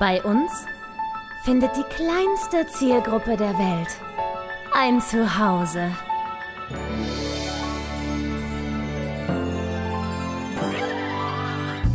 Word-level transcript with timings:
Bei 0.00 0.22
uns 0.22 0.50
findet 1.44 1.76
die 1.76 1.84
kleinste 1.94 2.66
Zielgruppe 2.68 3.36
der 3.36 3.52
Welt 3.58 3.88
ein 4.72 4.98
Zuhause. 5.02 5.90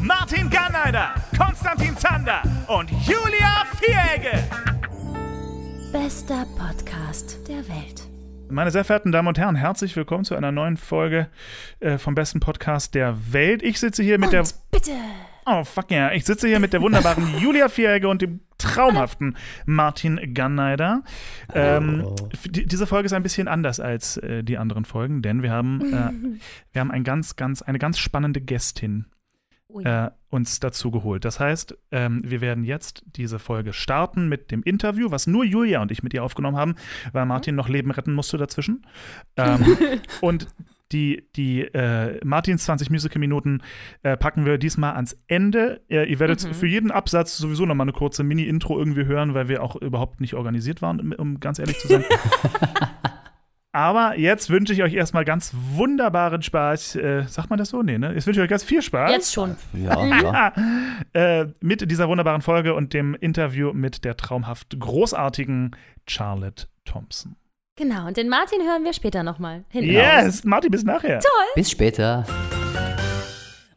Martin 0.01 0.49
Garneider, 0.51 1.15
Konstantin 1.35 1.97
Zander 1.97 2.41
und 2.67 2.91
Julia 2.91 3.63
Vieregge. 3.79 4.43
Bester 5.91 6.45
Podcast 6.57 7.39
der 7.47 7.67
Welt. 7.67 8.07
Meine 8.49 8.69
sehr 8.69 8.83
verehrten 8.83 9.11
Damen 9.11 9.29
und 9.29 9.39
Herren, 9.39 9.55
herzlich 9.55 9.95
willkommen 9.95 10.25
zu 10.25 10.35
einer 10.35 10.51
neuen 10.51 10.77
Folge 10.77 11.27
äh, 11.79 11.97
vom 11.97 12.13
besten 12.13 12.39
Podcast 12.39 12.93
der 12.93 13.33
Welt. 13.33 13.63
Ich 13.63 13.79
sitze 13.79 14.03
hier 14.03 14.19
mit 14.19 14.27
Und 14.27 14.33
der. 14.33 14.45
bitte. 14.69 14.91
Oh, 15.45 15.63
fuck 15.63 15.91
yeah. 15.91 16.11
Ich 16.13 16.25
sitze 16.25 16.47
hier 16.47 16.59
mit 16.59 16.73
der 16.73 16.81
wunderbaren 16.81 17.37
Julia 17.39 17.69
Vieregge 17.69 18.09
und 18.09 18.21
dem 18.21 18.39
traumhaften 18.57 19.37
Martin 19.65 20.33
Ganneider. 20.33 21.03
Ähm, 21.53 22.15
die, 22.45 22.65
diese 22.65 22.87
Folge 22.87 23.05
ist 23.05 23.13
ein 23.13 23.21
bisschen 23.21 23.47
anders 23.47 23.79
als 23.79 24.17
äh, 24.17 24.43
die 24.43 24.57
anderen 24.57 24.85
Folgen, 24.85 25.21
denn 25.21 25.43
wir 25.43 25.51
haben, 25.51 25.81
äh, 25.81 26.39
wir 26.73 26.79
haben 26.79 26.91
ein 26.91 27.03
ganz, 27.03 27.35
ganz, 27.35 27.61
eine 27.61 27.77
ganz 27.77 27.99
spannende 27.99 28.41
Gästin 28.41 29.05
äh, 29.83 30.09
uns 30.29 30.59
dazu 30.59 30.89
geholt. 30.89 31.25
Das 31.25 31.39
heißt, 31.39 31.77
ähm, 31.91 32.21
wir 32.23 32.41
werden 32.41 32.63
jetzt 32.63 33.03
diese 33.05 33.39
Folge 33.39 33.73
starten 33.73 34.29
mit 34.29 34.51
dem 34.51 34.63
Interview, 34.63 35.11
was 35.11 35.27
nur 35.27 35.43
Julia 35.43 35.81
und 35.81 35.91
ich 35.91 36.01
mit 36.01 36.13
ihr 36.13 36.23
aufgenommen 36.23 36.57
haben, 36.57 36.75
weil 37.11 37.25
Martin 37.25 37.55
noch 37.55 37.69
Leben 37.69 37.91
retten 37.91 38.13
musste 38.13 38.37
dazwischen. 38.37 38.85
Ähm, 39.37 39.65
und 40.21 40.47
die, 40.95 41.27
die 41.35 41.61
äh, 41.61 42.19
Martins 42.23 42.63
20 42.65 42.89
Musical-Minuten 42.89 43.61
äh, 44.01 44.15
packen 44.15 44.45
wir 44.45 44.57
diesmal 44.57 44.93
ans 44.93 45.17
Ende. 45.27 45.81
Äh, 45.89 46.09
ihr 46.09 46.19
werdet 46.19 46.41
für 46.41 46.67
jeden 46.67 46.89
Absatz 46.89 47.37
sowieso 47.37 47.65
nochmal 47.65 47.85
eine 47.85 47.91
kurze 47.91 48.23
Mini-Intro 48.23 48.79
irgendwie 48.79 49.05
hören, 49.05 49.33
weil 49.33 49.49
wir 49.49 49.61
auch 49.61 49.75
überhaupt 49.75 50.21
nicht 50.21 50.35
organisiert 50.35 50.81
waren, 50.81 51.01
um, 51.01 51.11
um 51.11 51.39
ganz 51.41 51.59
ehrlich 51.59 51.77
zu 51.79 51.89
sein. 51.89 52.05
Aber 53.73 54.17
jetzt 54.17 54.49
wünsche 54.49 54.71
ich 54.71 54.83
euch 54.83 54.93
erstmal 54.93 55.25
ganz 55.25 55.53
wunderbaren 55.53 56.41
Spaß. 56.41 56.95
Äh, 56.95 57.23
sagt 57.27 57.49
man 57.49 57.59
das 57.59 57.69
so? 57.69 57.83
Nee, 57.83 57.97
ne? 57.97 58.13
Jetzt 58.13 58.25
wünsche 58.25 58.39
ich 58.39 58.43
euch 58.45 58.49
ganz 58.49 58.63
viel 58.63 58.81
Spaß. 58.81 59.11
Jetzt 59.11 59.33
schon. 59.33 59.57
Ja, 59.73 60.05
ja. 61.13 61.41
äh, 61.41 61.47
mit 61.59 61.91
dieser 61.91 62.07
wunderbaren 62.07 62.41
Folge 62.41 62.73
und 62.73 62.93
dem 62.93 63.15
Interview 63.15 63.73
mit 63.73 64.05
der 64.05 64.15
traumhaft 64.15 64.79
großartigen 64.79 65.75
Charlotte 66.07 66.67
Thompson. 66.85 67.35
Genau, 67.77 68.07
und 68.07 68.15
den 68.15 68.29
Martin 68.29 68.61
hören 68.61 68.85
wir 68.85 68.93
später 68.93 69.21
nochmal. 69.23 69.65
Yes, 69.73 70.45
Martin, 70.45 70.71
bis 70.71 70.85
nachher. 70.85 71.19
Bis 71.55 71.69
später. 71.69 72.25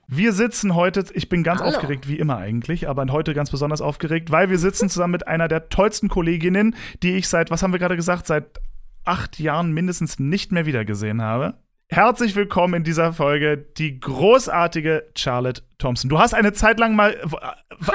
Wir 0.07 0.33
sitzen 0.33 0.77
heute, 0.77 1.05
ich 1.15 1.29
bin 1.29 1.43
ganz 1.43 1.61
Hallo. 1.61 1.75
aufgeregt, 1.75 2.07
wie 2.07 2.17
immer 2.17 2.37
eigentlich, 2.37 2.89
aber 2.89 3.05
heute 3.11 3.35
ganz 3.35 3.51
besonders 3.51 3.81
aufgeregt, 3.81 4.31
weil 4.31 4.51
wir 4.51 4.59
sitzen 4.59 4.89
zusammen 4.89 5.11
mit 5.11 5.27
einer 5.27 5.49
der 5.49 5.69
tollsten 5.69 6.09
Kolleginnen, 6.09 6.77
die 7.03 7.17
ich 7.17 7.27
seit, 7.27 7.51
was 7.51 7.65
haben 7.65 7.73
wir 7.73 7.81
gerade 7.81 7.97
gesagt, 7.97 8.29
seit 8.29 8.61
acht 9.05 9.41
Jahren 9.41 9.73
mindestens 9.73 10.21
nicht 10.21 10.53
mehr 10.53 10.65
wiedergesehen 10.65 11.21
habe. 11.21 11.55
Herzlich 11.91 12.37
willkommen 12.37 12.75
in 12.75 12.85
dieser 12.85 13.15
Folge, 13.15 13.57
die 13.57 13.99
großartige 13.99 15.05
Charlotte 15.17 15.63
Thompson. 15.79 16.11
Du 16.11 16.19
hast 16.19 16.35
eine 16.35 16.53
Zeit 16.53 16.79
lang 16.79 16.95
mal, 16.95 17.15
w- 17.25 17.37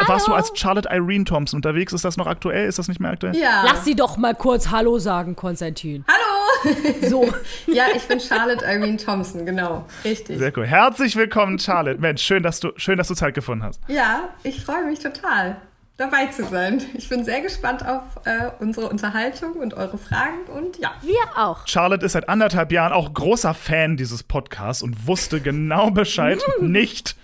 warst 0.08 0.28
du 0.28 0.34
als 0.34 0.52
Charlotte 0.56 0.90
Irene 0.92 1.26
Thompson 1.26 1.60
unterwegs? 1.60 1.94
Ist 1.94 2.04
das 2.04 2.18
noch 2.18 2.26
aktuell? 2.26 2.68
Ist 2.68 2.80
das 2.80 2.88
nicht 2.88 3.00
mehr 3.00 3.12
aktuell? 3.12 3.36
Ja. 3.36 3.62
Lass 3.68 3.86
sie 3.86 3.96
doch 3.96 4.18
mal 4.18 4.34
kurz 4.34 4.72
Hallo 4.72 4.98
sagen, 4.98 5.36
Konstantin. 5.36 6.04
Hallo! 6.08 6.74
So. 7.08 7.32
ja, 7.72 7.84
ich 7.96 8.02
bin 8.08 8.20
Charlotte 8.20 8.66
Irene 8.66 8.98
Thompson, 8.98 9.46
genau. 9.46 9.86
Richtig. 10.04 10.40
Sehr 10.40 10.52
cool. 10.58 10.66
Herzlich 10.66 11.16
willkommen, 11.16 11.60
Charlotte. 11.60 12.00
Mensch, 12.02 12.24
schön, 12.24 12.42
dass 12.42 12.60
du, 12.62 12.72
schön, 12.78 12.98
dass 12.98 13.10
du 13.10 13.14
Zeit 13.14 13.36
gefunden 13.36 13.64
hast. 13.64 13.80
Ja, 13.88 14.30
ich 14.42 14.66
freue 14.66 14.86
mich 14.86 14.98
total, 15.00 15.58
dabei 15.98 16.26
zu 16.28 16.44
sein. 16.46 16.82
Ich 16.96 17.08
bin 17.10 17.24
sehr 17.24 17.42
gespannt 17.42 17.86
auf 17.86 18.02
äh, 18.26 18.50
unsere 18.60 18.90
Unterhaltung 18.90 19.54
und 19.54 19.74
eure 19.76 19.98
Fragen 19.98 20.44
und 20.56 20.78
ja. 20.80 20.92
Wir 21.02 21.20
auch. 21.38 21.68
Charlotte 21.68 22.06
ist 22.06 22.14
seit 22.14 22.30
anderthalb 22.30 22.72
Jahren 22.72 22.94
auch 22.94 23.14
großer 23.14 23.54
Fan 23.54 23.96
dieses 23.98 24.24
Podcasts 24.24 24.82
und 24.82 25.08
wusste 25.08 25.40
genau 25.40 25.92
Bescheid 25.92 26.40
nicht. 26.62 27.16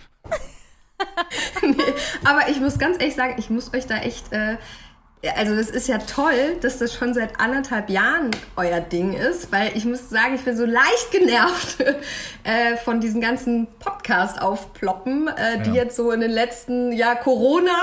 Aber 2.26 2.50
ich 2.50 2.60
muss 2.60 2.78
ganz 2.78 2.98
ehrlich 3.00 3.16
sagen, 3.16 3.36
ich 3.38 3.50
muss 3.50 3.74
euch 3.74 3.88
da 3.88 3.98
echt. 3.98 4.32
Äh, 4.32 4.58
also 5.36 5.54
das 5.54 5.70
ist 5.70 5.90
ja 5.90 5.98
toll, 5.98 6.56
dass 6.62 6.78
das 6.78 6.94
schon 6.94 7.14
seit 7.14 7.42
anderthalb 7.42 7.90
Jahren 7.90 8.32
euer 8.56 8.80
Ding 8.80 9.12
ist, 9.12 9.52
weil 9.52 9.76
ich 9.76 9.84
muss 9.84 10.10
sagen, 10.10 10.36
ich 10.36 10.42
bin 10.46 10.56
so 10.56 10.64
leicht 10.64 11.12
genervt 11.12 11.80
äh, 12.44 12.78
von 12.86 13.02
diesen 13.02 13.20
ganzen 13.20 13.68
Podcast-Aufploppen, 13.80 15.28
äh, 15.28 15.62
die 15.64 15.72
Ja. 15.72 15.76
jetzt 15.84 15.98
so 15.98 16.12
in 16.12 16.22
den 16.22 16.32
letzten, 16.32 16.94
ja, 16.94 17.16
Corona, 17.16 17.76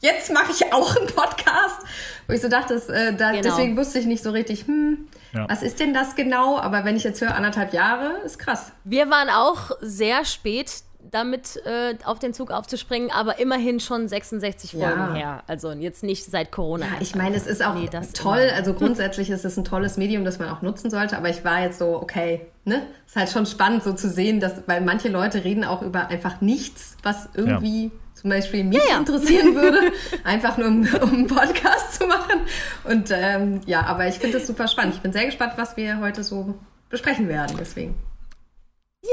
jetzt 0.00 0.32
mache 0.32 0.52
ich 0.52 0.72
auch 0.72 0.96
einen 0.96 1.06
Podcast, 1.06 1.80
wo 2.26 2.32
ich 2.34 2.40
so 2.40 2.48
dachte, 2.48 2.74
dass, 2.74 2.88
äh, 2.88 3.12
da, 3.14 3.30
Genau. 3.30 3.42
deswegen 3.42 3.76
wusste 3.76 3.98
ich 3.98 4.06
nicht 4.06 4.22
so 4.22 4.30
richtig, 4.30 4.66
hm, 4.66 5.08
Ja. 5.32 5.46
was 5.48 5.62
ist 5.62 5.80
denn 5.80 5.92
das 5.94 6.14
genau? 6.16 6.58
Aber 6.58 6.84
wenn 6.84 6.96
ich 6.96 7.04
jetzt 7.04 7.20
höre, 7.20 7.34
anderthalb 7.34 7.72
Jahre, 7.72 8.18
ist 8.24 8.38
krass. 8.38 8.72
Wir 8.84 9.10
waren 9.10 9.28
auch 9.30 9.70
sehr 9.80 10.24
spät 10.24 10.70
damit 11.10 11.56
äh, 11.64 11.94
auf 12.04 12.18
den 12.18 12.34
Zug 12.34 12.50
aufzuspringen, 12.50 13.10
aber 13.10 13.38
immerhin 13.38 13.80
schon 13.80 14.08
66 14.08 14.72
Ja. 14.74 14.88
Folgen 14.88 15.14
her. 15.14 15.42
Also 15.46 15.70
jetzt 15.72 16.02
nicht 16.02 16.24
seit 16.24 16.50
Corona. 16.52 16.84
Ja, 16.86 16.92
ich 17.00 17.14
meine, 17.14 17.34
es 17.36 17.46
ist 17.46 17.64
auch 17.64 17.74
Nee, 17.74 17.88
das 17.90 18.12
toll. 18.12 18.38
immer. 18.40 18.52
Also 18.56 18.74
grundsätzlich 18.74 19.30
ist 19.30 19.44
es 19.44 19.56
ein 19.56 19.64
tolles 19.64 19.96
Medium, 19.96 20.24
das 20.26 20.38
man 20.38 20.48
auch 20.50 20.60
nutzen 20.60 20.90
sollte. 20.90 21.16
Aber 21.16 21.30
ich 21.30 21.44
war 21.44 21.62
jetzt 21.62 21.78
so, 21.78 21.94
okay, 21.96 22.46
ne? 22.64 22.82
Ist 23.06 23.16
halt 23.16 23.30
schon 23.30 23.46
spannend 23.46 23.84
so 23.84 23.94
zu 23.94 24.10
sehen, 24.10 24.38
dass, 24.40 24.64
weil 24.66 24.82
manche 24.82 25.08
Leute 25.08 25.44
reden 25.44 25.64
auch 25.64 25.80
über 25.82 26.08
einfach 26.08 26.40
nichts, 26.42 26.96
was 27.02 27.28
irgendwie 27.32 27.90
zum 28.20 28.30
Beispiel 28.30 28.64
mich 28.64 28.78
Ja, 28.78 28.94
ja. 28.94 28.98
interessieren 28.98 29.54
würde. 29.54 29.92
einfach 30.24 30.58
nur 30.58 30.68
um, 30.68 30.88
um 31.02 31.12
einen 31.14 31.26
Podcast 31.28 31.94
zu 31.98 32.06
machen. 32.06 32.40
Und 32.84 33.10
ähm, 33.12 33.60
ja, 33.66 33.82
aber 33.82 34.08
ich 34.08 34.16
finde 34.16 34.38
das 34.38 34.46
super 34.46 34.66
spannend. 34.68 34.94
Ich 34.94 35.00
bin 35.00 35.12
sehr 35.12 35.26
gespannt, 35.26 35.52
was 35.56 35.76
wir 35.76 36.00
heute 36.00 36.24
so 36.24 36.54
besprechen 36.90 37.28
werden. 37.28 37.56
Deswegen. 37.58 37.94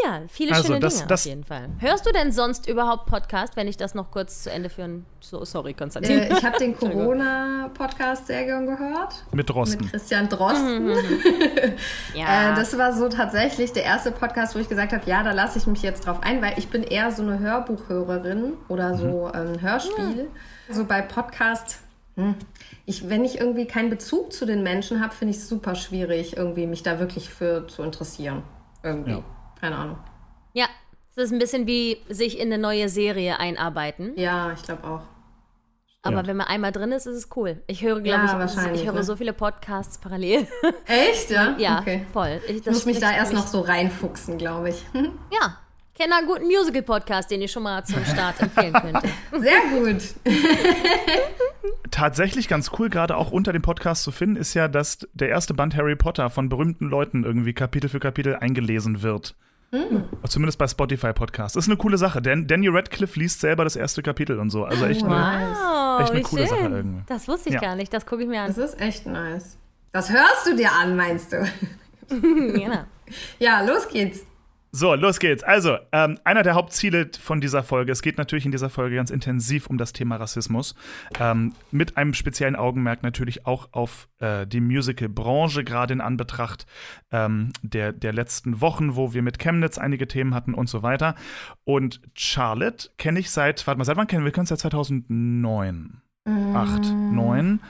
Ja, 0.03 0.21
viele 0.29 0.51
Also, 0.53 0.67
schöne 0.69 0.79
das- 0.79 0.95
Dinge 0.95 1.07
das- 1.07 1.21
auf 1.21 1.25
jeden 1.27 1.43
Fall. 1.43 1.69
Hörst 1.77 2.07
du 2.07 2.11
denn 2.11 2.31
sonst 2.31 2.67
überhaupt 2.67 3.05
Podcast, 3.05 3.55
wenn 3.55 3.67
ich 3.67 3.77
das 3.77 3.93
noch 3.93 4.09
kurz 4.09 4.41
zu 4.41 4.51
Ende 4.51 4.69
führen? 4.69 5.05
So, 5.19 5.45
sorry, 5.45 5.75
Konstantin. 5.75 6.19
Äh, 6.19 6.33
ich 6.33 6.43
habe 6.43 6.57
den 6.57 6.75
Corona-Podcast 6.77 8.25
sehr 8.25 8.45
gern 8.45 8.65
gehört. 8.65 9.23
Mit 9.31 9.53
Rosten. 9.53 9.83
Mit 9.83 9.91
Christian 9.91 10.27
Drosten. 10.27 10.89
ja. 12.15 12.51
Äh, 12.51 12.55
das 12.55 12.75
war 12.79 12.93
so 12.93 13.09
tatsächlich 13.09 13.73
der 13.73 13.83
erste 13.83 14.11
Podcast, 14.11 14.55
wo 14.55 14.59
ich 14.59 14.67
gesagt 14.67 14.91
habe, 14.91 15.03
ja, 15.07 15.21
da 15.21 15.33
lasse 15.33 15.59
ich 15.59 15.67
mich 15.67 15.83
jetzt 15.83 16.07
drauf 16.07 16.17
ein, 16.23 16.41
weil 16.41 16.53
ich 16.57 16.69
bin 16.69 16.81
eher 16.81 17.11
so 17.11 17.21
eine 17.21 17.37
Hörbuchhörerin 17.37 18.53
oder 18.69 18.97
so 18.97 19.31
ähm, 19.35 19.61
Hörspiel. 19.61 20.29
So 20.67 20.85
bei 20.85 21.03
Podcast, 21.03 21.77
hm, 22.15 22.33
ich, 22.87 23.07
wenn 23.07 23.23
ich 23.23 23.39
irgendwie 23.39 23.67
keinen 23.67 23.91
Bezug 23.91 24.33
zu 24.33 24.47
den 24.47 24.63
Menschen 24.63 24.99
habe, 25.03 25.13
finde 25.13 25.31
ich 25.35 25.37
es 25.37 25.47
super 25.47 25.75
schwierig, 25.75 26.37
irgendwie 26.37 26.65
mich 26.65 26.81
da 26.81 26.99
wirklich 26.99 27.29
für 27.29 27.67
zu 27.67 27.83
interessieren. 27.83 28.41
Irgendwie. 28.81 29.11
Ja. 29.11 29.23
Keine 29.59 29.75
Ahnung. 29.77 29.97
ja, 30.53 30.65
es 31.11 31.17
ist 31.23 31.31
ein 31.31 31.39
bisschen 31.39 31.65
wie 31.65 31.97
sich 32.09 32.37
in 32.39 32.51
eine 32.51 32.57
neue 32.61 32.89
Serie 32.89 33.39
einarbeiten. 33.39 34.11
Ja, 34.17 34.51
ich 34.51 34.61
glaube 34.63 34.83
auch. 34.85 35.01
Aber 36.01 36.17
Ja. 36.17 36.27
wenn 36.27 36.37
man 36.37 36.47
einmal 36.47 36.71
drin 36.71 36.91
ist, 36.91 37.05
ist 37.07 37.15
es 37.15 37.29
cool. 37.35 37.63
Ich 37.67 37.81
höre, 37.81 38.01
glaube 38.01 38.09
Ja, 38.09 38.25
ich, 38.25 38.31
wahrscheinlich, 38.33 38.81
ich 38.81 38.87
höre 38.87 38.93
ne? 38.95 39.03
so 39.03 39.15
viele 39.15 39.33
Podcasts 39.33 39.97
parallel. 39.97 40.45
Echt, 40.85 41.31
ja? 41.31 41.55
ja, 41.57 41.79
Okay. 41.79 42.05
voll. 42.13 42.41
Ich, 42.47 42.57
Ich 42.57 42.65
muss 42.65 42.85
mich 42.85 42.99
da 42.99 43.11
erst 43.11 43.33
noch 43.33 43.47
so 43.47 43.61
reinfuchsen, 43.61 44.37
glaube 44.37 44.69
ich. 44.69 44.85
Ja, 44.93 45.57
kenne 45.95 46.15
einen 46.15 46.27
guten 46.27 46.45
Musical-Podcast, 46.45 47.31
den 47.31 47.41
ich 47.41 47.51
schon 47.51 47.63
mal 47.63 47.83
zum 47.85 48.03
Start 48.05 48.39
empfehlen 48.41 48.73
könnte. 48.73 49.07
Sehr 49.39 49.61
gut. 49.71 50.03
Tatsächlich 51.91 52.47
ganz 52.47 52.71
cool, 52.77 52.89
gerade 52.89 53.15
auch 53.17 53.31
unter 53.31 53.53
dem 53.53 53.61
Podcast 53.61 54.03
zu 54.03 54.11
finden, 54.11 54.35
ist 54.35 54.53
ja, 54.53 54.67
dass 54.67 55.07
der 55.13 55.29
erste 55.29 55.53
Band 55.53 55.75
Harry 55.75 55.95
Potter 55.95 56.29
von 56.29 56.49
berühmten 56.49 56.85
Leuten 56.89 57.23
irgendwie 57.23 57.53
Kapitel 57.53 57.89
für 57.89 57.99
Kapitel 57.99 58.35
eingelesen 58.35 59.01
wird. 59.01 59.35
Zumindest 60.27 60.57
bei 60.57 60.67
Spotify 60.67 61.11
Podcasts. 61.11 61.53
Das 61.55 61.65
ist 61.65 61.69
eine 61.69 61.77
coole 61.77 61.97
Sache, 61.97 62.21
denn 62.21 62.47
Danny 62.47 62.69
Radcliffe 62.69 63.19
liest 63.19 63.41
selber 63.41 63.63
das 63.65 63.75
erste 63.75 64.01
Kapitel 64.01 64.39
und 64.39 64.49
so. 64.49 64.63
Also 64.63 64.85
echt 64.85 65.03
eine, 65.03 65.13
Wow, 65.15 66.01
Echt 66.01 66.11
eine 66.11 66.21
coole 66.21 66.47
schön. 66.47 66.49
Sache 66.57 66.69
irgendwie. 66.69 67.03
Das 67.07 67.27
wusste 67.27 67.49
ich 67.49 67.55
Ja. 67.55 67.61
gar 67.61 67.75
nicht, 67.75 67.93
das 67.93 68.05
gucke 68.05 68.21
ich 68.23 68.29
mir 68.29 68.45
Das 68.47 68.57
an. 68.57 68.63
ist 68.65 68.79
echt 68.79 69.05
nice. 69.05 69.57
Das 69.91 70.09
hörst 70.11 70.47
du 70.47 70.55
dir 70.55 70.71
an, 70.71 70.95
meinst 70.95 71.33
du? 71.33 71.45
genau. 72.09 72.83
Ja, 73.39 73.61
los 73.65 73.87
geht's. 73.89 74.21
So, 74.77 74.93
los 74.93 75.19
geht's. 75.19 75.41
Also, 75.41 75.77
ähm, 75.93 76.19
einer 76.25 76.43
der 76.43 76.53
Hauptziele 76.53 77.09
von 77.21 77.39
dieser 77.39 77.63
Folge, 77.63 77.93
es 77.93 78.01
geht 78.01 78.17
natürlich 78.17 78.43
in 78.45 78.51
dieser 78.51 78.69
Folge 78.69 78.97
ganz 78.97 79.09
intensiv 79.09 79.67
um 79.67 79.77
das 79.77 79.93
Thema 79.93 80.17
Rassismus, 80.17 80.75
ähm, 81.17 81.53
mit 81.71 81.95
einem 81.95 82.13
speziellen 82.13 82.57
Augenmerk 82.57 83.01
natürlich 83.01 83.45
auch 83.45 83.69
auf 83.71 84.09
äh, 84.19 84.45
die 84.45 84.59
Musical-Branche, 84.59 85.63
gerade 85.63 85.93
in 85.93 86.01
Anbetracht 86.01 86.65
ähm, 87.13 87.53
der, 87.61 87.93
der 87.93 88.11
letzten 88.11 88.59
Wochen, 88.59 88.97
wo 88.97 89.13
wir 89.13 89.21
mit 89.21 89.39
Chemnitz 89.39 89.77
einige 89.77 90.09
Themen 90.09 90.35
hatten 90.35 90.53
und 90.53 90.67
so 90.67 90.83
weiter. 90.83 91.15
Und 91.63 92.01
Charlotte 92.13 92.89
kenne 92.97 93.19
ich 93.21 93.31
seit, 93.31 93.65
warte 93.67 93.77
mal, 93.77 93.85
seit 93.85 93.95
wann 93.95 94.07
kennen 94.07 94.25
wir? 94.25 94.37
Es 94.37 94.49
seit 94.49 94.59
2009. 94.59 96.01
Acht, 96.53 96.83
neun? 96.93 97.61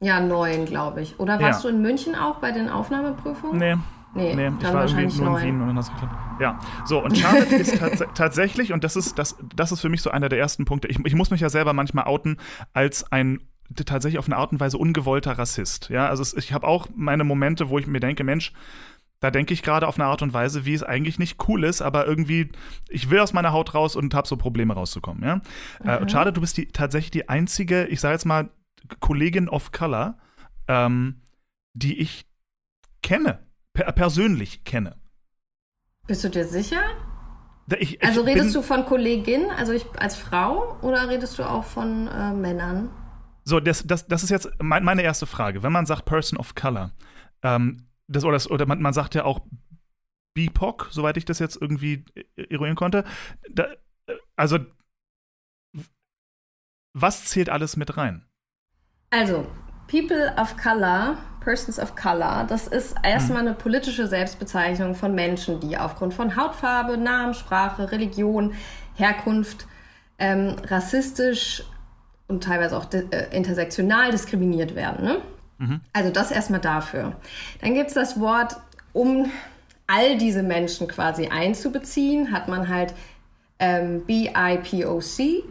Ja, 0.00 0.18
neun, 0.18 0.64
glaube 0.64 1.02
ich. 1.02 1.20
Oder 1.20 1.38
warst 1.38 1.62
Ja. 1.62 1.70
du 1.70 1.76
in 1.76 1.82
München 1.82 2.16
auch 2.16 2.40
bei 2.40 2.50
den 2.50 2.68
Aufnahmeprüfungen? 2.68 3.58
Nee, 3.58 3.76
Nee, 4.16 4.34
Nee, 4.34 4.50
ich 4.60 4.72
war 4.72 4.86
irgendwie 4.88 5.22
nur 5.22 5.40
in. 5.40 5.46
Wien 5.46 5.60
und 5.60 5.68
dann 5.68 5.76
hat's 5.76 5.90
geklappt. 5.90 6.14
Ja, 6.40 6.58
so 6.84 7.02
und 7.02 7.16
Charlotte 7.16 7.54
ist 7.54 7.78
tats 7.78 8.04
tatsächlich 8.14 8.72
und 8.72 8.84
das 8.84 8.96
ist 8.96 9.18
das 9.18 9.36
das 9.54 9.72
ist 9.72 9.80
für 9.80 9.88
mich 9.88 10.02
so 10.02 10.10
einer 10.10 10.28
der 10.28 10.38
ersten 10.38 10.64
Punkte. 10.64 10.88
Ich, 10.88 10.98
ich 11.04 11.14
muss 11.14 11.30
mich 11.30 11.40
ja 11.40 11.48
selber 11.48 11.72
manchmal 11.72 12.04
outen 12.06 12.38
als 12.72 13.10
ein 13.10 13.40
tatsächlich 13.74 14.18
auf 14.18 14.26
eine 14.26 14.36
Art 14.36 14.52
und 14.52 14.60
Weise 14.60 14.78
ungewollter 14.78 15.38
Rassist. 15.38 15.88
Ja, 15.88 16.08
also 16.08 16.22
es, 16.22 16.34
ich 16.34 16.52
habe 16.52 16.66
auch 16.66 16.88
meine 16.94 17.24
Momente, 17.24 17.68
wo 17.68 17.78
ich 17.78 17.86
mir 17.86 18.00
denke, 18.00 18.22
Mensch, 18.22 18.52
da 19.20 19.30
denke 19.30 19.54
ich 19.54 19.62
gerade 19.62 19.88
auf 19.88 19.98
eine 19.98 20.06
Art 20.06 20.22
und 20.22 20.32
Weise, 20.32 20.64
wie 20.64 20.74
es 20.74 20.82
eigentlich 20.82 21.18
nicht 21.18 21.48
cool 21.48 21.64
ist, 21.64 21.80
aber 21.82 22.06
irgendwie, 22.06 22.50
ich 22.88 23.10
will 23.10 23.20
aus 23.20 23.32
meiner 23.32 23.52
Haut 23.52 23.74
raus 23.74 23.96
und 23.96 24.14
habe 24.14 24.28
so 24.28 24.36
Probleme 24.36 24.74
rauszukommen. 24.74 25.24
Ja? 25.24 25.40
Äh, 25.82 26.00
und 26.00 26.10
schade, 26.10 26.32
du 26.32 26.40
bist 26.40 26.56
die, 26.58 26.66
tatsächlich 26.68 27.10
die 27.10 27.28
einzige, 27.28 27.86
ich 27.86 28.00
sage 28.00 28.12
jetzt 28.12 28.26
mal, 28.26 28.50
Kollegin 29.00 29.48
of 29.48 29.72
Color, 29.72 30.18
ähm, 30.68 31.22
die 31.72 31.98
ich 31.98 32.26
kenne, 33.02 33.45
per 33.76 33.92
persönlich 33.92 34.64
kenne. 34.64 34.96
Bist 36.06 36.24
du 36.24 36.30
dir 36.30 36.46
sicher? 36.46 36.80
Ich, 37.78 38.02
Also 38.02 38.22
ich 38.22 38.28
redest 38.28 38.46
bin, 38.46 38.54
du 38.54 38.62
von 38.62 38.86
Kollegin, 38.86 39.50
also 39.50 39.72
ich 39.72 39.84
als 39.98 40.16
Frau, 40.16 40.78
oder 40.80 41.08
redest 41.08 41.38
du 41.38 41.42
auch 41.42 41.64
von 41.64 42.06
äh, 42.06 42.32
Männern? 42.32 42.90
So, 43.44 43.60
das, 43.60 43.86
das, 43.86 44.06
das 44.06 44.22
ist 44.22 44.30
jetzt 44.30 44.48
mein, 44.60 44.82
meine 44.84 45.02
erste 45.02 45.26
Frage. 45.26 45.62
Wenn 45.62 45.72
man 45.72 45.84
sagt 45.84 46.04
Person 46.04 46.38
of 46.38 46.54
Color, 46.54 46.92
ähm, 47.42 47.88
das, 48.08 48.24
oder, 48.24 48.34
das, 48.34 48.50
oder 48.50 48.66
man, 48.66 48.80
man 48.80 48.94
sagt 48.94 49.14
ja 49.14 49.24
auch 49.24 49.40
BIPOC, 50.34 50.88
soweit 50.90 51.16
ich 51.16 51.24
das 51.24 51.38
jetzt 51.38 51.60
irgendwie 51.60 52.04
eruieren 52.36 52.76
konnte. 52.76 53.04
Da, 53.50 53.64
äh, 54.06 54.14
also, 54.36 54.58
was 56.94 57.26
zählt 57.26 57.50
alles 57.50 57.76
mit 57.76 57.96
rein? 57.96 58.24
Also, 59.10 59.46
People 59.88 60.34
of 60.38 60.56
Color, 60.56 61.18
Persons 61.46 61.78
of 61.78 61.94
Color, 61.94 62.44
das 62.48 62.66
ist 62.66 62.96
erstmal 63.04 63.42
eine 63.42 63.54
politische 63.54 64.08
Selbstbezeichnung 64.08 64.96
von 64.96 65.14
Menschen, 65.14 65.60
die 65.60 65.78
aufgrund 65.78 66.12
von 66.12 66.34
Hautfarbe, 66.34 66.96
Namen, 66.96 67.34
Sprache, 67.34 67.92
Religion, 67.92 68.54
Herkunft 68.96 69.68
ähm, 70.18 70.56
rassistisch 70.66 71.62
und 72.26 72.42
teilweise 72.42 72.76
auch 72.76 72.92
äh, 72.92 73.28
intersektional 73.30 74.10
diskriminiert 74.10 74.74
werden. 74.74 75.04
Ne? 75.04 75.20
Also 75.92 76.10
das 76.10 76.32
erstmal 76.32 76.58
dafür. 76.58 77.14
Dann 77.60 77.74
gibt 77.74 77.88
es 77.88 77.94
das 77.94 78.18
Wort, 78.18 78.56
um 78.92 79.30
all 79.86 80.18
diese 80.18 80.42
Menschen 80.42 80.88
quasi 80.88 81.28
einzubeziehen, 81.28 82.32
hat 82.32 82.48
man 82.48 82.68
halt 82.68 82.92
ähm, 83.60 84.04
BIPOC, 84.04 85.44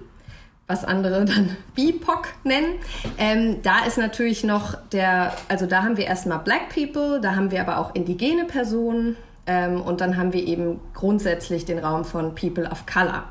was 0.68 0.84
andere 0.84 1.26
dann 1.26 1.56
BIPOC 1.76 2.28
nennen. 2.44 2.80
Ähm, 3.18 3.62
da 3.62 3.86
ist 3.86 3.98
natürlich 3.98 4.44
noch 4.44 4.76
der, 4.92 5.34
also 5.48 5.66
da 5.66 5.84
haben 5.84 5.98
wir 5.98 6.06
erstmal 6.06 6.40
Black 6.40 6.70
People, 6.74 7.20
da 7.22 7.36
haben 7.36 7.52
wir 7.52 7.62
aber 7.62 7.80
auch 7.80 7.94
indigene 7.94 8.46
Personen 8.46 9.16
ähm, 9.48 9.82
und 9.82 10.02
dann 10.02 10.18
haben 10.18 10.34
wir 10.34 10.46
eben 10.46 10.80
grundsätzlich 10.94 11.66
den 11.66 11.80
Raum 11.80 12.06
von 12.06 12.36
People 12.36 12.70
of 12.70 12.86
Color. 12.86 13.24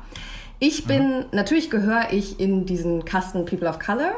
Ich 0.59 0.85
bin, 0.85 1.25
natürlich 1.31 1.69
gehöre 1.69 2.07
ich 2.11 2.39
in 2.39 2.65
diesen 2.65 3.03
Kasten 3.03 3.45
People 3.45 3.67
of 3.67 3.79
Color, 3.79 4.13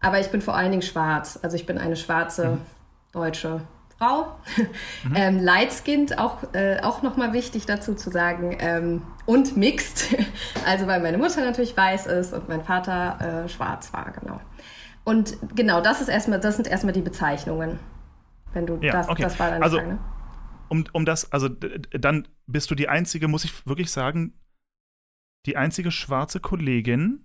aber 0.00 0.18
ich 0.18 0.28
bin 0.28 0.40
vor 0.40 0.56
allen 0.56 0.72
Dingen 0.72 0.82
schwarz. 0.82 1.38
Also 1.42 1.56
ich 1.56 1.64
bin 1.64 1.78
eine 1.78 1.96
schwarze 1.96 2.58
deutsche 3.12 3.60
Frau. 3.98 4.36
ähm, 5.14 5.40
Light-skinned, 5.40 6.18
auch, 6.18 6.52
äh, 6.52 6.80
auch 6.82 7.02
nochmal 7.02 7.32
wichtig 7.32 7.66
dazu 7.66 7.94
zu 7.94 8.10
sagen. 8.10 8.56
Ähm, 8.60 9.02
und 9.24 9.56
mixed. 9.56 10.14
also 10.66 10.86
weil 10.86 11.00
meine 11.00 11.18
Mutter 11.18 11.40
natürlich 11.40 11.76
weiß 11.76 12.06
ist 12.06 12.32
und 12.32 12.48
mein 12.48 12.62
Vater 12.62 13.44
äh, 13.44 13.48
schwarz 13.48 13.92
war, 13.92 14.12
genau. 14.12 14.40
Und 15.04 15.38
genau, 15.54 15.80
das 15.80 16.00
ist 16.00 16.08
erstmal, 16.08 16.40
das 16.40 16.56
sind 16.56 16.66
erstmal 16.66 16.92
die 16.92 17.00
Bezeichnungen. 17.00 17.78
Wenn 18.52 18.66
du 18.66 18.78
Ja, 18.82 18.92
das, 18.92 19.08
okay. 19.08 19.22
das 19.22 19.38
war 19.38 19.50
deine 19.50 19.64
Also, 19.64 19.78
Frage. 19.78 19.92
Ne? 19.92 19.98
Um, 20.68 20.84
um 20.92 21.04
das, 21.04 21.30
also 21.32 21.48
dann 21.48 22.26
bist 22.46 22.70
du 22.70 22.74
die 22.74 22.88
einzige, 22.88 23.28
muss 23.28 23.44
ich 23.44 23.66
wirklich 23.66 23.92
sagen, 23.92 24.34
die 25.46 25.56
einzige 25.56 25.92
schwarze 25.92 26.40
Kollegin, 26.40 27.24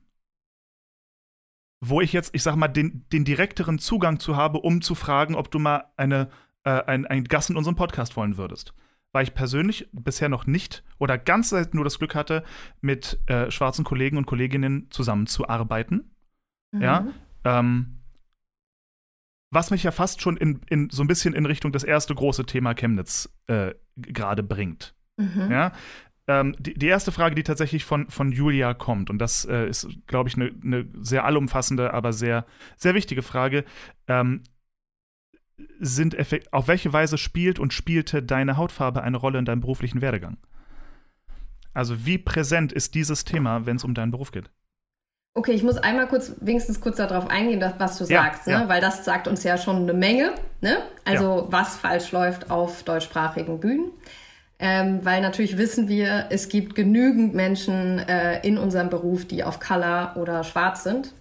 wo 1.84 2.02
ich 2.02 2.14
jetzt, 2.14 2.36
ich 2.36 2.44
sag 2.44 2.56
mal, 2.56 2.68
den, 2.68 3.08
den 3.12 3.26
direkteren 3.26 3.80
Zugang 3.80 4.20
zu 4.20 4.36
habe, 4.36 4.60
um 4.60 4.84
zu 4.84 4.94
fragen, 4.94 5.34
ob 5.34 5.50
du 5.50 5.58
mal 5.58 5.86
eine, 5.98 6.30
äh, 6.64 6.84
ein, 6.84 7.06
ein 7.06 7.24
Gast 7.24 7.50
in 7.50 7.58
unserem 7.58 7.76
Podcast 7.76 8.16
wollen 8.16 8.38
würdest. 8.38 8.74
Weil 9.14 9.24
ich 9.24 9.34
persönlich 9.34 9.90
bisher 9.92 10.30
noch 10.30 10.48
nicht 10.48 10.84
oder 10.98 11.18
ganz 11.18 11.50
selten 11.50 11.78
nur 11.78 11.84
das 11.84 12.00
Glück 12.00 12.16
hatte, 12.16 12.44
mit 12.80 13.20
äh, 13.28 13.52
schwarzen 13.52 13.84
Kollegen 13.84 14.18
und 14.18 14.26
Kolleginnen 14.26 14.88
zusammenzuarbeiten. 14.90 16.16
Ja. 16.74 17.08
Ähm, 17.44 18.02
was 19.52 19.70
mich 19.70 19.84
ja 19.84 19.92
fast 19.92 20.22
schon 20.22 20.38
in, 20.38 20.62
in, 20.70 20.90
so 20.90 21.04
ein 21.04 21.08
bisschen 21.08 21.34
in 21.34 21.46
Richtung 21.46 21.74
das 21.74 21.84
erste 21.84 22.16
große 22.16 22.46
Thema 22.46 22.74
Chemnitz 22.74 23.30
äh, 23.48 23.74
gerade 23.98 24.44
bringt. 24.44 24.96
Mhm. 25.18 25.52
Ja. 25.52 25.74
Ähm, 26.28 26.56
die, 26.58 26.74
die 26.74 26.88
erste 26.88 27.12
Frage, 27.12 27.36
die 27.36 27.44
tatsächlich 27.44 27.84
von, 27.84 28.10
von 28.10 28.32
Julia 28.32 28.74
kommt, 28.74 29.10
und 29.10 29.18
das 29.20 29.44
äh, 29.44 29.68
ist, 29.68 29.90
glaube 30.08 30.30
ich, 30.30 30.36
eine 30.36 30.52
ne 30.62 30.88
sehr 31.02 31.26
allumfassende, 31.26 31.94
aber 31.94 32.14
sehr, 32.14 32.46
sehr 32.78 32.94
wichtige 32.94 33.22
Frage. 33.22 33.66
Ähm, 34.08 34.44
sind 35.80 36.16
auf 36.52 36.68
welche 36.68 36.94
Weise 36.94 37.18
spielt 37.18 37.60
und 37.60 37.74
spielte 37.74 38.22
deine 38.24 38.58
Hautfarbe 38.58 39.02
eine 39.04 39.18
Rolle 39.18 39.40
in 39.40 39.46
deinem 39.46 39.62
beruflichen 39.62 40.02
Werdegang? 40.02 40.38
Also, 41.74 42.06
wie 42.06 42.18
präsent 42.18 42.74
ist 42.74 42.96
dieses 42.96 43.24
Thema, 43.24 43.66
wenn 43.66 43.78
es 43.78 43.84
um 43.84 43.94
deinen 43.94 44.12
Beruf 44.12 44.32
geht? 44.32 44.50
Okay, 45.34 45.54
ich 45.54 45.64
muss 45.64 45.78
einmal 45.78 46.08
kurz, 46.08 46.34
wenigstens 46.42 46.82
kurz 46.82 46.98
darauf 46.98 47.30
eingehen, 47.30 47.62
dass- 47.62 47.76
was 47.80 47.98
du 47.98 48.04
Ja, 48.06 48.24
sagst, 48.24 48.48
ne? 48.48 48.54
ja. 48.54 48.68
weil 48.70 48.82
das 48.82 49.06
sagt 49.06 49.30
uns 49.30 49.44
ja 49.44 49.58
schon 49.58 49.78
eine 49.78 49.94
Menge, 49.94 50.34
ne? 50.60 50.80
Also 51.06 51.48
was 51.50 51.78
falsch 51.78 52.12
läuft 52.12 52.52
auf 52.52 52.84
deutschsprachigen 52.84 53.60
Bühnen. 53.62 53.92
Ähm, 54.60 55.00
weil 55.04 55.22
natürlich 55.22 55.58
wissen 55.58 55.88
wir, 55.88 56.28
es 56.30 56.50
gibt 56.50 56.76
genügend 56.76 57.34
Menschen 57.34 58.00
äh, 58.00 58.46
in 58.46 58.58
unserem 58.58 58.90
Beruf, 58.90 59.26
die 59.26 59.44
auf 59.44 59.60
Color 59.60 60.18
oder 60.18 60.44
schwarz 60.44 60.84
sind. 60.84 61.14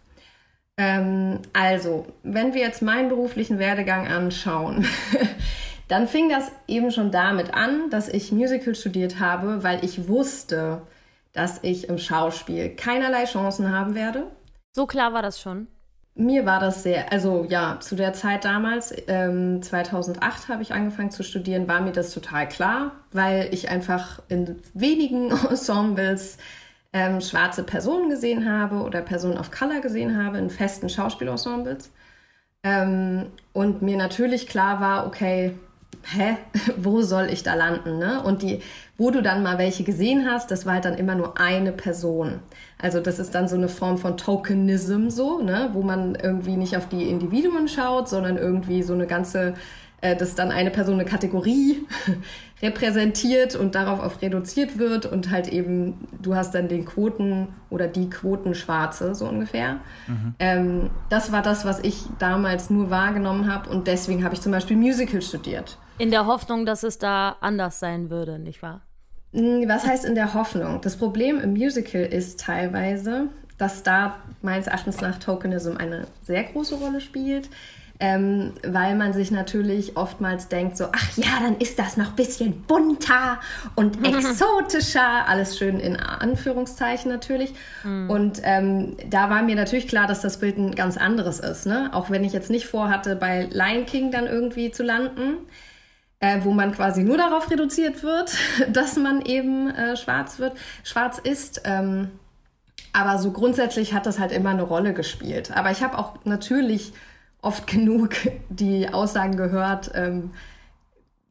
Ähm, 0.80 1.40
also, 1.52 2.06
wenn 2.22 2.54
wir 2.54 2.62
jetzt 2.62 2.80
meinen 2.80 3.10
beruflichen 3.10 3.58
Werdegang 3.58 4.06
anschauen, 4.08 4.86
dann 5.88 6.08
fing 6.08 6.30
das 6.30 6.50
eben 6.66 6.90
schon 6.90 7.10
damit 7.10 7.52
an, 7.52 7.90
dass 7.90 8.08
ich 8.08 8.32
Musical 8.32 8.74
studiert 8.74 9.20
habe, 9.20 9.62
weil 9.62 9.84
ich 9.84 10.08
wusste, 10.08 10.80
dass 11.34 11.62
ich 11.62 11.90
im 11.90 11.98
Schauspiel 11.98 12.70
keinerlei 12.70 13.24
Chancen 13.24 13.70
haben 13.70 13.94
werde. 13.94 14.28
So 14.72 14.86
klar 14.86 15.12
war 15.12 15.20
das 15.20 15.38
schon. 15.38 15.66
Mir 16.14 16.46
war 16.46 16.60
das 16.60 16.82
sehr, 16.82 17.12
also 17.12 17.44
ja, 17.46 17.78
zu 17.80 17.94
der 17.94 18.14
Zeit 18.14 18.46
damals, 18.46 18.94
ähm, 19.06 19.62
2008 19.62 20.48
habe 20.48 20.62
ich 20.62 20.72
angefangen 20.72 21.10
zu 21.10 21.22
studieren, 21.22 21.68
war 21.68 21.82
mir 21.82 21.92
das 21.92 22.14
total 22.14 22.48
klar, 22.48 22.92
weil 23.12 23.52
ich 23.52 23.68
einfach 23.68 24.22
in 24.28 24.56
wenigen 24.72 25.30
Ensembles 25.50 26.38
ähm, 26.92 27.20
schwarze 27.20 27.62
Personen 27.62 28.08
gesehen 28.08 28.50
habe 28.50 28.76
oder 28.82 29.00
Personen 29.00 29.38
of 29.38 29.50
Color 29.50 29.80
gesehen 29.80 30.22
habe, 30.22 30.38
in 30.38 30.50
festen 30.50 30.88
Schauspielensembles. 30.88 31.90
Ähm, 32.62 33.26
und 33.52 33.82
mir 33.82 33.96
natürlich 33.96 34.46
klar 34.46 34.80
war, 34.80 35.06
okay, 35.06 35.54
hä, 36.04 36.36
wo 36.76 37.02
soll 37.02 37.28
ich 37.30 37.42
da 37.42 37.54
landen? 37.54 37.98
Ne? 37.98 38.22
Und 38.22 38.42
die, 38.42 38.60
wo 38.98 39.10
du 39.10 39.22
dann 39.22 39.42
mal 39.42 39.58
welche 39.58 39.84
gesehen 39.84 40.28
hast, 40.30 40.50
das 40.50 40.66
war 40.66 40.74
halt 40.74 40.84
dann 40.84 40.94
immer 40.94 41.14
nur 41.14 41.38
eine 41.38 41.72
Person. 41.72 42.40
Also 42.78 43.00
das 43.00 43.18
ist 43.18 43.34
dann 43.34 43.48
so 43.48 43.56
eine 43.56 43.68
Form 43.68 43.98
von 43.98 44.16
Tokenism 44.16 45.08
so, 45.08 45.40
ne? 45.40 45.70
wo 45.72 45.82
man 45.82 46.16
irgendwie 46.16 46.56
nicht 46.56 46.76
auf 46.76 46.88
die 46.88 47.08
Individuen 47.08 47.68
schaut, 47.68 48.08
sondern 48.08 48.36
irgendwie 48.36 48.82
so 48.82 48.94
eine 48.94 49.06
ganze, 49.06 49.54
äh, 50.00 50.16
dass 50.16 50.34
dann 50.34 50.50
eine 50.50 50.70
Person 50.70 50.94
eine 50.94 51.04
Kategorie 51.04 51.86
repräsentiert 52.62 53.54
und 53.54 53.74
darauf 53.74 54.00
auf 54.00 54.22
reduziert 54.22 54.78
wird 54.78 55.06
und 55.06 55.30
halt 55.30 55.48
eben, 55.48 56.08
du 56.20 56.34
hast 56.34 56.54
dann 56.54 56.68
den 56.68 56.84
Quoten 56.84 57.48
oder 57.70 57.86
die 57.86 58.10
Quoten 58.10 58.54
Schwarze 58.54 59.14
so 59.14 59.26
ungefähr. 59.26 59.76
Ähm, 60.38 60.90
das 61.08 61.32
war 61.32 61.42
das, 61.42 61.64
was 61.64 61.80
ich 61.80 62.04
damals 62.18 62.70
nur 62.70 62.90
wahrgenommen 62.90 63.52
habe 63.52 63.70
und 63.70 63.86
deswegen 63.86 64.24
habe 64.24 64.34
ich 64.34 64.40
zum 64.40 64.52
Beispiel 64.52 64.76
Musical 64.76 65.22
studiert. 65.22 65.78
In 65.98 66.10
der 66.10 66.26
Hoffnung, 66.26 66.64
dass 66.64 66.82
es 66.82 66.98
da 66.98 67.36
anders 67.40 67.78
sein 67.78 68.10
würde, 68.10 68.38
nicht 68.38 68.62
wahr? 68.62 68.80
Mm, 69.32 69.68
Was 69.68 69.86
heißt 69.86 70.04
in 70.04 70.14
der 70.14 70.34
Hoffnung? 70.34 70.80
Das 70.80 70.96
Problem 70.96 71.38
im 71.40 71.52
Musical 71.52 72.02
ist 72.02 72.40
teilweise, 72.40 73.28
dass 73.58 73.82
da 73.82 74.16
meines 74.42 74.66
Erachtens 74.66 75.00
nach 75.00 75.18
Tokenism 75.18 75.76
eine 75.76 76.06
sehr 76.22 76.44
große 76.44 76.76
Rolle 76.76 77.00
spielt. 77.00 77.50
Ähm, 78.00 78.54
weil 78.66 78.96
man 78.96 79.12
sich 79.12 79.30
natürlich 79.30 79.96
oftmals 79.96 80.48
denkt, 80.48 80.76
so, 80.76 80.86
ach 80.90 81.16
ja, 81.16 81.40
dann 81.42 81.58
ist 81.58 81.78
das 81.78 81.98
noch 81.98 82.10
ein 82.10 82.16
bisschen 82.16 82.62
bunter 82.62 83.40
und 83.76 84.04
exotischer, 84.06 85.28
alles 85.28 85.58
schön 85.58 85.78
in 85.78 85.96
Anführungszeichen 85.96 87.10
natürlich. 87.10 87.52
Und 87.84 88.40
ähm, 88.42 88.96
da 89.08 89.28
war 89.30 89.42
mir 89.42 89.54
natürlich 89.54 89.86
klar, 89.86 90.06
dass 90.06 90.20
das 90.20 90.38
Bild 90.38 90.56
ein 90.58 90.74
ganz 90.74 90.96
anderes 90.96 91.40
ist. 91.40 91.66
Ne? 91.66 91.90
Auch 91.92 92.10
wenn 92.10 92.24
ich 92.24 92.32
jetzt 92.32 92.50
nicht 92.50 92.66
vorhatte, 92.66 93.16
bei 93.16 93.48
Lion 93.50 93.86
King 93.86 94.10
dann 94.10 94.26
irgendwie 94.26 94.70
zu 94.70 94.82
landen 94.82 95.38
äh, 96.20 96.40
wo 96.42 96.52
man 96.52 96.72
quasi 96.72 97.02
nur 97.02 97.16
darauf 97.16 97.50
reduziert 97.50 98.02
wird, 98.02 98.36
dass 98.72 98.96
man 98.96 99.22
eben 99.22 99.70
äh, 99.70 99.96
schwarz 99.96 100.38
wird, 100.38 100.56
schwarz 100.84 101.18
ist. 101.18 101.62
Ähm, 101.64 102.10
aber 102.92 103.18
so 103.18 103.30
grundsätzlich 103.30 103.94
hat 103.94 104.06
das 104.06 104.18
halt 104.18 104.32
immer 104.32 104.50
eine 104.50 104.62
Rolle 104.62 104.92
gespielt. 104.92 105.56
Aber 105.56 105.70
ich 105.70 105.82
habe 105.82 105.96
auch 105.98 106.16
natürlich 106.24 106.92
oft 107.42 107.66
genug 107.66 108.10
die 108.48 108.92
Aussagen 108.92 109.36
gehört, 109.36 109.90
ähm, 109.94 110.30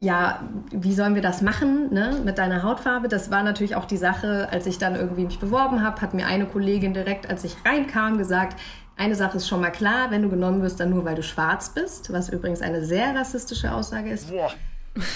ja, 0.02 0.40
wie 0.70 0.94
sollen 0.94 1.14
wir 1.14 1.20
das 1.20 1.42
machen 1.42 1.92
ne, 1.92 2.22
mit 2.24 2.38
deiner 2.38 2.62
Hautfarbe? 2.62 3.08
Das 3.08 3.30
war 3.30 3.42
natürlich 3.42 3.76
auch 3.76 3.84
die 3.84 3.98
Sache, 3.98 4.48
als 4.50 4.66
ich 4.66 4.78
dann 4.78 4.96
irgendwie 4.96 5.24
mich 5.24 5.38
beworben 5.38 5.84
habe, 5.84 6.00
hat 6.00 6.14
mir 6.14 6.26
eine 6.26 6.46
Kollegin 6.46 6.94
direkt, 6.94 7.28
als 7.28 7.44
ich 7.44 7.54
reinkam, 7.66 8.16
gesagt, 8.16 8.58
eine 8.96 9.14
Sache 9.14 9.36
ist 9.36 9.48
schon 9.48 9.60
mal 9.60 9.70
klar, 9.70 10.10
wenn 10.10 10.22
du 10.22 10.30
genommen 10.30 10.62
wirst, 10.62 10.80
dann 10.80 10.90
nur 10.90 11.04
weil 11.04 11.14
du 11.14 11.22
schwarz 11.22 11.70
bist, 11.70 12.12
was 12.12 12.30
übrigens 12.30 12.62
eine 12.62 12.84
sehr 12.84 13.14
rassistische 13.14 13.72
Aussage 13.72 14.10
ist. 14.10 14.30
Boah. 14.30 14.52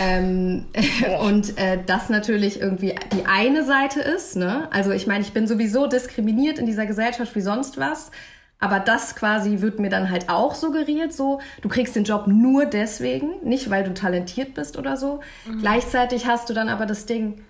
Ähm, 0.00 0.66
und 1.20 1.58
äh, 1.58 1.78
das 1.84 2.08
natürlich 2.08 2.60
irgendwie 2.60 2.94
die 3.12 3.26
eine 3.26 3.64
Seite 3.64 4.00
ist. 4.00 4.36
Ne? 4.36 4.68
Also 4.70 4.90
ich 4.92 5.06
meine, 5.06 5.22
ich 5.22 5.32
bin 5.32 5.46
sowieso 5.46 5.86
diskriminiert 5.86 6.58
in 6.58 6.66
dieser 6.66 6.86
Gesellschaft 6.86 7.34
wie 7.34 7.40
sonst 7.40 7.78
was. 7.78 8.10
Aber 8.58 8.80
das 8.80 9.14
quasi 9.14 9.60
wird 9.60 9.78
mir 9.78 9.90
dann 9.90 10.10
halt 10.10 10.28
auch 10.28 10.54
suggeriert, 10.54 11.12
so, 11.12 11.40
du 11.60 11.68
kriegst 11.68 11.96
den 11.96 12.04
Job 12.04 12.26
nur 12.26 12.66
deswegen, 12.66 13.32
nicht 13.42 13.68
weil 13.68 13.84
du 13.84 13.92
talentiert 13.92 14.54
bist 14.54 14.78
oder 14.78 14.96
so. 14.96 15.20
Mhm. 15.46 15.60
Gleichzeitig 15.60 16.26
hast 16.26 16.48
du 16.48 16.54
dann 16.54 16.68
aber 16.68 16.86
das 16.86 17.06
Ding, 17.06 17.42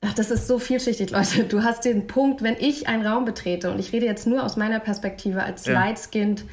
ach, 0.00 0.14
das 0.14 0.30
ist 0.30 0.48
so 0.48 0.58
vielschichtig, 0.58 1.10
Leute. 1.10 1.44
Du 1.44 1.62
hast 1.62 1.84
den 1.84 2.06
Punkt, 2.06 2.42
wenn 2.42 2.56
ich 2.58 2.88
einen 2.88 3.06
Raum 3.06 3.24
betrete, 3.24 3.70
und 3.70 3.78
ich 3.78 3.92
rede 3.92 4.06
jetzt 4.06 4.26
nur 4.26 4.42
aus 4.42 4.56
meiner 4.56 4.80
Perspektive 4.80 5.42
als 5.42 5.66
ja. 5.66 5.74
light-skinned 5.74 6.44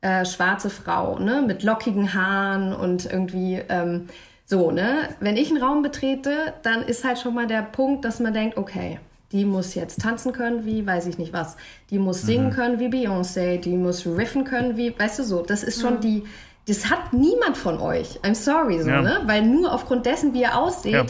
äh, 0.00 0.24
schwarze 0.24 0.70
Frau, 0.70 1.18
ne, 1.18 1.42
mit 1.46 1.62
lockigen 1.62 2.14
Haaren 2.14 2.72
und 2.72 3.06
irgendwie, 3.06 3.60
ähm, 3.68 4.06
so, 4.44 4.70
ne, 4.70 5.08
wenn 5.20 5.36
ich 5.36 5.50
einen 5.50 5.62
Raum 5.62 5.82
betrete, 5.82 6.54
dann 6.62 6.82
ist 6.82 7.04
halt 7.04 7.18
schon 7.18 7.34
mal 7.34 7.46
der 7.46 7.62
Punkt, 7.62 8.04
dass 8.04 8.20
man 8.20 8.32
denkt, 8.32 8.56
okay, 8.56 9.00
die 9.32 9.44
muss 9.44 9.74
jetzt 9.74 10.00
tanzen 10.00 10.32
können 10.32 10.64
wie, 10.64 10.86
weiß 10.86 11.06
ich 11.06 11.18
nicht 11.18 11.32
was. 11.32 11.56
Die 11.90 11.98
muss 11.98 12.22
singen 12.22 12.46
mhm. 12.46 12.52
können 12.52 12.78
wie 12.80 12.88
Beyoncé. 12.88 13.58
Die 13.58 13.76
muss 13.76 14.06
riffen 14.06 14.44
können 14.44 14.76
wie, 14.76 14.98
weißt 14.98 15.18
du 15.18 15.24
so. 15.24 15.42
Das 15.42 15.62
ist 15.62 15.80
schon 15.80 15.96
mhm. 15.96 16.00
die, 16.00 16.24
das 16.66 16.90
hat 16.90 17.12
niemand 17.12 17.56
von 17.56 17.78
euch. 17.78 18.20
I'm 18.22 18.34
sorry, 18.34 18.80
so, 18.82 18.88
ja. 18.88 19.02
ne? 19.02 19.20
Weil 19.26 19.42
nur 19.42 19.72
aufgrund 19.72 20.06
dessen, 20.06 20.32
wie 20.32 20.42
ihr 20.42 20.56
aussieht, 20.56 20.92
ja. 20.92 21.04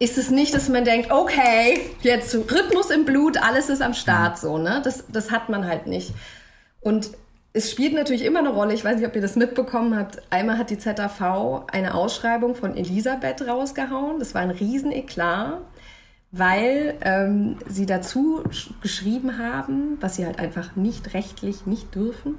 ist 0.00 0.18
es 0.18 0.30
nicht, 0.30 0.54
dass 0.54 0.68
man 0.68 0.84
denkt, 0.84 1.12
okay, 1.12 1.80
jetzt 2.02 2.34
Rhythmus 2.34 2.90
im 2.90 3.04
Blut, 3.04 3.36
alles 3.36 3.68
ist 3.68 3.82
am 3.82 3.94
Start, 3.94 4.36
mhm. 4.36 4.40
so, 4.40 4.58
ne? 4.58 4.80
Das, 4.82 5.04
das 5.08 5.30
hat 5.30 5.48
man 5.48 5.66
halt 5.66 5.86
nicht. 5.86 6.12
Und 6.80 7.10
es 7.52 7.70
spielt 7.70 7.94
natürlich 7.94 8.24
immer 8.24 8.38
eine 8.38 8.48
Rolle, 8.48 8.72
ich 8.74 8.84
weiß 8.84 8.96
nicht, 8.96 9.06
ob 9.06 9.14
ihr 9.14 9.20
das 9.20 9.36
mitbekommen 9.36 9.96
habt. 9.96 10.22
Einmal 10.30 10.56
hat 10.56 10.70
die 10.70 10.78
ZAV 10.78 11.64
eine 11.70 11.94
Ausschreibung 11.94 12.54
von 12.54 12.76
Elisabeth 12.76 13.46
rausgehauen. 13.46 14.18
Das 14.18 14.34
war 14.34 14.40
ein 14.40 14.50
Rieseneklat, 14.50 15.60
weil 16.32 16.94
ähm, 17.02 17.58
sie 17.68 17.84
dazu 17.84 18.42
geschrieben 18.80 19.38
haben, 19.38 19.98
was 20.00 20.16
sie 20.16 20.24
halt 20.24 20.38
einfach 20.38 20.74
nicht 20.76 21.12
rechtlich 21.12 21.66
nicht 21.66 21.94
dürfen, 21.94 22.38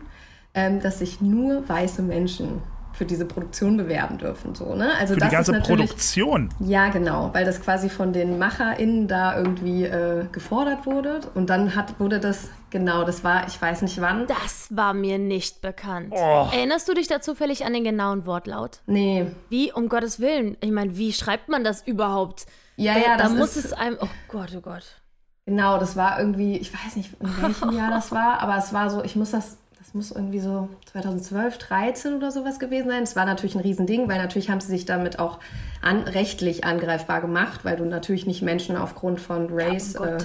ähm, 0.55 0.81
dass 0.81 0.99
sich 0.99 1.21
nur 1.21 1.69
weiße 1.69 2.01
Menschen 2.01 2.63
für 2.93 3.05
diese 3.05 3.25
Produktion 3.25 3.75
bewerben 3.75 4.17
dürfen. 4.17 4.53
So, 4.55 4.75
ne? 4.75 4.91
also 4.99 5.15
für 5.15 5.19
das 5.19 5.29
die 5.29 5.35
ganze 5.35 5.55
ist 5.57 5.63
Produktion? 5.67 6.49
Ja, 6.59 6.89
genau, 6.89 7.31
weil 7.33 7.43
das 7.43 7.59
quasi 7.59 7.89
von 7.89 8.13
den 8.13 8.37
MacherInnen 8.37 9.07
da 9.07 9.37
irgendwie 9.37 9.85
äh, 9.85 10.25
gefordert 10.31 10.85
wurde. 10.85 11.21
Und 11.33 11.49
dann 11.49 11.75
hat, 11.75 11.99
wurde 11.99 12.19
das, 12.19 12.49
genau, 12.69 13.03
das 13.03 13.23
war, 13.23 13.47
ich 13.47 13.59
weiß 13.59 13.81
nicht 13.81 13.99
wann. 13.99 14.27
Das 14.27 14.67
war 14.69 14.93
mir 14.93 15.17
nicht 15.17 15.61
bekannt. 15.61 16.09
Oh. 16.11 16.47
Erinnerst 16.53 16.87
du 16.87 16.93
dich 16.93 17.07
da 17.07 17.19
zufällig 17.19 17.65
an 17.65 17.73
den 17.73 17.83
genauen 17.83 18.25
Wortlaut? 18.25 18.81
Nee. 18.85 19.25
Wie, 19.49 19.73
um 19.73 19.89
Gottes 19.89 20.19
Willen? 20.19 20.55
Ich 20.61 20.71
meine, 20.71 20.95
wie 20.95 21.13
schreibt 21.13 21.49
man 21.49 21.63
das 21.63 21.85
überhaupt? 21.85 22.45
Ja, 22.75 22.97
ja, 22.97 23.17
da, 23.17 23.23
da 23.23 23.29
muss 23.29 23.55
es 23.55 23.73
einem, 23.73 23.97
oh 23.99 24.07
Gott, 24.27 24.53
oh 24.55 24.61
Gott. 24.61 25.01
Genau, 25.45 25.77
das 25.77 25.97
war 25.97 26.19
irgendwie, 26.19 26.57
ich 26.57 26.73
weiß 26.73 26.95
nicht, 26.95 27.11
in 27.19 27.41
welchem 27.41 27.71
Jahr 27.77 27.91
das 27.91 28.11
war, 28.11 28.39
aber 28.39 28.57
es 28.57 28.71
war 28.71 28.89
so, 28.89 29.03
ich 29.03 29.17
muss 29.17 29.31
das 29.31 29.57
muss 29.93 30.11
irgendwie 30.11 30.39
so 30.39 30.69
2012, 30.85 31.57
13 31.57 32.13
oder 32.15 32.31
sowas 32.31 32.59
gewesen 32.59 32.89
sein. 32.89 33.03
Es 33.03 33.15
war 33.15 33.25
natürlich 33.25 33.55
ein 33.55 33.61
Riesending, 33.61 34.07
weil 34.07 34.17
natürlich 34.17 34.49
haben 34.49 34.61
sie 34.61 34.67
sich 34.67 34.85
damit 34.85 35.19
auch 35.19 35.39
an, 35.81 36.03
rechtlich 36.03 36.63
angreifbar 36.63 37.21
gemacht, 37.21 37.65
weil 37.65 37.75
du 37.75 37.85
natürlich 37.85 38.25
nicht 38.25 38.41
Menschen 38.41 38.77
aufgrund 38.77 39.19
von 39.19 39.47
Race 39.51 39.93
ja, 39.93 39.99
um 40.01 40.07
äh, 40.07 40.17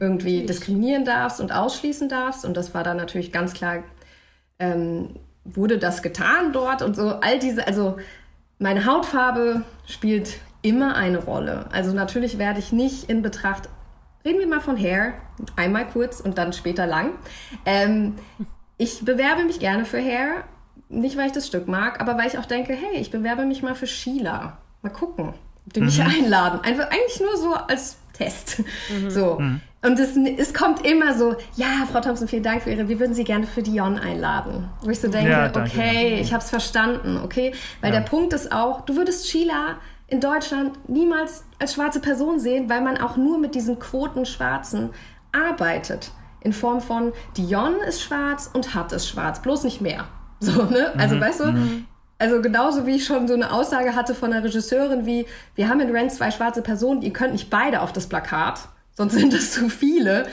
irgendwie 0.00 0.40
natürlich. 0.40 0.46
diskriminieren 0.46 1.04
darfst 1.04 1.40
und 1.40 1.52
ausschließen 1.52 2.08
darfst. 2.08 2.44
Und 2.44 2.56
das 2.56 2.74
war 2.74 2.82
dann 2.82 2.96
natürlich 2.96 3.32
ganz 3.32 3.52
klar, 3.52 3.84
ähm, 4.58 5.10
wurde 5.44 5.78
das 5.78 6.02
getan 6.02 6.52
dort 6.52 6.82
und 6.82 6.96
so. 6.96 7.08
All 7.08 7.38
diese, 7.38 7.66
also 7.66 7.98
meine 8.58 8.86
Hautfarbe 8.86 9.62
spielt 9.86 10.38
immer 10.62 10.96
eine 10.96 11.18
Rolle. 11.18 11.66
Also 11.70 11.92
natürlich 11.92 12.38
werde 12.38 12.58
ich 12.58 12.72
nicht 12.72 13.08
in 13.08 13.22
Betracht, 13.22 13.68
reden 14.24 14.40
wir 14.40 14.48
mal 14.48 14.60
von 14.60 14.76
Hair, 14.76 15.14
einmal 15.54 15.86
kurz 15.86 16.20
und 16.20 16.38
dann 16.38 16.52
später 16.52 16.86
lang. 16.86 17.12
Ähm, 17.64 18.16
ich 18.78 19.04
bewerbe 19.04 19.44
mich 19.44 19.58
gerne 19.58 19.84
für 19.84 19.98
Hair. 19.98 20.44
Nicht, 20.88 21.16
weil 21.16 21.26
ich 21.26 21.32
das 21.32 21.46
Stück 21.46 21.66
mag, 21.66 22.00
aber 22.00 22.16
weil 22.16 22.28
ich 22.28 22.38
auch 22.38 22.46
denke, 22.46 22.72
hey, 22.72 23.00
ich 23.00 23.10
bewerbe 23.10 23.44
mich 23.44 23.62
mal 23.62 23.74
für 23.74 23.86
Sheila. 23.86 24.58
Mal 24.82 24.90
gucken, 24.90 25.30
ob 25.66 25.72
die 25.72 25.80
mich 25.80 25.98
mhm. 25.98 26.06
einladen. 26.06 26.60
Einfach, 26.62 26.90
eigentlich 26.90 27.20
nur 27.20 27.36
so 27.36 27.54
als 27.54 27.98
Test. 28.12 28.62
Mhm. 28.90 29.10
So. 29.10 29.38
Mhm. 29.38 29.60
Und 29.82 29.98
es, 30.00 30.16
es 30.16 30.54
kommt 30.54 30.86
immer 30.86 31.14
so, 31.14 31.36
ja, 31.54 31.86
Frau 31.90 32.00
Thompson, 32.00 32.28
vielen 32.28 32.42
Dank 32.42 32.62
für 32.62 32.70
Ihre, 32.70 32.88
wir 32.88 32.98
würden 32.98 33.14
Sie 33.14 33.24
gerne 33.24 33.46
für 33.46 33.62
Dion 33.62 33.98
einladen. 33.98 34.68
Wo 34.82 34.90
ich 34.90 35.00
so 35.00 35.08
denke, 35.08 35.30
ja, 35.30 35.50
okay, 35.54 36.18
ich 36.20 36.32
habe 36.32 36.42
es 36.42 36.50
verstanden, 36.50 37.20
okay? 37.22 37.52
Weil 37.80 37.92
ja. 37.92 38.00
der 38.00 38.06
Punkt 38.06 38.32
ist 38.32 38.52
auch, 38.52 38.80
du 38.82 38.96
würdest 38.96 39.28
Sheila 39.28 39.76
in 40.08 40.20
Deutschland 40.20 40.88
niemals 40.88 41.44
als 41.58 41.74
schwarze 41.74 42.00
Person 42.00 42.38
sehen, 42.38 42.68
weil 42.68 42.80
man 42.80 42.96
auch 42.98 43.16
nur 43.16 43.38
mit 43.38 43.54
diesen 43.54 43.78
Quoten 43.78 44.24
Schwarzen 44.24 44.90
arbeitet 45.32 46.10
in 46.46 46.52
Form 46.52 46.80
von 46.80 47.12
Dion 47.36 47.74
ist 47.86 48.00
schwarz 48.00 48.48
und 48.52 48.74
Hat 48.74 48.92
ist 48.92 49.08
schwarz, 49.08 49.42
bloß 49.42 49.64
nicht 49.64 49.80
mehr. 49.80 50.06
So, 50.38 50.62
ne? 50.64 50.92
Also, 50.96 51.16
mhm. 51.16 51.20
weißt 51.20 51.40
du, 51.40 51.44
mhm. 51.46 51.86
also 52.18 52.40
genauso 52.40 52.86
wie 52.86 52.96
ich 52.96 53.04
schon 53.04 53.26
so 53.26 53.34
eine 53.34 53.52
Aussage 53.52 53.94
hatte 53.94 54.14
von 54.14 54.32
einer 54.32 54.44
Regisseurin 54.44 55.06
wie, 55.06 55.26
wir 55.54 55.68
haben 55.68 55.80
in 55.80 55.90
Rent 55.90 56.12
zwei 56.12 56.30
schwarze 56.30 56.62
Personen, 56.62 57.02
ihr 57.02 57.12
könnt 57.12 57.32
nicht 57.32 57.50
beide 57.50 57.80
auf 57.80 57.92
das 57.92 58.06
Plakat, 58.06 58.60
sonst 58.94 59.14
sind 59.14 59.32
es 59.34 59.52
zu 59.52 59.68
viele. 59.68 60.26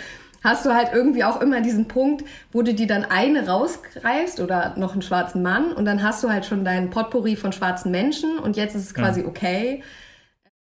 Hast 0.43 0.65
du 0.65 0.73
halt 0.73 0.89
irgendwie 0.93 1.23
auch 1.23 1.39
immer 1.41 1.61
diesen 1.61 1.87
Punkt, 1.87 2.25
wo 2.51 2.61
du 2.63 2.73
die 2.73 2.85
dann 2.85 3.05
eine 3.05 3.47
rausgreifst 3.47 4.41
oder 4.41 4.73
noch 4.75 4.91
einen 4.91 5.01
schwarzen 5.01 5.41
Mann 5.41 5.71
und 5.71 5.85
dann 5.85 6.03
hast 6.03 6.21
du 6.21 6.29
halt 6.29 6.45
schon 6.45 6.65
deinen 6.65 6.89
Potpourri 6.89 7.37
von 7.37 7.53
schwarzen 7.53 7.91
Menschen 7.91 8.37
und 8.39 8.57
jetzt 8.57 8.75
ist 8.75 8.83
es 8.83 8.93
quasi 8.93 9.21
ja. 9.21 9.27
okay. 9.27 9.83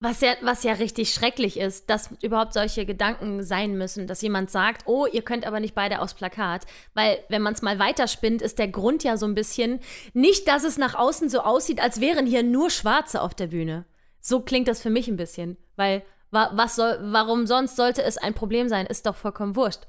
Was 0.03 0.23
ja, 0.23 0.33
was 0.41 0.63
ja 0.63 0.73
richtig 0.73 1.13
schrecklich 1.13 1.59
ist, 1.59 1.91
dass 1.91 2.09
überhaupt 2.23 2.55
solche 2.55 2.87
Gedanken 2.87 3.43
sein 3.43 3.77
müssen, 3.77 4.07
dass 4.07 4.23
jemand 4.23 4.51
sagt, 4.51 4.87
oh, 4.87 5.05
ihr 5.05 5.21
könnt 5.21 5.47
aber 5.47 5.61
nicht 5.61 5.75
beide 5.75 6.01
aufs 6.01 6.15
Plakat. 6.15 6.65
Weil, 6.95 7.19
wenn 7.29 7.43
man 7.43 7.53
es 7.53 7.61
mal 7.61 7.79
weiterspinnt, 7.79 8.41
ist 8.41 8.59
der 8.59 8.69
Grund 8.69 9.05
ja 9.05 9.19
so 9.19 9.27
ein 9.27 9.35
bisschen, 9.35 9.81
nicht, 10.15 10.49
dass 10.49 10.65
es 10.65 10.79
nach 10.79 10.95
außen 10.95 11.29
so 11.29 11.41
aussieht, 11.41 11.83
als 11.83 12.01
wären 12.01 12.25
hier 12.25 12.43
nur 12.43 12.71
Schwarze 12.71 13.21
auf 13.21 13.35
der 13.35 13.49
Bühne. 13.49 13.85
So 14.21 14.41
klingt 14.41 14.69
das 14.69 14.81
für 14.81 14.89
mich 14.89 15.07
ein 15.07 15.19
bisschen. 15.19 15.59
Weil, 15.77 16.03
was 16.31 16.77
soll, 16.77 16.99
warum 17.03 17.47
sonst 17.47 17.77
sollte 17.77 18.03
es 18.03 18.17
ein 18.17 18.33
Problem 18.33 18.71
sein? 18.71 18.87
Ist 18.87 19.05
doch 19.05 19.17
vollkommen 19.17 19.55
wurscht. 19.55 19.83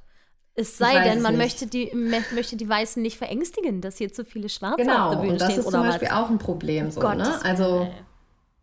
Es 0.55 0.77
sei 0.77 1.01
denn, 1.05 1.21
man 1.21 1.37
möchte 1.37 1.67
die, 1.67 1.89
möchte 1.95 2.57
die 2.57 2.67
Weißen 2.67 3.01
nicht 3.01 3.17
verängstigen, 3.17 3.79
dass 3.79 3.97
hier 3.97 4.11
zu 4.11 4.25
viele 4.25 4.49
Schwarze 4.49 4.83
genau, 4.83 5.05
auf 5.05 5.11
der 5.11 5.21
Bühne 5.21 5.35
stehen. 5.35 5.47
Genau, 5.47 5.55
das 5.55 5.65
ist 5.65 5.71
zum 5.71 5.81
Beispiel 5.83 6.09
was. 6.09 6.17
auch 6.17 6.29
ein 6.29 6.37
Problem. 6.37 6.91
So, 6.91 6.99
ne? 6.99 7.39
Also, 7.45 7.87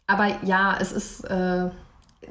aber 0.09 0.29
ja, 0.43 0.77
es 0.81 0.91
ist. 0.91 1.25
Äh, 1.25 1.69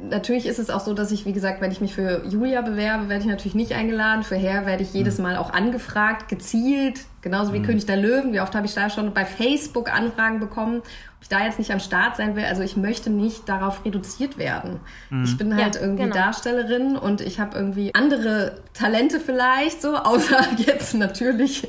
natürlich 0.01 0.45
ist 0.45 0.59
es 0.59 0.69
auch 0.69 0.81
so, 0.81 0.93
dass 0.93 1.11
ich, 1.11 1.25
wie 1.25 1.33
gesagt, 1.33 1.61
wenn 1.61 1.71
ich 1.71 1.81
mich 1.81 1.93
für 1.93 2.23
Julia 2.27 2.61
bewerbe, 2.61 3.09
werde 3.09 3.23
ich 3.23 3.29
natürlich 3.29 3.55
nicht 3.55 3.73
eingeladen. 3.73 4.23
Für 4.23 4.35
Herr 4.35 4.65
werde 4.65 4.83
ich 4.83 4.93
jedes 4.93 5.17
mhm. 5.17 5.23
Mal 5.23 5.37
auch 5.37 5.51
angefragt, 5.53 6.27
gezielt. 6.27 7.01
Genauso 7.21 7.53
wie 7.53 7.59
mhm. 7.59 7.65
König 7.65 7.85
der 7.85 7.97
Löwen. 7.97 8.33
Wie 8.33 8.41
oft 8.41 8.55
habe 8.55 8.65
ich 8.65 8.73
da 8.73 8.89
schon 8.89 9.13
bei 9.13 9.25
Facebook 9.25 9.91
Anfragen 9.91 10.39
bekommen, 10.39 10.79
ob 10.79 11.21
ich 11.21 11.29
da 11.29 11.43
jetzt 11.43 11.59
nicht 11.59 11.71
am 11.71 11.79
Start 11.79 12.15
sein 12.15 12.35
will. 12.35 12.45
Also 12.45 12.61
ich 12.61 12.77
möchte 12.77 13.09
nicht 13.09 13.49
darauf 13.49 13.85
reduziert 13.85 14.37
werden. 14.37 14.79
Mhm. 15.09 15.23
Ich 15.23 15.37
bin 15.37 15.55
halt 15.55 15.75
ja, 15.75 15.81
irgendwie 15.81 16.03
genau. 16.03 16.15
Darstellerin 16.15 16.95
und 16.95 17.21
ich 17.21 17.39
habe 17.39 17.57
irgendwie 17.57 17.93
andere 17.93 18.59
Talente 18.73 19.19
vielleicht 19.19 19.81
so, 19.81 19.95
außer 19.95 20.39
jetzt 20.57 20.93
natürlich 20.93 21.67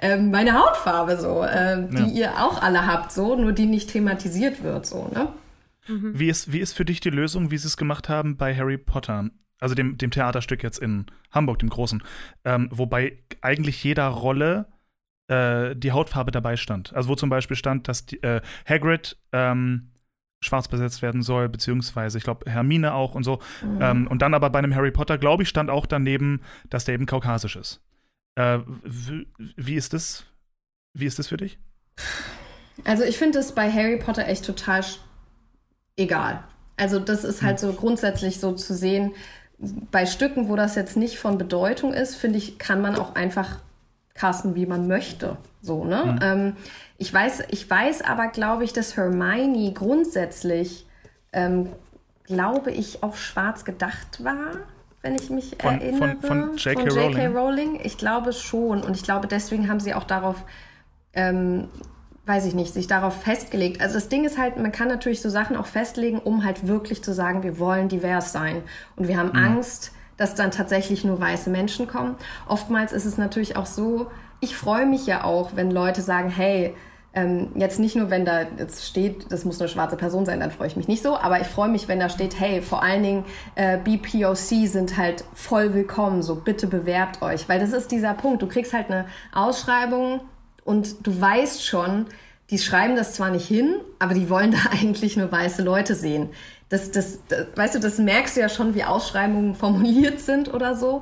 äh, 0.00 0.16
meine 0.16 0.54
Hautfarbe 0.54 1.16
so, 1.16 1.42
äh, 1.42 1.86
die 1.90 2.18
ja. 2.18 2.30
ihr 2.30 2.44
auch 2.44 2.62
alle 2.62 2.86
habt 2.86 3.12
so, 3.12 3.34
nur 3.36 3.52
die 3.52 3.66
nicht 3.66 3.90
thematisiert 3.90 4.62
wird 4.62 4.86
so, 4.86 5.08
ne? 5.14 5.28
Mhm. 5.88 6.18
Wie, 6.18 6.28
ist, 6.28 6.52
wie 6.52 6.60
ist 6.60 6.72
für 6.72 6.84
dich 6.84 7.00
die 7.00 7.10
Lösung, 7.10 7.50
wie 7.50 7.58
sie 7.58 7.66
es 7.66 7.76
gemacht 7.76 8.08
haben 8.08 8.36
bei 8.36 8.54
Harry 8.54 8.78
Potter? 8.78 9.30
Also 9.60 9.74
dem, 9.74 9.98
dem 9.98 10.10
Theaterstück 10.10 10.62
jetzt 10.62 10.78
in 10.78 11.06
Hamburg, 11.32 11.58
dem 11.58 11.68
Großen. 11.68 12.02
Ähm, 12.44 12.68
wobei 12.70 13.18
eigentlich 13.40 13.82
jeder 13.82 14.06
Rolle 14.06 14.66
äh, 15.28 15.74
die 15.74 15.92
Hautfarbe 15.92 16.30
dabei 16.30 16.56
stand. 16.56 16.92
Also 16.94 17.08
wo 17.08 17.14
zum 17.16 17.30
Beispiel 17.30 17.56
stand, 17.56 17.88
dass 17.88 18.06
die, 18.06 18.22
äh, 18.22 18.40
Hagrid 18.66 19.16
ähm, 19.32 19.90
schwarz 20.40 20.68
besetzt 20.68 21.02
werden 21.02 21.22
soll, 21.22 21.48
beziehungsweise 21.48 22.18
ich 22.18 22.24
glaube 22.24 22.50
Hermine 22.50 22.94
auch 22.94 23.14
und 23.14 23.24
so. 23.24 23.40
Mhm. 23.62 23.78
Ähm, 23.80 24.06
und 24.06 24.22
dann 24.22 24.34
aber 24.34 24.50
bei 24.50 24.58
einem 24.58 24.74
Harry 24.74 24.92
Potter, 24.92 25.18
glaube 25.18 25.42
ich, 25.42 25.48
stand 25.48 25.70
auch 25.70 25.86
daneben, 25.86 26.42
dass 26.70 26.84
der 26.84 26.94
eben 26.94 27.06
kaukasisch 27.06 27.56
ist. 27.56 27.82
Äh, 28.36 28.60
wie 28.84 29.74
ist 29.74 29.92
das? 29.92 30.24
Wie 30.94 31.06
ist 31.06 31.18
das 31.18 31.28
für 31.28 31.36
dich? 31.36 31.58
Also 32.84 33.02
ich 33.02 33.18
finde 33.18 33.40
es 33.40 33.54
bei 33.54 33.70
Harry 33.70 33.98
Potter 33.98 34.26
echt 34.28 34.44
total 34.44 34.84
egal. 35.98 36.42
Also 36.76 36.98
das 36.98 37.24
ist 37.24 37.42
halt 37.42 37.60
hm. 37.60 37.68
so 37.68 37.74
grundsätzlich 37.74 38.40
so 38.40 38.52
zu 38.52 38.74
sehen, 38.74 39.12
bei 39.90 40.06
Stücken, 40.06 40.48
wo 40.48 40.56
das 40.56 40.76
jetzt 40.76 40.96
nicht 40.96 41.18
von 41.18 41.36
Bedeutung 41.36 41.92
ist, 41.92 42.14
finde 42.14 42.38
ich, 42.38 42.58
kann 42.58 42.80
man 42.80 42.96
auch 42.96 43.16
einfach 43.16 43.58
casten, 44.14 44.54
wie 44.54 44.66
man 44.66 44.86
möchte. 44.86 45.36
So, 45.60 45.84
ne? 45.84 46.04
Mhm. 46.04 46.18
Ähm, 46.22 46.56
ich 46.96 47.12
weiß, 47.12 47.42
ich 47.50 47.68
weiß 47.68 48.02
aber, 48.02 48.28
glaube 48.28 48.64
ich, 48.64 48.72
dass 48.72 48.96
Hermione 48.96 49.72
grundsätzlich 49.72 50.86
ähm, 51.32 51.68
glaube 52.24 52.70
ich, 52.70 53.02
auch 53.02 53.16
schwarz 53.16 53.64
gedacht 53.64 54.22
war, 54.22 54.58
wenn 55.02 55.14
ich 55.14 55.30
mich 55.30 55.56
Von- 55.60 55.80
erinnere. 55.80 56.16
von- 56.20 56.20
von 56.20 56.56
J.K. 56.56 56.88
Rowling? 56.88 57.36
Rowling. 57.36 57.80
Ich 57.82 57.96
glaube 57.98 58.32
schon. 58.32 58.82
Und 58.82 58.94
ich 58.96 59.02
glaube, 59.02 59.26
deswegen 59.26 59.68
haben 59.68 59.80
sie 59.80 59.94
auch 59.94 60.04
darauf, 60.04 60.36
ähm, 61.14 61.68
weiß 62.28 62.44
ich 62.44 62.54
nicht, 62.54 62.74
sich 62.74 62.86
darauf 62.86 63.22
festgelegt. 63.22 63.80
Also 63.80 63.94
das 63.94 64.08
Ding 64.08 64.24
ist 64.24 64.38
halt, 64.38 64.58
man 64.58 64.70
kann 64.70 64.88
natürlich 64.88 65.22
so 65.22 65.30
Sachen 65.30 65.56
auch 65.56 65.66
festlegen, 65.66 66.18
um 66.18 66.44
halt 66.44 66.68
wirklich 66.68 67.02
zu 67.02 67.14
sagen, 67.14 67.42
wir 67.42 67.58
wollen 67.58 67.88
divers 67.88 68.32
sein. 68.32 68.62
Und 68.96 69.08
wir 69.08 69.16
haben 69.16 69.32
Angst, 69.32 69.92
dass 70.18 70.34
dann 70.34 70.50
tatsächlich 70.50 71.04
nur 71.04 71.18
weiße 71.18 71.48
Menschen 71.48 71.86
kommen. 71.86 72.16
Oftmals 72.46 72.92
ist 72.92 73.06
es 73.06 73.16
natürlich 73.16 73.56
auch 73.56 73.66
so, 73.66 74.08
ich 74.40 74.56
freue 74.56 74.84
mich 74.84 75.06
ja 75.06 75.24
auch, 75.24 75.56
wenn 75.56 75.70
Leute 75.70 76.02
sagen, 76.02 76.28
hey, 76.28 76.74
ähm, 77.14 77.48
jetzt 77.54 77.80
nicht 77.80 77.96
nur, 77.96 78.10
wenn 78.10 78.24
da 78.24 78.42
jetzt 78.58 78.84
steht, 78.84 79.32
das 79.32 79.44
muss 79.44 79.58
eine 79.60 79.68
schwarze 79.68 79.96
Person 79.96 80.26
sein, 80.26 80.40
dann 80.40 80.50
freue 80.50 80.66
ich 80.66 80.76
mich 80.76 80.88
nicht 80.88 81.02
so, 81.02 81.16
aber 81.16 81.40
ich 81.40 81.46
freue 81.46 81.68
mich, 81.68 81.88
wenn 81.88 81.98
da 81.98 82.10
steht, 82.10 82.38
hey, 82.38 82.60
vor 82.60 82.82
allen 82.82 83.02
Dingen 83.02 83.24
äh, 83.54 83.78
BPOC 83.78 84.36
sind 84.36 84.96
halt 84.96 85.24
voll 85.32 85.72
willkommen, 85.72 86.22
so 86.22 86.34
bitte 86.34 86.66
bewerbt 86.66 87.22
euch, 87.22 87.48
weil 87.48 87.58
das 87.58 87.72
ist 87.72 87.90
dieser 87.90 88.12
Punkt. 88.12 88.42
Du 88.42 88.46
kriegst 88.46 88.74
halt 88.74 88.90
eine 88.90 89.06
Ausschreibung 89.32 90.20
und 90.68 91.06
du 91.06 91.18
weißt 91.18 91.64
schon, 91.64 92.04
die 92.50 92.58
schreiben 92.58 92.94
das 92.94 93.14
zwar 93.14 93.30
nicht 93.30 93.48
hin, 93.48 93.76
aber 93.98 94.12
die 94.12 94.28
wollen 94.28 94.50
da 94.52 94.58
eigentlich 94.70 95.16
nur 95.16 95.32
weiße 95.32 95.62
Leute 95.62 95.94
sehen. 95.94 96.28
Das, 96.68 96.90
das, 96.90 97.20
das, 97.28 97.46
weißt 97.56 97.76
du, 97.76 97.80
das 97.80 97.96
merkst 97.96 98.36
du 98.36 98.42
ja 98.42 98.50
schon, 98.50 98.74
wie 98.74 98.84
Ausschreibungen 98.84 99.54
formuliert 99.54 100.20
sind 100.20 100.52
oder 100.52 100.76
so. 100.76 101.00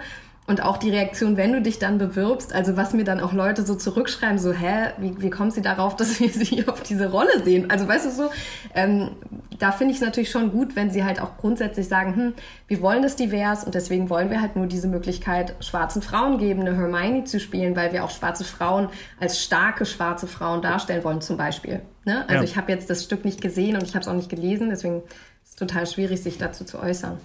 Und 0.49 0.63
auch 0.63 0.77
die 0.77 0.91
Reaktion, 0.91 1.37
wenn 1.37 1.53
du 1.53 1.61
dich 1.61 1.81
dann 1.81 1.99
bewirbst, 1.99 2.55
also 2.55 2.77
was 2.77 2.93
mir 2.93 3.03
dann 3.03 3.19
auch 3.19 3.33
Leute 3.33 3.67
so 3.67 3.75
zurückschreiben, 3.75 4.39
so, 4.39 4.53
hä, 4.53 4.93
wie, 4.99 5.21
wie 5.21 5.31
kommt 5.31 5.53
sie 5.53 5.63
darauf, 5.63 5.97
dass 5.97 6.21
wir 6.21 6.29
sie 6.29 6.65
auf 6.69 6.83
diese 6.83 7.11
Rolle 7.11 7.43
sehen? 7.43 7.69
Also 7.71 7.89
weißt 7.89 8.07
du 8.07 8.11
so, 8.11 8.31
ähm, 8.75 9.11
da 9.59 9.73
finde 9.73 9.93
ich 9.93 9.99
es 9.99 10.05
natürlich 10.05 10.31
schon 10.31 10.53
gut, 10.53 10.77
wenn 10.77 10.91
sie 10.91 11.03
halt 11.03 11.21
auch 11.21 11.37
grundsätzlich 11.39 11.89
sagen, 11.89 12.15
hm, 12.15 12.35
wir 12.69 12.81
wollen 12.81 13.03
das 13.03 13.17
divers 13.17 13.65
und 13.65 13.75
deswegen 13.75 14.09
wollen 14.09 14.31
wir 14.31 14.41
halt 14.41 14.55
nur 14.55 14.67
diese 14.67 14.87
Möglichkeit 14.87 15.57
schwarzen 15.61 16.01
Frauen 16.01 16.39
geben, 16.39 16.61
eine 16.61 16.77
Hermione 16.77 17.25
zu 17.25 17.41
spielen, 17.41 17.75
weil 17.75 17.93
wir 17.93 18.05
auch 18.05 18.11
schwarze 18.11 18.45
Frauen 18.45 18.89
als 19.19 19.43
starke 19.43 19.85
schwarze 19.85 20.29
Frauen 20.29 20.63
darstellen 20.63 21.03
wollen 21.03 21.21
zum 21.21 21.37
Beispiel. 21.37 21.81
Ne? 22.05 22.21
Also 22.29 22.35
Ja. 22.35 22.43
ich 22.45 22.57
habe 22.57 22.71
jetzt 22.71 22.89
das 22.89 23.03
Stück 23.03 23.25
nicht 23.25 23.41
gesehen 23.41 23.75
und 23.77 23.83
ich 23.83 23.95
habe 23.95 24.03
es 24.03 24.09
auch 24.09 24.15
nicht 24.15 24.29
gelesen, 24.29 24.71
deswegen 24.71 24.99
ist 25.43 25.51
es 25.51 25.57
total 25.57 25.87
schwierig, 25.89 26.23
sich 26.23 26.39
dazu 26.39 26.65
zu 26.65 26.79
äußern. 26.79 27.19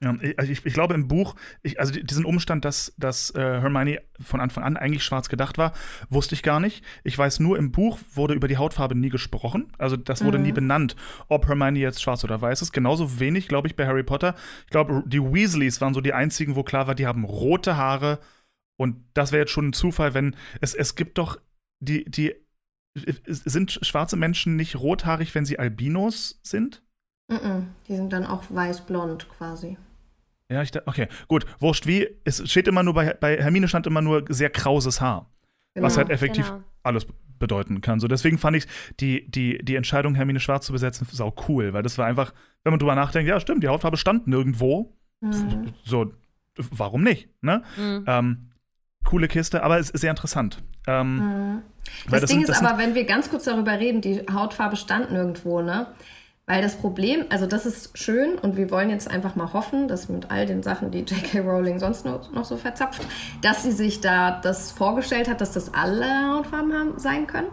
Ja, 0.00 0.14
ich- 0.22 0.38
also 0.38 0.52
ich, 0.52 0.64
ich 0.64 0.74
glaube 0.74 0.94
im 0.94 1.08
Buch, 1.08 1.34
ich, 1.62 1.80
also 1.80 1.92
die- 1.92 2.04
diesen 2.04 2.24
Umstand, 2.24 2.64
dass, 2.64 2.94
dass 2.98 3.34
äh, 3.34 3.40
Hermione 3.40 4.00
von 4.20 4.40
Anfang 4.40 4.62
an 4.62 4.76
eigentlich 4.76 5.02
schwarz 5.02 5.28
gedacht 5.28 5.58
war, 5.58 5.72
wusste 6.08 6.36
ich 6.36 6.44
gar 6.44 6.60
nicht. 6.60 6.84
Ich 7.02 7.18
weiß 7.18 7.40
nur, 7.40 7.58
im 7.58 7.72
Buch 7.72 7.98
wurde 8.14 8.34
über 8.34 8.46
die 8.46 8.58
Hautfarbe 8.58 8.94
nie 8.94 9.08
gesprochen. 9.08 9.72
Also 9.76 9.96
das 9.96 10.24
wurde 10.24 10.38
nie 10.38 10.52
benannt, 10.52 10.94
ob 11.28 11.48
Hermione 11.48 11.80
jetzt 11.80 12.00
schwarz 12.00 12.22
oder 12.22 12.40
weiß 12.40 12.62
ist. 12.62 12.72
Genauso 12.72 13.18
wenig, 13.18 13.48
glaube 13.48 13.66
ich, 13.66 13.74
bei 13.74 13.86
Harry 13.88 14.04
Potter. 14.04 14.36
Ich 14.66 14.70
glaube, 14.70 15.02
die 15.04 15.20
Weasleys 15.20 15.80
waren 15.80 15.94
so 15.94 16.00
die 16.00 16.12
einzigen, 16.12 16.54
wo 16.54 16.62
klar 16.62 16.86
war, 16.86 16.94
die 16.94 17.06
haben 17.08 17.24
rote 17.24 17.76
Haare. 17.76 18.20
Und 18.80 19.04
das 19.14 19.32
wäre 19.32 19.40
jetzt 19.42 19.50
schon 19.52 19.68
ein 19.70 19.72
Zufall, 19.72 20.14
wenn 20.14 20.36
es, 20.60 20.74
es 20.74 20.94
gibt 20.94 21.18
doch 21.18 21.40
die, 21.80 22.04
die 22.08 22.34
sind 23.26 23.80
schwarze 23.82 24.16
Menschen 24.16 24.54
nicht 24.54 24.76
rothaarig, 24.76 25.34
wenn 25.34 25.44
sie 25.44 25.58
Albinos 25.58 26.38
sind? 26.44 26.82
Die 27.88 27.96
sind 27.96 28.12
dann 28.12 28.24
auch 28.26 28.44
weiß-blond 28.48 29.28
quasi. 29.28 29.76
Ja, 30.50 30.62
ich 30.62 30.70
da, 30.70 30.80
okay, 30.86 31.08
gut, 31.28 31.44
wurscht 31.58 31.86
wie. 31.86 32.08
Es 32.24 32.48
steht 32.50 32.68
immer 32.68 32.82
nur 32.82 32.94
bei, 32.94 33.14
bei 33.14 33.36
Hermine 33.36 33.68
stand 33.68 33.86
immer 33.86 34.00
nur 34.00 34.24
sehr 34.30 34.48
krauses 34.50 35.00
Haar, 35.00 35.30
was 35.74 35.94
Genau. 35.94 35.96
halt 35.96 36.10
effektiv 36.10 36.48
genau. 36.50 36.64
alles 36.82 37.06
bedeuten 37.38 37.80
kann. 37.82 38.00
So, 38.00 38.08
deswegen 38.08 38.38
fand 38.38 38.56
ich 38.56 38.66
die, 38.98 39.30
die, 39.30 39.58
die 39.62 39.76
Entscheidung, 39.76 40.14
Hermine 40.14 40.40
schwarz 40.40 40.64
zu 40.66 40.72
besetzen, 40.72 41.06
sau 41.10 41.34
cool, 41.48 41.72
weil 41.74 41.82
das 41.82 41.98
war 41.98 42.06
einfach, 42.06 42.32
wenn 42.64 42.72
man 42.72 42.80
drüber 42.80 42.94
nachdenkt, 42.94 43.28
ja, 43.28 43.38
stimmt, 43.40 43.62
die 43.62 43.68
Hautfarbe 43.68 43.96
stand 43.98 44.26
nirgendwo. 44.26 44.96
Mhm. 45.20 45.74
So, 45.84 46.12
warum 46.56 47.02
nicht? 47.02 47.28
Ne? 47.42 47.62
Mhm. 47.76 48.04
Ähm, 48.06 48.50
coole 49.04 49.28
Kiste, 49.28 49.62
aber 49.62 49.78
es 49.78 49.90
ist 49.90 50.00
sehr 50.00 50.10
interessant. 50.10 50.62
Ähm, 50.86 51.16
Mhm. 51.16 51.62
weil 52.08 52.20
Das, 52.20 52.30
Ding 52.30 52.40
sind- 52.40 52.48
ist 52.48 52.58
sind- 52.58 52.66
aber, 52.66 52.78
wenn 52.78 52.94
wir 52.94 53.04
ganz 53.04 53.28
kurz 53.30 53.44
darüber 53.44 53.78
reden, 53.78 54.00
die 54.00 54.22
Hautfarbe 54.32 54.76
stand 54.76 55.12
nirgendwo, 55.12 55.60
ne? 55.62 55.88
Weil 56.48 56.62
das 56.62 56.76
Problem, 56.76 57.26
also 57.28 57.46
das 57.46 57.66
ist 57.66 57.96
schön 57.98 58.38
und 58.38 58.56
wir 58.56 58.70
wollen 58.70 58.88
jetzt 58.88 59.08
einfach 59.10 59.36
mal 59.36 59.52
hoffen, 59.52 59.86
dass 59.86 60.08
mit 60.08 60.30
all 60.30 60.46
den 60.46 60.62
Sachen, 60.62 60.90
die 60.90 61.00
J.K. 61.00 61.40
Rowling 61.40 61.78
sonst 61.78 62.06
noch, 62.06 62.32
noch 62.32 62.46
so 62.46 62.56
verzapft, 62.56 63.02
dass 63.42 63.62
sie 63.64 63.70
sich 63.72 64.00
da 64.00 64.40
das 64.42 64.72
vorgestellt 64.72 65.28
hat, 65.28 65.42
dass 65.42 65.52
das 65.52 65.74
alle 65.74 66.06
Hautfarben 66.34 66.72
haben, 66.72 66.98
sein 66.98 67.26
können. 67.26 67.48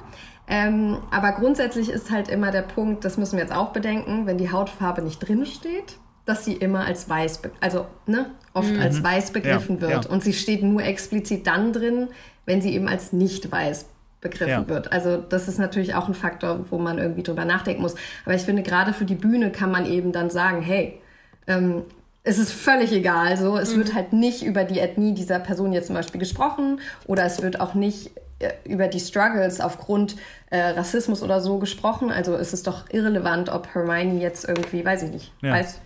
Ähm, 0.47 0.99
aber 1.11 1.33
grundsätzlich 1.33 1.89
ist 1.89 2.09
halt 2.09 2.29
immer 2.29 2.51
der 2.51 2.61
Punkt, 2.61 3.03
das 3.03 3.17
müssen 3.17 3.33
wir 3.35 3.43
jetzt 3.43 3.53
auch 3.53 3.73
bedenken, 3.73 4.27
wenn 4.27 4.37
die 4.37 4.51
Hautfarbe 4.51 5.01
nicht 5.01 5.19
drin 5.19 5.45
steht, 5.45 5.97
dass 6.23 6.45
sie 6.45 6.53
immer 6.53 6.85
als 6.85 7.09
weiß, 7.09 7.41
also 7.59 7.87
ne, 8.07 8.27
oft 8.53 8.77
als 8.79 9.03
weiß 9.03 9.31
begriffen 9.31 9.75
Ja, 9.75 9.81
wird. 9.81 10.05
ja. 10.05 10.09
Und 10.09 10.23
sie 10.23 10.33
steht 10.33 10.63
nur 10.63 10.81
explizit 10.83 11.47
dann 11.47 11.73
drin, 11.73 12.07
wenn 12.45 12.61
sie 12.61 12.73
eben 12.73 12.87
als 12.87 13.11
nicht 13.11 13.51
weiß 13.51 13.87
begriffen 14.29 14.49
Ja. 14.63 14.67
wird. 14.67 14.91
Also 14.91 15.17
das 15.17 15.47
ist 15.47 15.57
natürlich 15.59 15.95
auch 15.95 16.07
ein 16.09 16.13
Faktor, 16.13 16.65
wo 16.69 16.77
man 16.77 16.97
irgendwie 16.97 17.23
drüber 17.23 17.45
nachdenken 17.45 17.81
muss. 17.81 17.95
Aber 18.25 18.35
ich 18.35 18.41
finde, 18.41 18.61
gerade 18.63 18.91
für 18.93 19.05
die 19.05 19.15
Bühne 19.15 19.51
kann 19.51 19.71
man 19.71 19.85
eben 19.85 20.11
dann 20.11 20.29
sagen, 20.29 20.61
hey, 20.61 20.99
ähm, 21.47 21.83
es 22.23 22.37
ist 22.39 22.51
völlig 22.51 22.91
egal. 22.91 23.37
So, 23.37 23.55
es 23.57 23.75
wird 23.77 23.93
halt 23.93 24.11
nicht 24.11 24.43
über 24.43 24.63
die 24.63 24.79
Ethnie 24.79 25.13
dieser 25.13 25.39
Person 25.39 25.71
jetzt 25.73 25.87
zum 25.87 25.95
Beispiel 25.95 26.19
gesprochen 26.19 26.79
oder 27.05 27.23
es 27.23 27.41
wird 27.43 27.59
auch 27.59 27.75
nicht 27.75 28.11
äh, 28.39 28.51
über 28.67 28.87
die 28.87 28.99
Struggles 28.99 29.61
aufgrund 29.61 30.15
äh, 30.49 30.59
Rassismus 30.59 31.21
oder 31.23 31.39
so 31.39 31.59
gesprochen. 31.59 32.11
Also 32.11 32.33
es 32.35 32.51
ist 32.51 32.65
doch 32.67 32.89
irrelevant, 32.89 33.49
ob 33.49 33.67
Hermione 33.73 34.19
jetzt 34.19 34.47
irgendwie, 34.47 34.83
weiß 34.83 35.03
ich 35.03 35.11
nicht, 35.11 35.33
Ja. 35.41 35.53
weiß 35.53 35.79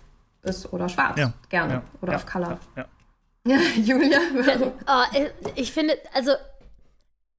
ist 0.44 0.72
oder 0.72 0.88
schwarz. 0.88 1.20
Ja. 1.20 1.34
Gerne. 1.50 1.74
Ja. 1.74 1.82
Oder 2.02 2.14
Ja. 2.14 2.18
auf 2.18 2.26
Color. 2.26 2.58
ja. 2.78 2.86
Ja, 3.48 3.58
Julia, 3.84 4.20
warum? 4.34 4.72
Oh, 4.88 5.18
äh, 5.18 5.30
ich 5.56 5.72
finde, 5.74 5.94
also 6.14 6.32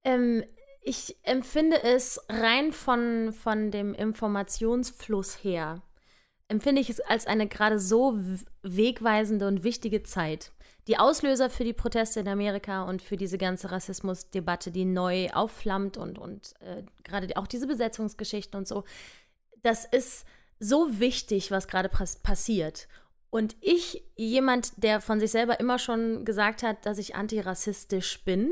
ähm, 0.03 0.43
ich 0.81 1.15
empfinde 1.23 1.81
es 1.83 2.19
rein 2.27 2.71
von, 2.71 3.33
von 3.33 3.71
dem 3.71 3.93
Informationsfluss 3.93 5.43
her, 5.43 5.81
empfinde 6.47 6.81
ich 6.81 6.89
es 6.89 6.99
als 6.99 7.27
eine 7.27 7.47
gerade 7.47 7.79
so 7.79 8.19
wegweisende 8.63 9.47
und 9.47 9.63
wichtige 9.63 10.03
Zeit. 10.03 10.51
Die 10.87 10.97
Auslöser 10.97 11.49
für 11.49 11.63
die 11.63 11.73
Proteste 11.73 12.19
in 12.19 12.27
Amerika 12.27 12.83
und 12.83 13.01
für 13.03 13.15
diese 13.15 13.37
ganze 13.37 13.71
Rassismusdebatte, 13.71 14.71
die 14.71 14.85
neu 14.85 15.29
aufflammt 15.29 15.95
und, 15.97 16.17
und 16.17 16.53
äh, 16.59 16.83
gerade 17.03 17.37
auch 17.37 17.47
diese 17.47 17.67
Besetzungsgeschichten 17.67 18.57
und 18.57 18.67
so, 18.67 18.83
das 19.61 19.85
ist 19.85 20.25
so 20.59 20.99
wichtig, 20.99 21.51
was 21.51 21.67
gerade 21.67 21.89
pass 21.89 22.17
passiert. 22.17 22.87
Und 23.29 23.55
ich, 23.61 24.03
jemand, 24.15 24.73
der 24.83 24.99
von 24.99 25.19
sich 25.19 25.31
selber 25.31 25.59
immer 25.59 25.79
schon 25.79 26.25
gesagt 26.25 26.63
hat, 26.63 26.85
dass 26.85 26.97
ich 26.97 27.15
antirassistisch 27.15 28.25
bin 28.25 28.51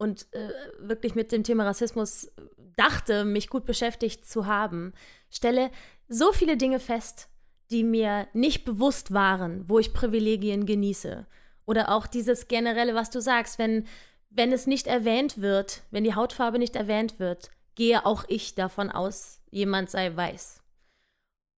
und 0.00 0.32
äh, 0.32 0.48
wirklich 0.78 1.14
mit 1.14 1.30
dem 1.30 1.44
Thema 1.44 1.66
Rassismus 1.66 2.32
dachte, 2.74 3.26
mich 3.26 3.50
gut 3.50 3.66
beschäftigt 3.66 4.26
zu 4.26 4.46
haben, 4.46 4.94
stelle 5.28 5.70
so 6.08 6.32
viele 6.32 6.56
Dinge 6.56 6.80
fest, 6.80 7.28
die 7.70 7.84
mir 7.84 8.26
nicht 8.32 8.64
bewusst 8.64 9.12
waren, 9.12 9.68
wo 9.68 9.78
ich 9.78 9.92
Privilegien 9.92 10.64
genieße. 10.64 11.26
Oder 11.66 11.94
auch 11.94 12.06
dieses 12.06 12.48
generelle, 12.48 12.94
was 12.94 13.10
du 13.10 13.20
sagst, 13.20 13.58
wenn, 13.58 13.86
wenn 14.30 14.52
es 14.52 14.66
nicht 14.66 14.86
erwähnt 14.86 15.42
wird, 15.42 15.82
wenn 15.90 16.04
die 16.04 16.14
Hautfarbe 16.14 16.58
nicht 16.58 16.76
erwähnt 16.76 17.20
wird, 17.20 17.50
gehe 17.74 18.06
auch 18.06 18.24
ich 18.26 18.54
davon 18.54 18.90
aus, 18.90 19.42
jemand 19.50 19.90
sei 19.90 20.16
weiß. 20.16 20.62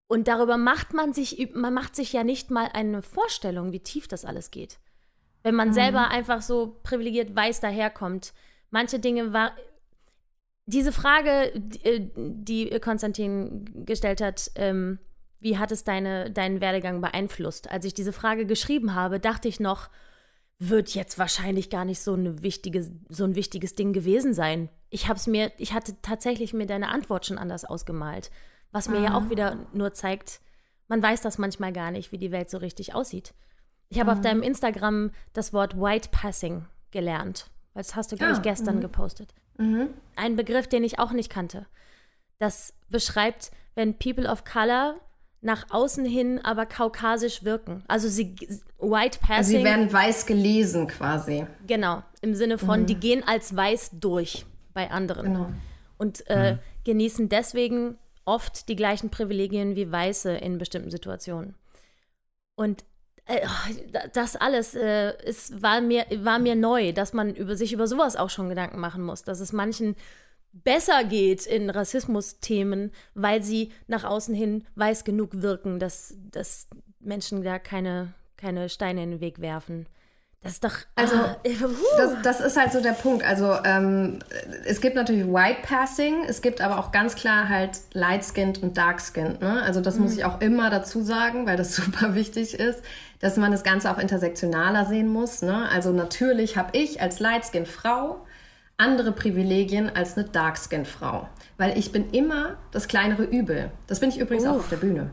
Und 0.07 0.27
darüber 0.27 0.57
macht 0.57 0.93
man 0.93 1.13
sich, 1.13 1.51
man 1.53 1.73
macht 1.73 1.95
sich 1.95 2.11
ja 2.11 2.25
nicht 2.25 2.51
mal 2.51 2.69
eine 2.73 3.03
Vorstellung, 3.03 3.71
wie 3.71 3.79
tief 3.79 4.09
das 4.09 4.25
alles 4.25 4.51
geht. 4.51 4.79
Wenn 5.43 5.55
man 5.55 5.73
selber 5.73 6.07
einfach 6.09 6.41
so 6.41 6.79
privilegiert 6.83 7.35
weiß 7.35 7.59
daherkommt. 7.59 8.33
Manche 8.71 8.99
Dinge 8.99 9.33
war. 9.33 9.51
Diese 10.65 10.93
Frage, 10.93 11.51
die, 11.55 11.83
äh, 11.83 12.09
die 12.15 12.79
Konstantin 12.79 13.85
gestellt 13.85 14.21
hat, 14.21 14.49
ähm, 14.55 14.99
wie 15.41 15.57
hat 15.57 15.73
es 15.73 15.83
deine, 15.83 16.31
deinen 16.31 16.61
Werdegang 16.61 17.01
beeinflusst? 17.01 17.69
Als 17.69 17.83
ich 17.83 17.93
diese 17.93 18.13
Frage 18.13 18.45
geschrieben 18.45 18.95
habe, 18.95 19.19
dachte 19.19 19.49
ich 19.49 19.59
noch, 19.59 19.89
wird 20.59 20.95
jetzt 20.95 21.19
wahrscheinlich 21.19 21.69
gar 21.69 21.83
nicht 21.83 21.99
so, 21.99 22.13
eine 22.13 22.41
wichtige, 22.41 22.89
so 23.09 23.25
ein 23.25 23.35
wichtiges 23.35 23.75
Ding 23.75 23.91
gewesen 23.91 24.33
sein. 24.33 24.69
Ich 24.89 25.09
hab's 25.09 25.27
mir, 25.27 25.51
ich 25.57 25.73
hatte 25.73 25.95
tatsächlich 26.01 26.53
mir 26.53 26.65
deine 26.65 26.87
Antwort 26.87 27.25
schon 27.25 27.37
anders 27.37 27.65
ausgemalt. 27.65 28.31
Was 28.71 28.87
mir 28.87 29.01
ja 29.01 29.15
auch 29.15 29.29
wieder 29.29 29.67
nur 29.73 29.93
zeigt, 29.93 30.39
man 30.87 31.03
weiß 31.03 31.21
das 31.21 31.37
manchmal 31.37 31.73
gar 31.73 31.91
nicht, 31.91 32.11
wie 32.11 32.17
die 32.17 32.31
Welt 32.31 32.49
so 32.49 32.57
richtig 32.57 32.95
aussieht. 32.95 33.33
Ich 33.93 33.99
habe 33.99 34.11
auf 34.11 34.21
deinem 34.21 34.41
Instagram 34.41 35.11
das 35.33 35.53
Wort 35.53 35.79
White 35.79 36.09
Passing 36.11 36.65
gelernt. 36.91 37.49
Das 37.75 37.95
hast 37.95 38.11
du, 38.11 38.15
glaube 38.17 38.33
ich, 38.33 38.39
Ah, 38.39 38.41
gestern 38.41 38.81
gepostet. 38.81 39.33
Ein 40.15 40.35
Begriff, 40.35 40.67
den 40.67 40.83
ich 40.83 40.97
auch 40.99 41.11
nicht 41.11 41.29
kannte. 41.29 41.67
Das 42.39 42.73
beschreibt, 42.89 43.51
wenn 43.75 43.97
People 43.99 44.27
of 44.29 44.43
Color 44.45 44.95
nach 45.41 45.67
außen 45.69 46.05
hin 46.05 46.39
aber 46.43 46.65
kaukasisch 46.65 47.43
wirken. 47.43 47.83
Also 47.87 48.07
sie 48.07 48.35
White 48.79 49.19
Also 49.21 49.27
Passing. 49.27 49.57
sie 49.59 49.63
werden 49.63 49.91
weiß 49.93 50.25
gelesen 50.25 50.87
quasi. 50.87 51.45
Genau, 51.67 52.01
im 52.21 52.33
Sinne 52.33 52.57
von, 52.57 52.85
die 52.85 52.95
gehen 52.95 53.23
als 53.27 53.55
weiß 53.55 53.91
durch 53.99 54.45
bei 54.73 54.89
anderen 54.89 55.25
Genau. 55.33 55.49
und 55.97 56.27
äh, 56.29 56.57
genießen 56.85 57.29
deswegen 57.29 57.97
oft 58.25 58.69
die 58.69 58.75
gleichen 58.75 59.09
Privilegien 59.11 59.75
wie 59.75 59.91
Weiße 59.91 60.31
in 60.31 60.57
bestimmten 60.57 60.89
Situationen. 60.89 61.55
Und 62.55 62.85
das 64.13 64.35
alles 64.35 64.75
äh, 64.75 65.13
ist, 65.23 65.61
war, 65.61 65.81
mir, 65.81 66.05
war 66.17 66.39
mir 66.39 66.55
neu, 66.55 66.91
dass 66.91 67.13
man 67.13 67.33
über 67.33 67.55
sich 67.55 67.71
über 67.71 67.87
sowas 67.87 68.15
auch 68.15 68.29
schon 68.29 68.49
Gedanken 68.49 68.79
machen 68.79 69.03
muss, 69.03 69.23
dass 69.23 69.39
es 69.39 69.53
manchen 69.53 69.95
besser 70.51 71.03
geht 71.03 71.45
in 71.45 71.69
Rassismusthemen, 71.69 72.91
weil 73.15 73.41
sie 73.41 73.71
nach 73.87 74.03
außen 74.03 74.35
hin 74.35 74.65
weiß 74.75 75.03
genug 75.03 75.41
wirken, 75.41 75.79
dass, 75.79 76.15
dass 76.31 76.67
Menschen 76.99 77.43
da 77.43 77.59
keine, 77.59 78.13
keine 78.37 78.69
Steine 78.69 79.03
in 79.03 79.11
den 79.11 79.21
Weg 79.21 79.39
werfen. 79.39 79.87
Das 80.43 80.53
ist 80.53 80.63
doch. 80.63 80.75
Also, 80.95 81.15
ah, 81.15 81.37
das, 81.97 82.21
das, 82.21 82.39
ist 82.41 82.57
halt 82.57 82.73
so 82.73 82.81
der 82.81 82.91
Punkt. 82.91 83.23
Also, 83.23 83.55
ähm, 83.63 84.19
es 84.65 84.81
gibt 84.81 84.95
natürlich 84.95 85.25
White 85.25 85.59
Passing, 85.63 86.25
es 86.27 86.41
gibt 86.41 86.59
aber 86.59 86.79
auch 86.79 86.91
ganz 86.91 87.15
klar 87.15 87.47
halt 87.47 87.79
Light 87.93 88.25
Skinned 88.25 88.61
und 88.61 88.77
Dark 88.77 88.99
Skinned. 88.99 89.41
Ne? 89.41 89.63
Also, 89.63 89.79
das 89.79 89.95
mhm. 89.95 90.03
muss 90.03 90.13
ich 90.13 90.25
auch 90.25 90.41
immer 90.41 90.69
dazu 90.69 91.01
sagen, 91.01 91.45
weil 91.45 91.55
das 91.55 91.75
super 91.77 92.13
wichtig 92.13 92.59
ist, 92.59 92.83
dass 93.19 93.37
man 93.37 93.53
das 93.53 93.63
Ganze 93.63 93.89
auch 93.89 93.97
intersektionaler 93.97 94.85
sehen 94.85 95.07
muss. 95.07 95.41
Ne? 95.41 95.69
Also, 95.69 95.93
natürlich 95.93 96.57
habe 96.57 96.77
ich 96.77 97.01
als 97.01 97.21
Light 97.21 97.45
Skinned 97.45 97.69
Frau 97.69 98.25
andere 98.75 99.13
Privilegien 99.13 99.89
als 99.95 100.17
eine 100.17 100.27
Dark 100.27 100.57
Skinned 100.57 100.87
Frau. 100.87 101.29
Weil 101.57 101.77
ich 101.77 101.93
bin 101.93 102.09
immer 102.11 102.57
das 102.71 102.89
kleinere 102.89 103.23
Übel. 103.23 103.71
Das 103.87 104.01
bin 104.01 104.09
ich 104.09 104.19
übrigens 104.19 104.43
Uff. 104.43 104.51
auch 104.51 104.55
auf 104.57 104.69
der 104.69 104.77
Bühne. 104.77 105.11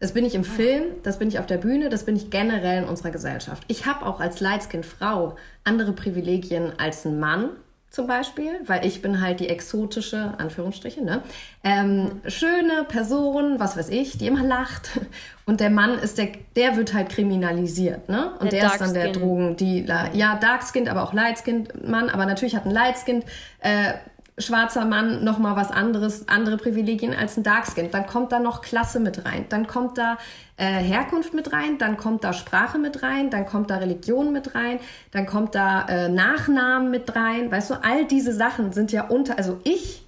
Das 0.00 0.12
bin 0.12 0.24
ich 0.24 0.34
im 0.34 0.44
Film, 0.44 0.84
das 1.02 1.18
bin 1.18 1.28
ich 1.28 1.38
auf 1.38 1.46
der 1.46 1.56
Bühne, 1.58 1.88
das 1.88 2.04
bin 2.04 2.14
ich 2.14 2.30
generell 2.30 2.82
in 2.82 2.88
unserer 2.88 3.10
Gesellschaft. 3.10 3.64
Ich 3.66 3.86
habe 3.86 4.06
auch 4.06 4.20
als 4.20 4.40
Lightskin-Frau 4.40 5.36
andere 5.64 5.92
Privilegien 5.92 6.72
als 6.78 7.04
ein 7.04 7.18
Mann 7.18 7.50
zum 7.90 8.06
Beispiel, 8.06 8.60
weil 8.66 8.84
ich 8.84 9.00
bin 9.00 9.20
halt 9.20 9.40
die 9.40 9.48
exotische, 9.48 10.34
Anführungsstriche, 10.36 11.02
ne? 11.02 11.22
Ähm, 11.64 12.20
schöne 12.26 12.84
Person, 12.86 13.58
was 13.58 13.78
weiß 13.78 13.88
ich, 13.88 14.18
die 14.18 14.26
immer 14.26 14.44
lacht. 14.44 15.00
Und 15.46 15.60
der 15.60 15.70
Mann 15.70 15.98
ist 15.98 16.18
der, 16.18 16.28
der 16.54 16.76
wird 16.76 16.92
halt 16.92 17.08
kriminalisiert, 17.08 18.10
ne? 18.10 18.32
Und 18.40 18.52
der, 18.52 18.60
der 18.60 18.72
ist 18.72 18.80
dann 18.80 18.92
der 18.92 19.12
Drogendealer. 19.12 20.10
Ja, 20.12 20.36
Darkskind, 20.36 20.88
aber 20.88 21.02
auch 21.02 21.14
Lightskind-Mann, 21.14 22.10
aber 22.10 22.26
natürlich 22.26 22.54
hat 22.54 22.66
ein 22.66 22.72
Lightskind 22.72 23.24
äh, 23.60 23.94
schwarzer 24.40 24.84
Mann 24.84 25.24
noch 25.24 25.38
mal 25.38 25.56
was 25.56 25.70
anderes, 25.70 26.28
andere 26.28 26.56
Privilegien 26.56 27.14
als 27.14 27.36
ein 27.36 27.42
Darkskin. 27.42 27.90
Dann 27.90 28.06
kommt 28.06 28.32
da 28.32 28.38
noch 28.38 28.62
Klasse 28.62 29.00
mit 29.00 29.24
rein, 29.24 29.46
dann 29.48 29.66
kommt 29.66 29.98
da 29.98 30.18
äh, 30.56 30.64
Herkunft 30.64 31.34
mit 31.34 31.52
rein, 31.52 31.78
dann 31.78 31.96
kommt 31.96 32.24
da 32.24 32.32
Sprache 32.32 32.78
mit 32.78 33.02
rein, 33.02 33.30
dann 33.30 33.46
kommt 33.46 33.70
da 33.70 33.76
Religion 33.76 34.32
mit 34.32 34.54
rein, 34.54 34.78
dann 35.10 35.26
kommt 35.26 35.54
da 35.54 35.86
äh, 35.88 36.08
Nachnamen 36.08 36.90
mit 36.90 37.14
rein. 37.14 37.50
Weißt 37.50 37.70
du, 37.70 37.74
all 37.82 38.04
diese 38.06 38.32
Sachen 38.32 38.72
sind 38.72 38.92
ja 38.92 39.04
unter, 39.04 39.38
also 39.38 39.60
ich 39.64 40.04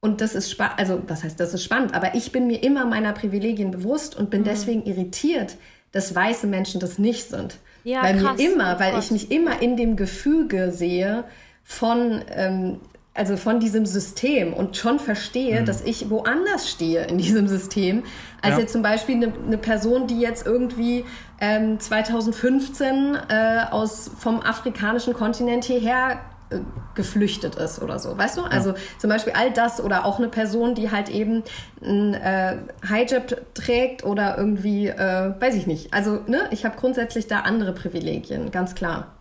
und 0.00 0.20
das 0.20 0.34
ist 0.34 0.50
spannend, 0.50 0.78
also 0.78 1.02
was 1.08 1.24
heißt, 1.24 1.40
das 1.40 1.54
ist 1.54 1.64
spannend, 1.64 1.94
aber 1.94 2.14
ich 2.14 2.30
bin 2.30 2.46
mir 2.46 2.62
immer 2.62 2.86
meiner 2.86 3.12
Privilegien 3.12 3.72
bewusst 3.72 4.16
und 4.16 4.30
bin 4.30 4.42
mhm. 4.42 4.46
deswegen 4.46 4.84
irritiert, 4.84 5.56
dass 5.92 6.14
weiße 6.14 6.46
Menschen 6.46 6.80
das 6.80 6.98
nicht 6.98 7.28
sind. 7.28 7.56
Ja, 7.84 8.02
weil 8.02 8.18
krass. 8.18 8.36
mir 8.36 8.52
immer, 8.52 8.78
weil 8.78 8.94
oh 8.94 8.98
ich 8.98 9.10
mich 9.10 9.30
immer 9.30 9.62
in 9.62 9.76
dem 9.76 9.96
Gefüge 9.96 10.70
sehe 10.72 11.24
von 11.64 12.22
ähm, 12.34 12.80
also 13.18 13.36
von 13.36 13.60
diesem 13.60 13.84
System 13.84 14.52
und 14.52 14.76
schon 14.76 14.98
verstehe, 14.98 15.60
mhm. 15.60 15.66
dass 15.66 15.82
ich 15.82 16.08
woanders 16.08 16.70
stehe 16.70 17.04
in 17.06 17.18
diesem 17.18 17.48
System, 17.48 18.04
als 18.40 18.54
ja. 18.54 18.60
jetzt 18.60 18.72
zum 18.72 18.82
Beispiel 18.82 19.16
eine, 19.16 19.32
eine, 19.46 19.58
Person, 19.58 20.06
die 20.06 20.20
jetzt 20.20 20.46
irgendwie 20.46 21.04
ähm, 21.40 21.80
2015 21.80 23.16
äh, 23.28 23.60
aus 23.70 24.10
vom 24.18 24.40
afrikanischen 24.40 25.14
Kontinent 25.14 25.64
hierher 25.64 26.20
äh, 26.50 26.60
geflüchtet 26.94 27.56
ist 27.56 27.82
oder 27.82 27.98
so, 27.98 28.16
weißt 28.16 28.38
du? 28.38 28.42
Also 28.42 28.74
zum 28.98 29.10
Beispiel 29.10 29.32
all 29.36 29.52
das 29.52 29.82
oder 29.82 30.04
auch 30.04 30.18
eine 30.18 30.28
Person, 30.28 30.74
die 30.74 30.90
halt 30.90 31.08
eben 31.08 31.42
ein 31.82 32.14
äh, 32.14 32.56
Hijab 32.88 33.36
trägt 33.54 34.04
oder 34.04 34.38
irgendwie, 34.38 34.88
äh, 34.88 35.34
weiß 35.38 35.56
ich 35.56 35.66
nicht. 35.66 35.92
Also 35.92 36.20
ne, 36.26 36.42
ich 36.50 36.64
habe 36.64 36.76
grundsätzlich 36.76 37.26
da 37.26 37.40
andere 37.40 37.72
Privilegien, 37.72 38.50
ganz 38.50 38.74
klar. 38.74 39.17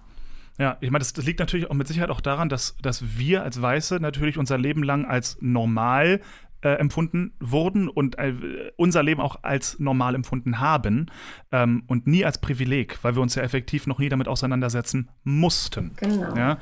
Ja, 0.58 0.78
ich 0.82 0.90
meine, 0.90 1.00
das, 1.00 1.14
das, 1.14 1.26
liegt 1.26 1.40
natürlich 1.40 1.70
auch 1.70 1.76
mit 1.76 1.88
Sicherheit 1.88 2.10
auch 2.10 2.22
daran, 2.22 2.50
dass, 2.50 2.76
dass 2.82 3.18
wir 3.18 3.44
als 3.44 3.62
Weiße 3.62 4.00
natürlich 4.00 4.38
unser 4.38 4.58
Leben 4.58 4.82
lang 4.82 5.06
als 5.06 5.38
normal 5.40 6.20
äh, 6.62 6.70
empfunden 6.70 7.34
wurden 7.40 7.88
und 7.88 8.18
äh, 8.18 8.34
unser 8.76 9.04
Leben 9.04 9.22
auch 9.22 9.44
als 9.44 9.80
normal 9.80 10.16
empfunden 10.16 10.60
haben 10.60 11.12
ähm, 11.52 11.84
und 11.86 12.08
nie 12.08 12.26
als 12.26 12.40
Privileg, 12.40 12.98
weil 13.04 13.16
wir 13.16 13.22
uns 13.22 13.36
ja 13.36 13.44
effektiv 13.44 13.86
noch 13.86 14.00
nie 14.00 14.10
damit 14.10 14.28
auseinandersetzen 14.28 15.10
mussten. 15.24 15.92
Genau. 15.98 16.36
Ja? 16.36 16.58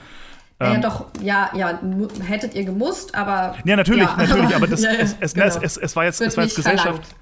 Ja, 0.62 0.74
ähm, 0.74 0.82
doch, 0.82 1.08
ja, 1.22 1.50
ja, 1.54 1.80
hättet 2.26 2.56
ihr 2.56 2.64
gemusst, 2.64 3.14
aber. 3.14 3.56
Ja, 3.66 3.76
natürlich, 3.76 4.04
ja. 4.04 4.16
natürlich, 4.16 4.56
aber 4.56 4.68
das, 4.68 4.84
ja, 4.84 4.92
es, 4.92 5.16
es, 5.20 5.34
genau. 5.34 5.48
es, 5.48 5.58
es, 5.58 5.78
es, 5.78 5.96
war 5.96 6.06
jetzt, 6.06 6.22
es 6.22 6.38
war 6.38 6.46
jetzt 6.46 6.56
Gesellschaft. 6.56 7.06
Verlangt. 7.06 7.16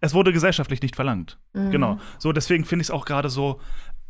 Es 0.00 0.14
wurde 0.14 0.32
gesellschaftlich 0.32 0.82
nicht 0.82 0.96
verlangt. 0.96 1.38
Mhm. 1.52 1.70
Genau. 1.70 1.98
So, 2.18 2.32
deswegen 2.32 2.64
finde 2.64 2.82
ich 2.82 2.88
es 2.88 2.90
auch 2.90 3.04
gerade 3.04 3.30
so 3.30 3.60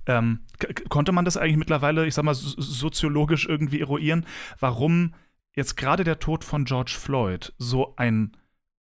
ähm, 0.06 0.40
konnte 0.88 1.12
man 1.12 1.24
das 1.24 1.36
eigentlich 1.36 1.56
mittlerweile, 1.56 2.06
ich 2.06 2.14
sag 2.14 2.24
mal, 2.24 2.34
soziologisch 2.34 3.46
irgendwie 3.46 3.80
eruieren, 3.80 4.26
warum 4.58 5.14
jetzt 5.54 5.76
gerade 5.76 6.04
der 6.04 6.18
Tod 6.18 6.44
von 6.44 6.64
George 6.64 6.96
Floyd 6.98 7.52
so 7.58 7.94
ein 7.96 8.36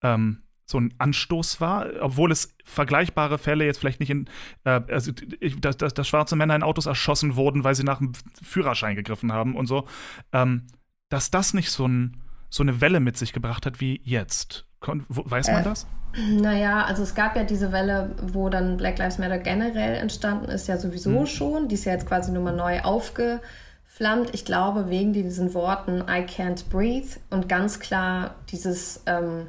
ähm, 0.03 0.43
so 0.69 0.79
ein 0.79 0.93
Anstoß 0.97 1.61
war, 1.61 1.87
obwohl 2.01 2.29
es 2.29 2.53
vergleichbare 2.65 3.37
Fälle 3.37 3.65
jetzt 3.65 3.79
vielleicht 3.79 4.01
nicht 4.01 4.09
in, 4.09 4.29
äh, 4.65 4.81
also, 4.89 5.13
dass, 5.61 5.77
dass, 5.77 5.93
dass, 5.93 6.07
schwarze 6.07 6.35
Männer 6.35 6.57
in 6.57 6.63
Autos 6.63 6.87
erschossen 6.87 7.37
wurden, 7.37 7.63
weil 7.63 7.73
sie 7.73 7.85
nach 7.85 7.99
dem 7.99 8.11
Führerschein 8.43 8.97
gegriffen 8.97 9.31
haben 9.31 9.55
und 9.55 9.65
so, 9.65 9.87
ähm, 10.33 10.67
dass 11.07 11.31
das 11.31 11.53
nicht 11.53 11.71
so, 11.71 11.87
ein, 11.87 12.17
so 12.49 12.63
eine 12.63 12.81
Welle 12.81 12.99
mit 12.99 13.17
sich 13.17 13.31
gebracht 13.31 13.65
hat 13.65 13.79
wie 13.79 14.01
jetzt. 14.03 14.67
Kon 14.81 15.05
weiß 15.07 15.47
man 15.47 15.61
äh, 15.61 15.63
das? 15.63 15.87
Naja, 16.15 16.85
also 16.85 17.03
es 17.03 17.13
gab 17.13 17.35
ja 17.35 17.43
diese 17.43 17.71
Welle, 17.71 18.15
wo 18.21 18.49
dann 18.49 18.77
Black 18.77 18.97
Lives 18.97 19.17
Matter 19.19 19.37
generell 19.37 19.95
entstanden 19.95 20.49
ist, 20.49 20.67
ja 20.67 20.77
sowieso 20.77 21.11
mhm. 21.11 21.25
schon. 21.25 21.67
Die 21.67 21.75
ist 21.75 21.85
ja 21.85 21.93
jetzt 21.93 22.07
quasi 22.07 22.31
nur 22.31 22.43
mal 22.43 22.55
neu 22.55 22.81
aufgeflammt. 22.81 24.33
Ich 24.33 24.45
glaube, 24.45 24.89
wegen 24.89 25.13
diesen 25.13 25.53
Worten 25.53 26.01
I 26.01 26.23
can't 26.23 26.69
breathe 26.69 27.19
und 27.29 27.47
ganz 27.47 27.79
klar 27.79 28.35
dieses, 28.49 29.03
ähm, 29.05 29.47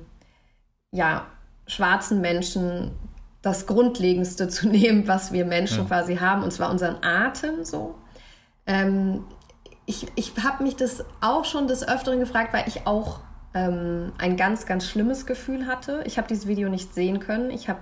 ja, 0.90 1.26
schwarzen 1.66 2.20
Menschen 2.20 2.92
das 3.42 3.66
Grundlegendste 3.66 4.48
zu 4.48 4.68
nehmen, 4.68 5.08
was 5.08 5.32
wir 5.32 5.44
Menschen 5.44 5.80
ja. 5.80 5.84
quasi 5.84 6.16
haben, 6.16 6.42
und 6.42 6.52
zwar 6.52 6.70
unseren 6.70 7.02
Atem 7.02 7.64
so. 7.64 7.94
Ähm, 8.66 9.24
ich 9.86 10.06
ich 10.16 10.32
habe 10.44 10.62
mich 10.64 10.76
das 10.76 11.02
auch 11.22 11.46
schon 11.46 11.66
des 11.66 11.86
Öfteren 11.86 12.20
gefragt, 12.20 12.52
weil 12.52 12.68
ich 12.68 12.86
auch 12.86 13.20
ähm, 13.58 14.12
ein 14.18 14.36
ganz, 14.36 14.66
ganz 14.66 14.86
schlimmes 14.86 15.26
Gefühl 15.26 15.66
hatte. 15.66 16.02
Ich 16.06 16.18
habe 16.18 16.28
dieses 16.28 16.46
Video 16.46 16.68
nicht 16.68 16.94
sehen 16.94 17.18
können. 17.18 17.50
Ich 17.50 17.68
habe 17.68 17.80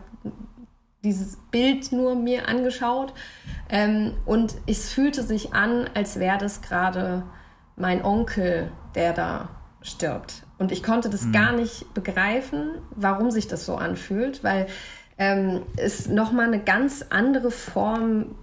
dieses 1.04 1.36
Bild 1.50 1.92
nur 1.92 2.16
mir 2.16 2.48
angeschaut 2.48 3.12
ähm, 3.68 4.14
und 4.24 4.54
es 4.66 4.92
fühlte 4.92 5.22
sich 5.22 5.52
an, 5.54 5.88
als 5.94 6.18
wäre 6.18 6.38
das 6.38 6.62
gerade 6.62 7.22
mein 7.76 8.04
Onkel, 8.04 8.72
der 8.94 9.12
da 9.12 9.50
stirbt. 9.82 10.42
Und 10.58 10.72
ich 10.72 10.82
konnte 10.82 11.10
das 11.10 11.24
mhm. 11.24 11.32
gar 11.32 11.52
nicht 11.52 11.92
begreifen, 11.94 12.70
warum 12.90 13.30
sich 13.30 13.46
das 13.46 13.66
so 13.66 13.76
anfühlt, 13.76 14.42
weil 14.42 14.66
ähm, 15.18 15.62
es 15.76 16.08
nochmal 16.08 16.46
eine 16.46 16.62
ganz 16.62 17.04
andere 17.10 17.50
Form 17.50 18.34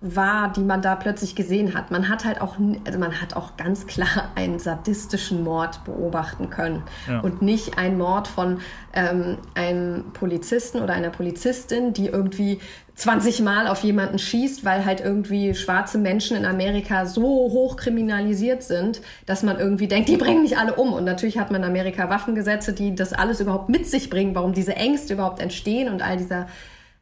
war, 0.00 0.52
die 0.52 0.60
man 0.60 0.80
da 0.80 0.94
plötzlich 0.94 1.34
gesehen 1.34 1.74
hat. 1.74 1.90
Man 1.90 2.08
hat 2.08 2.24
halt 2.24 2.40
auch, 2.40 2.56
also 2.86 2.98
man 3.00 3.20
hat 3.20 3.34
auch 3.34 3.56
ganz 3.56 3.86
klar 3.86 4.30
einen 4.36 4.58
sadistischen 4.58 5.42
Mord 5.42 5.84
beobachten 5.84 6.50
können 6.50 6.84
ja. 7.08 7.20
und 7.20 7.42
nicht 7.42 7.78
einen 7.78 7.98
Mord 7.98 8.28
von 8.28 8.60
ähm, 8.92 9.38
einem 9.54 10.12
Polizisten 10.12 10.80
oder 10.80 10.94
einer 10.94 11.10
Polizistin, 11.10 11.92
die 11.92 12.06
irgendwie 12.06 12.60
20 12.94 13.40
Mal 13.42 13.68
auf 13.68 13.82
jemanden 13.84 14.18
schießt, 14.18 14.64
weil 14.64 14.84
halt 14.84 15.00
irgendwie 15.00 15.54
schwarze 15.54 15.98
Menschen 15.98 16.36
in 16.36 16.44
Amerika 16.44 17.06
so 17.06 17.22
hoch 17.22 17.76
kriminalisiert 17.76 18.64
sind, 18.64 19.02
dass 19.24 19.44
man 19.44 19.58
irgendwie 19.58 19.86
denkt, 19.86 20.08
die 20.08 20.16
bringen 20.16 20.42
nicht 20.42 20.58
alle 20.58 20.74
um. 20.74 20.92
Und 20.92 21.04
natürlich 21.04 21.38
hat 21.38 21.52
man 21.52 21.62
in 21.62 21.68
Amerika 21.68 22.10
Waffengesetze, 22.10 22.72
die 22.72 22.96
das 22.96 23.12
alles 23.12 23.40
überhaupt 23.40 23.68
mit 23.68 23.86
sich 23.86 24.10
bringen, 24.10 24.34
warum 24.34 24.52
diese 24.52 24.74
Ängste 24.74 25.14
überhaupt 25.14 25.40
entstehen 25.40 25.92
und 25.92 26.02
all 26.02 26.16
dieser, 26.16 26.48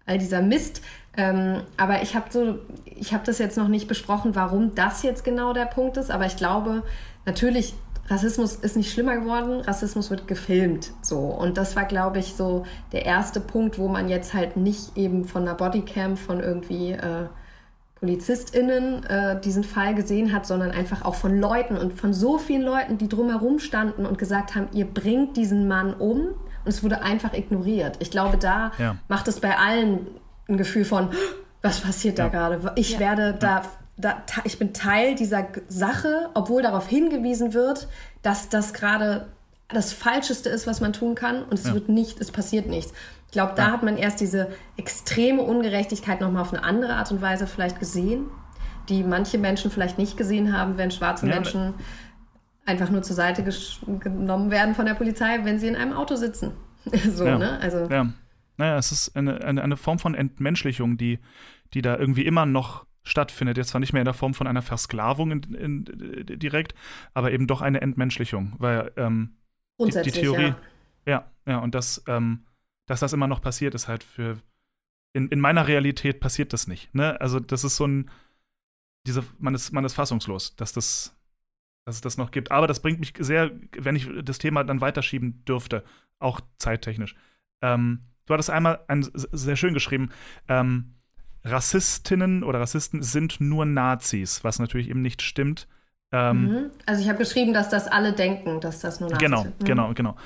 all 0.04 0.18
dieser 0.18 0.42
Mist. 0.42 0.82
Ähm, 1.16 1.62
aber 1.76 2.02
ich 2.02 2.14
habe 2.14 2.26
so, 2.30 2.58
ich 2.84 3.12
habe 3.12 3.24
das 3.24 3.38
jetzt 3.38 3.56
noch 3.56 3.68
nicht 3.68 3.88
besprochen, 3.88 4.34
warum 4.34 4.74
das 4.74 5.02
jetzt 5.02 5.24
genau 5.24 5.52
der 5.52 5.66
Punkt 5.66 5.96
ist. 5.96 6.10
Aber 6.10 6.26
ich 6.26 6.36
glaube, 6.36 6.82
natürlich, 7.24 7.74
Rassismus 8.08 8.56
ist 8.56 8.76
nicht 8.76 8.92
schlimmer 8.92 9.16
geworden. 9.16 9.60
Rassismus 9.60 10.10
wird 10.10 10.28
gefilmt, 10.28 10.92
so. 11.02 11.18
Und 11.18 11.56
das 11.56 11.74
war, 11.74 11.84
glaube 11.84 12.18
ich, 12.18 12.34
so 12.34 12.64
der 12.92 13.04
erste 13.04 13.40
Punkt, 13.40 13.78
wo 13.78 13.88
man 13.88 14.08
jetzt 14.08 14.34
halt 14.34 14.56
nicht 14.56 14.96
eben 14.96 15.24
von 15.24 15.42
einer 15.42 15.54
Bodycam 15.54 16.16
von 16.16 16.40
irgendwie 16.40 16.92
äh, 16.92 17.26
PolizistInnen 18.00 19.04
äh, 19.06 19.40
diesen 19.40 19.64
Fall 19.64 19.94
gesehen 19.94 20.32
hat, 20.32 20.46
sondern 20.46 20.70
einfach 20.70 21.04
auch 21.04 21.14
von 21.14 21.40
Leuten 21.40 21.76
und 21.76 21.94
von 21.94 22.12
so 22.12 22.38
vielen 22.38 22.62
Leuten, 22.62 22.98
die 22.98 23.08
drumherum 23.08 23.58
standen 23.58 24.06
und 24.06 24.18
gesagt 24.18 24.54
haben, 24.54 24.68
ihr 24.72 24.84
bringt 24.84 25.36
diesen 25.36 25.66
Mann 25.66 25.94
um. 25.94 26.28
Und 26.64 26.70
es 26.70 26.82
wurde 26.82 27.02
einfach 27.02 27.32
ignoriert. 27.32 27.96
Ich 28.00 28.10
glaube, 28.10 28.36
da 28.38 28.72
ja. 28.78 28.96
macht 29.08 29.28
es 29.28 29.40
bei 29.40 29.56
allen 29.56 30.08
ein 30.48 30.56
Gefühl 30.56 30.84
von, 30.84 31.10
was 31.62 31.80
passiert 31.80 32.18
ja. 32.18 32.28
da 32.28 32.30
gerade? 32.30 32.72
Ich 32.76 32.90
ja. 32.92 33.00
werde 33.00 33.34
da, 33.38 33.62
da, 33.96 34.22
ich 34.44 34.58
bin 34.58 34.72
Teil 34.72 35.14
dieser 35.14 35.46
Sache, 35.68 36.30
obwohl 36.34 36.62
darauf 36.62 36.88
hingewiesen 36.88 37.54
wird, 37.54 37.88
dass 38.22 38.48
das 38.48 38.72
gerade 38.72 39.26
das 39.68 39.92
Falscheste 39.92 40.48
ist, 40.48 40.66
was 40.66 40.80
man 40.80 40.92
tun 40.92 41.14
kann 41.14 41.42
und 41.42 41.54
es 41.54 41.66
Ja. 41.66 41.74
wird 41.74 41.88
nicht, 41.88 42.20
es 42.20 42.30
passiert 42.30 42.66
nichts. 42.68 42.92
Ich 43.26 43.32
glaube, 43.32 43.54
da 43.56 43.72
hat 43.72 43.82
man 43.82 43.96
erst 43.96 44.20
diese 44.20 44.48
extreme 44.76 45.42
Ungerechtigkeit 45.42 46.20
nochmal 46.20 46.42
auf 46.42 46.52
eine 46.54 46.62
andere 46.62 46.94
Art 46.94 47.10
und 47.10 47.20
Weise 47.20 47.46
vielleicht 47.48 47.80
gesehen, 47.80 48.26
die 48.88 49.02
manche 49.02 49.38
Menschen 49.38 49.70
vielleicht 49.72 49.98
nicht 49.98 50.16
gesehen 50.16 50.56
haben, 50.56 50.78
wenn 50.78 50.92
schwarze 50.92 51.26
Ja, 51.26 51.34
Menschen 51.34 51.74
einfach 52.64 52.90
nur 52.90 53.02
zur 53.02 53.16
Seite 53.16 53.42
genommen 54.00 54.50
werden 54.52 54.74
von 54.76 54.86
der 54.86 54.94
Polizei, 54.94 55.40
wenn 55.42 55.58
sie 55.58 55.66
in 55.68 55.76
einem 55.76 55.92
Auto 55.92 56.14
sitzen. 56.14 56.52
so, 57.12 57.26
Ja. 57.26 57.36
ne? 57.38 57.58
Also, 57.60 57.88
Ja. 57.90 58.06
Naja, 58.56 58.76
es 58.78 58.92
ist 58.92 59.16
eine, 59.16 59.42
eine, 59.42 59.62
eine 59.62 59.76
Form 59.76 59.98
von 59.98 60.14
Entmenschlichung, 60.14 60.96
die, 60.96 61.18
die 61.74 61.82
da 61.82 61.96
irgendwie 61.96 62.24
immer 62.24 62.46
noch 62.46 62.86
stattfindet. 63.02 63.56
Jetzt 63.56 63.68
zwar 63.70 63.80
nicht 63.80 63.92
mehr 63.92 64.02
in 64.02 64.06
der 64.06 64.14
Form 64.14 64.34
von 64.34 64.46
einer 64.46 64.62
Versklavung 64.62 65.30
in, 65.30 65.54
in, 65.54 65.84
direkt, 66.38 66.74
aber 67.14 67.32
eben 67.32 67.46
doch 67.46 67.62
eine 67.62 67.80
Entmenschlichung, 67.80 68.54
weil 68.58 68.92
ähm, 68.96 69.36
grundsätzlich, 69.78 70.14
Theorie- 70.14 70.48
ja. 70.48 70.60
Ja, 71.08 71.30
ja, 71.46 71.58
und 71.58 71.76
das, 71.76 72.02
ähm, 72.08 72.46
dass 72.88 72.98
das 72.98 73.12
immer 73.12 73.28
noch 73.28 73.40
passiert, 73.40 73.74
ist 73.74 73.86
halt 73.86 74.02
für. 74.02 74.42
In, 75.14 75.28
in 75.28 75.38
meiner 75.38 75.68
Realität 75.68 76.18
passiert 76.18 76.52
das 76.52 76.66
nicht. 76.66 76.92
Ne? 76.94 77.20
Also, 77.20 77.38
das 77.38 77.62
ist 77.62 77.76
so 77.76 77.86
ein. 77.86 78.10
Diese, 79.06 79.24
man, 79.38 79.54
ist, 79.54 79.70
man 79.70 79.84
ist 79.84 79.94
fassungslos, 79.94 80.56
dass, 80.56 80.72
das, 80.72 81.16
dass 81.86 81.94
es 81.94 82.00
das 82.00 82.18
noch 82.18 82.32
gibt. 82.32 82.50
Aber 82.50 82.66
das 82.66 82.82
bringt 82.82 82.98
mich 82.98 83.14
sehr, 83.20 83.52
wenn 83.78 83.94
ich 83.94 84.08
das 84.24 84.38
Thema 84.38 84.64
dann 84.64 84.80
weiterschieben 84.80 85.44
dürfte, 85.44 85.84
auch 86.18 86.40
zeittechnisch. 86.58 87.14
Ähm, 87.62 88.00
du 88.26 88.34
hattest 88.34 88.50
einmal 88.50 88.80
ein, 88.88 89.06
sehr 89.14 89.56
schön 89.56 89.74
geschrieben, 89.74 90.10
ähm, 90.48 90.92
Rassistinnen 91.44 92.42
oder 92.42 92.60
Rassisten 92.60 93.02
sind 93.02 93.40
nur 93.40 93.64
Nazis, 93.64 94.42
was 94.44 94.58
natürlich 94.58 94.88
eben 94.90 95.00
nicht 95.02 95.22
stimmt. 95.22 95.68
Ähm, 96.12 96.42
Mhm. 96.42 96.70
Also 96.86 97.02
ich 97.02 97.08
habe 97.08 97.18
geschrieben, 97.18 97.52
dass 97.52 97.68
das 97.68 97.86
alle 97.88 98.12
denken, 98.12 98.60
dass 98.60 98.80
das 98.80 99.00
nur 99.00 99.10
Nazis 99.10 99.24
Genau, 99.26 99.42
sind. 99.42 99.60
Mhm. 99.60 99.64
genau, 99.64 99.94
genau. 99.94 100.16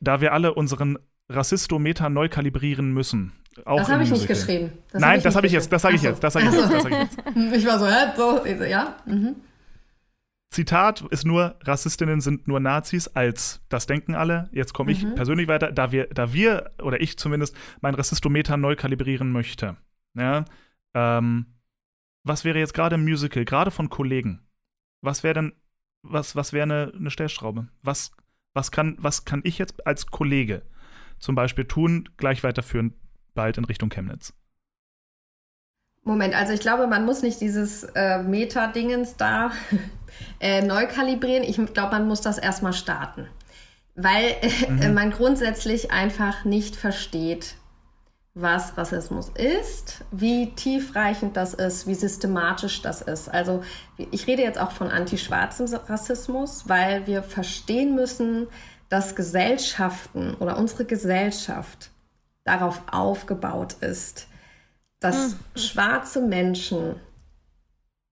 Da 0.00 0.20
wir 0.20 0.32
alle 0.32 0.54
unseren 0.54 0.98
Rassistometer 1.28 2.08
neu 2.10 2.28
kalibrieren 2.28 2.92
müssen. 2.92 3.32
Auch 3.64 3.78
Das 3.78 3.88
habe 3.88 4.02
ich 4.02 4.10
nicht 4.10 4.18
Musical. 4.20 4.36
geschrieben. 4.36 4.72
Nein, 4.92 5.16
das 5.22 5.24
nicht 5.26 5.36
habe 5.36 5.46
ich 5.46 5.52
jetzt, 5.52 5.72
das 5.72 5.82
sage 5.82 5.94
ich 5.94 6.02
geschrieben. 6.02 6.14
jetzt, 6.14 6.24
das 6.24 6.32
sage 6.32 6.46
ich 6.46 6.50
Ach 6.50 6.54
jetzt, 6.54 6.68
so. 6.68 6.74
das 6.74 6.82
sage 6.82 6.94
ich 6.94 7.00
jetzt. 7.02 7.56
Ich 7.56 7.66
war 7.66 7.78
so, 7.78 7.86
hä? 7.86 8.56
So, 8.58 8.64
ja? 8.64 8.96
Mhm. 9.06 9.36
Zitat 10.54 11.00
ist 11.10 11.24
nur, 11.26 11.56
Rassistinnen 11.62 12.20
sind 12.20 12.46
nur 12.46 12.60
Nazis, 12.60 13.08
als 13.08 13.60
das 13.68 13.86
denken 13.86 14.14
alle. 14.14 14.48
Jetzt 14.52 14.72
komme 14.72 14.92
ich 14.92 15.02
Mhm. 15.04 15.16
persönlich 15.16 15.48
weiter, 15.48 15.72
da 15.72 15.90
wir, 15.90 16.06
da 16.06 16.32
wir, 16.32 16.70
oder 16.80 17.00
ich 17.00 17.18
zumindest, 17.18 17.56
mein 17.80 17.96
Rassistometer 17.96 18.56
neu 18.56 18.76
kalibrieren 18.76 19.32
möchte. 19.32 19.76
Ja, 20.14 20.44
ähm, 20.94 21.46
was 22.22 22.44
wäre 22.44 22.60
jetzt 22.60 22.72
gerade 22.72 22.94
im 22.94 23.02
Musical, 23.02 23.44
gerade 23.44 23.72
von 23.72 23.90
Kollegen? 23.90 24.46
Was 25.00 25.24
wäre 25.24 25.34
denn, 25.34 25.52
was, 26.02 26.36
was 26.36 26.52
wäre 26.52 26.62
eine, 26.62 26.92
eine 26.96 27.10
Stellschraube? 27.10 27.66
Was, 27.82 28.12
was, 28.52 28.70
kann, 28.70 28.96
was 29.00 29.24
kann 29.24 29.40
ich 29.42 29.58
jetzt 29.58 29.84
als 29.88 30.06
Kollege 30.06 30.62
zum 31.18 31.34
Beispiel 31.34 31.64
tun, 31.64 32.08
gleich 32.16 32.44
weiterführen, 32.44 32.94
bald 33.34 33.58
in 33.58 33.64
Richtung 33.64 33.88
Chemnitz? 33.90 34.32
Moment, 36.04 36.34
also 36.34 36.52
ich 36.52 36.60
glaube, 36.60 36.86
man 36.86 37.06
muss 37.06 37.22
nicht 37.22 37.40
dieses 37.40 37.84
äh, 37.94 38.18
Meta-Dingens 38.18 39.16
da 39.16 39.52
äh, 40.40 40.62
neu 40.62 40.86
kalibrieren. 40.86 41.42
Ich 41.42 41.56
glaube, 41.72 41.92
man 41.92 42.06
muss 42.06 42.20
das 42.20 42.38
erstmal 42.38 42.74
starten. 42.74 43.26
Weil 43.94 44.36
äh, 44.80 44.88
man 44.90 45.10
grundsätzlich 45.10 45.90
einfach 45.90 46.44
nicht 46.44 46.76
versteht, 46.76 47.56
was 48.34 48.76
Rassismus 48.76 49.30
ist, 49.30 50.04
wie 50.10 50.50
tiefreichend 50.50 51.36
das 51.36 51.54
ist, 51.54 51.86
wie 51.86 51.94
systematisch 51.94 52.82
das 52.82 53.00
ist. 53.00 53.28
Also 53.28 53.62
ich 53.96 54.26
rede 54.26 54.42
jetzt 54.42 54.58
auch 54.58 54.72
von 54.72 54.90
antischwarzem 54.90 55.66
Rassismus, 55.88 56.68
weil 56.68 57.06
wir 57.06 57.22
verstehen 57.22 57.94
müssen, 57.94 58.48
dass 58.88 59.14
Gesellschaften 59.14 60.34
oder 60.34 60.58
unsere 60.58 60.84
Gesellschaft 60.84 61.90
darauf 62.42 62.82
aufgebaut 62.90 63.74
ist, 63.80 64.26
dass 65.04 65.36
schwarze 65.54 66.20
Menschen 66.20 66.96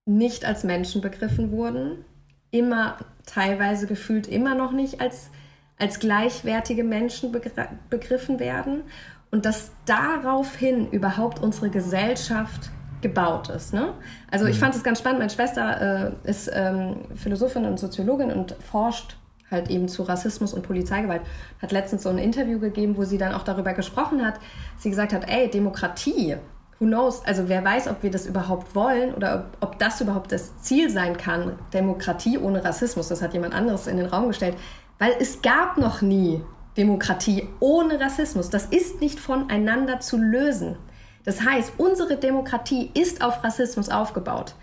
nicht 0.05 0.45
als 0.45 0.63
Menschen 0.63 1.01
begriffen 1.01 1.51
wurden, 1.51 2.05
immer 2.51 2.99
teilweise 3.25 3.87
gefühlt 3.87 4.27
immer 4.27 4.55
noch 4.55 4.73
nicht 4.73 5.01
als, 5.01 5.31
als 5.79 6.01
gleichwertige 6.01 6.85
Menschen 6.85 7.33
begr- 7.33 7.69
begriffen 7.89 8.39
werden 8.41 8.83
und 9.31 9.47
dass 9.47 9.73
daraufhin 9.87 10.91
überhaupt 10.91 11.41
unsere 11.41 11.71
Gesellschaft 11.71 12.71
gebaut 13.01 13.49
ist. 13.49 13.73
Ne? 13.73 13.95
Also 14.31 14.47
ich 14.47 14.59
fand 14.59 14.75
es 14.75 14.85
ganz 14.85 14.99
spannend, 14.99 15.21
meine 15.21 15.31
Schwester 15.31 16.15
äh, 16.25 16.31
ist 16.31 16.51
ähm, 16.53 16.97
Philosophin 17.15 17.65
und 17.65 17.81
Soziologin 17.81 18.31
und 18.31 18.53
forscht 18.61 19.17
halt 19.51 19.71
eben 19.71 19.89
zu 19.89 20.03
Rassismus 20.03 20.53
und 20.53 20.63
Polizeigewalt. 20.63 21.23
Hat 21.61 21.73
letztens 21.73 22.03
so 22.03 22.11
ein 22.11 22.19
Interview 22.19 22.59
gegeben, 22.59 22.97
wo 22.97 23.05
sie 23.05 23.19
dann 23.19 23.33
auch 23.33 23.45
darüber 23.45 23.73
gesprochen 23.73 24.25
hat. 24.25 24.35
Sie 24.79 24.91
gesagt 24.91 25.13
hat, 25.13 25.29
ey, 25.29 25.51
Demokratie, 25.51 26.37
who 26.79 26.87
knows, 26.87 27.25
also 27.25 27.49
wer 27.49 27.65
weiß, 27.65 27.89
ob 27.89 28.03
wir 28.03 28.11
das 28.11 28.27
überhaupt 28.27 28.75
wollen 28.75 29.15
oder 29.15 29.47
ob, 29.61 29.71
ob 29.71 29.79
das 29.79 30.01
überhaupt 30.01 30.33
das 30.33 30.59
Ziel 30.59 30.91
sein 30.91 31.17
kann, 31.17 31.59
Demokratie 31.73 32.39
ohne 32.39 32.65
Rassismus. 32.65 33.09
Das 33.09 33.23
hat 33.23 33.35
jemand 33.35 33.55
anderes 33.55 33.87
in 33.87 33.97
den 33.97 34.07
Raum 34.07 34.29
gestellt, 34.29 34.57
weil 34.99 35.15
es 35.21 35.43
gab 35.43 35.79
noch 35.79 36.03
nie 36.03 36.43
Demokratie 36.77 37.49
ohne 37.61 38.01
Rassismus. 38.01 38.51
Das 38.51 38.67
ist 38.67 39.01
nicht 39.01 39.21
voneinander 39.21 40.01
zu 40.01 40.17
lösen. 40.17 40.77
Das 41.25 41.43
heißt, 41.43 41.75
unsere 41.79 42.17
Demokratie 42.17 42.91
ist 42.95 43.23
auf 43.23 43.45
Rassismus 43.45 43.89
aufgebaut. 43.89 44.55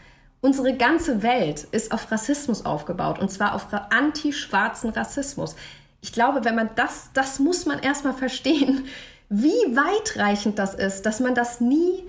Unsere 0.41 0.75
ganze 0.75 1.21
Welt 1.21 1.67
ist 1.71 1.91
auf 1.91 2.11
Rassismus 2.11 2.65
aufgebaut 2.65 3.19
und 3.19 3.29
zwar 3.29 3.55
auf 3.55 3.67
anti-schwarzen 3.89 4.89
Rassismus. 4.91 5.55
Ich 6.01 6.13
glaube, 6.13 6.45
wenn 6.45 6.55
man 6.55 6.69
das, 6.75 7.09
das 7.13 7.39
muss 7.39 7.65
man 7.65 7.79
erstmal 7.79 8.13
verstehen, 8.13 8.85
wie 9.29 9.49
weitreichend 9.49 10.57
das 10.57 10.73
ist, 10.73 11.05
dass 11.05 11.19
man 11.19 11.35
das 11.35 11.61
nie 11.61 12.03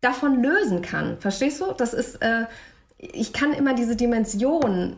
davon 0.00 0.42
lösen 0.42 0.82
kann. 0.82 1.18
Verstehst 1.20 1.60
du? 1.60 1.72
Das 1.72 1.94
ist, 1.94 2.20
äh, 2.22 2.46
ich 2.98 3.32
kann 3.32 3.52
immer 3.52 3.74
diese 3.74 3.96
Dimension 3.96 4.96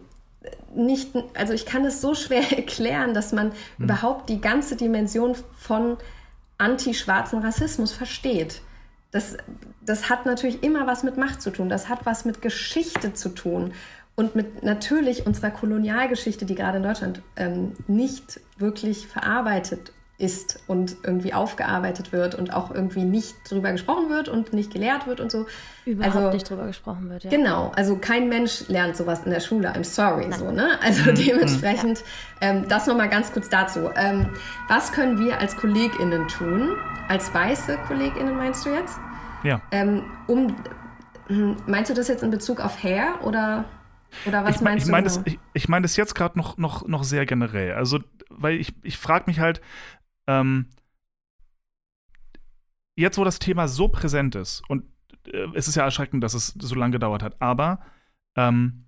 nicht, 0.75 1.11
also 1.35 1.53
ich 1.53 1.67
kann 1.67 1.85
es 1.85 2.01
so 2.01 2.15
schwer 2.15 2.51
erklären, 2.57 3.15
dass 3.15 3.33
man 3.33 3.53
überhaupt 3.79 4.29
die 4.29 4.41
ganze 4.41 4.77
Dimension 4.77 5.37
von 5.57 5.99
anti-schwarzen 6.59 7.41
Rassismus 7.41 7.93
versteht. 7.93 8.63
Das, 9.11 9.37
das 9.85 10.09
hat 10.09 10.25
natürlich 10.25 10.63
immer 10.63 10.87
was 10.87 11.03
mit 11.03 11.19
Macht 11.19 11.43
zu 11.43 11.51
tun, 11.51 11.69
das 11.69 11.89
hat 11.89 12.07
was 12.07 12.25
mit 12.25 12.41
Geschichte 12.41 13.13
zu 13.13 13.29
tun 13.29 13.75
und 14.15 14.35
mit 14.35 14.63
natürlich 14.63 15.27
unserer 15.27 15.51
Kolonialgeschichte, 15.51 16.47
die 16.47 16.55
gerade 16.55 16.79
in 16.79 16.83
Deutschland 16.83 17.23
ähm, 17.37 17.73
nicht 17.89 18.41
wirklich 18.57 19.07
verarbeitet 19.07 19.93
ist 20.23 20.61
und 20.69 20.97
irgendwie 21.03 21.35
aufgearbeitet 21.35 22.13
wird 22.13 22.37
und 22.37 22.53
auch 22.55 22.71
irgendwie 22.73 23.03
nicht 23.05 23.35
drüber 23.51 23.73
gesprochen 23.73 24.09
wird 24.09 24.29
und 24.29 24.53
nicht 24.53 24.73
gelehrt 24.73 25.07
wird 25.09 25.21
und 25.21 25.33
so. 25.33 25.47
Überhaupt 25.85 26.17
Also- 26.17 26.31
nicht 26.31 26.49
drüber 26.49 26.67
gesprochen 26.67 27.11
wird. 27.11 27.25
Ja. 27.25 27.31
Genau, 27.31 27.73
also 27.75 27.97
kein 27.97 28.29
Mensch 28.29 28.69
lernt 28.69 28.97
sowas 28.97 29.25
in 29.25 29.33
der 29.33 29.41
Schule. 29.41 29.73
I'm 29.75 29.83
sorry, 29.83 30.33
so, 30.33 30.53
ne? 30.53 30.79
Also 30.81 31.11
dementsprechend, 31.13 32.05
ähm, 32.41 32.67
das 32.69 32.87
nochmal 32.87 33.09
ganz 33.09 33.33
kurz 33.33 33.49
dazu. 33.49 33.91
Ähm, 33.97 34.29
was 34.69 34.93
können 34.93 35.19
wir 35.19 35.41
als 35.41 35.57
KollegInnen 35.57 36.29
tun? 36.29 36.77
Als 37.09 37.35
weiße 37.35 37.79
KollegInnen 37.89 38.37
meinst 38.37 38.65
du 38.65 38.71
jetzt? 38.71 38.97
Ja. 39.43 39.61
Ähm, 39.73 40.05
um, 40.29 40.55
hm, 41.27 41.57
meinst 41.67 41.91
du 41.91 41.95
das 41.95 42.07
jetzt 42.07 42.23
in 42.23 42.31
Bezug 42.31 42.61
auf 42.61 42.81
Hair 42.85 43.15
oder, 43.25 43.65
oder 44.25 44.45
was 44.45 44.55
ich, 44.57 44.61
mein- 44.63 44.75
meinst 44.75 44.87
ich 44.87 44.93
meine 44.93 45.09
du? 45.09 45.15
das, 45.17 45.21
ich, 45.25 45.39
ich 45.53 45.69
mein 45.69 45.83
das 45.83 45.97
jetzt 45.97 46.15
gerade 46.15 46.39
noch, 46.39 46.59
noch, 46.59 46.87
noch 46.87 47.03
sehr 47.03 47.27
generell. 47.27 47.73
Also, 47.75 47.99
weil 48.31 48.55
ich, 48.61 48.73
ich 48.83 48.99
frage 48.99 49.25
mich 49.27 49.41
halt, 49.41 49.61
ähm, 50.27 50.71
jetzt 52.95 53.19
wo 53.19 53.25
das 53.25 53.39
Thema 53.39 53.69
so 53.69 53.89
präsent 53.89 54.35
ist, 54.35 54.63
und 54.69 54.85
äh, 55.27 55.47
es 55.55 55.69
ist 55.69 55.77
ja 55.77 55.85
erschreckend, 55.85 56.23
dass 56.23 56.35
es 56.35 56.49
so 56.59 56.75
lange 56.75 56.93
gedauert 56.93 57.23
hat, 57.23 57.41
aber 57.41 57.81
ähm, 58.37 58.87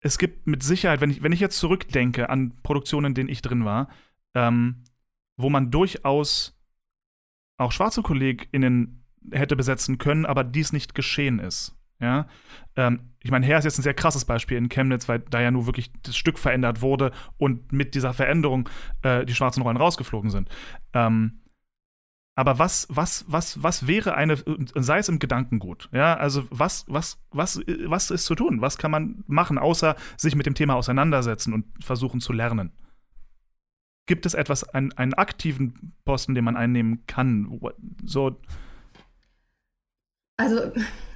es 0.00 0.18
gibt 0.18 0.46
mit 0.46 0.62
Sicherheit, 0.62 1.00
wenn 1.00 1.10
ich, 1.10 1.22
wenn 1.22 1.32
ich 1.32 1.40
jetzt 1.40 1.58
zurückdenke 1.58 2.30
an 2.30 2.56
Produktionen, 2.62 3.06
in 3.06 3.14
denen 3.14 3.28
ich 3.28 3.42
drin 3.42 3.64
war, 3.64 3.88
ähm, 4.34 4.84
wo 5.36 5.50
man 5.50 5.70
durchaus 5.70 6.58
auch 7.58 7.72
schwarze 7.72 8.02
KollegInnen 8.02 9.04
hätte 9.32 9.56
besetzen 9.56 9.98
können, 9.98 10.24
aber 10.24 10.44
dies 10.44 10.72
nicht 10.72 10.94
geschehen 10.94 11.38
ist. 11.38 11.76
Ja, 12.00 12.28
ähm, 12.76 13.09
ich 13.22 13.30
meine, 13.30 13.44
Herr 13.44 13.58
ist 13.58 13.64
jetzt 13.64 13.78
ein 13.78 13.82
sehr 13.82 13.94
krasses 13.94 14.24
Beispiel 14.24 14.56
in 14.56 14.68
Chemnitz, 14.68 15.08
weil 15.08 15.18
da 15.18 15.40
ja 15.40 15.50
nur 15.50 15.66
wirklich 15.66 15.92
das 16.02 16.16
Stück 16.16 16.38
verändert 16.38 16.80
wurde 16.80 17.12
und 17.36 17.72
mit 17.72 17.94
dieser 17.94 18.14
Veränderung 18.14 18.68
äh, 19.02 19.26
die 19.26 19.34
schwarzen 19.34 19.62
Rollen 19.62 19.76
rausgeflogen 19.76 20.30
sind. 20.30 20.48
Ähm, 20.94 21.40
aber 22.34 22.58
was, 22.58 22.86
was, 22.88 23.26
was, 23.28 23.62
was 23.62 23.86
wäre 23.86 24.14
eine, 24.14 24.42
sei 24.74 24.98
es 24.98 25.10
im 25.10 25.18
Gedankengut, 25.18 25.90
ja, 25.92 26.16
also 26.16 26.44
was, 26.50 26.86
was, 26.88 27.18
was, 27.30 27.60
was 27.84 28.10
ist 28.10 28.24
zu 28.24 28.34
tun? 28.34 28.62
Was 28.62 28.78
kann 28.78 28.90
man 28.90 29.24
machen, 29.26 29.58
außer 29.58 29.96
sich 30.16 30.34
mit 30.34 30.46
dem 30.46 30.54
Thema 30.54 30.76
auseinandersetzen 30.76 31.52
und 31.52 31.66
versuchen 31.84 32.20
zu 32.20 32.32
lernen? 32.32 32.72
Gibt 34.06 34.24
es 34.24 34.32
etwas, 34.32 34.64
einen, 34.64 34.92
einen 34.92 35.12
aktiven 35.12 35.92
Posten, 36.06 36.34
den 36.34 36.44
man 36.44 36.56
einnehmen 36.56 37.04
kann? 37.06 37.60
So, 38.04 38.40
Also 40.38 40.72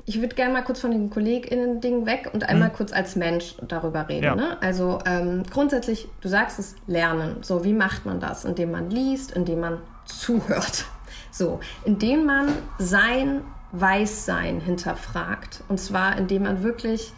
ich 0.07 0.21
würde 0.21 0.35
gerne 0.35 0.53
mal 0.53 0.63
kurz 0.63 0.81
von 0.81 0.91
den 0.91 1.09
KollegInnen-Ding 1.09 2.05
weg 2.05 2.31
und 2.33 2.49
einmal 2.49 2.69
mhm. 2.69 2.75
kurz 2.75 2.93
als 2.93 3.17
Mensch 3.17 3.55
darüber 3.67 4.09
reden. 4.09 4.25
Ja. 4.25 4.35
Ne? 4.35 4.57
Also 4.61 4.99
ähm, 5.07 5.45
grundsätzlich, 5.51 6.09
du 6.21 6.29
sagst 6.29 6.59
es, 6.59 6.77
lernen. 6.87 7.39
So, 7.43 7.65
wie 7.65 7.73
macht 7.73 8.05
man 8.05 8.21
das? 8.21 8.45
Indem 8.45 8.73
man 8.73 8.91
liest, 8.91 9.31
indem 9.33 9.61
man 9.61 9.79
zuhört. 10.05 10.87
So, 11.31 11.59
indem 11.85 12.27
man 12.27 12.47
sein 12.79 13.41
Weißsein 13.73 14.61
hinterfragt. 14.61 15.65
Und 15.69 15.81
zwar, 15.81 16.17
indem 16.17 16.45
man 16.45 16.63
wirklich 16.63 17.13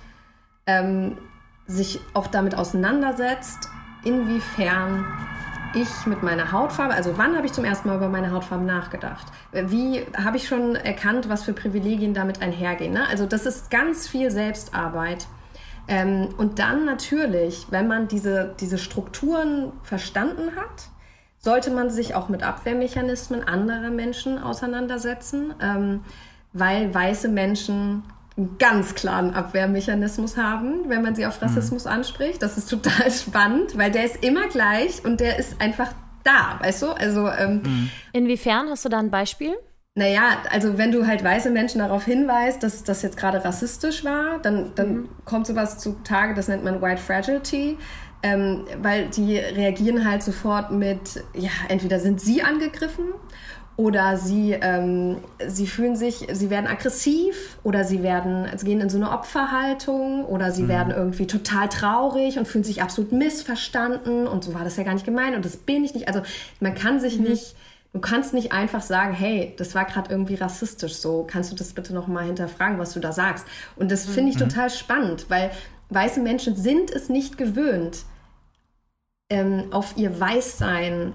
ähm, 0.67 1.19
sich 1.67 2.01
auch 2.15 2.27
damit 2.27 2.55
auseinandersetzt, 2.55 3.69
inwiefern 4.05 5.05
ich 5.77 6.07
mit 6.07 6.23
meiner 6.23 6.53
Hautfarbe, 6.53 6.95
also 6.95 7.19
wann 7.19 7.37
habe 7.37 7.47
ich 7.47 7.53
zum 7.53 7.65
ersten 7.65 7.89
Mal 7.89 7.97
über 7.97 8.09
meine 8.09 8.33
Hautfarbe 8.33 8.65
nachgedacht? 8.65 9.27
Wie 9.53 10.05
habe 10.17 10.37
ich 10.37 10.49
schon 10.49 10.75
erkannt, 10.75 11.29
was 11.29 11.45
für 11.45 11.53
Privilegien 11.53 12.15
damit 12.15 12.43
einhergehen? 12.43 12.95
Ne? 12.95 13.07
Also 13.09 13.27
das 13.27 13.47
ist 13.47 13.71
ganz 13.71 14.09
viel 14.09 14.31
Selbstarbeit. 14.31 15.27
Ähm, 15.89 16.31
und 16.37 16.59
dann 16.59 16.85
natürlich, 16.85 17.67
wenn 17.71 17.87
man 17.87 18.09
diese, 18.09 18.55
diese 18.59 18.79
Strukturen 18.79 19.73
verstanden 19.83 20.57
hat, 20.57 20.89
sollte 21.39 21.71
man 21.71 21.91
sich 21.91 22.15
auch 22.15 22.29
mit 22.29 22.43
Abwehrmechanismen 22.43 23.47
anderer 23.47 23.91
Menschen 23.91 24.39
auseinandersetzen, 24.43 25.55
ähm, 25.61 26.01
weil 26.53 26.93
weiße 26.93 27.29
Menschen 27.29 28.03
einen 28.37 28.59
ganz 28.59 28.95
klaren 28.95 29.33
Abwehrmechanismus 29.33 30.37
haben, 30.37 30.89
wenn 30.89 31.03
man 31.03 31.15
sie 31.15 31.27
auf 31.27 31.41
Rassismus 31.41 31.85
mhm. 31.85 31.93
anspricht. 31.93 32.43
Das 32.43 32.59
ist 32.59 32.69
total 32.69 33.11
spannend, 33.11 33.77
weil 33.79 33.91
der 33.91 34.05
ist 34.05 34.23
immer 34.23 34.49
gleich 34.49 35.05
und 35.05 35.21
der 35.21 35.39
ist 35.39 35.61
einfach 35.61 35.93
da, 36.23 36.59
weißt 36.61 36.83
du? 36.83 36.89
Also 36.89 37.29
ähm, 37.29 37.63
mhm. 37.63 37.91
inwiefern 38.13 38.69
hast 38.69 38.85
du 38.85 38.89
da 38.89 38.99
ein 38.99 39.11
Beispiel? 39.11 39.55
Naja, 39.95 40.43
also 40.51 40.77
wenn 40.77 40.93
du 40.93 41.07
halt 41.07 41.25
weiße 41.25 41.51
Menschen 41.51 41.79
darauf 41.79 42.05
hinweist, 42.05 42.63
dass 42.63 42.85
das 42.85 43.01
jetzt 43.01 43.17
gerade 43.17 43.43
rassistisch 43.43 44.05
war, 44.05 44.39
dann, 44.41 44.73
dann 44.75 44.89
mhm. 44.89 45.09
kommt 45.25 45.47
sowas 45.47 45.79
zutage, 45.79 46.35
das 46.35 46.49
nennt 46.49 46.65
man 46.65 46.83
White 46.83 47.01
Fragility. 47.01 47.79
Ähm, 48.23 48.65
weil 48.83 49.09
die 49.09 49.37
reagieren 49.37 50.09
halt 50.09 50.23
sofort 50.23 50.73
mit, 50.73 51.23
ja, 51.35 51.51
entweder 51.69 52.01
sind 52.01 52.21
sie 52.21 52.43
angegriffen 52.43 53.05
oder 53.77 54.17
sie, 54.17 54.53
ähm, 54.53 55.19
sie 55.47 55.67
fühlen 55.67 55.97
sich, 55.97 56.27
sie 56.33 56.49
werden 56.49 56.67
aggressiv 56.67 57.59
oder 57.63 57.85
sie 57.85 58.03
werden, 58.03 58.47
sie 58.57 58.65
gehen 58.65 58.81
in 58.81 58.89
so 58.89 58.97
eine 58.97 59.11
Opferhaltung 59.11 60.25
oder 60.25 60.51
sie 60.51 60.63
mhm. 60.63 60.69
werden 60.69 60.95
irgendwie 60.97 61.27
total 61.27 61.69
traurig 61.69 62.39
und 62.39 62.49
fühlen 62.49 62.65
sich 62.65 62.83
absolut 62.83 63.13
missverstanden 63.13 64.27
und 64.27 64.45
so 64.45 64.55
war 64.55 64.65
das 64.65 64.77
ja 64.77 64.83
gar 64.83 64.95
nicht 64.95 65.05
gemeint 65.05 65.37
und 65.37 65.45
das 65.45 65.59
bin 65.59 65.85
ich 65.85 65.93
nicht. 65.93 66.09
Also 66.09 66.23
man 66.59 66.75
kann 66.75 67.01
sich 67.01 67.19
mhm. 67.19 67.25
nicht, 67.25 67.55
du 67.93 68.01
kannst 68.01 68.33
nicht 68.33 68.53
einfach 68.53 68.81
sagen, 68.81 69.13
hey, 69.13 69.53
das 69.59 69.75
war 69.75 69.85
gerade 69.85 70.11
irgendwie 70.11 70.37
rassistisch, 70.37 70.95
so 70.95 71.27
kannst 71.31 71.53
du 71.53 71.57
das 71.57 71.75
bitte 71.75 71.93
nochmal 71.93 72.25
hinterfragen, 72.25 72.79
was 72.79 72.95
du 72.95 73.01
da 73.01 73.13
sagst. 73.13 73.47
Und 73.77 73.93
das 73.93 74.07
finde 74.07 74.31
ich 74.31 74.37
mhm. 74.37 74.49
total 74.49 74.71
spannend, 74.71 75.27
weil 75.29 75.51
weiße 75.91 76.21
Menschen 76.21 76.57
sind 76.57 76.91
es 76.91 77.11
nicht 77.11 77.37
gewöhnt, 77.37 78.05
ähm, 79.29 79.65
auf 79.71 79.99
ihr 79.99 80.19
Weißsein 80.19 81.13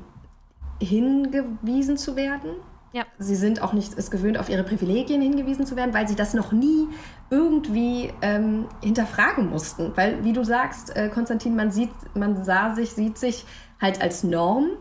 hingewiesen 0.85 1.97
zu 1.97 2.15
werden. 2.15 2.51
Ja. 2.93 3.03
Sie 3.19 3.35
sind 3.35 3.61
auch 3.61 3.71
nicht 3.71 3.97
es 3.97 4.11
gewöhnt, 4.11 4.37
auf 4.37 4.49
ihre 4.49 4.63
Privilegien 4.63 5.21
hingewiesen 5.21 5.65
zu 5.65 5.77
werden, 5.77 5.93
weil 5.93 6.07
sie 6.07 6.15
das 6.15 6.33
noch 6.33 6.51
nie 6.51 6.87
irgendwie 7.29 8.11
ähm, 8.21 8.65
hinterfragen 8.83 9.49
mussten. 9.49 9.93
Weil, 9.95 10.25
wie 10.25 10.33
du 10.33 10.43
sagst, 10.43 10.95
äh, 10.95 11.07
Konstantin, 11.07 11.55
man 11.55 11.71
sieht, 11.71 11.91
man 12.15 12.43
sah 12.43 12.75
sich, 12.75 12.91
sieht 12.91 13.17
sich 13.17 13.45
halt 13.79 14.01
als 14.01 14.23
Norm, 14.23 14.71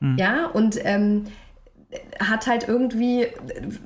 mhm. 0.00 0.18
ja, 0.18 0.46
und 0.46 0.84
ähm, 0.84 1.26
hat 2.18 2.48
halt 2.48 2.66
irgendwie, 2.66 3.28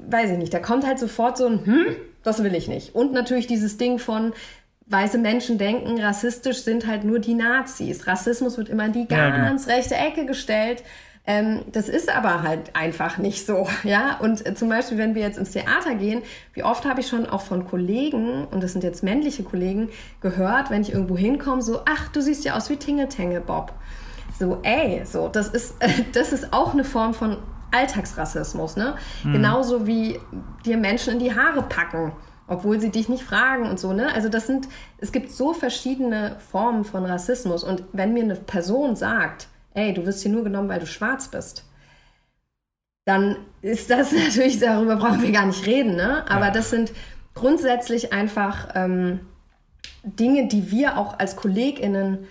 weiß 0.09 0.31
ich 0.31 0.39
nicht, 0.39 0.55
da 0.55 0.59
kommt 0.59 0.87
halt 0.87 0.99
sofort 0.99 1.37
so 1.37 1.47
ein, 1.47 1.67
hm, 1.67 1.87
das 2.23 2.43
will 2.43 2.55
ich 2.55 2.69
nicht. 2.69 2.95
Und 2.95 3.13
natürlich 3.13 3.47
dieses 3.47 3.77
Ding 3.77 3.99
von, 3.99 4.33
weiße 4.87 5.19
Menschen 5.19 5.59
denken, 5.59 6.01
rassistisch 6.01 6.63
sind 6.63 6.87
halt 6.87 7.05
nur 7.05 7.19
die 7.19 7.35
Nazis. 7.35 8.07
Rassismus 8.07 8.57
wird 8.57 8.69
immer 8.69 8.87
in 8.87 8.93
die 8.93 9.07
ganz 9.07 9.37
ja, 9.37 9.51
genau. 9.51 9.77
rechte 9.77 9.97
Ecke 9.97 10.27
gestellt. 10.27 10.83
Ähm, 11.27 11.63
das 11.73 11.89
ist 11.89 12.15
aber 12.15 12.43
halt 12.43 12.77
einfach 12.77 13.19
nicht 13.19 13.45
so, 13.47 13.67
ja. 13.83 14.17
Und 14.21 14.47
äh, 14.47 14.55
zum 14.55 14.69
Beispiel, 14.69 14.99
wenn 14.99 15.15
wir 15.15 15.23
jetzt 15.23 15.39
ins 15.39 15.51
Theater 15.51 15.95
gehen, 15.95 16.23
wie 16.55 16.63
oft 16.63 16.85
habe 16.85 17.01
ich 17.01 17.09
schon 17.09 17.27
auch 17.27 17.41
von 17.41 17.67
Kollegen, 17.67 18.47
und 18.47 18.63
das 18.63 18.73
sind 18.73 18.85
jetzt 18.85 19.03
männliche 19.03 19.43
Kollegen, 19.43 19.89
gehört, 20.21 20.71
wenn 20.71 20.83
ich 20.83 20.93
irgendwo 20.93 21.17
hinkomme, 21.17 21.63
so, 21.63 21.81
ach, 21.85 22.09
du 22.09 22.21
siehst 22.21 22.45
ja 22.45 22.57
aus 22.57 22.71
wie 22.71 22.77
Tingle 22.77 23.41
Bob. 23.41 23.73
So, 24.39 24.59
ey, 24.63 25.03
so, 25.05 25.29
das 25.29 25.49
ist, 25.49 25.75
das 26.13 26.33
ist 26.33 26.53
auch 26.53 26.73
eine 26.73 26.85
Form 26.85 27.15
von 27.15 27.39
Alltagsrassismus, 27.73 28.77
ne? 28.77 28.95
Mhm. 29.25 29.33
Genauso 29.33 29.87
wie 29.87 30.21
dir 30.65 30.77
Menschen 30.77 31.15
in 31.15 31.19
die 31.19 31.35
Haare 31.35 31.63
packen 31.63 32.13
obwohl 32.49 32.81
sie 32.81 32.91
dich 32.91 33.09
nicht 33.09 33.25
fragen 33.25 33.69
und 33.69 33.81
so, 33.81 33.93
ne? 33.93 34.15
Also 34.15 34.29
das 34.29 34.47
sind, 34.47 34.69
es 34.99 35.11
gibt 35.11 35.33
so 35.33 35.53
verschiedene 35.53 36.37
Formen 36.53 36.85
von 36.85 37.05
Rassismus. 37.05 37.65
Und 37.65 37.83
wenn 37.93 38.13
mir 38.13 38.23
eine 38.23 38.37
Person 38.37 38.95
sagt, 38.95 39.49
ey, 39.77 39.95
du 39.95 40.05
wirst 40.05 40.23
hier 40.23 40.33
nur 40.33 40.43
genommen, 40.43 40.69
weil 40.69 40.81
du 40.81 40.87
schwarz 40.87 41.29
bist, 41.29 41.65
dann 43.05 43.37
ist 43.63 43.91
das 43.91 44.13
natürlich, 44.25 44.59
darüber 44.59 44.97
brauchen 44.97 45.23
wir 45.23 45.31
gar 45.31 45.47
nicht 45.47 45.65
reden, 45.67 45.95
ne? 45.95 46.29
Aber 46.29 46.47
ja. 46.47 46.51
das 46.51 46.71
sind 46.71 46.93
grundsätzlich 47.35 48.13
einfach 48.13 48.69
ähm, 48.75 49.21
Dinge, 50.03 50.49
die 50.49 50.71
wir 50.71 50.99
auch 50.99 51.19
als 51.19 51.37
KollegInnen 51.37 52.27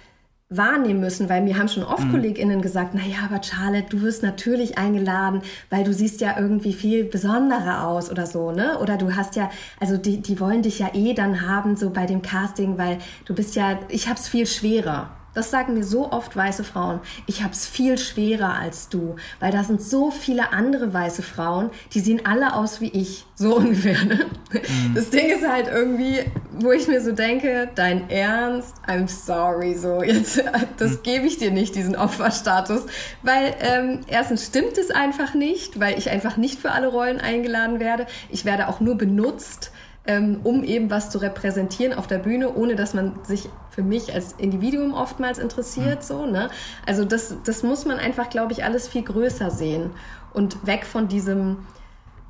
wahrnehmen 0.50 1.00
müssen, 1.00 1.28
weil 1.28 1.42
mir 1.42 1.58
haben 1.58 1.68
schon 1.68 1.84
oft 1.84 2.04
mhm. 2.06 2.12
KollegInnen 2.12 2.62
gesagt, 2.62 2.94
naja, 2.94 3.18
aber 3.26 3.42
Charlotte, 3.42 3.88
du 3.90 4.02
wirst 4.02 4.22
natürlich 4.22 4.78
eingeladen, 4.78 5.42
weil 5.70 5.84
du 5.84 5.94
siehst 5.94 6.22
ja 6.22 6.38
irgendwie 6.38 6.74
viel 6.74 7.04
besonderer 7.04 7.88
aus 7.88 8.12
oder 8.12 8.26
so, 8.26 8.52
ne? 8.52 8.80
Oder 8.80 8.98
du 8.98 9.16
hast 9.16 9.36
ja, 9.36 9.50
also 9.80 9.98
die, 9.98 10.22
die 10.22 10.40
wollen 10.40 10.62
dich 10.62 10.80
ja 10.80 10.94
eh 10.94 11.14
dann 11.14 11.48
haben, 11.48 11.76
so 11.76 11.90
bei 11.90 12.06
dem 12.06 12.22
Casting, 12.22 12.78
weil 12.78 13.00
du 13.26 13.34
bist 13.34 13.56
ja, 13.56 13.80
ich 13.90 14.08
hab's 14.08 14.28
viel 14.28 14.46
schwerer. 14.46 15.15
Das 15.36 15.52
sagen 15.52 15.74
mir 15.74 15.84
so 15.84 16.12
oft 16.12 16.36
weiße 16.36 16.64
Frauen. 16.64 17.02
Ich 17.28 17.44
habe 17.44 17.54
es 17.54 17.68
viel 17.68 17.98
schwerer 17.98 18.54
als 18.54 18.90
du, 18.90 19.18
weil 19.40 19.52
da 19.52 19.64
sind 19.64 19.82
so 19.82 20.10
viele 20.10 20.54
andere 20.54 20.94
weiße 20.94 21.22
Frauen, 21.22 21.70
die 21.94 22.00
sehen 22.00 22.22
alle 22.26 22.56
aus 22.56 22.80
wie 22.82 22.90
ich, 22.90 23.26
so 23.36 23.56
ungefähr. 23.58 24.04
Ne? 24.06 24.26
Mhm. 24.52 24.96
Das 24.96 25.10
Ding 25.10 25.30
ist 25.30 25.48
halt 25.48 25.68
irgendwie, 25.68 26.22
wo 26.54 26.72
ich 26.72 26.88
mir 26.88 27.02
so 27.02 27.12
denke, 27.12 27.70
dein 27.76 28.10
Ernst, 28.10 28.74
I'm 28.88 29.08
sorry, 29.08 29.76
so 29.76 30.02
jetzt, 30.02 30.42
das 30.78 30.92
mhm. 30.92 31.04
gebe 31.04 31.28
ich 31.28 31.38
dir 31.38 31.52
nicht 31.52 31.76
diesen 31.76 31.98
Opferstatus, 31.98 32.84
weil 33.22 33.54
ähm, 33.60 34.02
erstens 34.08 34.46
stimmt 34.46 34.78
es 34.78 34.90
einfach 34.90 35.34
nicht, 35.34 35.80
weil 35.80 35.98
ich 35.98 36.10
einfach 36.10 36.38
nicht 36.38 36.60
für 36.60 36.72
alle 36.72 36.88
Rollen 36.88 37.20
eingeladen 37.20 37.82
werde. 37.82 38.08
Ich 38.30 38.46
werde 38.46 38.70
auch 38.70 38.80
nur 38.80 38.96
benutzt 38.96 39.72
ähm, 40.08 40.42
um 40.44 40.64
eben 40.64 40.90
was 40.90 41.10
zu 41.10 41.18
repräsentieren 41.18 41.94
auf 41.94 42.08
der 42.08 42.20
Bühne, 42.20 42.54
ohne 42.54 42.76
dass 42.76 42.94
man 42.94 43.24
sich 43.24 43.50
für 43.70 43.84
mich 43.84 44.14
als 44.14 44.34
Individuum 44.34 44.94
oftmals 44.94 45.38
interessiert. 45.40 46.00
Mhm. 46.00 46.04
So, 46.04 46.26
ne? 46.26 46.50
Also 46.86 47.06
das, 47.06 47.36
das 47.44 47.64
muss 47.64 47.86
man 47.86 47.98
einfach, 47.98 48.30
glaube 48.30 48.54
ich, 48.54 48.64
alles 48.64 48.88
viel 48.88 49.04
größer 49.04 49.50
sehen 49.50 49.92
und 50.34 50.66
weg 50.66 50.86
von 50.86 51.08
diesem, 51.08 51.66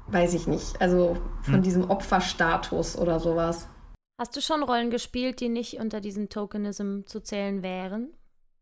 weiß 0.07 0.33
ich 0.33 0.47
nicht, 0.47 0.81
also 0.81 1.17
von 1.41 1.57
mhm. 1.57 1.63
diesem 1.63 1.89
Opferstatus 1.89 2.97
oder 2.97 3.19
sowas. 3.19 3.67
Hast 4.17 4.35
du 4.37 4.41
schon 4.41 4.63
Rollen 4.63 4.91
gespielt, 4.91 5.41
die 5.41 5.49
nicht 5.49 5.79
unter 5.79 5.99
diesen 5.99 6.29
Tokenism 6.29 7.01
zu 7.05 7.19
zählen 7.19 7.63
wären? 7.63 8.13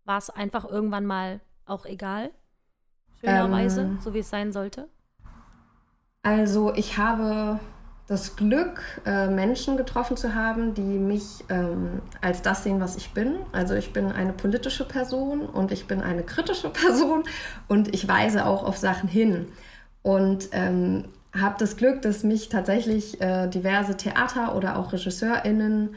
War 0.04 0.18
es 0.18 0.30
einfach 0.32 0.66
irgendwann 0.66 1.06
mal 1.06 1.42
auch 1.66 1.86
egal? 1.86 2.32
Schönerweise, 3.20 3.82
ähm, 3.82 4.00
so 4.02 4.14
wie 4.14 4.20
es 4.20 4.30
sein 4.30 4.52
sollte? 4.52 4.90
Also 6.24 6.74
ich 6.74 6.98
habe 6.98 7.60
das 8.08 8.36
Glück, 8.36 8.82
äh, 9.06 9.28
Menschen 9.28 9.78
getroffen 9.78 10.18
zu 10.18 10.36
haben, 10.36 10.74
die 10.74 10.82
mich 10.82 11.46
ähm, 11.50 12.02
als 12.22 12.42
das 12.42 12.64
sehen, 12.64 12.82
was 12.82 12.98
ich 12.98 13.12
bin. 13.14 13.38
Also 13.54 13.76
ich 13.76 13.94
bin 13.94 14.12
eine 14.12 14.34
politische 14.34 14.86
Person 14.86 15.42
und 15.42 15.72
ich 15.72 15.88
bin 15.88 16.02
eine 16.02 16.24
kritische 16.24 16.70
Person 16.74 17.24
und 17.68 17.94
ich 17.94 18.08
weise 18.08 18.46
auch 18.46 18.64
auf 18.64 18.78
Sachen 18.78 19.08
hin. 19.08 19.48
Und 20.02 20.50
ähm, 20.52 21.06
habe 21.34 21.56
das 21.58 21.78
Glück, 21.78 22.02
dass 22.02 22.24
mich 22.24 22.50
tatsächlich 22.50 23.22
äh, 23.22 23.48
diverse 23.48 23.96
Theater 23.96 24.56
oder 24.56 24.78
auch 24.78 24.92
RegisseurInnen 24.92 25.96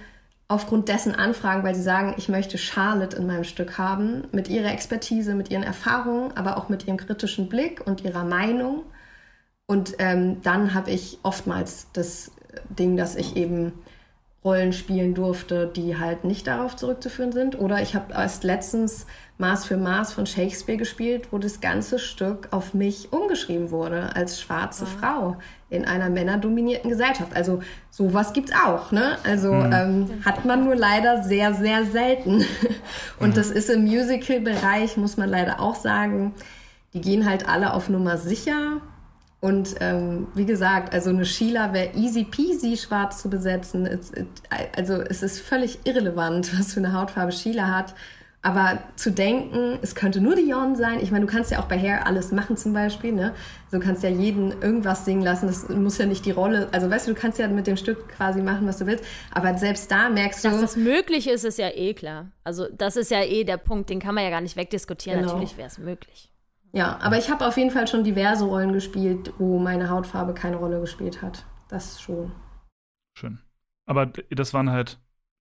aufgrund 0.49 0.89
dessen 0.89 1.15
anfragen, 1.15 1.65
weil 1.65 1.75
sie 1.75 1.83
sagen, 1.83 2.15
ich 2.17 2.29
möchte 2.29 2.57
Charlotte 2.57 3.17
in 3.17 3.27
meinem 3.27 3.43
Stück 3.43 3.79
haben, 3.79 4.29
mit 4.31 4.49
ihrer 4.49 4.71
Expertise, 4.71 5.35
mit 5.35 5.51
ihren 5.51 5.65
Erfahrungen, 5.65 6.37
aber 6.37 6.57
auch 6.57 6.69
mit 6.69 6.87
ihrem 6.87 6.97
kritischen 6.97 7.49
Blick 7.49 7.85
und 7.85 8.03
ihrer 8.03 8.25
Meinung. 8.25 8.85
Und 9.67 9.97
ähm, 9.99 10.43
dann 10.43 10.75
habe 10.75 10.91
ich 10.91 11.19
oftmals 11.23 11.89
das 11.93 12.31
Ding, 12.69 12.97
dass 12.97 13.17
ich 13.17 13.37
eben 13.37 13.73
Rollen 14.47 14.73
spielen 14.73 15.13
durfte, 15.15 15.67
die 15.67 15.99
halt 15.99 16.23
nicht 16.23 16.47
darauf 16.47 16.77
zurückzuführen 16.77 17.33
sind. 17.33 17.59
Oder 17.59 17.83
ich 17.83 17.97
habe 17.97 18.15
erst 18.15 18.45
letztens 18.45 19.05
Maß 19.39 19.65
für 19.65 19.77
Maß 19.77 20.13
von 20.13 20.25
Shakespeare 20.25 20.79
gespielt, 20.79 21.33
wo 21.33 21.39
das 21.39 21.61
ganze 21.61 21.99
Stück 21.99 22.47
auf 22.53 22.73
mich 22.73 23.13
umgeschrieben 23.13 23.73
wurde 23.73 24.15
als 24.15 24.41
schwarze 24.41 24.85
ja. 24.85 24.91
Frau 24.91 25.37
in 25.69 25.85
einer 25.85 26.11
männerdominierten 26.11 26.89
Gesellschaft. 26.89 27.35
Also 27.35 27.61
sowas 27.91 28.33
gibt's 28.33 28.53
auch, 28.53 28.93
ne? 28.93 29.19
Also 29.25 29.53
mhm. 29.53 29.73
ähm, 29.73 30.25
hat 30.25 30.45
man 30.45 30.65
nur 30.65 30.77
leider 30.77 31.25
sehr, 31.25 31.53
sehr 31.53 31.85
selten. 31.85 32.45
Und 33.19 33.31
mhm. 33.31 33.35
das 33.35 33.51
ist 33.51 33.69
im 33.69 33.83
Musical-Bereich, 33.83 34.97
muss 34.97 35.17
man 35.17 35.29
leider 35.29 35.59
auch 35.59 35.75
sagen, 35.75 36.35
die 36.95 37.01
gehen 37.01 37.29
halt 37.29 37.49
alle 37.49 37.75
auf 37.75 37.89
Nummer 37.89 38.17
sicher 38.17 38.81
Und 39.47 39.77
ähm, 39.79 40.27
wie 40.35 40.45
gesagt, 40.45 40.93
also 40.93 41.11
eine 41.11 41.25
Sheila 41.25 41.73
wäre 41.73 41.91
easy 41.95 42.25
peasy 42.25 42.77
schwarz 42.77 43.23
zu 43.23 43.31
besetzen. 43.31 43.87
Es, 43.87 44.11
also 44.77 44.95
es 44.95 45.23
ist 45.23 45.39
völlig 45.39 45.79
irrelevant, 45.85 46.51
was 46.59 46.75
für 46.75 46.81
eine 46.81 46.93
Hautfarbe 46.93 47.31
Sheila 47.31 47.69
hat. 47.69 47.95
Aber 48.43 48.81
zu 48.97 49.13
denken, 49.13 49.79
es 49.83 49.95
könnte 49.95 50.21
nur 50.21 50.35
Dion 50.35 50.75
sein, 50.75 50.99
ich 51.01 51.13
meine, 51.13 51.27
du 51.27 51.33
kannst 51.33 51.53
ja 51.53 51.61
auch 51.61 51.67
bei 51.67 51.79
Hair 51.79 52.09
alles 52.09 52.33
machen 52.33 52.57
zum 52.57 52.73
Beispiel, 52.73 53.13
ne? 53.13 53.35
Also 53.67 53.79
du 53.79 53.85
kannst 53.85 54.03
ja 54.03 54.09
jeden 54.09 54.51
irgendwas 54.63 55.05
singen 55.05 55.23
lassen, 55.23 55.47
das 55.47 55.69
muss 55.69 55.99
ja 55.99 56.07
nicht 56.07 56.25
die 56.27 56.31
Rolle, 56.33 56.69
also 56.73 56.91
weißt 56.91 57.07
du, 57.07 57.15
du 57.15 57.21
kannst 57.21 57.39
ja 57.39 57.49
mit 57.49 57.67
dem 57.69 57.77
Stück 57.77 58.09
quasi 58.09 58.43
machen, 58.43 58.67
was 58.67 58.79
du 58.79 58.87
willst, 58.87 59.05
aber 59.33 59.57
selbst 59.59 59.91
da 59.91 60.09
merkst 60.11 60.45
Dass 60.45 60.55
du... 60.55 60.61
das 60.61 60.77
möglich 60.77 61.29
ist, 61.29 61.45
ist 61.45 61.59
ja 61.59 61.71
eh 61.71 61.95
klar. 61.95 62.31
Also 62.45 62.67
das 62.73 62.97
ist 62.97 63.11
ja 63.11 63.23
eh 63.23 63.43
der 63.43 63.57
Punkt, 63.57 63.91
den 63.91 63.99
kann 64.01 64.15
man 64.15 64.23
ja 64.23 64.31
gar 64.31 64.41
nicht 64.41 64.57
wegdiskutieren, 64.57 65.21
Genau. 65.21 65.33
natürlich 65.33 65.57
wäre 65.57 65.69
es 65.69 65.79
möglich. 65.79 66.31
Ja, 66.77 66.99
aber 67.01 67.17
ich 67.17 67.31
habe 67.31 67.47
auf 67.47 67.57
jeden 67.57 67.71
Fall 67.71 67.89
schon 67.89 68.05
diverse 68.05 68.45
Rollen 68.45 68.75
gespielt, 68.75 69.33
wo 69.39 69.59
meine 69.59 69.89
Hautfarbe 69.89 70.35
keine 70.35 70.57
Rolle 70.57 70.79
gespielt 70.79 71.23
hat. 71.23 71.47
Das 71.69 72.03
schon. 72.03 72.33
Schön. 73.19 73.39
Aber 73.87 74.05
das 74.05 74.53
waren 74.53 74.71
halt 74.71 74.99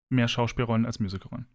mehr 0.09 0.27
Schauspielrollen 0.27 0.85
als 0.85 0.99
Musicalrollen. 0.99 1.47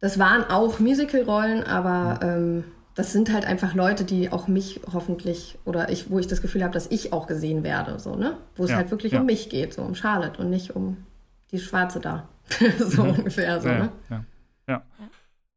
Das 0.00 0.18
waren 0.18 0.44
auch 0.44 0.80
Musical-Rollen, 0.80 1.62
aber 1.64 2.20
ähm, 2.22 2.64
das 2.94 3.12
sind 3.12 3.32
halt 3.32 3.46
einfach 3.46 3.72
Leute, 3.74 4.04
die 4.04 4.30
auch 4.30 4.48
mich 4.48 4.82
hoffentlich 4.92 5.58
oder 5.64 5.88
ich, 5.88 6.10
wo 6.10 6.18
ich 6.18 6.26
das 6.26 6.42
Gefühl 6.42 6.62
habe, 6.62 6.74
dass 6.74 6.90
ich 6.90 7.14
auch 7.14 7.26
gesehen 7.26 7.62
werde, 7.64 7.98
so 7.98 8.16
ne, 8.16 8.36
wo 8.56 8.64
es 8.64 8.70
Ja, 8.70 8.76
halt 8.76 8.90
wirklich 8.90 9.12
ja. 9.12 9.20
um 9.20 9.26
mich 9.26 9.48
geht, 9.48 9.72
so 9.72 9.80
um 9.80 9.94
Charlotte 9.94 10.42
und 10.42 10.50
nicht 10.50 10.76
um 10.76 11.06
die 11.52 11.58
Schwarze 11.58 12.00
da, 12.00 12.28
so 12.78 13.02
ungefähr 13.02 13.62
so 13.62 13.68
ja, 13.68 13.78
ne. 13.78 13.92
ja, 14.10 14.24
ja. 14.68 14.82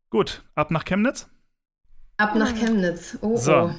Gut, 0.09 0.43
ab 0.53 0.71
nach 0.71 0.85
Chemnitz. 0.85 1.27
Ab 2.17 2.35
nach 2.35 2.53
Chemnitz. 2.55 3.17
Oh, 3.21 3.35
So. 3.37 3.55
oh. 3.55 3.71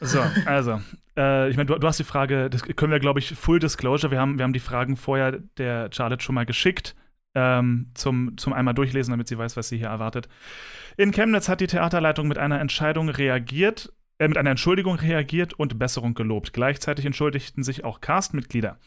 So, 0.00 0.20
also, 0.46 0.80
äh, 1.16 1.50
ich 1.50 1.56
meine, 1.56 1.66
du, 1.66 1.76
du 1.76 1.86
hast 1.86 1.98
die 1.98 2.04
Frage, 2.04 2.48
das 2.48 2.62
können 2.62 2.92
wir, 2.92 3.00
glaube 3.00 3.18
ich, 3.18 3.34
Full 3.34 3.58
Disclosure, 3.58 4.12
wir 4.12 4.20
haben, 4.20 4.38
wir 4.38 4.44
haben 4.44 4.52
die 4.52 4.60
Fragen 4.60 4.96
vorher 4.96 5.40
der 5.56 5.90
Charlotte 5.92 6.22
schon 6.22 6.36
mal 6.36 6.46
geschickt, 6.46 6.94
ähm, 7.34 7.90
zum, 7.94 8.36
zum 8.38 8.52
einmal 8.52 8.74
durchlesen, 8.74 9.10
damit 9.10 9.26
sie 9.26 9.36
weiß, 9.36 9.56
was 9.56 9.68
sie 9.68 9.78
hier 9.78 9.88
erwartet. 9.88 10.28
In 10.96 11.10
Chemnitz 11.10 11.48
hat 11.48 11.60
die 11.60 11.66
Theaterleitung 11.66 12.28
mit 12.28 12.38
einer 12.38 12.60
Entscheidung 12.60 13.08
reagiert, 13.08 13.92
äh, 14.18 14.26
mit 14.26 14.36
einer 14.36 14.50
Entschuldigung 14.50 14.96
reagiert 14.96 15.54
und 15.54 15.78
Besserung 15.78 16.14
gelobt. 16.14 16.52
Gleichzeitig 16.52 17.06
entschuldigten 17.06 17.62
sich 17.62 17.84
auch 17.84 18.00
Castmitglieder. 18.00 18.78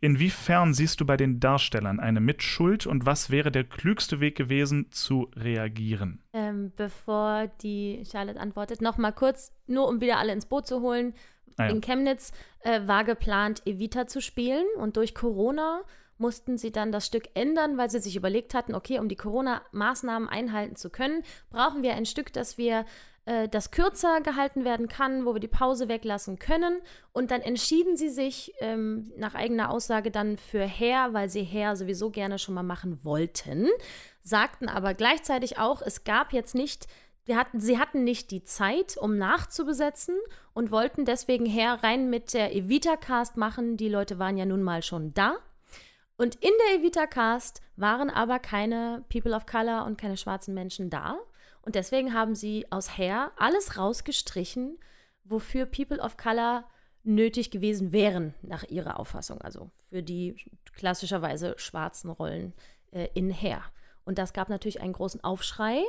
Inwiefern 0.00 0.72
siehst 0.72 1.00
du 1.00 1.06
bei 1.06 1.16
den 1.16 1.40
Darstellern 1.40 1.98
eine 1.98 2.20
Mitschuld 2.20 2.86
und 2.86 3.04
was 3.04 3.30
wäre 3.30 3.50
der 3.50 3.64
klügste 3.64 4.20
Weg 4.20 4.36
gewesen, 4.36 4.90
zu 4.90 5.30
reagieren? 5.34 6.22
Ähm, 6.32 6.72
bevor 6.76 7.48
die 7.62 8.04
Charlotte 8.10 8.38
antwortet, 8.38 8.80
noch 8.80 8.98
mal 8.98 9.12
kurz, 9.12 9.52
nur 9.66 9.88
um 9.88 10.00
wieder 10.00 10.18
alle 10.18 10.32
ins 10.32 10.46
Boot 10.46 10.66
zu 10.66 10.80
holen. 10.80 11.14
Ah 11.56 11.64
ja. 11.64 11.70
In 11.70 11.80
Chemnitz 11.80 12.32
äh, 12.60 12.86
war 12.86 13.02
geplant, 13.02 13.62
Evita 13.66 14.06
zu 14.06 14.20
spielen 14.20 14.64
und 14.76 14.96
durch 14.96 15.14
Corona 15.14 15.82
mussten 16.18 16.58
sie 16.58 16.72
dann 16.72 16.92
das 16.92 17.06
Stück 17.06 17.28
ändern, 17.34 17.78
weil 17.78 17.90
sie 17.90 18.00
sich 18.00 18.16
überlegt 18.16 18.54
hatten, 18.54 18.74
okay, 18.74 18.98
um 18.98 19.08
die 19.08 19.16
Corona-Maßnahmen 19.16 20.28
einhalten 20.28 20.76
zu 20.76 20.90
können, 20.90 21.22
brauchen 21.50 21.82
wir 21.82 21.94
ein 21.94 22.06
Stück, 22.06 22.32
das 22.32 22.58
wir 22.58 22.84
äh, 23.28 23.46
das 23.46 23.70
kürzer 23.70 24.22
gehalten 24.22 24.64
werden 24.64 24.88
kann, 24.88 25.26
wo 25.26 25.34
wir 25.34 25.40
die 25.40 25.48
Pause 25.48 25.88
weglassen 25.88 26.38
können. 26.38 26.80
Und 27.12 27.30
dann 27.30 27.42
entschieden 27.42 27.96
sie 27.98 28.08
sich 28.08 28.54
ähm, 28.60 29.12
nach 29.18 29.34
eigener 29.34 29.70
Aussage 29.70 30.10
dann 30.10 30.38
für 30.38 30.66
Hair, 30.66 31.12
weil 31.12 31.28
sie 31.28 31.44
Hair 31.44 31.76
sowieso 31.76 32.08
gerne 32.08 32.38
schon 32.38 32.54
mal 32.54 32.62
machen 32.62 33.04
wollten, 33.04 33.68
sagten 34.22 34.70
aber 34.70 34.94
gleichzeitig 34.94 35.58
auch, 35.58 35.82
es 35.82 36.04
gab 36.04 36.32
jetzt 36.32 36.54
nicht 36.54 36.86
hatten, 37.30 37.60
sie 37.60 37.78
hatten 37.78 38.04
nicht 38.04 38.30
die 38.30 38.42
Zeit, 38.44 38.96
um 38.96 39.18
nachzubesetzen 39.18 40.16
und 40.54 40.70
wollten 40.70 41.04
deswegen 41.04 41.44
her 41.44 41.80
rein 41.82 42.08
mit 42.08 42.32
der 42.32 42.56
Evita-Cast 42.56 43.36
machen. 43.36 43.76
Die 43.76 43.90
Leute 43.90 44.18
waren 44.18 44.38
ja 44.38 44.46
nun 44.46 44.62
mal 44.62 44.82
schon 44.82 45.12
da. 45.12 45.36
Und 46.16 46.36
in 46.36 46.52
der 46.66 46.80
Evita-Cast 46.80 47.60
waren 47.76 48.08
aber 48.08 48.38
keine 48.38 49.04
People 49.10 49.36
of 49.36 49.44
Color 49.44 49.84
und 49.84 50.00
keine 50.00 50.16
schwarzen 50.16 50.54
Menschen 50.54 50.88
da. 50.88 51.18
Und 51.62 51.74
deswegen 51.74 52.14
haben 52.14 52.34
sie 52.34 52.66
aus 52.70 52.96
Hair 52.96 53.32
alles 53.36 53.76
rausgestrichen, 53.76 54.78
wofür 55.24 55.66
People 55.66 56.00
of 56.00 56.16
Color 56.16 56.64
nötig 57.04 57.50
gewesen 57.50 57.92
wären, 57.92 58.34
nach 58.42 58.64
ihrer 58.64 58.98
Auffassung. 58.98 59.40
Also 59.40 59.70
für 59.88 60.02
die 60.02 60.36
klassischerweise 60.72 61.54
schwarzen 61.58 62.10
Rollen 62.10 62.52
äh, 62.90 63.08
in 63.14 63.30
Hair. 63.30 63.62
Und 64.04 64.18
das 64.18 64.32
gab 64.32 64.48
natürlich 64.48 64.80
einen 64.80 64.92
großen 64.94 65.22
Aufschrei 65.22 65.82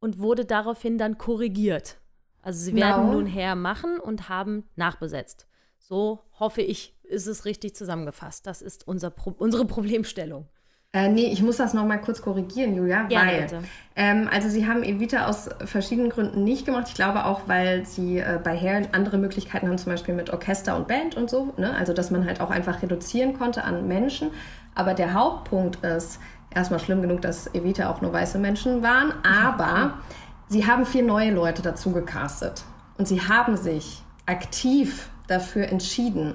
und 0.00 0.18
wurde 0.18 0.44
daraufhin 0.44 0.96
dann 0.98 1.18
korrigiert. 1.18 1.98
Also 2.42 2.60
sie 2.64 2.74
werden 2.74 3.02
Genau. 3.06 3.12
nun 3.12 3.26
Hair 3.32 3.54
machen 3.54 4.00
und 4.00 4.28
haben 4.30 4.64
nachbesetzt. 4.76 5.46
So 5.78 6.20
hoffe 6.38 6.62
ich, 6.62 6.94
ist 7.02 7.26
es 7.26 7.44
richtig 7.44 7.74
zusammengefasst. 7.76 8.46
Das 8.46 8.62
ist 8.62 8.86
unser 8.86 9.10
Pro 9.10 9.30
unsere 9.36 9.64
Problemstellung. 9.66 10.48
Äh, 10.92 11.08
nee, 11.08 11.26
ich 11.26 11.40
muss 11.40 11.58
das 11.58 11.72
noch 11.72 11.86
mal 11.86 11.98
kurz 11.98 12.20
korrigieren, 12.20 12.74
Julia, 12.74 13.04
Gerne, 13.04 13.30
weil 13.30 13.40
bitte. 13.42 13.58
ähm, 13.94 14.28
also 14.32 14.48
sie 14.48 14.66
haben 14.66 14.82
Evita 14.82 15.26
aus 15.26 15.48
verschiedenen 15.64 16.10
Gründen 16.10 16.42
nicht 16.42 16.66
gemacht. 16.66 16.86
Ich 16.88 16.94
glaube 16.94 17.26
auch, 17.26 17.42
weil 17.46 17.86
sie 17.86 18.18
äh, 18.18 18.40
bei 18.42 18.56
Hair 18.58 18.88
andere 18.90 19.16
Möglichkeiten 19.16 19.68
haben, 19.68 19.78
zum 19.78 19.92
Beispiel 19.92 20.16
mit 20.16 20.30
Orchester 20.30 20.76
und 20.76 20.88
Band 20.88 21.16
und 21.16 21.30
so. 21.30 21.54
Ne? 21.56 21.72
Also 21.76 21.92
dass 21.92 22.10
man 22.10 22.26
halt 22.26 22.40
auch 22.40 22.50
einfach 22.50 22.82
reduzieren 22.82 23.38
konnte 23.38 23.62
an 23.62 23.86
Menschen. 23.86 24.30
Aber 24.74 24.94
der 24.94 25.14
Hauptpunkt 25.14 25.84
ist 25.84 26.18
erstmal 26.52 26.80
schlimm 26.80 27.02
genug, 27.02 27.22
dass 27.22 27.54
Evita 27.54 27.88
auch 27.88 28.00
nur 28.00 28.12
weiße 28.12 28.38
Menschen 28.38 28.82
waren. 28.82 29.12
Aber 29.22 29.94
sie 30.48 30.66
haben 30.66 30.84
vier 30.86 31.04
neue 31.04 31.30
Leute 31.30 31.62
dazu 31.62 31.92
gecastet 31.92 32.64
und 32.98 33.06
sie 33.06 33.20
haben 33.20 33.56
sich 33.56 34.02
aktiv 34.26 35.08
dafür 35.28 35.68
entschieden, 35.68 36.34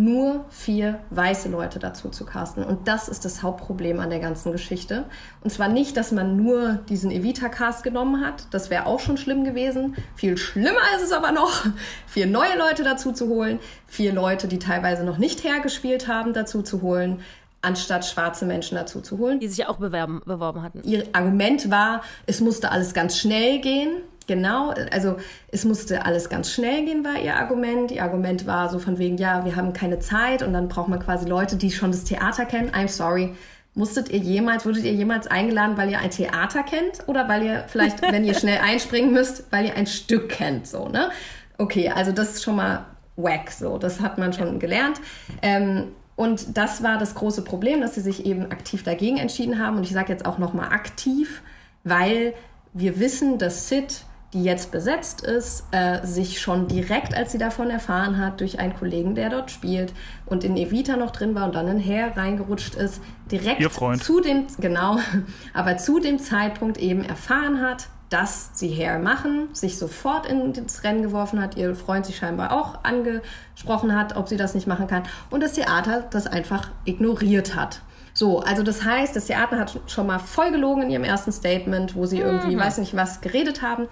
nur 0.00 0.46
vier 0.48 1.00
weiße 1.10 1.48
Leute 1.48 1.78
dazu 1.78 2.08
zu 2.08 2.24
casten. 2.24 2.64
Und 2.64 2.88
das 2.88 3.08
ist 3.08 3.24
das 3.24 3.42
Hauptproblem 3.42 4.00
an 4.00 4.10
der 4.10 4.18
ganzen 4.18 4.50
Geschichte. 4.52 5.04
Und 5.42 5.50
zwar 5.50 5.68
nicht, 5.68 5.96
dass 5.96 6.10
man 6.10 6.36
nur 6.36 6.80
diesen 6.88 7.10
Evita-Cast 7.10 7.82
genommen 7.82 8.24
hat. 8.24 8.46
Das 8.50 8.70
wäre 8.70 8.86
auch 8.86 9.00
schon 9.00 9.18
schlimm 9.18 9.44
gewesen. 9.44 9.96
Viel 10.16 10.36
schlimmer 10.36 10.80
ist 10.96 11.04
es 11.04 11.12
aber 11.12 11.32
noch, 11.32 11.66
vier 12.06 12.26
neue 12.26 12.56
Leute 12.58 12.82
dazu 12.82 13.12
zu 13.12 13.28
holen, 13.28 13.58
vier 13.86 14.12
Leute, 14.12 14.48
die 14.48 14.58
teilweise 14.58 15.04
noch 15.04 15.18
nicht 15.18 15.44
hergespielt 15.44 16.08
haben, 16.08 16.32
dazu 16.32 16.62
zu 16.62 16.80
holen, 16.82 17.20
anstatt 17.62 18.06
schwarze 18.06 18.46
Menschen 18.46 18.76
dazu 18.76 19.00
zu 19.00 19.18
holen. 19.18 19.38
Die 19.38 19.48
sich 19.48 19.58
ja 19.58 19.68
auch 19.68 19.78
bewerben, 19.78 20.22
beworben 20.24 20.62
hatten. 20.62 20.82
Ihr 20.82 21.04
Argument 21.12 21.70
war, 21.70 22.02
es 22.26 22.40
musste 22.40 22.70
alles 22.70 22.94
ganz 22.94 23.18
schnell 23.18 23.60
gehen. 23.60 23.90
Genau, 24.30 24.72
also 24.92 25.16
es 25.50 25.64
musste 25.64 26.06
alles 26.06 26.28
ganz 26.28 26.52
schnell 26.52 26.84
gehen, 26.84 27.04
war 27.04 27.18
ihr 27.20 27.34
Argument. 27.34 27.90
Ihr 27.90 28.04
Argument 28.04 28.46
war 28.46 28.68
so 28.68 28.78
von 28.78 28.96
wegen, 28.96 29.16
ja, 29.16 29.44
wir 29.44 29.56
haben 29.56 29.72
keine 29.72 29.98
Zeit 29.98 30.44
und 30.44 30.52
dann 30.52 30.68
braucht 30.68 30.86
man 30.86 31.00
quasi 31.00 31.28
Leute, 31.28 31.56
die 31.56 31.72
schon 31.72 31.90
das 31.90 32.04
Theater 32.04 32.44
kennen. 32.44 32.70
I'm 32.70 32.86
sorry. 32.86 33.34
Musstet 33.74 34.08
ihr 34.08 34.20
jemals, 34.20 34.64
wurdet 34.64 34.84
ihr 34.84 34.92
jemals 34.92 35.26
eingeladen, 35.26 35.76
weil 35.76 35.90
ihr 35.90 35.98
ein 35.98 36.12
Theater 36.12 36.62
kennt? 36.62 37.08
Oder 37.08 37.28
weil 37.28 37.42
ihr 37.42 37.64
vielleicht, 37.66 38.02
wenn 38.12 38.24
ihr 38.24 38.34
schnell 38.34 38.60
einspringen 38.60 39.12
müsst, 39.12 39.50
weil 39.50 39.66
ihr 39.66 39.74
ein 39.74 39.88
Stück 39.88 40.28
kennt, 40.28 40.68
so, 40.68 40.88
ne? 40.88 41.10
Okay, 41.58 41.90
also 41.90 42.12
das 42.12 42.36
ist 42.36 42.44
schon 42.44 42.54
mal 42.54 42.86
wack, 43.16 43.50
so. 43.50 43.78
Das 43.78 43.98
hat 43.98 44.16
man 44.16 44.32
schon 44.32 44.60
gelernt. 44.60 45.00
Ähm, 45.42 45.88
und 46.14 46.56
das 46.56 46.84
war 46.84 46.98
das 46.98 47.16
große 47.16 47.42
Problem, 47.42 47.80
dass 47.80 47.96
sie 47.96 48.00
sich 48.00 48.26
eben 48.26 48.52
aktiv 48.52 48.84
dagegen 48.84 49.16
entschieden 49.16 49.58
haben. 49.58 49.76
Und 49.76 49.82
ich 49.82 49.92
sage 49.92 50.12
jetzt 50.12 50.24
auch 50.24 50.38
nochmal 50.38 50.68
aktiv, 50.68 51.42
weil 51.82 52.32
wir 52.72 53.00
wissen, 53.00 53.38
dass 53.38 53.68
Sid, 53.68 54.04
die 54.32 54.44
jetzt 54.44 54.70
besetzt 54.70 55.22
ist, 55.22 55.64
äh, 55.72 56.06
sich 56.06 56.40
schon 56.40 56.68
direkt, 56.68 57.14
als 57.14 57.32
sie 57.32 57.38
davon 57.38 57.68
erfahren 57.68 58.18
hat, 58.18 58.40
durch 58.40 58.60
einen 58.60 58.76
Kollegen, 58.76 59.14
der 59.14 59.28
dort 59.28 59.50
spielt 59.50 59.92
und 60.26 60.44
in 60.44 60.56
Evita 60.56 60.96
noch 60.96 61.10
drin 61.10 61.34
war 61.34 61.46
und 61.46 61.54
dann 61.54 61.66
in 61.66 61.80
Hair 61.80 62.16
reingerutscht 62.16 62.76
ist, 62.76 63.00
direkt 63.30 63.60
Ihr 63.60 63.70
Freund. 63.70 64.02
zu 64.02 64.20
dem, 64.20 64.46
genau, 64.60 64.98
aber 65.54 65.78
zu 65.78 65.98
dem 65.98 66.18
Zeitpunkt 66.20 66.78
eben 66.78 67.04
erfahren 67.04 67.60
hat, 67.60 67.88
dass 68.08 68.50
sie 68.54 68.68
Hair 68.68 68.98
machen, 68.98 69.48
sich 69.52 69.78
sofort 69.78 70.26
ins 70.26 70.82
Rennen 70.82 71.02
geworfen 71.02 71.40
hat, 71.40 71.56
ihr 71.56 71.74
Freund 71.76 72.04
sich 72.04 72.16
scheinbar 72.16 72.52
auch 72.52 72.82
angesprochen 72.82 73.96
hat, 73.96 74.16
ob 74.16 74.28
sie 74.28 74.36
das 74.36 74.54
nicht 74.54 74.66
machen 74.66 74.88
kann 74.88 75.04
und 75.30 75.42
das 75.42 75.52
Theater 75.52 76.04
das 76.10 76.26
einfach 76.26 76.70
ignoriert 76.84 77.54
hat. 77.54 77.82
So, 78.12 78.40
also 78.40 78.64
das 78.64 78.84
heißt, 78.84 79.14
das 79.14 79.26
Theater 79.26 79.60
hat 79.60 79.78
schon 79.86 80.08
mal 80.08 80.18
voll 80.18 80.50
gelogen 80.50 80.82
in 80.82 80.90
ihrem 80.90 81.04
ersten 81.04 81.30
Statement, 81.30 81.94
wo 81.94 82.06
sie 82.06 82.18
irgendwie, 82.18 82.58
weiß 82.58 82.78
nicht 82.78 82.96
was, 82.96 83.20
geredet 83.20 83.62
haben. 83.62 83.86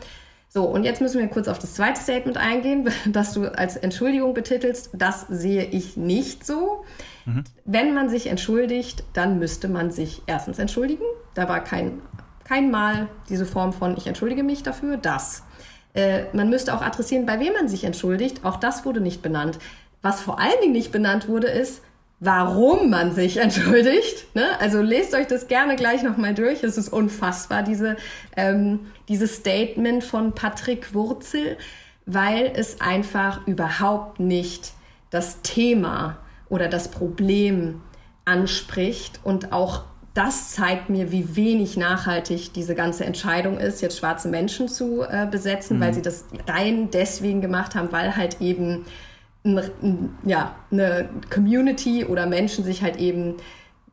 So, 0.49 0.65
und 0.65 0.85
jetzt 0.85 1.01
müssen 1.01 1.21
wir 1.21 1.29
kurz 1.29 1.47
auf 1.47 1.59
das 1.59 1.75
zweite 1.75 2.01
Statement 2.01 2.37
eingehen, 2.39 2.89
das 3.07 3.35
du 3.35 3.47
als 3.47 3.77
Entschuldigung 3.77 4.35
betitelst. 4.35 4.91
Das 4.95 5.27
sehe 5.29 5.65
ich 5.65 5.97
nicht 5.97 6.47
so. 6.47 6.85
Wenn 7.65 7.95
man 7.95 8.09
sich 8.09 8.29
entschuldigt, 8.29 9.05
dann 9.13 9.39
müsste 9.39 9.69
man 9.69 9.91
sich 9.91 10.23
erstens 10.27 10.59
entschuldigen. 10.59 11.05
Da 11.35 11.49
war 11.49 11.63
kein, 11.63 12.01
kein 12.45 12.71
Mal 12.71 13.09
diese 13.29 13.45
Form 13.45 13.73
von 13.73 13.97
ich 13.97 14.07
entschuldige 14.07 14.43
mich 14.43 14.63
dafür, 14.63 14.97
das. 14.97 15.43
Äh, 15.95 16.25
man 16.33 16.49
müsste 16.49 16.75
auch 16.75 16.81
adressieren, 16.81 17.27
bei 17.27 17.39
wem 17.39 17.53
man 17.53 17.69
sich 17.69 17.85
entschuldigt. 17.85 18.45
Auch 18.45 18.57
das 18.57 18.85
wurde 18.87 19.01
nicht 19.01 19.21
benannt. 19.21 19.59
Was 20.01 20.21
vor 20.21 20.39
allen 20.39 20.61
Dingen 20.63 20.73
nicht 20.73 20.93
benannt 20.93 21.29
wurde, 21.29 21.49
ist, 21.49 21.83
warum 22.21 22.91
man 22.91 23.13
sich 23.15 23.37
entschuldigt. 23.39 24.35
Ne? 24.35 24.45
Also 24.61 24.81
lest 24.81 25.15
euch 25.15 25.27
das 25.27 25.49
gerne 25.49 25.77
gleich 25.77 26.03
nochmal 26.03 26.35
durch. 26.35 26.63
Es 26.63 26.79
ist 26.79 26.89
unfassbar, 26.89 27.63
diese, 27.63 27.97
ähm, 28.37 28.81
dieses 29.09 29.37
Statement 29.37 30.05
von 30.05 30.35
Patrick 30.35 30.95
Wurzel, 30.95 31.57
weil 32.07 32.53
es 32.55 32.81
einfach 32.81 33.47
überhaupt 33.47 34.19
nicht 34.21 34.73
das 35.11 35.43
Thema 35.43 36.19
oder 36.49 36.69
das 36.69 36.91
Problem 36.91 37.83
anspricht 38.25 39.21
und 39.25 39.53
auch 39.53 39.85
das 40.15 40.51
zeigt 40.51 40.91
mir, 40.91 41.13
wie 41.13 41.37
wenig 41.37 41.77
nachhaltig 41.77 42.53
diese 42.53 42.75
ganze 42.75 43.05
Entscheidung 43.05 43.59
ist, 43.59 43.81
jetzt 43.83 43.99
schwarze 43.99 44.29
Menschen 44.29 44.69
zu 44.69 45.03
äh, 45.03 45.29
besetzen, 45.31 45.77
mhm. 45.77 45.81
weil 45.81 45.95
sie 45.95 46.03
das 46.03 46.25
rein 46.49 46.91
deswegen 46.91 47.41
gemacht 47.41 47.77
haben, 47.77 47.93
weil 47.93 48.17
halt 48.17 48.41
eben 48.41 48.85
ja, 50.25 50.55
eine 50.71 51.09
Community 51.33 52.05
oder 52.05 52.27
Menschen 52.27 52.65
sich 52.65 52.83
halt 52.83 52.97
eben 52.97 53.37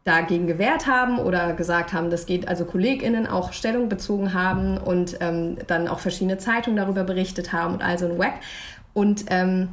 dagegen 0.03 0.45
gewehrt 0.45 0.85
haben 0.85 1.17
oder 1.17 1.53
gesagt 1.53 1.91
haben, 1.91 2.11
das 2.11 2.27
geht, 2.27 2.47
also 2.47 2.65
KollegInnen 2.65 3.25
auch 3.25 3.53
Stellung 3.53 3.89
bezogen 3.89 4.33
haben 4.33 4.77
und 4.77 5.17
ähm, 5.19 5.57
dann 5.67 5.87
auch 5.87 5.99
verschiedene 5.99 6.37
Zeitungen 6.37 6.77
darüber 6.77 7.03
berichtet 7.03 7.51
haben 7.51 7.73
und 7.73 7.81
also 7.81 8.05
ein 8.05 8.19
Wack. 8.19 8.35
Und 8.93 9.25
ähm, 9.29 9.69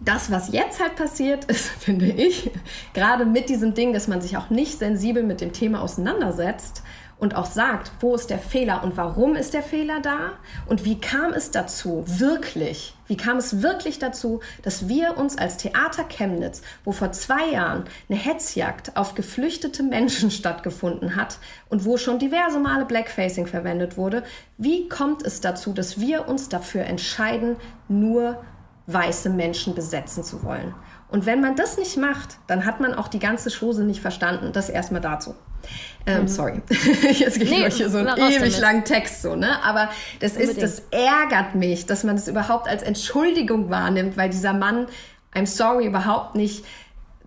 das, 0.00 0.30
was 0.30 0.52
jetzt 0.52 0.82
halt 0.82 0.96
passiert 0.96 1.44
ist, 1.50 1.68
finde 1.68 2.06
ich, 2.06 2.50
gerade 2.92 3.24
mit 3.24 3.48
diesem 3.48 3.74
Ding, 3.74 3.92
dass 3.92 4.06
man 4.06 4.20
sich 4.20 4.36
auch 4.36 4.50
nicht 4.50 4.78
sensibel 4.78 5.22
mit 5.22 5.40
dem 5.40 5.52
Thema 5.52 5.80
auseinandersetzt 5.80 6.82
und 7.20 7.36
auch 7.36 7.46
sagt, 7.46 7.92
wo 8.00 8.14
ist 8.14 8.30
der 8.30 8.38
Fehler 8.38 8.82
und 8.82 8.96
warum 8.96 9.36
ist 9.36 9.54
der 9.54 9.62
Fehler 9.62 10.00
da 10.00 10.32
und 10.66 10.84
wie 10.84 10.98
kam 10.98 11.32
es 11.32 11.50
dazu 11.50 12.02
wirklich, 12.06 12.94
wie 13.06 13.16
kam 13.16 13.36
es 13.36 13.62
wirklich 13.62 13.98
dazu, 13.98 14.40
dass 14.62 14.88
wir 14.88 15.18
uns 15.18 15.36
als 15.36 15.58
Theater 15.58 16.04
Chemnitz, 16.04 16.62
wo 16.84 16.92
vor 16.92 17.12
zwei 17.12 17.50
Jahren 17.50 17.84
eine 18.08 18.18
Hetzjagd 18.18 18.96
auf 18.96 19.14
geflüchtete 19.14 19.82
Menschen 19.82 20.30
stattgefunden 20.30 21.14
hat 21.14 21.38
und 21.68 21.84
wo 21.84 21.98
schon 21.98 22.18
diverse 22.18 22.58
Male 22.58 22.86
Blackfacing 22.86 23.46
verwendet 23.46 23.96
wurde, 23.96 24.24
wie 24.56 24.88
kommt 24.88 25.22
es 25.22 25.40
dazu, 25.40 25.72
dass 25.72 26.00
wir 26.00 26.26
uns 26.28 26.48
dafür 26.48 26.84
entscheiden, 26.84 27.56
nur 27.88 28.42
weiße 28.86 29.30
Menschen 29.30 29.74
besetzen 29.74 30.24
zu 30.24 30.42
wollen. 30.42 30.74
Und 31.10 31.26
wenn 31.26 31.40
man 31.40 31.56
das 31.56 31.76
nicht 31.76 31.96
macht, 31.96 32.38
dann 32.46 32.64
hat 32.64 32.80
man 32.80 32.94
auch 32.94 33.08
die 33.08 33.18
ganze 33.18 33.50
Chose 33.50 33.84
nicht 33.84 34.00
verstanden. 34.00 34.52
Das 34.52 34.68
erstmal 34.68 35.00
dazu. 35.00 35.34
Ähm, 36.06 36.22
mhm. 36.22 36.28
Sorry, 36.28 36.62
jetzt 37.12 37.38
gehe 37.38 37.44
ich 37.44 37.50
nee, 37.50 37.64
euch 37.66 37.74
hier 37.74 37.90
so 37.90 37.98
einen 37.98 38.16
ewig 38.16 38.58
langen 38.58 38.84
Text 38.84 39.22
so, 39.22 39.36
ne? 39.36 39.62
Aber 39.62 39.90
das 40.20 40.32
Unbedingt. 40.32 40.58
ist, 40.58 40.78
das 40.78 40.82
ärgert 40.90 41.54
mich, 41.54 41.84
dass 41.86 42.04
man 42.04 42.16
das 42.16 42.28
überhaupt 42.28 42.68
als 42.68 42.82
Entschuldigung 42.82 43.68
wahrnimmt, 43.68 44.16
weil 44.16 44.30
dieser 44.30 44.54
Mann, 44.54 44.86
I'm 45.34 45.46
sorry, 45.46 45.86
überhaupt 45.86 46.34
nicht 46.34 46.64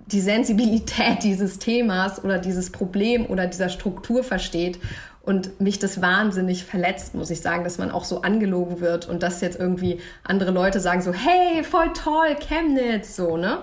die 0.08 0.22
Sensibilität 0.22 1.20
dieses 1.24 1.60
Themas 1.60 2.24
oder 2.24 2.40
dieses 2.40 2.72
Problem 2.72 3.26
oder 3.28 3.48
dieser 3.48 3.70
Struktur 3.70 4.24
versteht 4.24 4.80
und 5.24 5.62
mich 5.62 5.80
das 5.80 6.02
wahnsinnig 6.02 6.66
verletzt, 6.66 7.16
muss 7.16 7.30
ich 7.30 7.42
sagen, 7.42 7.64
dass 7.64 7.78
man 7.78 7.92
auch 7.92 8.04
so 8.04 8.22
angelogen 8.22 8.82
wird 8.82 9.08
und 9.08 9.24
dass 9.24 9.40
jetzt 9.40 9.58
irgendwie 9.58 10.00
andere 10.24 10.52
Leute 10.52 10.82
sagen 10.82 11.02
so, 11.02 11.14
hey, 11.14 11.64
voll 11.64 11.92
toll, 11.94 12.36
Chemnitz, 12.40 13.16
so, 13.16 13.38
ne? 13.38 13.60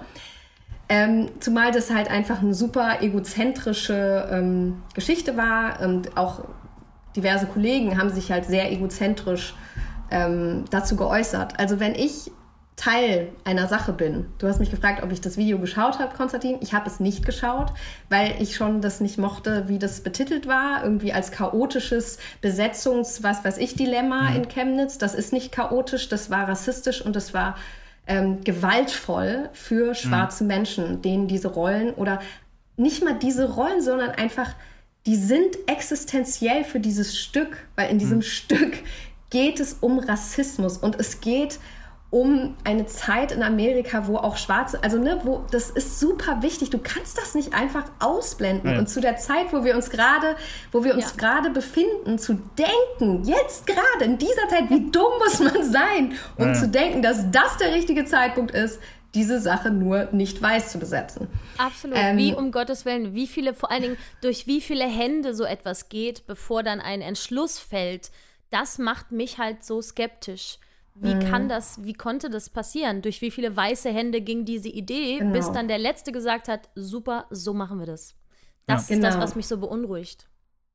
Ähm, 0.89 1.29
zumal 1.39 1.71
das 1.71 1.91
halt 1.95 2.11
einfach 2.11 2.41
eine 2.41 2.55
super 2.55 3.03
egozentrische 3.03 4.29
ähm, 4.33 4.83
Geschichte 4.95 5.37
war 5.37 5.81
und 5.83 6.17
auch 6.17 6.41
diverse 7.15 7.47
Kollegen 7.47 7.97
haben 8.01 8.11
sich 8.11 8.33
halt 8.33 8.47
sehr 8.47 8.73
egozentrisch 8.73 9.55
ähm, 10.11 10.65
dazu 10.71 10.97
geäußert. 10.97 11.61
Also 11.61 11.79
wenn 11.79 11.95
ich 11.95 12.33
Teil 12.81 13.28
einer 13.45 13.68
Sache 13.68 13.93
bin. 13.93 14.24
Du 14.39 14.49
hast 14.49 14.59
mich 14.59 14.70
gefragt, 14.70 15.03
ob 15.03 15.12
ich 15.12 15.20
das 15.20 15.37
Video 15.37 15.59
geschaut 15.59 15.99
habe, 15.99 16.16
Konstantin. 16.16 16.57
Ich 16.62 16.72
habe 16.72 16.89
es 16.89 16.99
nicht 16.99 17.26
geschaut, 17.26 17.74
weil 18.09 18.37
ich 18.41 18.57
schon 18.57 18.81
das 18.81 19.01
nicht 19.01 19.18
mochte, 19.18 19.68
wie 19.68 19.78
das 19.78 20.01
betitelt 20.01 20.47
war. 20.49 20.83
Irgendwie 20.83 21.12
als 21.12 21.31
chaotisches 21.31 22.16
Besetzungs-, 22.43 23.22
was 23.22 23.45
weiß 23.45 23.59
ich, 23.59 23.74
Dilemma 23.74 24.31
mhm. 24.31 24.37
in 24.37 24.49
Chemnitz. 24.49 24.97
Das 24.97 25.14
ist 25.14 25.31
nicht 25.31 25.53
chaotisch, 25.53 26.09
das 26.09 26.31
war 26.31 26.49
rassistisch 26.49 27.05
und 27.05 27.14
das 27.16 27.35
war 27.35 27.59
ähm, 28.07 28.43
gewaltvoll 28.45 29.51
für 29.53 29.95
schwarze 29.95 30.45
mhm. 30.45 30.49
Menschen, 30.49 31.03
denen 31.03 31.28
diese 31.28 31.49
Rollen 31.49 31.93
oder 31.93 32.18
nicht 32.78 33.05
mal 33.05 33.18
diese 33.18 33.53
Rollen, 33.53 33.83
sondern 33.83 34.12
einfach, 34.12 34.55
die 35.05 35.16
sind 35.16 35.59
existenziell 35.66 36.64
für 36.64 36.81
dieses 36.81 37.18
Stück, 37.18 37.59
weil 37.76 37.91
in 37.91 37.99
diesem 37.99 38.18
mhm. 38.18 38.22
Stück 38.22 38.72
geht 39.28 39.61
es 39.61 39.74
um 39.83 39.99
Rassismus 39.99 40.78
und 40.78 40.99
es 40.99 41.20
geht 41.20 41.57
um 41.57 41.80
um 42.11 42.57
eine 42.65 42.87
Zeit 42.87 43.31
in 43.31 43.43
Amerika, 43.43 44.09
wo 44.09 44.17
auch 44.17 44.37
Schwarze, 44.37 44.83
also 44.83 44.99
ne, 44.99 45.21
wo 45.23 45.45
das 45.53 45.71
ist 45.71 46.01
super 46.01 46.43
wichtig. 46.43 46.71
Du 46.71 46.79
kannst 46.79 47.17
das 47.17 47.37
nicht 47.37 47.55
einfach 47.55 47.85
ausblenden. 48.01 48.73
Ja. 48.73 48.79
Und 48.79 48.89
zu 48.89 49.01
der 49.01 49.17
Zeit, 49.17 49.53
wo 49.53 49.65
wir 49.65 49.77
uns 49.77 49.91
gerade, 49.91 50.35
wo 50.73 50.83
wir 50.83 50.95
uns 50.95 51.15
ja. 51.17 51.17
gerade 51.17 51.51
befinden, 51.51 52.19
zu 52.19 52.41
denken, 52.59 53.23
jetzt 53.25 53.67
gerade 53.67 54.05
in 54.05 54.19
dieser 54.19 54.49
Zeit, 54.49 54.71
wie 54.71 54.91
dumm 54.91 55.13
muss 55.21 55.39
man 55.39 55.63
sein, 55.63 56.15
um 56.37 56.49
ja. 56.49 56.55
zu 56.55 56.69
denken, 56.69 57.01
dass 57.01 57.31
das 57.31 57.59
der 57.59 57.73
richtige 57.73 58.05
Zeitpunkt 58.05 58.51
ist, 58.51 58.81
diese 59.15 59.41
Sache 59.41 59.71
nur 59.71 60.09
nicht 60.13 60.41
weiß 60.43 60.73
zu 60.73 60.79
besetzen. 60.79 61.29
Absolut. 61.59 61.97
Ähm, 61.99 62.17
wie 62.17 62.33
um 62.33 62.51
Gottes 62.51 62.85
Willen, 62.85 63.15
wie 63.15 63.27
viele, 63.29 63.55
vor 63.55 63.71
allen 63.71 63.83
Dingen 63.83 63.99
durch 64.21 64.49
wie 64.49 64.61
viele 64.61 64.85
Hände 64.85 65.35
so 65.35 65.45
etwas 65.45 65.89
geht, 65.89 66.27
bevor 66.27 66.65
dann 66.65 66.81
ein 66.81 67.03
Entschluss 67.03 67.59
fällt, 67.59 68.11
das 68.51 68.79
macht 68.79 69.13
mich 69.13 69.39
halt 69.39 69.65
so 69.65 69.81
skeptisch. 69.81 70.59
Wie 71.03 71.14
mhm. 71.14 71.20
kann 71.20 71.48
das, 71.48 71.82
wie 71.82 71.94
konnte 71.94 72.28
das 72.28 72.51
passieren? 72.51 73.01
Durch 73.01 73.22
wie 73.22 73.30
viele 73.30 73.57
weiße 73.57 73.88
Hände 73.90 74.20
ging 74.20 74.44
diese 74.44 74.68
Idee, 74.68 75.18
genau. 75.18 75.32
bis 75.32 75.51
dann 75.51 75.66
der 75.66 75.78
Letzte 75.78 76.12
gesagt 76.12 76.46
hat, 76.46 76.68
super, 76.74 77.24
so 77.30 77.55
machen 77.55 77.78
wir 77.78 77.86
das. 77.86 78.14
Das 78.66 78.88
ja. 78.88 78.94
ist 78.94 79.01
genau. 79.01 79.14
das, 79.14 79.18
was 79.18 79.34
mich 79.34 79.46
so 79.46 79.57
beunruhigt. 79.57 80.28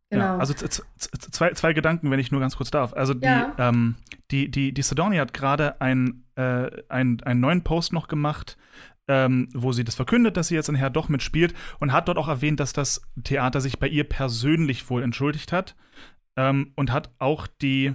Genau. 0.10 0.26
Ja, 0.26 0.38
also 0.38 0.54
zwei, 0.54 1.54
zwei 1.54 1.74
Gedanken, 1.74 2.10
wenn 2.10 2.20
ich 2.20 2.32
nur 2.32 2.42
ganz 2.42 2.58
kurz 2.58 2.72
darf. 2.72 2.94
Also 2.94 3.14
die, 3.14 3.26
ja. 3.26 3.54
ähm, 3.60 3.96
die, 4.32 4.50
die, 4.50 4.74
die 4.74 4.82
Sidonia 4.82 5.22
hat 5.22 5.34
gerade 5.34 5.80
ein, 5.80 6.24
äh, 6.36 6.72
ein, 6.90 7.22
einen 7.22 7.40
neuen 7.40 7.64
Post 7.64 7.94
noch 7.94 8.08
gemacht, 8.08 8.58
ähm, 9.08 9.50
wo 9.54 9.74
sie 9.74 9.84
das 9.84 9.94
verkündet, 9.94 10.38
dass 10.38 10.48
sie 10.48 10.56
jetzt 10.56 10.70
in 10.70 10.76
Herr 10.76 10.90
doch 10.90 11.08
mitspielt 11.08 11.54
und 11.80 11.92
hat 11.92 12.08
dort 12.08 12.18
auch 12.18 12.28
erwähnt, 12.28 12.60
dass 12.60 12.74
das 12.74 13.02
Theater 13.24 13.62
sich 13.62 13.78
bei 13.78 13.88
ihr 13.88 14.04
persönlich 14.04 14.90
wohl 14.90 15.04
entschuldigt 15.04 15.52
hat 15.52 15.76
ähm, 16.36 16.72
und 16.76 16.92
hat 16.92 17.12
auch 17.20 17.46
die 17.46 17.94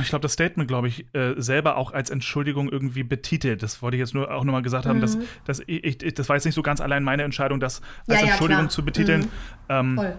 ich 0.00 0.08
glaube, 0.08 0.22
das 0.22 0.32
Statement, 0.32 0.68
glaube 0.68 0.88
ich, 0.88 1.14
äh, 1.14 1.34
selber 1.36 1.76
auch 1.76 1.92
als 1.92 2.08
Entschuldigung 2.10 2.70
irgendwie 2.70 3.02
betitelt. 3.02 3.62
Das 3.62 3.82
wollte 3.82 3.96
ich 3.96 4.00
jetzt 4.00 4.14
nur 4.14 4.32
auch 4.32 4.44
nochmal 4.44 4.62
gesagt 4.62 4.86
haben, 4.86 4.96
mhm. 4.96 5.02
dass, 5.02 5.18
dass 5.44 5.60
ich, 5.66 6.02
ich, 6.02 6.14
das 6.14 6.28
war 6.28 6.36
jetzt 6.36 6.46
nicht 6.46 6.54
so 6.54 6.62
ganz 6.62 6.80
allein 6.80 7.04
meine 7.04 7.24
Entscheidung, 7.24 7.60
das 7.60 7.82
als 8.06 8.22
ja, 8.22 8.28
Entschuldigung 8.28 8.64
ja, 8.64 8.68
zu 8.70 8.84
betiteln. 8.84 9.22
Mhm. 9.22 9.28
Ähm, 9.68 9.96
Voll. 9.96 10.18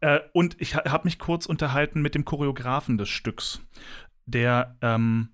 Äh, 0.00 0.20
und 0.32 0.60
ich 0.60 0.76
habe 0.76 1.04
mich 1.04 1.18
kurz 1.18 1.46
unterhalten 1.46 2.02
mit 2.02 2.14
dem 2.14 2.24
Choreografen 2.24 2.98
des 2.98 3.08
Stücks, 3.08 3.62
der, 4.26 4.76
ähm, 4.80 5.30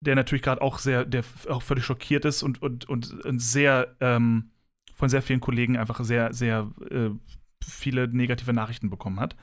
der 0.00 0.14
natürlich 0.14 0.42
gerade 0.42 0.62
auch 0.62 0.78
sehr, 0.78 1.04
der 1.04 1.24
auch 1.48 1.62
völlig 1.62 1.84
schockiert 1.84 2.24
ist 2.24 2.42
und, 2.42 2.60
und, 2.60 2.88
und 2.88 3.40
sehr 3.40 3.94
ähm, 4.00 4.50
von 4.94 5.08
sehr 5.08 5.22
vielen 5.22 5.40
Kollegen 5.40 5.76
einfach 5.76 6.02
sehr, 6.04 6.32
sehr 6.32 6.70
äh, 6.90 7.10
viele 7.64 8.08
negative 8.08 8.52
Nachrichten 8.52 8.90
bekommen 8.90 9.20
hat. 9.20 9.36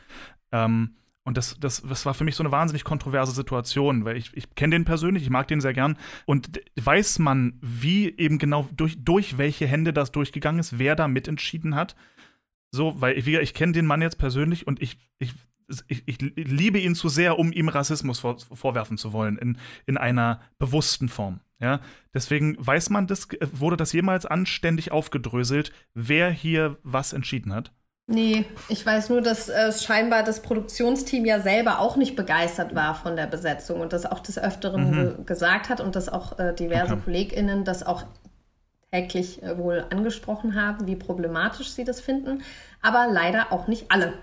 Ähm, 0.52 0.96
und 1.30 1.38
das, 1.38 1.58
das, 1.60 1.84
das 1.88 2.08
war 2.08 2.16
für 2.16 2.24
mich 2.24 2.36
so 2.36 2.42
eine 2.42 2.52
wahnsinnig 2.52 2.84
kontroverse 2.84 3.34
Situation, 3.34 4.04
weil 4.04 4.18
ich, 4.18 4.36
ich 4.36 4.56
kenne 4.56 4.76
den 4.76 4.84
persönlich, 4.84 5.22
ich 5.22 5.30
mag 5.30 5.48
den 5.48 5.62
sehr 5.62 5.74
gern. 5.74 5.96
Und 6.26 6.60
weiß 6.76 7.20
man, 7.20 7.54
wie 7.62 8.18
eben 8.18 8.40
genau 8.40 8.68
durch, 8.76 8.98
durch 8.98 9.38
welche 9.38 9.68
Hände 9.68 9.94
das 9.94 10.12
durchgegangen 10.12 10.60
ist, 10.60 10.80
wer 10.80 10.96
da 10.96 11.08
mitentschieden 11.08 11.76
hat? 11.76 11.96
So, 12.72 13.00
weil 13.00 13.16
ich, 13.16 13.28
ich 13.28 13.54
kenne 13.54 13.74
den 13.74 13.86
Mann 13.86 14.02
jetzt 14.02 14.18
persönlich 14.18 14.66
und 14.66 14.82
ich, 14.82 14.98
ich, 15.20 15.36
ich, 15.86 16.02
ich, 16.08 16.20
liebe 16.20 16.80
ihn 16.80 16.96
zu 16.96 17.10
sehr, 17.10 17.38
um 17.38 17.52
ihm 17.52 17.70
Rassismus 17.70 18.18
vor, 18.18 18.40
vorwerfen 18.40 18.98
zu 18.98 19.14
wollen, 19.14 19.38
in, 19.38 19.60
in 19.86 19.98
einer 19.98 20.42
bewussten 20.58 21.10
Form. 21.10 21.42
Ja, 21.60 21.80
deswegen 22.12 22.56
weiß 22.58 22.90
man 22.90 23.06
das, 23.06 23.28
wurde 23.52 23.78
das 23.78 23.94
jemals 23.94 24.26
anständig 24.26 24.92
aufgedröselt, 24.92 25.74
wer 25.94 26.32
hier 26.32 26.80
was 26.82 27.14
entschieden 27.14 27.54
hat? 27.54 27.72
Nee, 28.12 28.46
ich 28.70 28.84
weiß 28.84 29.10
nur, 29.10 29.22
dass 29.22 29.50
äh, 29.50 29.72
scheinbar 29.72 30.24
das 30.24 30.42
Produktionsteam 30.42 31.26
ja 31.26 31.42
selber 31.42 31.78
auch 31.78 31.96
nicht 31.96 32.16
begeistert 32.16 32.74
war 32.74 32.96
von 32.96 33.16
der 33.16 33.28
Besetzung 33.28 33.82
und 33.82 33.94
das 33.94 34.08
auch 34.08 34.20
des 34.20 34.40
Öfteren 34.40 34.90
mhm. 34.90 34.94
ge 34.96 35.26
gesagt 35.26 35.70
hat 35.70 35.80
und 35.80 35.96
dass 35.96 36.10
auch 36.10 36.40
äh, 36.40 36.56
diverse 36.56 36.94
okay. 36.94 37.02
KollegInnen 37.06 37.66
das 37.66 37.86
auch 37.86 38.04
täglich 38.92 39.44
äh, 39.44 39.60
wohl 39.60 39.86
angesprochen 39.92 40.56
haben, 40.56 40.88
wie 40.88 40.96
problematisch 40.96 41.70
sie 41.70 41.84
das 41.84 42.02
finden. 42.02 42.42
Aber 42.82 43.08
leider 43.12 43.52
auch 43.52 43.68
nicht 43.68 43.92
alle. 43.92 44.14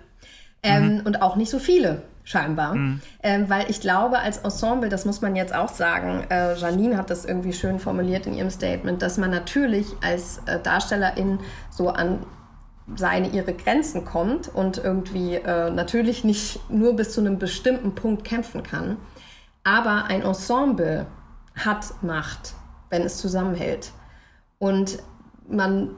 Ähm, 0.64 0.96
mhm. 0.96 1.00
Und 1.02 1.22
auch 1.22 1.36
nicht 1.36 1.50
so 1.50 1.60
viele, 1.60 2.02
scheinbar. 2.24 2.74
Mhm. 2.74 3.00
Ähm, 3.22 3.48
weil 3.48 3.70
ich 3.70 3.80
glaube, 3.80 4.18
als 4.18 4.38
Ensemble, 4.38 4.88
das 4.88 5.04
muss 5.04 5.20
man 5.20 5.36
jetzt 5.36 5.54
auch 5.54 5.68
sagen, 5.68 6.24
äh, 6.28 6.56
Janine 6.56 6.96
hat 6.96 7.10
das 7.10 7.24
irgendwie 7.24 7.52
schön 7.52 7.78
formuliert 7.78 8.26
in 8.26 8.34
ihrem 8.34 8.50
Statement, 8.50 9.00
dass 9.00 9.16
man 9.16 9.30
natürlich 9.30 9.86
als 10.02 10.40
äh, 10.46 10.58
Darstellerin 10.58 11.38
so 11.70 11.90
an 11.90 12.26
seine 12.94 13.30
ihre 13.30 13.52
Grenzen 13.52 14.04
kommt 14.04 14.48
und 14.48 14.78
irgendwie 14.78 15.34
äh, 15.34 15.70
natürlich 15.70 16.22
nicht 16.22 16.60
nur 16.70 16.94
bis 16.94 17.12
zu 17.12 17.20
einem 17.20 17.38
bestimmten 17.38 17.94
Punkt 17.94 18.24
kämpfen 18.24 18.62
kann. 18.62 18.96
Aber 19.64 20.04
ein 20.04 20.22
Ensemble 20.22 21.06
hat 21.56 22.02
Macht, 22.02 22.54
wenn 22.90 23.02
es 23.02 23.18
zusammenhält. 23.18 23.90
Und 24.58 24.98
man 25.48 25.90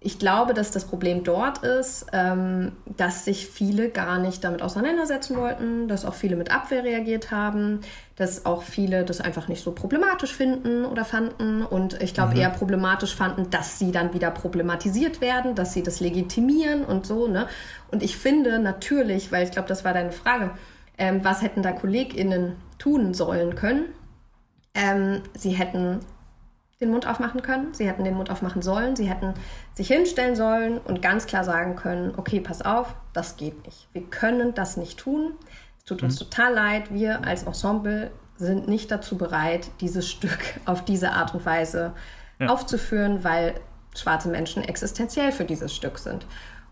ich 0.00 0.20
glaube, 0.20 0.54
dass 0.54 0.70
das 0.70 0.84
Problem 0.84 1.24
dort 1.24 1.64
ist, 1.64 2.06
ähm, 2.12 2.70
dass 2.96 3.24
sich 3.24 3.48
viele 3.48 3.88
gar 3.88 4.20
nicht 4.20 4.44
damit 4.44 4.62
auseinandersetzen 4.62 5.36
wollten, 5.36 5.88
dass 5.88 6.04
auch 6.04 6.14
viele 6.14 6.36
mit 6.36 6.52
Abwehr 6.52 6.84
reagiert 6.84 7.32
haben, 7.32 7.80
dass 8.14 8.46
auch 8.46 8.62
viele 8.62 9.04
das 9.04 9.20
einfach 9.20 9.48
nicht 9.48 9.60
so 9.60 9.72
problematisch 9.72 10.32
finden 10.32 10.84
oder 10.84 11.04
fanden 11.04 11.62
und 11.64 12.00
ich 12.00 12.14
glaube 12.14 12.34
mhm. 12.34 12.40
eher 12.40 12.50
problematisch 12.50 13.16
fanden, 13.16 13.50
dass 13.50 13.80
sie 13.80 13.90
dann 13.90 14.14
wieder 14.14 14.30
problematisiert 14.30 15.20
werden, 15.20 15.56
dass 15.56 15.72
sie 15.72 15.82
das 15.82 15.98
legitimieren 15.98 16.84
und 16.84 17.04
so. 17.04 17.26
Ne? 17.26 17.48
Und 17.90 18.04
ich 18.04 18.16
finde 18.16 18.60
natürlich, 18.60 19.32
weil 19.32 19.44
ich 19.44 19.50
glaube, 19.50 19.66
das 19.66 19.84
war 19.84 19.94
deine 19.94 20.12
Frage, 20.12 20.52
ähm, 20.96 21.24
was 21.24 21.42
hätten 21.42 21.62
da 21.62 21.72
KollegInnen 21.72 22.54
tun 22.78 23.14
sollen 23.14 23.56
können? 23.56 23.86
Ähm, 24.74 25.22
sie 25.34 25.50
hätten 25.50 26.00
den 26.80 26.90
Mund 26.90 27.06
aufmachen 27.06 27.42
können, 27.42 27.74
sie 27.74 27.88
hätten 27.88 28.04
den 28.04 28.14
Mund 28.14 28.30
aufmachen 28.30 28.62
sollen, 28.62 28.94
sie 28.94 29.08
hätten 29.08 29.34
sich 29.74 29.88
hinstellen 29.88 30.36
sollen 30.36 30.78
und 30.78 31.02
ganz 31.02 31.26
klar 31.26 31.42
sagen 31.42 31.74
können, 31.74 32.14
okay, 32.16 32.40
pass 32.40 32.62
auf, 32.62 32.94
das 33.12 33.36
geht 33.36 33.66
nicht. 33.66 33.88
Wir 33.92 34.02
können 34.02 34.54
das 34.54 34.76
nicht 34.76 34.98
tun. 34.98 35.32
Es 35.78 35.84
tut 35.84 36.02
uns 36.02 36.14
mhm. 36.14 36.24
total 36.24 36.54
leid, 36.54 36.92
wir 36.92 37.24
als 37.24 37.42
Ensemble 37.42 38.12
sind 38.36 38.68
nicht 38.68 38.90
dazu 38.92 39.18
bereit, 39.18 39.70
dieses 39.80 40.08
Stück 40.08 40.38
auf 40.66 40.84
diese 40.84 41.12
Art 41.12 41.34
und 41.34 41.44
Weise 41.44 41.94
ja. 42.38 42.46
aufzuführen, 42.48 43.24
weil 43.24 43.54
schwarze 43.96 44.28
Menschen 44.28 44.62
existenziell 44.62 45.32
für 45.32 45.44
dieses 45.44 45.74
Stück 45.74 45.98
sind. 45.98 46.26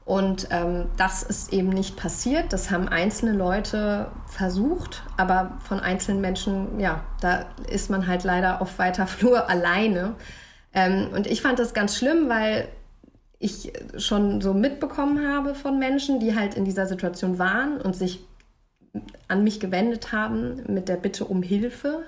Und 0.06 0.46
ähm, 0.52 0.86
das 0.96 1.24
ist 1.24 1.52
eben 1.52 1.68
nicht 1.68 1.96
passiert. 1.96 2.52
Das 2.52 2.70
haben 2.70 2.88
einzelne 2.88 3.32
Leute 3.32 4.12
versucht, 4.28 5.02
aber 5.16 5.58
von 5.64 5.80
einzelnen 5.80 6.20
Menschen, 6.20 6.78
ja, 6.78 7.02
da 7.20 7.44
ist 7.68 7.90
man 7.90 8.06
halt 8.06 8.22
leider 8.22 8.62
auf 8.62 8.78
weiter 8.78 9.06
Flur 9.08 9.50
alleine. 9.50 10.14
Ähm, 10.72 11.08
und 11.12 11.26
ich 11.26 11.42
fand 11.42 11.58
das 11.58 11.74
ganz 11.74 11.96
schlimm, 11.96 12.28
weil 12.28 12.68
ich 13.40 13.72
schon 13.98 14.40
so 14.40 14.54
mitbekommen 14.54 15.26
habe 15.26 15.56
von 15.56 15.80
Menschen, 15.80 16.20
die 16.20 16.36
halt 16.36 16.54
in 16.54 16.64
dieser 16.64 16.86
Situation 16.86 17.40
waren 17.40 17.80
und 17.80 17.96
sich 17.96 18.24
an 19.26 19.42
mich 19.42 19.58
gewendet 19.58 20.12
haben 20.12 20.62
mit 20.68 20.88
der 20.88 20.96
Bitte 20.96 21.24
um 21.24 21.42
Hilfe, 21.42 22.04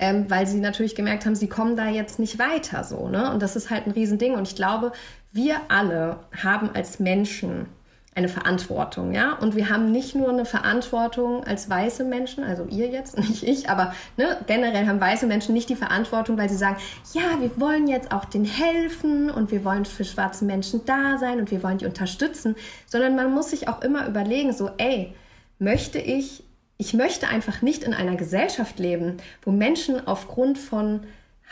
ähm, 0.00 0.28
weil 0.28 0.48
sie 0.48 0.58
natürlich 0.58 0.96
gemerkt 0.96 1.24
haben, 1.24 1.36
sie 1.36 1.48
kommen 1.48 1.76
da 1.76 1.88
jetzt 1.88 2.18
nicht 2.18 2.40
weiter 2.40 2.82
so. 2.82 3.08
Ne? 3.08 3.32
Und 3.32 3.40
das 3.40 3.54
ist 3.54 3.70
halt 3.70 3.86
ein 3.86 3.92
Riesending. 3.92 4.34
Und 4.34 4.48
ich 4.48 4.56
glaube, 4.56 4.90
wir 5.32 5.56
alle 5.68 6.20
haben 6.42 6.70
als 6.74 7.00
Menschen 7.00 7.66
eine 8.14 8.28
Verantwortung, 8.28 9.12
ja. 9.12 9.32
Und 9.32 9.56
wir 9.56 9.70
haben 9.70 9.90
nicht 9.90 10.14
nur 10.14 10.28
eine 10.28 10.44
Verantwortung 10.44 11.44
als 11.44 11.70
weiße 11.70 12.04
Menschen, 12.04 12.44
also 12.44 12.66
ihr 12.66 12.88
jetzt, 12.88 13.16
nicht 13.18 13.42
ich, 13.42 13.70
aber 13.70 13.94
ne, 14.18 14.36
generell 14.46 14.86
haben 14.86 15.00
weiße 15.00 15.26
Menschen 15.26 15.54
nicht 15.54 15.70
die 15.70 15.76
Verantwortung, 15.76 16.36
weil 16.36 16.50
sie 16.50 16.56
sagen, 16.56 16.76
ja, 17.14 17.40
wir 17.40 17.58
wollen 17.58 17.88
jetzt 17.88 18.12
auch 18.12 18.26
denen 18.26 18.44
helfen 18.44 19.30
und 19.30 19.50
wir 19.50 19.64
wollen 19.64 19.86
für 19.86 20.04
schwarze 20.04 20.44
Menschen 20.44 20.84
da 20.84 21.16
sein 21.16 21.40
und 21.40 21.50
wir 21.50 21.62
wollen 21.62 21.78
die 21.78 21.86
unterstützen, 21.86 22.54
sondern 22.86 23.16
man 23.16 23.32
muss 23.32 23.50
sich 23.50 23.68
auch 23.68 23.80
immer 23.80 24.06
überlegen, 24.06 24.52
so, 24.52 24.70
ey, 24.76 25.14
möchte 25.58 25.98
ich, 25.98 26.44
ich 26.76 26.92
möchte 26.92 27.28
einfach 27.28 27.62
nicht 27.62 27.82
in 27.82 27.94
einer 27.94 28.16
Gesellschaft 28.16 28.78
leben, 28.78 29.16
wo 29.40 29.52
Menschen 29.52 30.06
aufgrund 30.06 30.58
von 30.58 31.04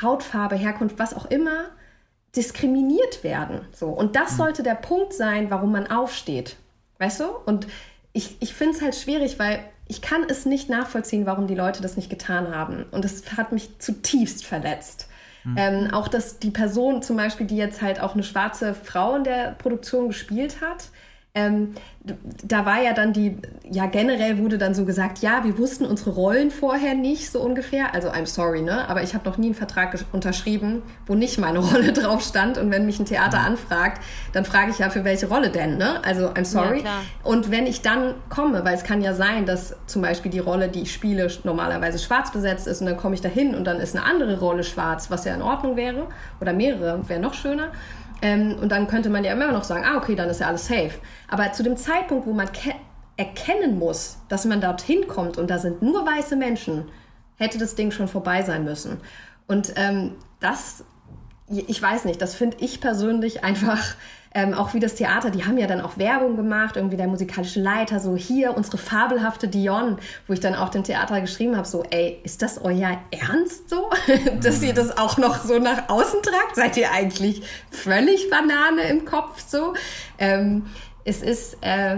Hautfarbe, 0.03 0.57
Herkunft, 0.57 0.99
was 0.99 1.15
auch 1.15 1.31
immer, 1.31 1.71
diskriminiert 2.37 3.25
werden. 3.25 3.61
So. 3.73 3.89
Und 3.89 4.17
das 4.17 4.31
hm. 4.31 4.37
sollte 4.37 4.63
der 4.63 4.75
Punkt 4.75 5.13
sein, 5.13 5.51
warum 5.51 5.73
man 5.73 5.87
aufsteht. 5.89 6.57
Weißt 6.99 7.21
du? 7.21 7.25
Und 7.47 7.67
ich, 8.13 8.37
ich 8.41 8.55
finde 8.55 8.77
es 8.77 8.83
halt 8.83 8.95
schwierig, 8.95 9.39
weil 9.39 9.61
ich 9.89 10.03
kann 10.03 10.25
es 10.29 10.47
nicht 10.47 10.69
nachvollziehen, 10.69 11.27
warum 11.27 11.47
die 11.47 11.55
Leute 11.55 11.83
das 11.83 11.97
nicht 11.97 12.11
getan 12.11 12.55
haben. 12.55 12.85
Und 12.93 13.05
es 13.05 13.37
hat 13.37 13.53
mich 13.53 13.79
zutiefst 13.79 14.47
verletzt. 14.47 15.09
Mhm. 15.45 15.55
Ähm, 15.57 15.89
auch 15.93 16.09
dass 16.09 16.39
die 16.39 16.51
Person 16.51 17.03
zum 17.03 17.17
Beispiel, 17.17 17.47
die 17.47 17.57
jetzt 17.57 17.83
halt 17.83 18.01
auch 18.01 18.15
eine 18.15 18.23
schwarze 18.23 18.75
Frau 18.75 19.17
in 19.17 19.25
der 19.25 19.53
Produktion 19.53 20.09
gespielt 20.09 20.61
hat, 20.61 20.89
ähm, 21.35 21.75
da 22.43 22.67
war 22.67 22.83
ja 22.83 22.93
dann 22.93 23.13
die, 23.13 23.37
ja 23.71 23.87
generell 23.87 24.39
wurde 24.39 24.59
dann 24.59 24.75
so 24.75 24.85
gesagt, 24.85 25.19
ja, 25.19 25.45
wir 25.45 25.59
wussten 25.59 25.85
unsere 25.85 26.11
Rollen 26.11 26.51
vorher 26.51 26.95
nicht 26.95 27.31
so 27.31 27.41
ungefähr. 27.41 27.95
Also 27.95 28.09
I'm 28.09 28.27
sorry, 28.27 28.63
ne? 28.63 28.89
Aber 28.89 29.03
ich 29.03 29.15
habe 29.15 29.29
noch 29.29 29.39
nie 29.39 29.49
einen 29.49 29.55
Vertrag 29.55 29.97
unterschrieben, 30.13 30.83
wo 31.07 31.15
nicht 31.15 31.39
meine 31.39 31.59
Rolle 31.71 31.93
drauf 31.93 32.23
stand. 32.23 32.59
Und 32.59 32.73
wenn 32.73 32.87
mich 32.87 32.99
ein 32.99 33.05
Theater 33.05 33.41
mhm. 33.41 33.47
anfragt, 33.47 34.03
dann 34.33 34.45
frage 34.45 34.71
ich 34.71 34.79
ja, 34.79 34.91
für 34.91 35.05
welche 35.05 35.29
Rolle 35.29 35.51
denn, 35.51 35.77
ne? 35.77 36.03
Also 36.05 36.31
I'm 36.31 36.45
sorry. 36.45 36.83
Ja, 36.83 37.03
und 37.23 37.51
wenn 37.51 37.67
ich 37.67 37.83
dann 37.83 38.15
komme, 38.29 38.65
weil 38.65 38.75
es 38.75 38.83
kann 38.83 39.01
ja 39.03 39.15
sein, 39.15 39.47
dass 39.47 39.77
zum 39.87 40.03
Beispiel 40.03 40.33
die 40.33 40.39
Rolle, 40.41 40.69
die 40.69 40.83
ich 40.83 40.93
spiele, 40.93 41.29
normalerweise 41.45 41.99
schwarz 41.99 42.33
besetzt 42.33 42.67
ist 42.67 42.81
und 42.81 42.87
dann 42.87 42.97
komme 42.97 43.15
ich 43.15 43.21
dahin 43.21 43.55
und 43.55 43.65
dann 43.65 43.79
ist 43.79 43.95
eine 43.95 44.05
andere 44.05 44.41
Rolle 44.41 44.65
schwarz, 44.65 45.11
was 45.11 45.27
ja 45.27 45.35
in 45.35 45.43
Ordnung 45.43 45.77
wäre. 45.77 46.09
Oder 46.41 46.55
mehrere, 46.55 47.09
wäre 47.09 47.21
noch 47.21 47.35
schöner. 47.35 47.69
Ähm, 48.23 48.57
und 48.61 48.71
dann 48.71 48.87
könnte 48.87 49.11
man 49.11 49.25
ja 49.25 49.33
immer 49.33 49.51
noch 49.53 49.65
sagen, 49.65 49.85
ah, 49.85 49.97
okay, 49.97 50.15
dann 50.15 50.29
ist 50.29 50.41
ja 50.41 50.47
alles 50.47 50.67
safe. 50.67 50.93
Aber 51.29 51.53
zu 51.53 51.63
dem 51.63 51.77
Zeitpunkt, 51.77 52.27
wo 52.27 52.33
man 52.33 52.49
erkennen 53.17 53.79
muss, 53.79 54.19
dass 54.29 54.45
man 54.45 54.61
dorthin 54.61 55.07
kommt 55.07 55.39
und 55.39 55.51
da 55.51 55.59
sind 55.59 55.83
nur 55.83 56.07
weiße 56.07 56.37
Menschen, 56.37 56.89
hätte 57.37 57.59
das 57.59 57.75
Ding 57.75 57.91
schon 57.91 58.09
vorbei 58.09 58.43
sein 58.43 58.65
müssen. 58.65 58.99
Und 59.47 59.73
ähm, 59.77 60.17
das, 60.41 60.85
ich 61.49 61.81
weiß 61.81 62.05
nicht, 62.05 62.23
das 62.23 62.35
finde 62.35 62.59
ich 62.61 62.81
persönlich 62.81 63.45
einfach 63.45 63.83
ähm, 64.33 64.55
auch 64.55 64.75
wie 64.75 64.81
das 64.81 64.95
Theater, 64.95 65.31
die 65.31 65.45
haben 65.45 65.59
ja 65.59 65.67
dann 65.67 65.81
auch 65.81 65.99
Werbung 65.99 66.37
gemacht, 66.37 66.77
irgendwie 66.77 66.97
der 66.97 67.09
musikalische 67.09 67.61
Leiter, 67.61 67.99
so 67.99 68.17
hier 68.17 68.57
unsere 68.57 68.79
fabelhafte 68.79 69.49
Dion, 69.49 69.99
wo 70.29 70.33
ich 70.33 70.41
dann 70.41 70.55
auch 70.55 70.69
dem 70.69 70.85
Theater 70.85 71.21
geschrieben 71.21 71.57
habe, 71.57 71.67
so, 71.67 71.83
ey, 71.91 72.21
ist 72.23 72.41
das 72.41 72.63
euer 72.63 72.99
Ernst 73.11 73.69
so, 73.69 73.91
dass 74.41 74.63
ihr 74.63 74.73
das 74.73 74.97
auch 74.97 75.19
noch 75.19 75.43
so 75.43 75.59
nach 75.59 75.89
außen 75.89 76.23
tragt? 76.23 76.55
Seid 76.55 76.77
ihr 76.77 76.93
eigentlich 76.93 77.43
völlig 77.71 78.31
Banane 78.31 78.83
im 78.89 79.05
Kopf 79.05 79.43
so? 79.45 79.75
Ähm, 80.19 80.67
es 81.05 81.23
ist, 81.23 81.57
äh, 81.63 81.97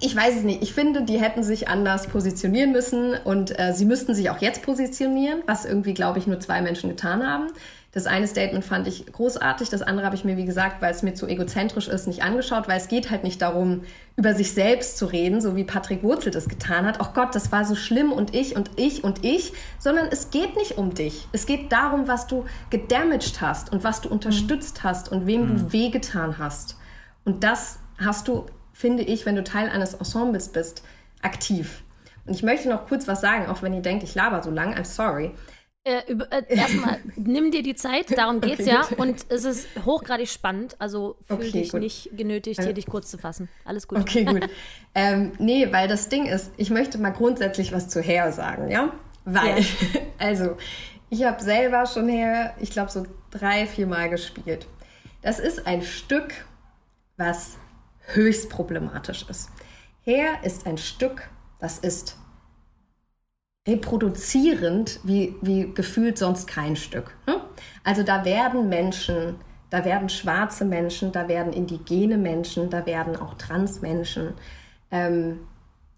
ich 0.00 0.16
weiß 0.16 0.36
es 0.36 0.42
nicht. 0.44 0.62
Ich 0.62 0.72
finde, 0.72 1.02
die 1.02 1.20
hätten 1.20 1.42
sich 1.42 1.68
anders 1.68 2.06
positionieren 2.06 2.72
müssen 2.72 3.14
und 3.24 3.58
äh, 3.58 3.74
sie 3.74 3.84
müssten 3.84 4.14
sich 4.14 4.30
auch 4.30 4.38
jetzt 4.38 4.62
positionieren, 4.62 5.42
was 5.46 5.66
irgendwie, 5.66 5.92
glaube 5.92 6.18
ich, 6.18 6.26
nur 6.26 6.40
zwei 6.40 6.62
Menschen 6.62 6.88
getan 6.88 7.26
haben. 7.26 7.48
Das 7.92 8.06
eine 8.06 8.26
Statement 8.26 8.66
fand 8.66 8.86
ich 8.86 9.06
großartig, 9.06 9.70
das 9.70 9.80
andere 9.80 10.04
habe 10.04 10.14
ich 10.14 10.22
mir, 10.22 10.36
wie 10.36 10.44
gesagt, 10.44 10.82
weil 10.82 10.92
es 10.92 11.02
mir 11.02 11.14
zu 11.14 11.26
egozentrisch 11.26 11.88
ist, 11.88 12.06
nicht 12.06 12.22
angeschaut, 12.22 12.68
weil 12.68 12.76
es 12.76 12.88
geht 12.88 13.10
halt 13.10 13.24
nicht 13.24 13.40
darum, 13.40 13.82
über 14.14 14.34
sich 14.34 14.52
selbst 14.52 14.98
zu 14.98 15.06
reden, 15.06 15.40
so 15.40 15.56
wie 15.56 15.64
Patrick 15.64 16.02
Wurzel 16.02 16.30
das 16.30 16.50
getan 16.50 16.84
hat. 16.84 17.00
Ach 17.00 17.14
Gott, 17.14 17.34
das 17.34 17.50
war 17.50 17.64
so 17.64 17.74
schlimm 17.74 18.12
und 18.12 18.34
ich 18.34 18.56
und 18.56 18.72
ich 18.76 19.04
und 19.04 19.24
ich, 19.24 19.54
sondern 19.78 20.08
es 20.10 20.30
geht 20.30 20.54
nicht 20.56 20.76
um 20.76 20.92
dich. 20.92 21.28
Es 21.32 21.46
geht 21.46 21.72
darum, 21.72 22.08
was 22.08 22.26
du 22.26 22.44
gedamaged 22.68 23.40
hast 23.40 23.72
und 23.72 23.84
was 23.84 24.02
du 24.02 24.10
unterstützt 24.10 24.84
hast 24.84 25.10
und 25.10 25.26
wem 25.26 25.42
mhm. 25.42 25.48
du 25.48 25.72
wehgetan 25.72 26.36
hast. 26.36 26.76
Und 27.24 27.42
das 27.42 27.78
hast 27.96 28.28
du, 28.28 28.46
finde 28.74 29.02
ich, 29.02 29.24
wenn 29.24 29.34
du 29.34 29.44
Teil 29.44 29.70
eines 29.70 29.94
Ensembles 29.94 30.50
bist, 30.50 30.82
aktiv. 31.22 31.82
Und 32.26 32.34
ich 32.34 32.42
möchte 32.42 32.68
noch 32.68 32.86
kurz 32.86 33.08
was 33.08 33.22
sagen, 33.22 33.46
auch 33.46 33.62
wenn 33.62 33.72
ihr 33.72 33.80
denkt, 33.80 34.02
ich 34.02 34.14
laber 34.14 34.42
so 34.42 34.50
lang, 34.50 34.74
I'm 34.74 34.84
sorry. 34.84 35.32
Äh, 35.84 36.02
äh, 36.12 36.44
erstmal, 36.48 36.98
nimm 37.16 37.50
dir 37.50 37.62
die 37.62 37.74
Zeit, 37.74 38.16
darum 38.16 38.40
geht's 38.42 38.60
okay, 38.60 38.70
ja. 38.70 38.86
Und 38.98 39.24
es 39.30 39.44
ist 39.44 39.68
hochgradig 39.86 40.28
spannend, 40.28 40.76
also 40.78 41.16
fühl 41.26 41.36
okay, 41.36 41.50
dich 41.52 41.72
gut. 41.72 41.80
nicht 41.80 42.10
genötigt, 42.16 42.62
hier 42.62 42.74
dich 42.74 42.86
kurz 42.86 43.10
zu 43.10 43.16
fassen. 43.16 43.48
Alles 43.64 43.88
gut. 43.88 43.98
Okay, 43.98 44.24
gut. 44.24 44.48
ähm, 44.94 45.32
nee, 45.38 45.72
weil 45.72 45.88
das 45.88 46.08
Ding 46.08 46.26
ist, 46.26 46.50
ich 46.56 46.68
möchte 46.70 46.98
mal 46.98 47.10
grundsätzlich 47.10 47.72
was 47.72 47.88
zu 47.88 48.02
Hair 48.02 48.32
sagen, 48.32 48.70
ja? 48.70 48.92
Weil, 49.24 49.60
ja. 49.60 49.66
also, 50.18 50.56
ich 51.08 51.24
habe 51.24 51.42
selber 51.42 51.86
schon 51.86 52.08
Hair, 52.08 52.54
ich 52.60 52.70
glaube, 52.70 52.90
so 52.90 53.06
drei, 53.30 53.66
vier 53.66 53.86
Mal 53.86 54.10
gespielt. 54.10 54.66
Das 55.22 55.38
ist 55.38 55.66
ein 55.66 55.82
Stück, 55.82 56.34
was 57.16 57.56
höchst 58.08 58.50
problematisch 58.50 59.24
ist. 59.28 59.48
Hair 60.04 60.42
ist 60.42 60.66
ein 60.66 60.76
Stück, 60.76 61.30
das 61.60 61.78
ist 61.78 62.17
reproduzierend 63.68 64.98
wie, 65.04 65.34
wie 65.42 65.72
gefühlt 65.74 66.16
sonst 66.18 66.48
kein 66.48 66.74
Stück. 66.74 67.14
Ne? 67.26 67.40
Also 67.84 68.02
da 68.02 68.24
werden 68.24 68.68
Menschen, 68.68 69.36
da 69.70 69.84
werden 69.84 70.08
schwarze 70.08 70.64
Menschen, 70.64 71.12
da 71.12 71.28
werden 71.28 71.52
indigene 71.52 72.16
Menschen, 72.16 72.70
da 72.70 72.86
werden 72.86 73.14
auch 73.16 73.34
Transmenschen 73.34 74.32
ähm, 74.90 75.40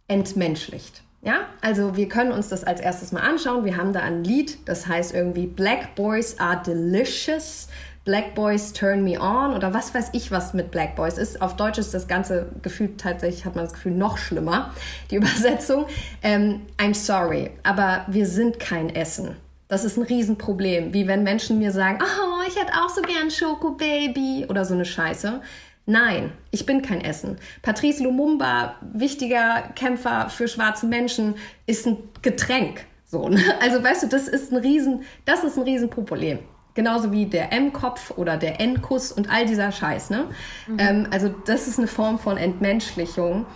entmenschlicht. 0.08 1.02
Ja, 1.22 1.40
also 1.60 1.96
wir 1.96 2.08
können 2.08 2.32
uns 2.32 2.48
das 2.48 2.64
als 2.64 2.80
erstes 2.80 3.12
mal 3.12 3.20
anschauen. 3.20 3.64
Wir 3.64 3.76
haben 3.76 3.92
da 3.92 4.00
ein 4.00 4.24
Lied, 4.24 4.66
das 4.66 4.86
heißt 4.86 5.14
irgendwie 5.14 5.46
Black 5.46 5.94
Boys 5.94 6.40
are 6.40 6.60
delicious. 6.62 7.68
Black 8.05 8.34
Boys 8.34 8.72
Turn 8.72 9.05
Me 9.05 9.20
On 9.20 9.55
oder 9.55 9.74
was 9.74 9.94
weiß 9.94 10.11
ich, 10.12 10.30
was 10.30 10.55
mit 10.55 10.70
Black 10.70 10.96
Boys 10.96 11.18
ist. 11.18 11.42
Auf 11.42 11.57
Deutsch 11.57 11.78
ist 11.78 11.92
das 11.92 12.09
ganze 12.09 12.51
Gefühl 12.62 12.96
tatsächlich, 12.96 13.44
hat 13.44 13.57
man 13.57 13.64
das 13.64 13.74
Gefühl, 13.74 13.92
noch 13.92 14.16
schlimmer, 14.16 14.74
die 15.11 15.16
Übersetzung. 15.16 15.86
Ähm, 16.22 16.62
I'm 16.78 16.94
sorry, 16.94 17.51
aber 17.62 18.05
wir 18.09 18.26
sind 18.26 18.59
kein 18.59 18.94
Essen. 18.94 19.36
Das 19.68 19.84
ist 19.84 19.96
ein 19.96 20.03
Riesenproblem. 20.03 20.94
Wie 20.94 21.07
wenn 21.07 21.22
Menschen 21.22 21.59
mir 21.59 21.70
sagen, 21.70 21.98
oh, 22.03 22.42
ich 22.48 22.57
hätte 22.57 22.72
auch 22.72 22.88
so 22.88 23.03
gern 23.03 23.30
Schoko 23.30 23.72
Baby 23.72 24.46
oder 24.48 24.64
so 24.64 24.74
eine 24.74 24.84
Scheiße. 24.84 25.40
Nein, 25.86 26.32
ich 26.51 26.66
bin 26.66 26.82
kein 26.82 27.01
Essen. 27.01 27.38
Patrice 27.62 28.03
Lumumba, 28.03 28.76
wichtiger 28.92 29.70
Kämpfer 29.76 30.28
für 30.28 30.48
schwarze 30.48 30.86
Menschen, 30.86 31.34
ist 31.66 31.86
ein 31.86 31.98
Getränk. 32.22 32.84
So, 33.07 33.28
ne? 33.28 33.42
Also 33.61 33.82
weißt 33.82 34.05
du, 34.05 34.07
das 34.07 34.28
ist 34.28 34.53
ein 34.53 34.59
Riesen, 34.59 35.03
das 35.24 35.44
ist 35.44 35.57
ein 35.57 35.64
Riesenproblem. 35.64 36.38
Genauso 36.74 37.12
wie 37.12 37.26
der 37.26 37.52
M-Kopf 37.52 38.12
oder 38.16 38.36
der 38.36 38.60
N-Kuss 38.60 39.12
und 39.12 39.30
all 39.30 39.46
dieser 39.46 39.72
Scheiß. 39.72 40.10
Ne? 40.10 40.26
Mhm. 40.66 40.76
Ähm, 40.78 41.06
also 41.10 41.28
das 41.46 41.66
ist 41.66 41.78
eine 41.78 41.88
Form 41.88 42.18
von 42.18 42.36
Entmenschlichung. 42.36 43.46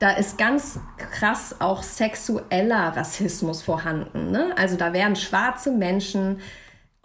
Da 0.00 0.10
ist 0.10 0.38
ganz 0.38 0.80
krass 0.98 1.56
auch 1.60 1.82
sexueller 1.82 2.96
Rassismus 2.96 3.62
vorhanden. 3.62 4.30
Ne? 4.32 4.52
Also 4.56 4.76
da 4.76 4.92
werden 4.92 5.16
schwarze 5.16 5.70
Menschen 5.70 6.40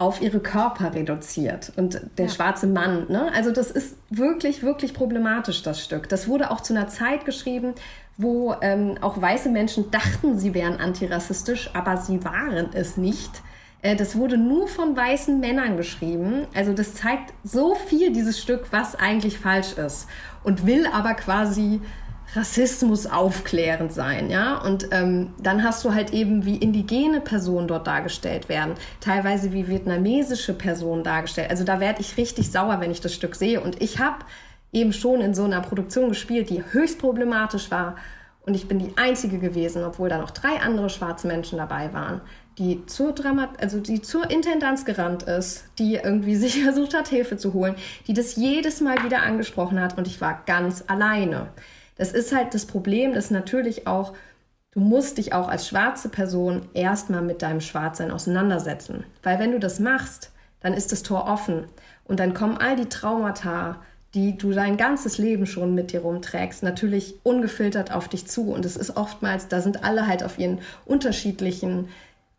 auf 0.00 0.22
ihre 0.22 0.40
Körper 0.40 0.94
reduziert 0.94 1.72
und 1.76 2.00
der 2.16 2.26
ja. 2.26 2.32
schwarze 2.32 2.66
Mann. 2.66 3.06
Ne? 3.10 3.30
Also 3.34 3.52
das 3.52 3.70
ist 3.70 3.96
wirklich, 4.08 4.62
wirklich 4.62 4.94
problematisch, 4.94 5.62
das 5.62 5.84
Stück. 5.84 6.08
Das 6.08 6.26
wurde 6.26 6.50
auch 6.50 6.62
zu 6.62 6.72
einer 6.72 6.88
Zeit 6.88 7.26
geschrieben, 7.26 7.74
wo 8.16 8.54
ähm, 8.62 8.96
auch 9.02 9.20
weiße 9.20 9.50
Menschen 9.50 9.90
dachten, 9.90 10.38
sie 10.38 10.54
wären 10.54 10.78
antirassistisch, 10.80 11.70
aber 11.74 11.98
sie 11.98 12.24
waren 12.24 12.70
es 12.72 12.96
nicht. 12.96 13.42
Äh, 13.82 13.96
das 13.96 14.16
wurde 14.16 14.36
nur 14.36 14.68
von 14.68 14.96
weißen 14.96 15.40
Männern 15.40 15.76
geschrieben. 15.76 16.46
Also 16.54 16.72
das 16.72 16.94
zeigt 16.94 17.32
so 17.44 17.74
viel, 17.74 18.12
dieses 18.12 18.40
Stück, 18.40 18.72
was 18.72 18.94
eigentlich 18.94 19.38
falsch 19.38 19.72
ist. 19.72 20.06
Und 20.42 20.66
will 20.66 20.86
aber 20.86 21.14
quasi 21.14 21.80
Rassismus 22.34 23.06
aufklärend 23.06 23.92
sein, 23.92 24.30
ja. 24.30 24.58
Und 24.58 24.88
ähm, 24.92 25.34
dann 25.40 25.64
hast 25.64 25.84
du 25.84 25.94
halt 25.94 26.12
eben, 26.12 26.44
wie 26.44 26.56
indigene 26.56 27.20
Personen 27.20 27.66
dort 27.66 27.88
dargestellt 27.88 28.48
werden, 28.48 28.74
teilweise 29.00 29.52
wie 29.52 29.66
vietnamesische 29.66 30.54
Personen 30.54 31.02
dargestellt. 31.02 31.50
Also 31.50 31.64
da 31.64 31.80
werde 31.80 32.00
ich 32.00 32.16
richtig 32.16 32.52
sauer, 32.52 32.80
wenn 32.80 32.92
ich 32.92 33.00
das 33.00 33.14
Stück 33.14 33.34
sehe. 33.34 33.60
Und 33.60 33.82
ich 33.82 33.98
habe 33.98 34.18
eben 34.72 34.92
schon 34.92 35.20
in 35.20 35.34
so 35.34 35.42
einer 35.42 35.60
Produktion 35.60 36.10
gespielt, 36.10 36.50
die 36.50 36.62
höchst 36.70 37.00
problematisch 37.00 37.70
war. 37.72 37.96
Und 38.46 38.54
ich 38.54 38.68
bin 38.68 38.78
die 38.78 38.92
Einzige 38.96 39.38
gewesen, 39.38 39.84
obwohl 39.84 40.08
da 40.08 40.18
noch 40.18 40.30
drei 40.30 40.60
andere 40.60 40.88
schwarze 40.88 41.26
Menschen 41.26 41.58
dabei 41.58 41.92
waren, 41.92 42.20
die 42.58 42.84
zur 42.86 43.12
Dramat 43.12 43.60
also 43.60 43.80
die 43.80 44.02
zur 44.02 44.30
Intendanz 44.30 44.84
gerannt 44.84 45.22
ist, 45.24 45.64
die 45.78 45.94
irgendwie 45.94 46.36
sich 46.36 46.62
versucht 46.62 46.94
hat, 46.94 47.08
Hilfe 47.08 47.36
zu 47.36 47.54
holen, 47.54 47.74
die 48.06 48.14
das 48.14 48.36
jedes 48.36 48.80
Mal 48.80 49.02
wieder 49.04 49.22
angesprochen 49.22 49.80
hat 49.80 49.96
und 49.96 50.06
ich 50.06 50.20
war 50.20 50.42
ganz 50.46 50.84
alleine. 50.86 51.48
Das 51.96 52.12
ist 52.12 52.34
halt 52.34 52.54
das 52.54 52.66
Problem, 52.66 53.12
dass 53.12 53.30
natürlich 53.30 53.86
auch, 53.86 54.14
du 54.72 54.80
musst 54.80 55.18
dich 55.18 55.32
auch 55.32 55.48
als 55.48 55.68
schwarze 55.68 56.08
Person 56.08 56.68
erstmal 56.72 57.22
mit 57.22 57.42
deinem 57.42 57.60
Schwarzsein 57.60 58.10
auseinandersetzen. 58.10 59.04
Weil 59.22 59.38
wenn 59.38 59.52
du 59.52 59.58
das 59.58 59.80
machst, 59.80 60.30
dann 60.60 60.74
ist 60.74 60.92
das 60.92 61.02
Tor 61.02 61.26
offen 61.26 61.64
und 62.04 62.20
dann 62.20 62.34
kommen 62.34 62.56
all 62.56 62.76
die 62.76 62.88
Traumata, 62.88 63.76
die 64.14 64.36
du 64.36 64.52
dein 64.52 64.76
ganzes 64.76 65.18
Leben 65.18 65.46
schon 65.46 65.74
mit 65.74 65.92
dir 65.92 66.00
rumträgst, 66.00 66.62
natürlich 66.62 67.14
ungefiltert 67.22 67.92
auf 67.92 68.08
dich 68.08 68.26
zu. 68.26 68.50
Und 68.50 68.64
es 68.64 68.76
ist 68.76 68.96
oftmals, 68.96 69.48
da 69.48 69.60
sind 69.60 69.84
alle 69.84 70.06
halt 70.06 70.24
auf 70.24 70.38
ihren 70.38 70.58
unterschiedlichen 70.84 71.88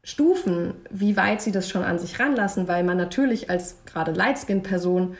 Stufen, 0.03 0.73
wie 0.89 1.15
weit 1.15 1.41
sie 1.41 1.51
das 1.51 1.69
schon 1.69 1.83
an 1.83 1.99
sich 1.99 2.19
ranlassen, 2.19 2.67
weil 2.67 2.83
man 2.83 2.97
natürlich 2.97 3.49
als 3.49 3.77
gerade 3.85 4.11
Lightskin-Person 4.11 5.15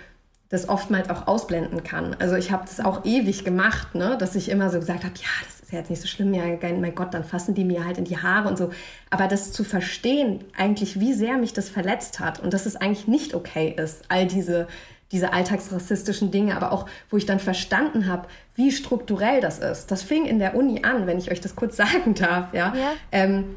das 0.50 0.68
oftmals 0.68 1.10
auch 1.10 1.28
ausblenden 1.28 1.84
kann. 1.84 2.16
Also 2.20 2.36
ich 2.36 2.52
habe 2.52 2.64
das 2.66 2.84
auch 2.84 3.06
ewig 3.06 3.46
gemacht, 3.46 3.96
ne? 3.96 4.18
dass 4.18 4.36
ich 4.36 4.50
immer 4.50 4.70
so 4.70 4.80
gesagt 4.80 5.06
habe, 5.06 5.14
ja, 5.16 5.30
das 5.46 5.62
ist 5.62 5.72
ja 5.72 5.80
jetzt 5.80 5.90
nicht 5.90 6.02
so 6.02 6.08
schlimm, 6.08 6.34
ja, 6.34 6.44
mein 6.44 6.96
Gott, 6.96 7.14
dann 7.14 7.24
fassen 7.24 7.56
die 7.56 7.64
mir 7.64 7.86
halt 7.86 7.98
in 7.98 8.04
die 8.04 8.18
Haare 8.18 8.50
und 8.50 8.58
so. 8.58 8.72
Aber 9.10 9.28
das 9.28 9.54
zu 9.54 9.64
verstehen, 9.64 10.44
eigentlich, 10.58 11.00
wie 11.00 11.14
sehr 11.14 11.38
mich 11.38 11.54
das 11.54 11.70
verletzt 11.70 12.20
hat 12.20 12.40
und 12.40 12.54
dass 12.54 12.66
es 12.66 12.76
eigentlich 12.76 13.08
nicht 13.08 13.34
okay 13.34 13.74
ist, 13.78 14.04
all 14.10 14.28
diese, 14.28 14.68
diese 15.14 15.32
alltagsrassistischen 15.32 16.32
Dinge, 16.32 16.58
aber 16.58 16.74
auch, 16.74 16.86
wo 17.10 17.16
ich 17.16 17.26
dann 17.26 17.40
verstanden 17.40 18.08
habe, 18.08 18.28
wie 18.56 18.72
strukturell 18.72 19.40
das 19.40 19.60
ist. 19.60 19.90
Das 19.90 20.04
fing 20.04 20.26
in 20.26 20.40
der 20.40 20.56
Uni 20.56 20.84
an, 20.84 21.08
wenn 21.08 21.18
ich 21.18 21.32
euch 21.32 21.40
das 21.40 21.56
kurz 21.56 21.78
sagen 21.78 22.14
darf, 22.14 22.54
ja. 22.54 22.74
ja. 22.76 22.94
Ähm, 23.14 23.56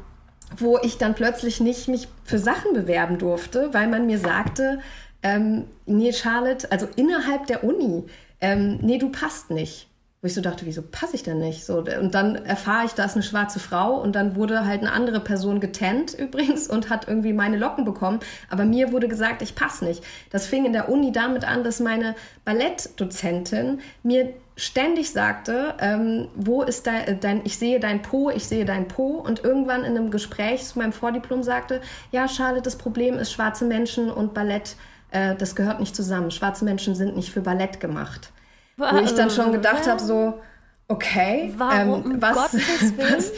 wo 0.57 0.77
ich 0.81 0.97
dann 0.97 1.15
plötzlich 1.15 1.59
nicht 1.59 1.87
mich 1.87 2.07
für 2.23 2.39
Sachen 2.39 2.73
bewerben 2.73 3.17
durfte, 3.17 3.73
weil 3.73 3.87
man 3.87 4.05
mir 4.05 4.19
sagte, 4.19 4.79
ähm, 5.23 5.65
nee, 5.85 6.13
Charlotte, 6.13 6.71
also 6.71 6.87
innerhalb 6.95 7.47
der 7.47 7.63
Uni, 7.63 8.05
ähm, 8.41 8.77
nee, 8.81 8.97
du 8.97 9.09
passt 9.09 9.49
nicht. 9.49 9.89
Wo 10.21 10.27
ich 10.27 10.33
so 10.33 10.41
dachte, 10.41 10.65
wieso 10.65 10.81
passe 10.81 11.15
ich 11.15 11.23
denn 11.23 11.37
nicht? 11.37 11.65
So, 11.65 11.79
und 11.79 12.15
dann 12.15 12.35
erfahre 12.35 12.85
ich, 12.85 12.93
da 12.93 13.05
ist 13.05 13.13
eine 13.13 13.23
schwarze 13.23 13.59
Frau 13.59 14.01
und 14.01 14.15
dann 14.15 14.35
wurde 14.35 14.65
halt 14.65 14.81
eine 14.81 14.91
andere 14.91 15.19
Person 15.19 15.59
getennt 15.59 16.13
übrigens 16.17 16.67
und 16.67 16.89
hat 16.89 17.07
irgendwie 17.07 17.33
meine 17.33 17.57
Locken 17.57 17.85
bekommen. 17.85 18.19
Aber 18.49 18.65
mir 18.65 18.91
wurde 18.91 19.07
gesagt, 19.07 19.41
ich 19.41 19.55
passe 19.55 19.85
nicht. 19.85 20.03
Das 20.31 20.47
fing 20.47 20.65
in 20.65 20.73
der 20.73 20.89
Uni 20.89 21.11
damit 21.11 21.45
an, 21.45 21.63
dass 21.63 21.79
meine 21.79 22.15
Ballettdozentin 22.43 23.81
mir 24.03 24.33
ständig 24.57 25.11
sagte, 25.11 25.73
ähm, 25.79 26.29
wo 26.35 26.63
ist 26.63 26.87
dein, 26.87 27.19
dein, 27.19 27.41
ich 27.45 27.57
sehe 27.57 27.79
dein 27.79 28.01
Po, 28.01 28.29
ich 28.29 28.45
sehe 28.47 28.65
dein 28.65 28.87
Po. 28.87 29.17
Und 29.17 29.43
irgendwann 29.43 29.83
in 29.83 29.97
einem 29.97 30.11
Gespräch 30.11 30.65
zu 30.65 30.79
meinem 30.79 30.93
Vordiplom 30.93 31.43
sagte, 31.43 31.81
ja, 32.11 32.27
Charlotte, 32.27 32.63
das 32.63 32.77
Problem 32.77 33.15
ist 33.15 33.31
schwarze 33.31 33.65
Menschen 33.65 34.09
und 34.09 34.33
Ballett 34.33 34.75
äh, 35.15 35.35
das 35.35 35.55
gehört 35.55 35.79
nicht 35.79 35.95
zusammen. 35.95 36.29
Schwarze 36.29 36.65
Menschen 36.65 36.93
sind 36.93 37.15
nicht 37.15 37.31
für 37.31 37.41
Ballett 37.41 37.79
gemacht. 37.79 38.31
Wo 38.77 38.97
ich 38.97 39.13
dann 39.13 39.29
schon 39.29 39.53
gedacht 39.53 39.87
habe, 39.87 40.01
so, 40.01 40.41
okay, 40.89 41.53
Warum, 41.57 42.11
ähm, 42.11 42.21
was, 42.21 42.53
was, 42.97 43.31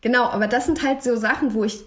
genau, 0.00 0.26
aber 0.26 0.46
das 0.46 0.66
sind 0.66 0.84
halt 0.84 1.02
so 1.02 1.16
Sachen, 1.16 1.54
wo 1.54 1.64
ich 1.64 1.80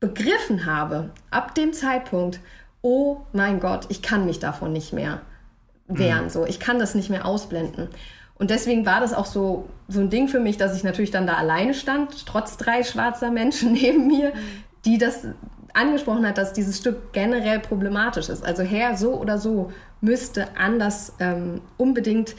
begriffen 0.00 0.64
habe, 0.64 1.10
ab 1.30 1.54
dem 1.54 1.74
Zeitpunkt, 1.74 2.40
oh 2.80 3.18
mein 3.34 3.60
Gott, 3.60 3.84
ich 3.90 4.00
kann 4.00 4.24
mich 4.24 4.38
davon 4.38 4.72
nicht 4.72 4.94
mehr 4.94 5.20
wehren, 5.90 6.24
mhm. 6.24 6.30
so, 6.30 6.46
ich 6.46 6.60
kann 6.60 6.78
das 6.78 6.94
nicht 6.94 7.10
mehr 7.10 7.26
ausblenden. 7.26 7.88
Und 8.38 8.50
deswegen 8.50 8.86
war 8.86 9.00
das 9.00 9.12
auch 9.12 9.26
so, 9.26 9.68
so 9.88 10.00
ein 10.00 10.08
Ding 10.08 10.28
für 10.28 10.40
mich, 10.40 10.56
dass 10.56 10.74
ich 10.74 10.82
natürlich 10.82 11.10
dann 11.10 11.26
da 11.26 11.34
alleine 11.34 11.74
stand, 11.74 12.26
trotz 12.26 12.56
drei 12.56 12.82
schwarzer 12.82 13.30
Menschen 13.30 13.72
neben 13.74 14.06
mir, 14.06 14.32
die 14.84 14.98
das 14.98 15.26
angesprochen 15.74 16.26
hat, 16.26 16.38
dass 16.38 16.52
dieses 16.52 16.78
Stück 16.78 17.12
generell 17.12 17.60
problematisch 17.60 18.28
ist. 18.28 18.44
Also 18.44 18.62
Herr, 18.62 18.96
so 18.96 19.14
oder 19.14 19.38
so 19.38 19.70
müsste 20.00 20.56
anders 20.56 21.12
ähm, 21.20 21.60
unbedingt 21.76 22.34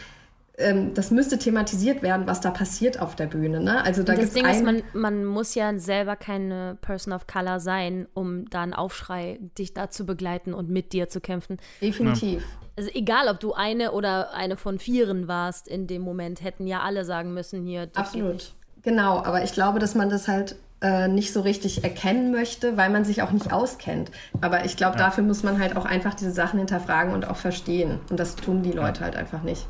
ähm, 0.58 0.94
das 0.94 1.12
müsste 1.12 1.38
thematisiert 1.38 2.02
werden, 2.02 2.28
was 2.28 2.42
da 2.42 2.52
passiert 2.52 3.00
auf 3.00 3.16
der 3.16 3.28
Bühne. 3.28 3.62
Ne? 3.62 3.84
Also 3.84 4.04
da 4.04 4.16
das 4.16 4.32
Ding 4.32 4.46
ist, 4.46 4.64
man, 4.64 4.84
man 4.94 5.26
muss 5.26 5.56
ja 5.56 5.78
selber 5.78 6.16
keine 6.16 6.78
Person 6.82 7.14
of 7.14 7.28
Color 7.28 7.60
sein, 7.60 8.08
um 8.14 8.50
da 8.50 8.62
einen 8.62 8.74
Aufschrei, 8.74 9.40
dich 9.58 9.74
da 9.74 9.90
zu 9.90 10.06
begleiten 10.06 10.54
und 10.54 10.70
mit 10.70 10.94
dir 10.94 11.10
zu 11.10 11.22
kämpfen. 11.22 11.58
Definitiv. 11.82 12.44
Also 12.76 12.90
egal, 12.94 13.28
ob 13.28 13.40
du 13.40 13.54
eine 13.54 13.92
oder 13.92 14.34
eine 14.34 14.56
von 14.56 14.80
vieren 14.80 15.28
warst 15.28 15.68
in 15.68 15.88
dem 15.88 16.02
Moment, 16.02 16.42
hätten 16.42 16.68
ja 16.68 16.82
alle 16.82 17.06
sagen 17.06 17.34
müssen 17.34 17.66
hier. 17.66 17.90
Absolut. 17.96 18.54
Genau, 18.82 19.18
aber 19.18 19.44
ich 19.44 19.54
glaube, 19.54 19.80
dass 19.80 19.94
man 19.94 20.10
das 20.10 20.28
halt 20.28 20.56
äh, 20.82 21.08
nicht 21.08 21.34
so 21.34 21.42
richtig 21.42 21.84
erkennen 21.84 22.32
möchte, 22.32 22.78
weil 22.78 22.90
man 22.90 23.06
sich 23.06 23.22
auch 23.22 23.32
nicht 23.32 23.54
auskennt. 23.54 24.12
Aber 24.42 24.66
ich 24.66 24.78
glaube, 24.78 24.98
ja. 24.98 25.06
dafür 25.06 25.24
muss 25.24 25.44
man 25.44 25.60
halt 25.60 25.76
auch 25.76 25.86
einfach 25.86 26.16
diese 26.16 26.32
Sachen 26.32 26.58
hinterfragen 26.58 27.14
und 27.14 27.28
auch 27.28 27.36
verstehen. 27.36 28.00
Und 28.10 28.20
das 28.20 28.36
tun 28.36 28.64
die 28.64 28.72
Leute 28.72 29.02
ja. 29.02 29.06
halt 29.06 29.16
einfach 29.16 29.44
nicht. 29.44 29.68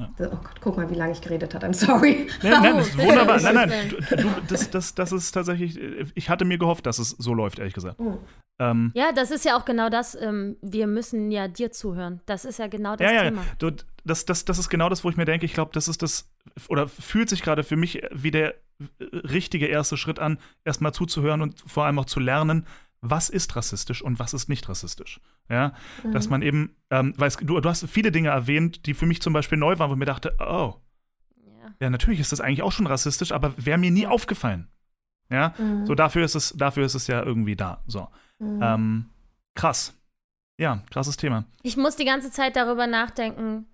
Ja. 0.00 0.28
Oh 0.32 0.36
Gott, 0.36 0.60
guck 0.60 0.76
mal, 0.76 0.88
wie 0.90 0.94
lange 0.94 1.12
ich 1.12 1.20
geredet 1.20 1.54
habe. 1.54 1.66
I'm 1.66 1.74
sorry. 1.74 2.26
Nein, 2.42 2.62
nein, 2.62 2.76
das 2.76 2.88
ist 2.88 2.98
wunderbar. 2.98 3.40
Nein, 3.40 3.54
nein, 3.54 3.88
du, 3.90 4.16
du, 4.16 4.28
das, 4.48 4.70
das, 4.70 4.94
das 4.94 5.12
ist 5.12 5.32
tatsächlich, 5.32 5.78
ich 6.14 6.30
hatte 6.30 6.44
mir 6.44 6.58
gehofft, 6.58 6.86
dass 6.86 6.98
es 6.98 7.10
so 7.10 7.34
läuft, 7.34 7.58
ehrlich 7.58 7.74
gesagt. 7.74 8.00
Oh. 8.00 8.18
Ähm, 8.58 8.92
ja, 8.94 9.12
das 9.12 9.30
ist 9.30 9.44
ja 9.44 9.58
auch 9.58 9.64
genau 9.64 9.88
das, 9.88 10.14
ähm, 10.14 10.56
wir 10.62 10.86
müssen 10.86 11.30
ja 11.30 11.48
dir 11.48 11.70
zuhören. 11.70 12.20
Das 12.26 12.44
ist 12.44 12.58
ja 12.58 12.66
genau 12.66 12.96
das 12.96 13.12
ja, 13.12 13.24
Thema. 13.24 13.42
Ja, 13.42 13.48
du, 13.58 13.70
das, 14.04 14.24
das, 14.24 14.44
das 14.44 14.58
ist 14.58 14.68
genau 14.68 14.88
das, 14.88 15.04
wo 15.04 15.10
ich 15.10 15.16
mir 15.16 15.24
denke, 15.24 15.46
ich 15.46 15.54
glaube, 15.54 15.70
das 15.74 15.88
ist 15.88 16.02
das, 16.02 16.30
oder 16.68 16.88
fühlt 16.88 17.28
sich 17.28 17.42
gerade 17.42 17.62
für 17.62 17.76
mich 17.76 18.02
wie 18.12 18.30
der 18.30 18.54
richtige 19.00 19.66
erste 19.66 19.96
Schritt 19.96 20.18
an, 20.18 20.38
erstmal 20.64 20.92
zuzuhören 20.92 21.42
und 21.42 21.60
vor 21.66 21.84
allem 21.84 21.98
auch 21.98 22.06
zu 22.06 22.20
lernen, 22.20 22.66
was 23.00 23.28
ist 23.28 23.56
rassistisch 23.56 24.02
und 24.02 24.18
was 24.18 24.34
ist 24.34 24.48
nicht 24.48 24.68
rassistisch. 24.68 25.20
Ja, 25.48 25.74
mhm. 26.04 26.12
dass 26.12 26.28
man 26.28 26.42
eben, 26.42 26.76
ähm, 26.90 27.14
weil 27.16 27.30
du, 27.40 27.60
du 27.60 27.68
hast 27.68 27.88
viele 27.88 28.12
Dinge 28.12 28.28
erwähnt, 28.28 28.86
die 28.86 28.94
für 28.94 29.06
mich 29.06 29.22
zum 29.22 29.32
Beispiel 29.32 29.58
neu 29.58 29.78
waren, 29.78 29.90
wo 29.90 29.94
ich 29.94 29.98
mir 29.98 30.04
dachte, 30.04 30.36
oh, 30.38 30.74
ja, 31.36 31.74
ja 31.80 31.90
natürlich 31.90 32.20
ist 32.20 32.32
das 32.32 32.40
eigentlich 32.40 32.62
auch 32.62 32.72
schon 32.72 32.86
rassistisch, 32.86 33.32
aber 33.32 33.54
wäre 33.56 33.78
mir 33.78 33.90
nie 33.90 34.06
aufgefallen. 34.06 34.68
Ja, 35.30 35.54
mhm. 35.58 35.86
so 35.86 35.94
dafür 35.94 36.24
ist 36.24 36.34
es, 36.34 36.52
dafür 36.56 36.84
ist 36.84 36.94
es 36.94 37.06
ja 37.06 37.22
irgendwie 37.22 37.56
da. 37.56 37.82
So, 37.86 38.08
mhm. 38.38 38.60
ähm, 38.62 39.10
krass. 39.54 39.94
Ja, 40.58 40.82
krasses 40.90 41.16
Thema. 41.16 41.46
Ich 41.62 41.78
muss 41.78 41.96
die 41.96 42.04
ganze 42.04 42.30
Zeit 42.30 42.54
darüber 42.54 42.86
nachdenken, 42.86 43.66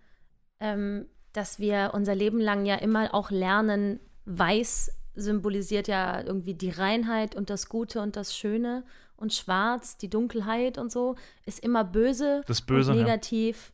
ähm, 0.60 1.06
dass 1.32 1.58
wir 1.58 1.90
unser 1.94 2.14
Leben 2.14 2.38
lang 2.38 2.64
ja 2.64 2.76
immer 2.76 3.12
auch 3.12 3.30
lernen, 3.30 3.98
weiß 4.24 4.92
symbolisiert 5.16 5.88
ja 5.88 6.22
irgendwie 6.22 6.54
die 6.54 6.70
Reinheit 6.70 7.34
und 7.34 7.50
das 7.50 7.68
Gute 7.68 8.00
und 8.00 8.16
das 8.16 8.36
Schöne 8.36 8.84
und 9.16 9.32
schwarz, 9.32 9.96
die 9.96 10.10
Dunkelheit 10.10 10.78
und 10.78 10.92
so, 10.92 11.16
ist 11.44 11.60
immer 11.60 11.84
böse, 11.84 12.42
das 12.46 12.62
böse 12.62 12.92
und 12.92 12.98
negativ. 12.98 13.72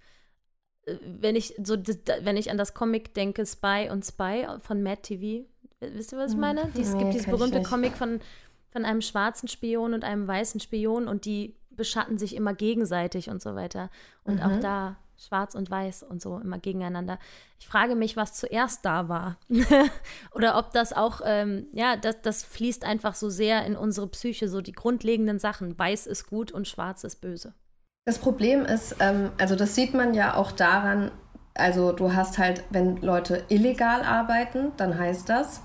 Ja. 0.87 0.95
Äh, 0.95 0.99
wenn 1.21 1.37
ich 1.37 1.55
so, 1.63 1.77
wenn 2.23 2.37
ich 2.37 2.51
an 2.51 2.59
das 2.59 2.75
Comic 2.75 3.15
denke, 3.15 3.45
Spy 3.47 3.89
und 3.91 4.05
Spy 4.05 4.47
von 4.61 4.83
Mad 4.83 5.03
TV, 5.03 5.47
wisst 5.81 6.13
ihr, 6.13 6.19
was 6.19 6.31
ich 6.31 6.35
hm. 6.35 6.41
meine? 6.41 6.71
es 6.79 6.97
gibt 6.97 7.13
dieses 7.13 7.27
berühmte 7.27 7.63
Comic 7.63 7.97
von, 7.97 8.21
von 8.71 8.85
einem 8.85 9.03
schwarzen 9.03 9.49
Spion 9.49 9.95
und 9.95 10.05
einem 10.05 10.27
weißen 10.27 10.61
Spion 10.61 11.09
und 11.09 11.25
die 11.25 11.57
beschatten 11.71 12.19
sich 12.19 12.37
immer 12.37 12.55
gegenseitig 12.55 13.31
und 13.31 13.41
so 13.41 13.55
weiter. 13.55 13.91
Und 14.25 14.37
mhm. 14.37 14.43
auch 14.43 14.61
da 14.61 14.97
schwarz 15.17 15.55
und 15.55 15.71
weiß 15.71 16.03
und 16.03 16.21
so 16.21 16.39
immer 16.39 16.59
gegeneinander. 16.59 17.19
Ich 17.59 17.67
frage 17.67 17.95
mich, 17.95 18.17
was 18.17 18.35
zuerst 18.35 18.85
da 18.85 19.09
war. 19.09 19.37
Oder 20.33 20.59
ob 20.59 20.73
das 20.73 20.93
auch, 20.93 21.21
ähm, 21.25 21.67
ja, 21.73 21.97
das, 21.97 22.23
das 22.23 22.45
fließt 22.45 22.85
einfach 22.85 23.15
so 23.15 23.31
sehr 23.31 23.65
in 23.67 23.77
unsere 23.77 24.09
Psyche, 24.09 24.49
so 24.49 24.61
die 24.61 24.73
grundlegenden 24.73 25.39
Sachen. 25.39 25.79
Weiß 25.79 26.07
ist 26.07 26.29
gut 26.29 26.53
und 26.53 26.69
schwarz 26.69 27.05
ist 27.05 27.21
böse. 27.21 27.55
Das 28.05 28.19
Problem 28.19 28.65
ist, 28.65 28.97
ähm, 29.01 29.31
also 29.39 29.55
das 29.55 29.75
sieht 29.75 29.95
man 29.95 30.15
ja 30.15 30.35
auch 30.35 30.53
daran, 30.53 31.13
also 31.55 31.93
du 31.93 32.15
hast 32.15 32.39
halt, 32.39 32.65
wenn 32.71 32.97
Leute 32.97 33.45
illegal 33.49 34.03
arbeiten, 34.03 34.73
dann 34.77 34.99
heißt 34.99 35.29
das 35.29 35.63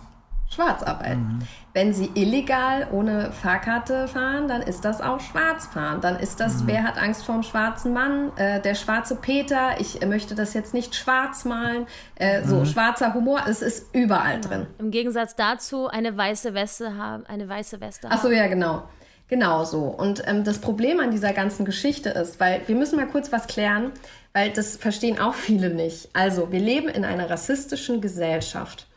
Schwarzarbeit. 0.50 1.18
Mhm. 1.18 1.40
Wenn 1.74 1.94
sie 1.94 2.10
illegal 2.16 2.88
ohne 2.92 3.32
Fahrkarte 3.32 4.08
fahren, 4.08 4.48
dann 4.48 4.62
ist 4.62 4.86
das 4.86 5.02
auch 5.02 5.20
Schwarzfahren. 5.20 6.02
Dann 6.02 6.18
ist 6.18 6.40
das, 6.40 6.64
mhm. 6.64 6.68
wer 6.68 6.84
hat 6.84 6.98
Angst 6.98 7.26
vor 7.26 7.36
dem 7.36 7.44
schwarzen 7.44 7.94
Mann? 7.94 8.32
Äh, 8.38 8.62
der 8.62 8.76
schwarze 8.76 9.16
Peter, 9.16 9.80
ich 9.80 10.04
möchte 10.06 10.36
das 10.36 10.54
jetzt 10.54 10.74
nicht 10.74 10.96
schwarz 10.96 11.46
malen. 11.46 11.86
Äh, 12.16 12.42
mhm. 12.42 12.48
So, 12.48 12.66
schwarzer 12.66 13.14
Humor, 13.14 13.42
es 13.48 13.62
ist 13.62 13.94
überall 13.94 14.40
genau. 14.40 14.48
drin. 14.48 14.68
Im 14.80 14.92
Gegensatz 14.92 15.36
dazu 15.36 15.88
eine 15.88 16.16
weiße 16.16 16.54
Weste 16.54 16.96
haben, 16.96 17.26
eine 17.28 17.48
weiße 17.48 17.80
Weste 17.82 18.08
Ach 18.10 18.22
so, 18.22 18.32
ja, 18.32 18.48
genau. 18.48 18.84
Genau 19.28 19.66
so. 19.66 19.84
Und 19.84 20.24
ähm, 20.26 20.46
das 20.46 20.60
Problem 20.60 21.02
an 21.02 21.12
dieser 21.12 21.34
ganzen 21.34 21.66
Geschichte 21.66 22.10
ist, 22.10 22.40
weil 22.40 22.62
wir 22.68 22.76
müssen 22.76 22.96
mal 22.96 23.08
kurz 23.08 23.32
was 23.32 23.48
klären, 23.48 23.92
weil 24.32 24.52
das 24.52 24.78
verstehen 24.78 25.20
auch 25.20 25.34
viele 25.34 25.70
nicht. 25.70 26.10
Also, 26.14 26.52
wir 26.52 26.62
leben 26.62 26.88
in 26.88 27.04
einer 27.04 27.30
rassistischen 27.30 28.00
Gesellschaft. 28.00 28.88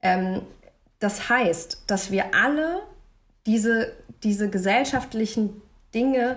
Ähm, 0.00 0.42
das 1.02 1.28
heißt, 1.28 1.82
dass 1.88 2.12
wir 2.12 2.32
alle 2.32 2.82
diese, 3.46 3.92
diese 4.22 4.48
gesellschaftlichen 4.48 5.60
Dinge 5.92 6.36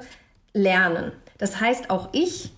lernen. 0.53 1.11
Das 1.37 1.59
heißt, 1.61 1.91
auch 1.91 2.09
ich 2.13 2.51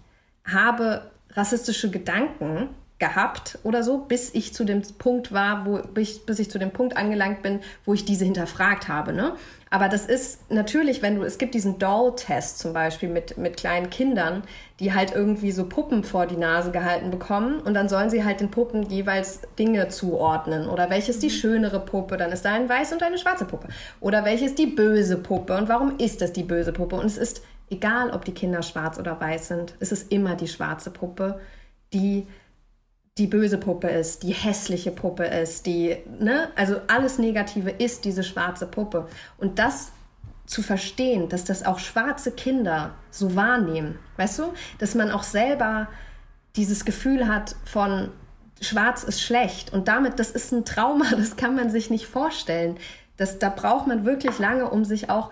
habe 0.45 1.11
rassistische 1.31 1.91
Gedanken 1.91 2.69
gehabt 2.99 3.59
oder 3.63 3.83
so, 3.83 3.99
bis 3.99 4.33
ich 4.33 4.53
zu 4.53 4.63
dem 4.63 4.81
Punkt 4.97 5.31
war, 5.31 5.65
wo 5.65 5.81
ich, 5.99 6.25
bis 6.25 6.39
ich 6.39 6.49
zu 6.49 6.57
dem 6.57 6.71
Punkt 6.71 6.97
angelangt 6.97 7.43
bin, 7.43 7.59
wo 7.85 7.93
ich 7.93 8.05
diese 8.05 8.25
hinterfragt 8.25 8.87
habe. 8.87 9.13
Ne? 9.13 9.33
Aber 9.69 9.87
das 9.87 10.05
ist 10.05 10.49
natürlich, 10.49 11.01
wenn 11.03 11.15
du, 11.15 11.23
es 11.23 11.37
gibt 11.37 11.53
diesen 11.53 11.77
Doll-Test 11.77 12.57
zum 12.57 12.73
Beispiel 12.73 13.09
mit, 13.09 13.37
mit 13.37 13.57
kleinen 13.57 13.91
Kindern, 13.91 14.43
die 14.79 14.93
halt 14.93 15.13
irgendwie 15.13 15.51
so 15.51 15.65
Puppen 15.65 16.03
vor 16.03 16.25
die 16.25 16.37
Nase 16.37 16.71
gehalten 16.71 17.11
bekommen 17.11 17.59
und 17.59 17.75
dann 17.75 17.87
sollen 17.87 18.09
sie 18.09 18.23
halt 18.23 18.39
den 18.39 18.49
Puppen 18.49 18.89
jeweils 18.89 19.41
Dinge 19.59 19.89
zuordnen. 19.89 20.67
Oder 20.67 20.89
welches 20.89 21.19
die 21.19 21.27
mhm. 21.27 21.31
schönere 21.31 21.79
Puppe, 21.79 22.17
dann 22.17 22.31
ist 22.31 22.45
da 22.45 22.53
ein 22.53 22.69
weiß 22.69 22.93
und 22.93 23.03
eine 23.03 23.19
schwarze 23.19 23.45
Puppe. 23.45 23.67
Oder 23.99 24.25
welches 24.25 24.55
die 24.55 24.67
böse 24.67 25.17
Puppe 25.17 25.55
und 25.55 25.69
warum 25.69 25.97
ist 25.99 26.21
das 26.21 26.33
die 26.33 26.43
böse 26.43 26.71
Puppe? 26.71 26.95
Und 26.95 27.05
es 27.05 27.17
ist 27.17 27.43
egal, 27.69 28.09
ob 28.09 28.25
die 28.25 28.33
Kinder 28.33 28.63
schwarz 28.63 28.97
oder 28.97 29.19
weiß 29.19 29.49
sind, 29.49 29.75
es 29.79 29.91
ist 29.91 30.11
immer 30.11 30.35
die 30.35 30.47
schwarze 30.47 30.89
Puppe, 30.89 31.39
die 31.93 32.25
die 33.17 33.27
böse 33.27 33.57
Puppe 33.57 33.87
ist, 33.87 34.23
die 34.23 34.33
hässliche 34.33 34.91
Puppe 34.91 35.25
ist, 35.25 35.65
die, 35.65 35.97
ne, 36.19 36.49
also 36.55 36.77
alles 36.87 37.17
Negative 37.17 37.71
ist 37.71 38.05
diese 38.05 38.23
schwarze 38.23 38.67
Puppe. 38.67 39.07
Und 39.37 39.59
das 39.59 39.91
zu 40.45 40.61
verstehen, 40.61 41.27
dass 41.27 41.43
das 41.43 41.65
auch 41.65 41.79
schwarze 41.79 42.31
Kinder 42.31 42.95
so 43.11 43.35
wahrnehmen, 43.35 43.99
weißt 44.17 44.39
du, 44.39 44.43
dass 44.79 44.95
man 44.95 45.11
auch 45.11 45.23
selber 45.23 45.87
dieses 46.55 46.85
Gefühl 46.85 47.27
hat 47.27 47.55
von 47.65 48.11
schwarz 48.61 49.03
ist 49.03 49.21
schlecht 49.21 49.73
und 49.73 49.87
damit, 49.87 50.19
das 50.19 50.31
ist 50.31 50.51
ein 50.51 50.65
Trauma, 50.65 51.05
das 51.17 51.35
kann 51.35 51.55
man 51.55 51.69
sich 51.69 51.89
nicht 51.89 52.07
vorstellen. 52.07 52.77
Das, 53.17 53.39
da 53.39 53.49
braucht 53.49 53.87
man 53.87 54.05
wirklich 54.05 54.37
lange, 54.39 54.69
um 54.69 54.85
sich 54.85 55.09
auch 55.09 55.31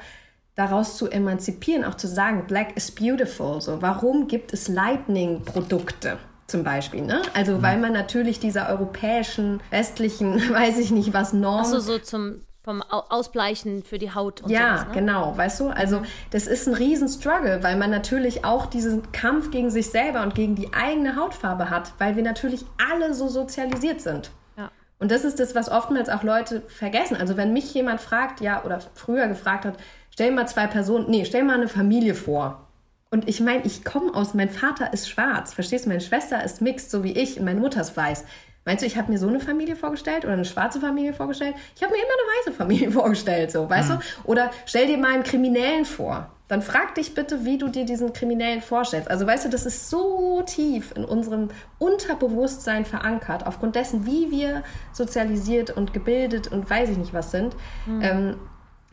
daraus 0.55 0.97
zu 0.97 1.09
emanzipieren, 1.09 1.83
auch 1.83 1.95
zu 1.95 2.07
sagen, 2.07 2.47
Black 2.47 2.75
is 2.75 2.91
beautiful. 2.91 3.61
So, 3.61 3.81
warum 3.81 4.27
gibt 4.27 4.53
es 4.53 4.67
Lightning-Produkte? 4.67 6.17
Zum 6.47 6.63
Beispiel. 6.63 7.01
Ne? 7.01 7.21
Also 7.33 7.53
mhm. 7.53 7.63
weil 7.63 7.77
man 7.77 7.93
natürlich 7.93 8.39
dieser 8.39 8.69
europäischen, 8.69 9.61
westlichen, 9.69 10.35
weiß 10.53 10.77
ich 10.79 10.91
nicht 10.91 11.13
was, 11.13 11.33
Norm... 11.33 11.61
Achso, 11.61 11.79
so 11.79 11.99
zum 11.99 12.41
vom 12.65 12.81
Ausbleichen 12.81 13.83
für 13.83 13.99
die 13.99 14.11
Haut 14.11 14.41
und 14.41 14.49
Ja, 14.49 14.79
sowas, 14.79 14.87
ne? 14.87 14.93
genau, 14.95 15.37
weißt 15.37 15.59
du? 15.59 15.67
Also 15.69 16.01
das 16.31 16.47
ist 16.47 16.67
ein 16.67 16.73
Riesen-Struggle, 16.73 17.61
weil 17.61 17.77
man 17.77 17.91
natürlich 17.91 18.43
auch 18.43 18.65
diesen 18.65 19.11
Kampf 19.11 19.51
gegen 19.51 19.69
sich 19.69 19.91
selber 19.91 20.23
und 20.23 20.33
gegen 20.33 20.55
die 20.55 20.73
eigene 20.73 21.15
Hautfarbe 21.15 21.69
hat, 21.69 21.93
weil 21.99 22.15
wir 22.15 22.23
natürlich 22.23 22.65
alle 22.89 23.13
so 23.13 23.27
sozialisiert 23.27 24.01
sind. 24.01 24.31
Ja. 24.57 24.71
Und 24.97 25.11
das 25.11 25.25
ist 25.25 25.39
das, 25.39 25.53
was 25.53 25.69
oftmals 25.69 26.09
auch 26.09 26.23
Leute 26.23 26.61
vergessen. 26.61 27.15
Also 27.17 27.37
wenn 27.37 27.53
mich 27.53 27.71
jemand 27.75 28.01
fragt, 28.01 28.41
ja, 28.41 28.63
oder 28.63 28.79
früher 28.95 29.27
gefragt 29.27 29.65
hat, 29.65 29.77
stell 30.09 30.31
mal 30.31 30.47
zwei 30.47 30.65
Personen, 30.65 31.05
nee, 31.07 31.23
stell 31.23 31.43
mal 31.43 31.57
eine 31.57 31.67
Familie 31.67 32.15
vor. 32.15 32.64
Und 33.11 33.29
ich 33.29 33.39
meine, 33.39 33.63
ich 33.65 33.85
komme 33.85 34.13
aus, 34.13 34.33
mein 34.33 34.49
Vater 34.49 34.91
ist 34.93 35.09
schwarz, 35.09 35.53
verstehst 35.53 35.85
du? 35.85 35.89
Meine 35.89 36.01
Schwester 36.01 36.43
ist 36.43 36.61
mixed, 36.61 36.91
so 36.91 37.03
wie 37.03 37.13
ich, 37.13 37.39
und 37.39 37.45
meine 37.45 37.59
Mutter 37.59 37.81
ist 37.81 37.95
weiß. 37.95 38.25
Meinst 38.65 38.81
du, 38.81 38.87
ich 38.87 38.97
habe 38.97 39.11
mir 39.11 39.19
so 39.19 39.27
eine 39.27 39.39
Familie 39.39 39.75
vorgestellt 39.75 40.25
oder 40.25 40.33
eine 40.33 40.43
schwarze 40.43 40.79
Familie 40.79 41.13
vorgestellt? 41.13 41.55
Ich 41.75 41.83
habe 41.83 41.93
mir 41.93 41.99
immer 41.99 42.07
eine 42.07 42.51
weiße 42.51 42.57
Familie 42.57 42.91
vorgestellt, 42.99 43.51
so, 43.51 43.69
weißt 43.69 43.89
mhm. 43.89 43.93
du? 43.93 44.31
Oder 44.31 44.51
stell 44.65 44.87
dir 44.87 44.97
mal 44.97 45.13
einen 45.13 45.23
Kriminellen 45.23 45.85
vor. 45.85 46.31
Dann 46.47 46.61
frag 46.61 46.93
dich 46.95 47.13
bitte, 47.15 47.45
wie 47.45 47.57
du 47.57 47.69
dir 47.69 47.85
diesen 47.85 48.13
Kriminellen 48.13 48.61
vorstellst. 48.61 49.09
Also 49.09 49.25
weißt 49.25 49.45
du, 49.45 49.49
das 49.49 49.65
ist 49.65 49.89
so 49.89 50.43
tief 50.43 50.93
in 50.95 51.03
unserem 51.03 51.49
Unterbewusstsein 51.79 52.85
verankert, 52.85 53.47
aufgrund 53.47 53.75
dessen, 53.75 54.05
wie 54.05 54.29
wir 54.29 54.63
sozialisiert 54.93 55.71
und 55.71 55.93
gebildet 55.93 56.47
und 56.51 56.69
weiß 56.69 56.89
ich 56.89 56.97
nicht 56.97 57.13
was 57.13 57.31
sind. 57.31 57.55
Mhm. 57.87 58.01
Ähm, 58.01 58.35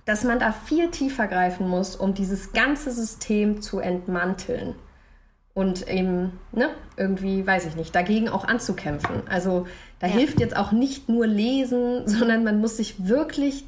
dass 0.05 0.24
man 0.24 0.38
da 0.38 0.53
viel 0.53 0.90
tiefer 0.90 1.26
greifen 1.26 1.68
muss, 1.68 1.96
um 1.96 2.14
dieses 2.14 2.53
ganze 2.53 2.90
System 2.90 3.62
zu 3.62 3.78
entmanteln 3.78 4.74
und 5.55 5.88
eben 5.88 6.40
ne, 6.53 6.70
irgendwie, 6.96 7.46
weiß 7.46 7.66
ich 7.66 7.76
nicht, 7.76 7.94
dagegen 7.94 8.28
auch 8.28 8.44
anzukämpfen. 8.44 9.22
Also 9.28 9.66
da 10.00 10.07
ja. 10.07 10.14
hilft 10.14 10.40
jetzt 10.40 10.57
auch 10.57 10.72
nicht 10.72 11.09
nur 11.09 11.26
Lesen, 11.26 12.03
sondern 12.09 12.44
man 12.44 12.61
muss 12.61 12.76
sich 12.76 13.07
wirklich 13.07 13.64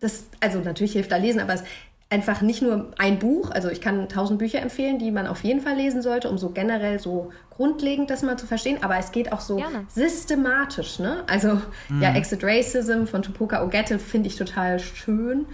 das, 0.00 0.26
also 0.40 0.60
natürlich 0.60 0.92
hilft 0.92 1.12
da 1.12 1.16
Lesen, 1.16 1.40
aber 1.40 1.54
es 1.54 1.62
einfach 2.08 2.40
nicht 2.40 2.62
nur 2.62 2.92
ein 2.98 3.18
Buch, 3.18 3.50
also 3.50 3.68
ich 3.68 3.80
kann 3.80 4.08
tausend 4.08 4.38
Bücher 4.38 4.60
empfehlen, 4.60 4.98
die 4.98 5.10
man 5.10 5.26
auf 5.26 5.42
jeden 5.42 5.60
Fall 5.60 5.74
lesen 5.74 6.02
sollte, 6.02 6.30
um 6.30 6.38
so 6.38 6.50
generell 6.50 7.00
so 7.00 7.32
grundlegend 7.50 8.10
das 8.10 8.22
mal 8.22 8.38
zu 8.38 8.46
verstehen, 8.46 8.78
aber 8.82 8.96
es 8.96 9.10
geht 9.10 9.32
auch 9.32 9.40
so 9.40 9.56
Gerne. 9.56 9.86
systematisch, 9.88 11.00
ne? 11.00 11.24
Also 11.26 11.60
mhm. 11.88 12.02
ja, 12.02 12.14
Exit 12.14 12.44
Racism 12.44 13.06
von 13.06 13.22
Tupoka 13.22 13.64
Ogette 13.64 13.98
finde 13.98 14.28
ich 14.28 14.36
total 14.36 14.78
schön 14.78 15.46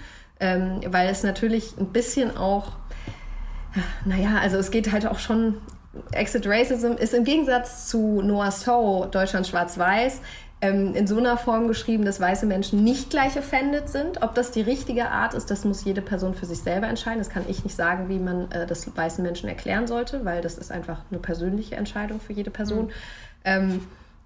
ähm, 0.43 0.81
weil 0.89 1.09
es 1.09 1.23
natürlich 1.23 1.79
ein 1.79 1.87
bisschen 1.87 2.37
auch, 2.37 2.73
naja, 4.05 4.39
also 4.43 4.59
es 4.59 4.73
geht 4.73 4.91
halt 4.91 5.07
auch 5.07 5.21
schon, 5.21 5.55
Exit 6.11 6.47
Racism 6.47 6.93
ist 6.93 7.15
im 7.15 7.23
Gegensatz 7.23 7.89
zu 7.89 8.21
Noah 8.23 8.51
So, 8.51 9.07
Deutschland 9.11 9.47
schwarz-weiß, 9.47 10.21
ähm, 10.61 10.95
in 10.97 11.07
so 11.07 11.17
einer 11.17 11.37
Form 11.37 11.69
geschrieben, 11.69 12.05
dass 12.05 12.21
weiße 12.21 12.47
Menschen 12.47 12.83
nicht 12.83 13.11
gleich 13.11 13.39
offended 13.39 13.89
sind. 13.89 14.23
Ob 14.23 14.35
das 14.35 14.51
die 14.51 14.63
richtige 14.63 15.11
Art 15.11 15.35
ist, 15.35 15.49
das 15.51 15.65
muss 15.65 15.85
jede 15.85 16.03
Person 16.03 16.35
für 16.35 16.47
sich 16.47 16.59
selber 16.59 16.89
entscheiden. 16.89 17.19
Das 17.19 17.31
kann 17.31 17.45
ich 17.47 17.63
nicht 17.63 17.77
sagen, 17.77 18.09
wie 18.09 18.19
man 18.19 18.51
äh, 18.51 18.67
das 18.67 18.97
weißen 18.97 19.23
Menschen 19.23 19.49
erklären 19.49 19.87
sollte, 19.87 20.25
weil 20.25 20.43
das 20.43 20.59
ist 20.59 20.73
einfach 20.73 21.03
eine 21.11 21.21
persönliche 21.21 21.77
Entscheidung 21.77 22.21
für 22.21 22.33
jede 22.33 22.51
Person. 22.51 22.87
Mhm. 22.87 22.91
Ähm, 23.45 23.81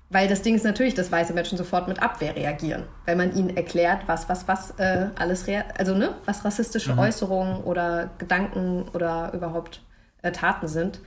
weil 0.08 0.28
das 0.28 0.42
Ding 0.42 0.54
ist 0.54 0.64
natürlich, 0.64 0.94
dass 0.94 1.10
weiße 1.10 1.32
Menschen 1.34 1.58
sofort 1.58 1.88
mit 1.88 2.00
Abwehr 2.00 2.36
reagieren, 2.36 2.84
wenn 3.06 3.18
man 3.18 3.34
ihnen 3.34 3.56
erklärt, 3.56 4.02
was, 4.06 4.28
was, 4.28 4.46
was 4.46 4.70
äh, 4.78 5.08
alles, 5.16 5.46
also 5.76 5.94
ne, 5.94 6.14
was 6.24 6.44
rassistische 6.44 6.92
mhm. 6.92 7.00
Äußerungen 7.00 7.64
oder 7.64 8.10
Gedanken 8.18 8.88
oder 8.92 9.32
überhaupt 9.34 9.82
äh, 10.22 10.30
Taten 10.30 10.68
sind, 10.68 11.00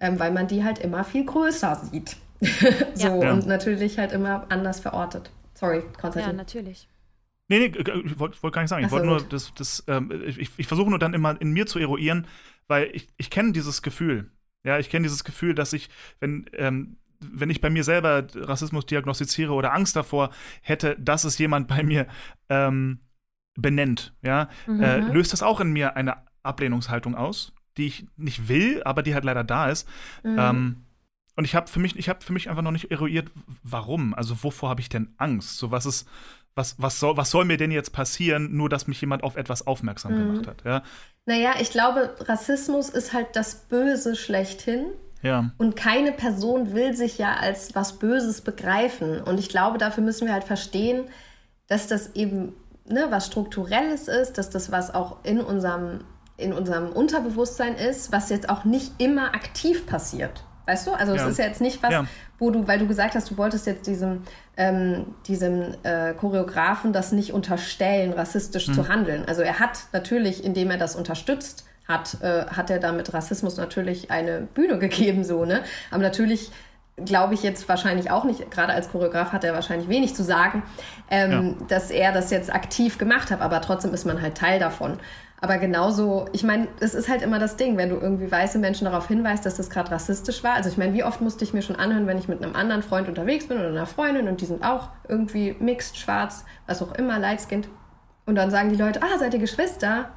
ähm, 0.00 0.18
weil 0.18 0.32
man 0.32 0.48
die 0.48 0.64
halt 0.64 0.78
immer 0.78 1.04
viel 1.04 1.24
größer 1.24 1.76
sieht. 1.90 2.16
so 2.94 3.22
ja. 3.22 3.32
und 3.32 3.46
natürlich 3.46 3.98
halt 3.98 4.12
immer 4.12 4.46
anders 4.48 4.80
verortet. 4.80 5.30
Sorry, 5.54 5.82
Konstantin. 5.98 6.32
Ja, 6.32 6.36
natürlich. 6.36 6.88
Nee, 7.48 7.58
nee, 7.58 8.02
ich 8.04 8.18
wollte 8.18 8.42
wollt 8.42 8.54
gar 8.54 8.62
nicht 8.62 8.70
sagen. 8.70 8.84
Ich 8.84 8.90
wollte 8.90 9.06
nur, 9.06 9.22
das, 9.22 9.52
das, 9.54 9.84
ähm, 9.86 10.10
ich, 10.26 10.50
ich 10.56 10.66
versuche 10.66 10.90
nur 10.90 10.98
dann 10.98 11.14
immer 11.14 11.40
in 11.40 11.52
mir 11.52 11.66
zu 11.66 11.78
eruieren, 11.78 12.26
weil 12.66 12.90
ich, 12.94 13.08
ich 13.16 13.30
kenne 13.30 13.52
dieses 13.52 13.82
Gefühl. 13.82 14.30
Ja, 14.64 14.78
ich 14.78 14.90
kenne 14.90 15.04
dieses 15.04 15.24
Gefühl, 15.24 15.54
dass 15.54 15.72
ich, 15.72 15.90
wenn, 16.20 16.46
ähm, 16.54 16.96
wenn 17.32 17.50
ich 17.50 17.60
bei 17.60 17.70
mir 17.70 17.84
selber 17.84 18.26
Rassismus 18.34 18.86
diagnostiziere 18.86 19.52
oder 19.52 19.72
Angst 19.72 19.96
davor 19.96 20.30
hätte, 20.60 20.96
dass 20.98 21.24
es 21.24 21.38
jemand 21.38 21.68
bei 21.68 21.82
mir 21.82 22.06
ähm, 22.48 23.00
benennt, 23.54 24.14
ja, 24.22 24.48
mhm. 24.66 24.82
äh, 24.82 24.98
löst 24.98 25.32
das 25.32 25.42
auch 25.42 25.60
in 25.60 25.72
mir 25.72 25.96
eine 25.96 26.16
Ablehnungshaltung 26.42 27.14
aus, 27.14 27.52
die 27.76 27.86
ich 27.86 28.06
nicht 28.16 28.48
will, 28.48 28.82
aber 28.84 29.02
die 29.02 29.14
halt 29.14 29.24
leider 29.24 29.44
da 29.44 29.68
ist. 29.68 29.88
Mhm. 30.22 30.36
Ähm, 30.38 30.76
und 31.36 31.44
ich 31.44 31.54
habe 31.54 31.68
für 31.68 31.80
mich, 31.80 31.96
ich 31.96 32.08
habe 32.08 32.22
für 32.22 32.32
mich 32.32 32.50
einfach 32.50 32.62
noch 32.62 32.72
nicht 32.72 32.90
eruiert, 32.90 33.30
warum. 33.62 34.14
Also 34.14 34.42
wovor 34.42 34.68
habe 34.68 34.80
ich 34.80 34.88
denn 34.88 35.14
Angst? 35.16 35.56
So 35.56 35.70
was 35.70 35.86
ist, 35.86 36.06
was, 36.54 36.76
was 36.78 37.00
soll, 37.00 37.16
was 37.16 37.30
soll 37.30 37.46
mir 37.46 37.56
denn 37.56 37.70
jetzt 37.70 37.92
passieren, 37.92 38.54
nur 38.54 38.68
dass 38.68 38.86
mich 38.86 39.00
jemand 39.00 39.22
auf 39.22 39.36
etwas 39.36 39.66
aufmerksam 39.66 40.12
mhm. 40.12 40.18
gemacht 40.18 40.46
hat? 40.46 40.64
Ja? 40.64 40.82
Naja, 41.24 41.54
ich 41.60 41.70
glaube, 41.70 42.14
Rassismus 42.20 42.90
ist 42.90 43.12
halt 43.12 43.28
das 43.34 43.54
Böse 43.68 44.16
schlechthin. 44.16 44.86
Ja. 45.22 45.52
Und 45.58 45.76
keine 45.76 46.12
Person 46.12 46.72
will 46.72 46.96
sich 46.96 47.18
ja 47.18 47.34
als 47.34 47.74
was 47.74 47.94
Böses 47.94 48.40
begreifen. 48.40 49.20
Und 49.20 49.38
ich 49.38 49.48
glaube, 49.48 49.78
dafür 49.78 50.02
müssen 50.02 50.26
wir 50.26 50.34
halt 50.34 50.44
verstehen, 50.44 51.04
dass 51.68 51.86
das 51.86 52.14
eben 52.14 52.54
ne, 52.86 53.06
was 53.10 53.26
Strukturelles 53.26 54.08
ist, 54.08 54.38
dass 54.38 54.50
das 54.50 54.72
was 54.72 54.94
auch 54.94 55.24
in 55.24 55.40
unserem, 55.40 56.00
in 56.36 56.52
unserem 56.52 56.88
Unterbewusstsein 56.88 57.74
ist, 57.76 58.12
was 58.12 58.30
jetzt 58.30 58.48
auch 58.48 58.64
nicht 58.64 58.92
immer 58.98 59.34
aktiv 59.34 59.86
passiert. 59.86 60.44
Weißt 60.66 60.86
du? 60.86 60.92
Also 60.92 61.14
ja. 61.14 61.22
es 61.22 61.28
ist 61.28 61.38
ja 61.38 61.46
jetzt 61.46 61.60
nicht 61.60 61.82
was, 61.82 61.92
ja. 61.92 62.04
wo 62.38 62.50
du, 62.50 62.68
weil 62.68 62.78
du 62.78 62.86
gesagt 62.86 63.14
hast, 63.14 63.30
du 63.30 63.36
wolltest 63.36 63.66
jetzt 63.66 63.86
diesem, 63.86 64.22
ähm, 64.56 65.14
diesem 65.26 65.74
äh, 65.82 66.14
Choreografen 66.14 66.92
das 66.92 67.10
nicht 67.10 67.32
unterstellen, 67.32 68.12
rassistisch 68.12 68.68
mhm. 68.68 68.74
zu 68.74 68.88
handeln. 68.88 69.24
Also 69.26 69.42
er 69.42 69.58
hat 69.58 69.78
natürlich, 69.92 70.44
indem 70.44 70.70
er 70.70 70.78
das 70.78 70.94
unterstützt, 70.94 71.64
hat, 71.86 72.22
äh, 72.22 72.46
hat 72.46 72.70
er 72.70 72.78
damit 72.78 73.12
Rassismus 73.12 73.56
natürlich 73.56 74.10
eine 74.10 74.40
Bühne 74.40 74.78
gegeben, 74.78 75.24
so, 75.24 75.44
ne? 75.44 75.62
Aber 75.90 76.02
natürlich 76.02 76.50
glaube 76.96 77.34
ich 77.34 77.42
jetzt 77.42 77.68
wahrscheinlich 77.68 78.10
auch 78.10 78.24
nicht, 78.24 78.50
gerade 78.50 78.72
als 78.72 78.90
Choreograf 78.90 79.32
hat 79.32 79.44
er 79.44 79.54
wahrscheinlich 79.54 79.88
wenig 79.88 80.14
zu 80.14 80.22
sagen, 80.22 80.62
ähm, 81.10 81.56
ja. 81.58 81.66
dass 81.68 81.90
er 81.90 82.12
das 82.12 82.30
jetzt 82.30 82.52
aktiv 82.52 82.98
gemacht 82.98 83.30
hat, 83.30 83.40
aber 83.40 83.60
trotzdem 83.60 83.94
ist 83.94 84.04
man 84.04 84.20
halt 84.20 84.36
Teil 84.36 84.58
davon. 84.58 84.98
Aber 85.40 85.58
genauso, 85.58 86.26
ich 86.32 86.44
meine, 86.44 86.68
es 86.78 86.94
ist 86.94 87.08
halt 87.08 87.20
immer 87.20 87.40
das 87.40 87.56
Ding, 87.56 87.76
wenn 87.76 87.88
du 87.88 87.96
irgendwie 87.96 88.30
weiße 88.30 88.60
Menschen 88.60 88.84
darauf 88.84 89.08
hinweist, 89.08 89.44
dass 89.44 89.56
das 89.56 89.70
gerade 89.70 89.90
rassistisch 89.90 90.44
war. 90.44 90.54
Also 90.54 90.68
ich 90.68 90.76
meine, 90.76 90.94
wie 90.94 91.02
oft 91.02 91.20
musste 91.20 91.42
ich 91.42 91.52
mir 91.52 91.62
schon 91.62 91.74
anhören, 91.74 92.06
wenn 92.06 92.16
ich 92.16 92.28
mit 92.28 92.44
einem 92.44 92.54
anderen 92.54 92.82
Freund 92.82 93.08
unterwegs 93.08 93.48
bin 93.48 93.58
oder 93.58 93.66
einer 93.68 93.86
Freundin 93.86 94.28
und 94.28 94.40
die 94.40 94.46
sind 94.46 94.62
auch 94.62 94.90
irgendwie 95.08 95.56
mixed, 95.58 95.98
schwarz, 95.98 96.44
was 96.68 96.80
auch 96.80 96.94
immer, 96.94 97.18
lightskinned. 97.18 97.68
Und 98.24 98.36
dann 98.36 98.52
sagen 98.52 98.68
die 98.68 98.76
Leute, 98.76 99.02
ah, 99.02 99.18
seid 99.18 99.34
ihr 99.34 99.40
Geschwister? 99.40 100.10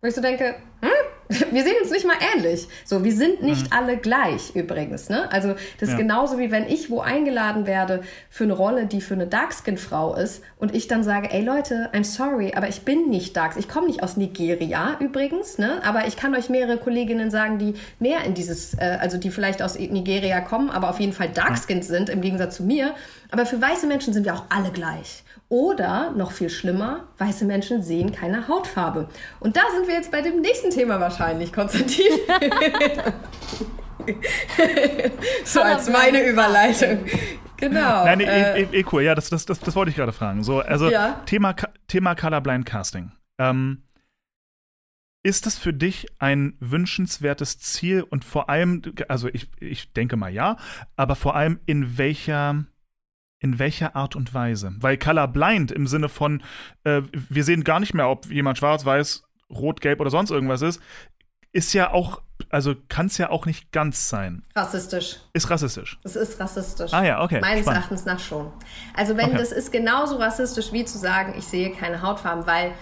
Wo 0.00 0.06
ich 0.06 0.14
so 0.14 0.20
denke, 0.20 0.54
hm? 0.80 0.97
Wir 1.28 1.62
sehen 1.62 1.74
uns 1.82 1.90
nicht 1.90 2.06
mal 2.06 2.16
ähnlich. 2.34 2.68
So, 2.84 3.04
wir 3.04 3.12
sind 3.12 3.42
nicht 3.42 3.70
mhm. 3.70 3.76
alle 3.76 3.96
gleich 3.98 4.54
übrigens. 4.54 5.08
Ne? 5.08 5.30
Also 5.30 5.54
das 5.78 5.90
ist 5.90 5.98
genauso 5.98 6.38
wie 6.38 6.50
wenn 6.50 6.66
ich 6.66 6.90
wo 6.90 7.00
eingeladen 7.00 7.66
werde 7.66 8.02
für 8.30 8.44
eine 8.44 8.54
Rolle, 8.54 8.86
die 8.86 9.00
für 9.00 9.14
eine 9.14 9.26
Darkskin-Frau 9.26 10.14
ist 10.14 10.42
und 10.58 10.74
ich 10.74 10.88
dann 10.88 11.02
sage, 11.02 11.30
ey 11.30 11.42
Leute, 11.42 11.90
I'm 11.92 12.04
sorry, 12.04 12.52
aber 12.54 12.68
ich 12.68 12.82
bin 12.82 13.08
nicht 13.10 13.36
Darks. 13.36 13.56
Ich 13.56 13.68
komme 13.68 13.86
nicht 13.86 14.02
aus 14.02 14.16
Nigeria 14.16 14.96
übrigens, 15.00 15.58
ne? 15.58 15.82
aber 15.84 16.06
ich 16.06 16.16
kann 16.16 16.34
euch 16.34 16.48
mehrere 16.48 16.78
Kolleginnen 16.78 17.30
sagen, 17.30 17.58
die 17.58 17.74
mehr 17.98 18.24
in 18.24 18.34
dieses, 18.34 18.74
äh, 18.74 18.98
also 19.00 19.18
die 19.18 19.30
vielleicht 19.30 19.62
aus 19.62 19.78
Nigeria 19.78 20.40
kommen, 20.40 20.70
aber 20.70 20.90
auf 20.90 21.00
jeden 21.00 21.12
Fall 21.12 21.28
Darkskin 21.28 21.82
sind 21.82 22.08
im 22.08 22.20
Gegensatz 22.20 22.56
zu 22.56 22.62
mir. 22.62 22.94
Aber 23.30 23.44
für 23.44 23.60
weiße 23.60 23.86
Menschen 23.86 24.12
sind 24.12 24.24
wir 24.24 24.34
auch 24.34 24.44
alle 24.48 24.70
gleich. 24.70 25.24
Oder 25.50 26.12
noch 26.14 26.32
viel 26.32 26.50
schlimmer, 26.50 27.04
weiße 27.16 27.46
Menschen 27.46 27.82
sehen 27.82 28.12
keine 28.12 28.48
Hautfarbe. 28.48 29.08
Und 29.40 29.56
da 29.56 29.62
sind 29.74 29.88
wir 29.88 29.94
jetzt 29.94 30.10
bei 30.10 30.20
dem 30.20 30.42
nächsten 30.42 30.68
Thema 30.68 31.00
wahrscheinlich, 31.00 31.17
Konstantin. 31.52 32.12
so 35.44 35.60
als 35.60 35.88
meine 35.90 36.22
Überleitung. 36.22 37.04
Genau. 37.58 38.04
Nein, 38.04 38.18
nee, 38.18 38.24
äh, 38.24 38.62
eh, 38.62 38.80
eh, 38.80 38.84
cool. 38.92 39.02
Ja, 39.02 39.14
das, 39.14 39.28
das, 39.28 39.44
das, 39.44 39.58
das 39.60 39.74
wollte 39.74 39.90
ich 39.90 39.96
gerade 39.96 40.12
fragen. 40.12 40.42
So, 40.42 40.60
also 40.60 40.90
ja. 40.90 41.20
Thema, 41.26 41.54
Thema 41.88 42.14
Colorblind 42.14 42.64
Casting. 42.64 43.12
Ähm, 43.38 43.82
ist 45.24 45.46
das 45.46 45.58
für 45.58 45.74
dich 45.74 46.06
ein 46.20 46.56
wünschenswertes 46.60 47.58
Ziel 47.58 48.02
und 48.02 48.24
vor 48.24 48.48
allem, 48.48 48.82
also 49.08 49.28
ich, 49.28 49.48
ich 49.60 49.92
denke 49.92 50.16
mal 50.16 50.32
ja, 50.32 50.56
aber 50.96 51.16
vor 51.16 51.34
allem 51.34 51.60
in 51.66 51.98
welcher 51.98 52.64
in 53.40 53.58
welcher 53.58 53.94
Art 53.94 54.16
und 54.16 54.34
Weise? 54.34 54.74
Weil 54.78 54.98
colorblind 54.98 55.70
im 55.70 55.86
Sinne 55.86 56.08
von, 56.08 56.42
äh, 56.84 57.02
wir 57.12 57.44
sehen 57.44 57.62
gar 57.62 57.78
nicht 57.78 57.94
mehr, 57.94 58.08
ob 58.08 58.26
jemand 58.26 58.58
schwarz, 58.58 58.84
weiß, 58.84 59.27
rot, 59.50 59.80
gelb 59.80 60.00
oder 60.00 60.10
sonst 60.10 60.30
irgendwas 60.30 60.62
ist, 60.62 60.80
ist 61.52 61.72
ja 61.72 61.92
auch, 61.92 62.22
also 62.50 62.74
kann 62.88 63.06
es 63.06 63.18
ja 63.18 63.30
auch 63.30 63.46
nicht 63.46 63.72
ganz 63.72 64.08
sein. 64.08 64.44
Rassistisch. 64.54 65.16
Ist 65.32 65.50
rassistisch. 65.50 65.98
Es 66.04 66.16
ist 66.16 66.38
rassistisch. 66.38 66.92
Ah 66.92 67.04
ja, 67.04 67.22
okay. 67.22 67.40
Meines 67.40 67.62
Spannend. 67.62 67.78
Erachtens 67.78 68.04
nach 68.04 68.20
schon. 68.20 68.52
Also 68.94 69.16
wenn 69.16 69.30
okay. 69.30 69.38
das 69.38 69.52
ist 69.52 69.72
genauso 69.72 70.16
rassistisch 70.16 70.72
wie 70.72 70.84
zu 70.84 70.98
sagen, 70.98 71.34
ich 71.36 71.46
sehe 71.46 71.72
keine 71.72 72.02
Hautfarben, 72.02 72.46
weil 72.46 72.72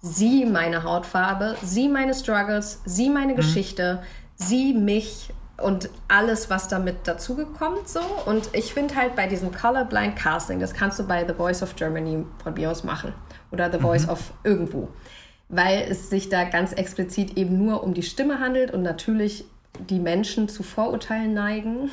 sie 0.00 0.44
meine 0.44 0.82
Hautfarbe, 0.82 1.56
sie 1.62 1.88
meine 1.88 2.14
Struggles, 2.14 2.82
sie 2.84 3.08
meine 3.08 3.32
mhm. 3.32 3.36
Geschichte, 3.36 4.02
sie 4.34 4.72
mich 4.72 5.32
und 5.60 5.90
alles, 6.06 6.50
was 6.50 6.68
damit 6.68 7.06
dazugekommen 7.06 7.80
so. 7.84 8.00
Und 8.26 8.50
ich 8.52 8.72
finde 8.74 8.94
halt 8.94 9.16
bei 9.16 9.26
diesem 9.26 9.52
Colorblind 9.52 10.16
Casting, 10.16 10.60
das 10.60 10.72
kannst 10.72 10.98
du 10.98 11.06
bei 11.06 11.26
The 11.26 11.34
Voice 11.34 11.62
of 11.62 11.74
Germany 11.76 12.24
von 12.42 12.54
mir 12.54 12.70
aus 12.70 12.84
machen 12.84 13.12
oder 13.50 13.70
The 13.70 13.78
Voice 13.78 14.06
mhm. 14.06 14.12
of 14.12 14.32
irgendwo, 14.44 14.88
weil 15.48 15.86
es 15.90 16.10
sich 16.10 16.28
da 16.28 16.44
ganz 16.44 16.72
explizit 16.72 17.36
eben 17.36 17.58
nur 17.58 17.82
um 17.82 17.94
die 17.94 18.02
Stimme 18.02 18.40
handelt 18.40 18.70
und 18.70 18.82
natürlich 18.82 19.44
die 19.88 20.00
Menschen 20.00 20.48
zu 20.48 20.62
Vorurteilen 20.62 21.34
neigen. 21.34 21.90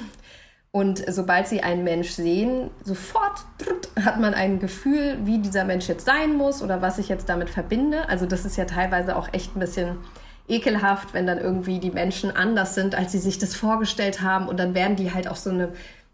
Und 0.72 1.06
sobald 1.08 1.48
sie 1.48 1.62
einen 1.62 1.86
Mensch 1.86 2.10
sehen, 2.10 2.70
sofort 2.84 3.46
hat 4.04 4.20
man 4.20 4.34
ein 4.34 4.60
Gefühl, 4.60 5.20
wie 5.24 5.38
dieser 5.38 5.64
Mensch 5.64 5.88
jetzt 5.88 6.06
sein 6.06 6.36
muss 6.36 6.62
oder 6.62 6.82
was 6.82 6.98
ich 6.98 7.08
jetzt 7.08 7.30
damit 7.30 7.50
verbinde. 7.50 8.10
Also 8.10 8.26
das 8.26 8.44
ist 8.44 8.58
ja 8.58 8.66
teilweise 8.66 9.16
auch 9.16 9.30
echt 9.32 9.56
ein 9.56 9.62
bisschen 9.62 9.98
ekelhaft, 10.50 11.14
wenn 11.14 11.26
dann 11.26 11.40
irgendwie 11.40 11.80
die 11.80 11.92
Menschen 11.92 12.36
anders 12.36 12.76
sind, 12.76 12.94
als 12.94 13.14
sie 13.14 13.20
sich 13.20 13.38
das 13.40 13.56
vorgestellt 13.56 14.22
haben. 14.22 14.50
Und 14.50 14.60
dann 14.60 14.76
werden 14.76 14.98
die 14.98 15.14
halt 15.14 15.30
auch 15.30 15.38
so 15.38 15.50
eine 15.50 15.72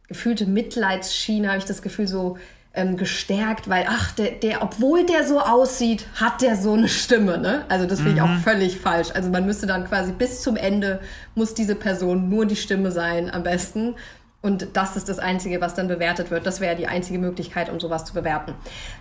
gefühlte 0.07 0.45
Mitleidsschiene, 0.45 1.47
habe 1.47 1.57
ich 1.57 1.65
das 1.65 1.81
Gefühl, 1.81 2.07
so 2.07 2.37
ähm, 2.73 2.95
gestärkt, 2.95 3.69
weil, 3.69 3.85
ach, 3.87 4.13
der, 4.13 4.31
der, 4.31 4.63
obwohl 4.63 5.05
der 5.05 5.25
so 5.25 5.39
aussieht, 5.41 6.07
hat 6.15 6.41
der 6.41 6.55
so 6.55 6.73
eine 6.73 6.87
Stimme, 6.87 7.37
ne? 7.37 7.65
Also 7.67 7.85
das 7.85 7.99
finde 7.99 8.15
ich 8.15 8.21
auch 8.21 8.27
mhm. 8.27 8.39
völlig 8.39 8.79
falsch. 8.79 9.09
Also 9.13 9.29
man 9.29 9.45
müsste 9.45 9.67
dann 9.67 9.87
quasi 9.87 10.13
bis 10.13 10.41
zum 10.41 10.55
Ende 10.55 11.01
muss 11.35 11.53
diese 11.53 11.75
Person 11.75 12.29
nur 12.29 12.45
die 12.45 12.55
Stimme 12.55 12.91
sein, 12.91 13.29
am 13.29 13.43
besten. 13.43 13.95
Und 14.41 14.69
das 14.73 14.95
ist 14.95 15.09
das 15.09 15.19
Einzige, 15.19 15.61
was 15.61 15.75
dann 15.75 15.87
bewertet 15.87 16.31
wird. 16.31 16.45
Das 16.45 16.61
wäre 16.61 16.75
die 16.75 16.87
einzige 16.87 17.19
Möglichkeit, 17.19 17.69
um 17.69 17.79
sowas 17.79 18.05
zu 18.05 18.13
bewerten. 18.13 18.53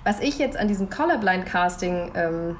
Was 0.04 0.20
ich 0.20 0.38
jetzt 0.38 0.56
an 0.56 0.68
diesem 0.68 0.90
Colorblind 0.90 1.46
Casting 1.46 2.10
ähm, 2.14 2.56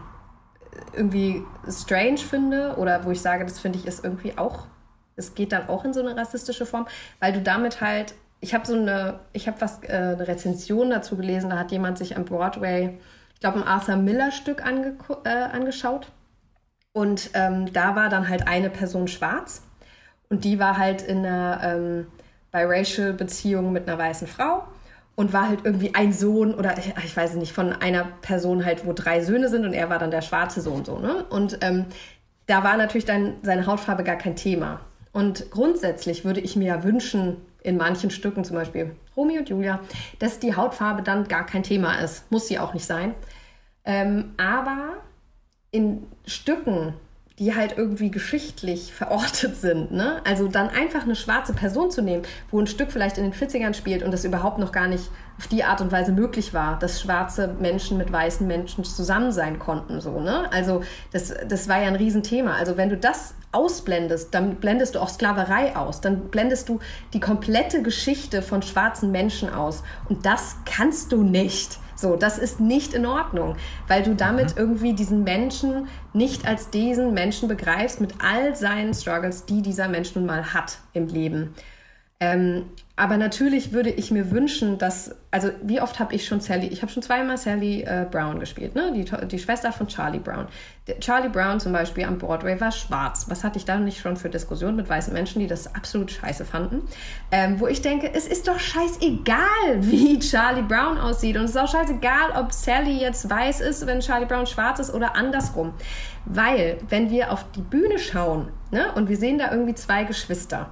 irgendwie 0.95 1.43
strange 1.69 2.19
finde 2.19 2.77
oder 2.77 3.05
wo 3.05 3.11
ich 3.11 3.21
sage, 3.21 3.45
das 3.45 3.59
finde 3.59 3.79
ich 3.79 3.87
ist 3.87 4.05
irgendwie 4.05 4.39
auch, 4.39 4.67
es 5.17 5.35
geht 5.35 5.53
dann 5.53 5.69
auch 5.69 5.85
in 5.85 5.93
so 5.93 6.01
eine 6.01 6.17
rassistische 6.17 6.65
Form, 6.67 6.87
weil 7.19 7.33
du 7.33 7.43
damit 7.43 7.81
halt, 7.81 8.15
ich 8.41 8.55
habe 8.55 8.67
so 8.67 8.75
eine, 8.75 9.21
ich 9.33 9.47
habe 9.47 9.61
was, 9.61 9.83
äh, 9.83 9.93
eine 9.93 10.27
Rezension 10.27 10.91
dazu 10.91 11.17
gelesen, 11.17 11.51
da 11.51 11.59
hat 11.59 11.73
jemand 11.73 11.99
sich 11.99 12.17
am 12.17 12.25
Broadway, 12.25 12.99
ich 13.35 13.41
glaube, 13.41 13.59
ein 13.59 13.67
Arthur 13.67 13.97
Miller 13.97 14.33
Stück 14.33 14.65
ange 14.65 14.95
äh, 15.25 15.29
angeschaut 15.29 16.09
und 16.93 17.31
ähm, 17.35 17.73
da 17.73 17.97
war 17.97 18.09
dann 18.09 18.29
halt 18.29 18.49
eine 18.49 18.71
Person 18.71 19.09
schwarz 19.09 19.63
und 20.29 20.45
die 20.45 20.59
war 20.59 20.79
halt 20.79 21.03
in 21.03 21.19
einer 21.19 21.61
ähm, 21.63 22.07
biracial 22.53 23.13
Beziehung 23.13 23.73
mit 23.73 23.89
einer 23.89 23.99
weißen 23.99 24.27
Frau 24.27 24.65
und 25.17 25.33
war 25.33 25.49
halt 25.49 25.61
irgendwie 25.65 25.95
ein 25.95 26.13
Sohn 26.13 26.55
oder 26.55 26.77
ich 26.79 27.17
weiß 27.17 27.35
nicht, 27.35 27.53
von 27.53 27.73
einer 27.73 28.05
Person 28.23 28.65
halt, 28.65 28.87
wo 28.87 28.93
drei 28.93 29.23
Söhne 29.23 29.49
sind 29.49 29.65
und 29.65 29.75
er 29.75 29.91
war 29.91 29.99
dann 29.99 30.11
der 30.11 30.23
schwarze 30.23 30.61
Sohn 30.61 30.85
so, 30.85 30.99
ne? 30.99 31.25
Und 31.29 31.59
ähm, 31.61 31.87
da 32.47 32.65
war 32.65 32.77
natürlich 32.77 33.05
dann 33.05 33.35
seine 33.43 33.67
Hautfarbe 33.67 34.03
gar 34.03 34.17
kein 34.17 34.35
Thema. 34.35 34.81
Und 35.13 35.51
grundsätzlich 35.51 36.25
würde 36.25 36.41
ich 36.41 36.57
mir 36.57 36.69
ja 36.69 36.85
wünschen, 36.85 37.37
in 37.63 37.77
manchen 37.77 38.11
Stücken, 38.11 38.45
zum 38.45 38.57
Beispiel 38.57 38.97
Romeo 39.17 39.41
und 39.41 39.49
Julia, 39.49 39.81
dass 40.19 40.39
die 40.39 40.57
Hautfarbe 40.57 41.03
dann 41.03 41.29
gar 41.29 41.47
kein 41.47 41.63
Thema 41.63 42.01
ist. 42.01 42.31
Muss 42.31 42.49
sie 42.49 42.59
auch 42.59 42.75
nicht 42.75 42.87
sein. 42.87 43.15
Ähm, 43.85 44.35
aber 44.37 44.99
in 45.71 46.07
Stücken, 46.27 46.95
die 47.41 47.55
halt 47.55 47.79
irgendwie 47.79 48.11
geschichtlich 48.11 48.93
verortet 48.93 49.57
sind. 49.57 49.93
Ne? 49.93 50.21
Also 50.25 50.47
dann 50.47 50.69
einfach 50.69 51.05
eine 51.05 51.17
schwarze 51.17 51.55
Person 51.55 51.91
zu 51.91 52.03
nehmen, 52.03 52.23
wo 52.51 52.61
ein 52.61 52.67
Stück 52.67 52.93
vielleicht 52.93 53.17
in 53.17 53.25
den 53.25 53.33
40ern 53.33 53.73
spielt 53.73 54.03
und 54.03 54.13
das 54.13 54.27
überhaupt 54.27 54.59
noch 54.59 54.73
gar 54.73 54.87
nicht 54.87 55.09
auf 55.39 55.49
die 55.49 55.65
Art 55.65 55.81
und 55.81 55.91
Weise 55.91 56.13
möglich 56.13 56.53
war, 56.53 56.79
dass 56.79 57.01
schwarze 57.01 57.57
Menschen 57.59 57.97
mit 57.97 58.13
weißen 58.13 58.47
Menschen 58.47 58.85
zusammen 58.85 59.33
sein 59.33 59.59
konnten. 59.59 60.03
So, 60.03 60.21
ne? 60.21 60.53
Also 60.53 60.83
das, 61.13 61.33
das 61.49 61.67
war 61.67 61.81
ja 61.81 61.89
ein 61.89 61.97
Riesenthema. 61.97 62.57
Also 62.57 62.77
wenn 62.77 62.91
du 62.91 62.99
das 62.99 63.33
ausblendest, 63.53 64.35
dann 64.35 64.57
blendest 64.57 64.97
du 64.97 64.99
auch 65.01 65.09
Sklaverei 65.09 65.75
aus, 65.77 66.03
dann 66.03 66.29
blendest 66.29 66.69
du 66.69 66.79
die 67.15 67.21
komplette 67.21 67.83
Geschichte 67.83 68.43
von 68.43 68.61
schwarzen 68.61 69.13
Menschen 69.13 69.51
aus. 69.51 69.83
Und 70.11 70.27
das 70.27 70.57
kannst 70.67 71.11
du 71.11 71.23
nicht. 71.23 71.79
So, 72.01 72.17
das 72.17 72.39
ist 72.39 72.61
nicht 72.61 72.95
in 72.95 73.05
Ordnung, 73.05 73.57
weil 73.87 74.03
du 74.03 74.15
damit 74.15 74.57
mhm. 74.57 74.63
irgendwie 74.63 74.95
diesen 74.95 75.23
Menschen 75.23 75.89
nicht 76.15 76.47
als 76.47 76.71
diesen 76.71 77.13
Menschen 77.13 77.49
begreifst 77.49 78.01
mit 78.01 78.15
all 78.19 78.57
seinen 78.57 78.95
Struggles, 78.95 79.45
die 79.45 79.61
dieser 79.61 79.89
Mensch 79.89 80.15
nun 80.15 80.25
mal 80.25 80.55
hat 80.55 80.79
im 80.95 81.09
Leben. 81.09 81.55
Ähm, 82.19 82.65
aber 83.01 83.17
natürlich 83.17 83.73
würde 83.73 83.89
ich 83.89 84.11
mir 84.11 84.31
wünschen, 84.31 84.77
dass, 84.77 85.17
also 85.31 85.49
wie 85.63 85.81
oft 85.81 85.99
habe 85.99 86.15
ich 86.15 86.27
schon 86.27 86.43
Sally, 86.43 86.67
ich 86.67 86.83
habe 86.83 86.93
schon 86.93 87.03
zweimal 87.03 87.39
Sally 87.39 87.81
äh, 87.81 88.05
Brown 88.11 88.39
gespielt, 88.39 88.75
ne? 88.75 88.93
die, 88.95 89.07
die 89.27 89.39
Schwester 89.39 89.73
von 89.73 89.89
Charlie 89.89 90.19
Brown. 90.19 90.49
Der 90.87 91.01
Charlie 91.01 91.31
Brown 91.31 91.61
zum 91.61 91.73
Beispiel 91.73 92.05
am 92.05 92.19
Broadway 92.19 92.61
war 92.61 92.71
schwarz. 92.73 93.25
Was 93.31 93.43
hatte 93.43 93.57
ich 93.57 93.65
da 93.65 93.79
nicht 93.79 94.03
schon 94.03 94.19
für 94.19 94.29
Diskussionen 94.29 94.77
mit 94.77 94.87
weißen 94.87 95.15
Menschen, 95.15 95.41
die 95.41 95.47
das 95.47 95.75
absolut 95.75 96.11
scheiße 96.11 96.45
fanden? 96.45 96.83
Ähm, 97.33 97.59
wo 97.59 97.69
ich 97.69 97.81
denke, 97.81 98.13
es 98.13 98.27
ist 98.27 98.47
doch 98.47 98.61
scheißegal, 98.61 99.39
wie 99.79 100.19
Charlie 100.19 100.61
Brown 100.61 100.99
aussieht. 100.99 101.39
Und 101.39 101.45
es 101.45 101.53
ist 101.53 101.57
auch 101.57 101.73
scheißegal, 101.73 102.33
ob 102.37 102.53
Sally 102.53 103.01
jetzt 103.01 103.31
weiß 103.31 103.63
ist, 103.63 103.87
wenn 103.87 104.01
Charlie 104.01 104.27
Brown 104.27 104.45
schwarz 104.45 104.79
ist 104.79 104.93
oder 104.93 105.17
andersrum. 105.17 105.73
Weil, 106.27 106.77
wenn 106.91 107.09
wir 107.09 107.33
auf 107.33 107.47
die 107.53 107.63
Bühne 107.63 107.99
schauen 107.99 108.49
ne, 108.71 108.93
und 108.95 109.09
wir 109.09 109.17
sehen 109.17 109.39
da 109.39 109.51
irgendwie 109.51 109.75
zwei 109.75 110.05
Geschwister, 110.05 110.69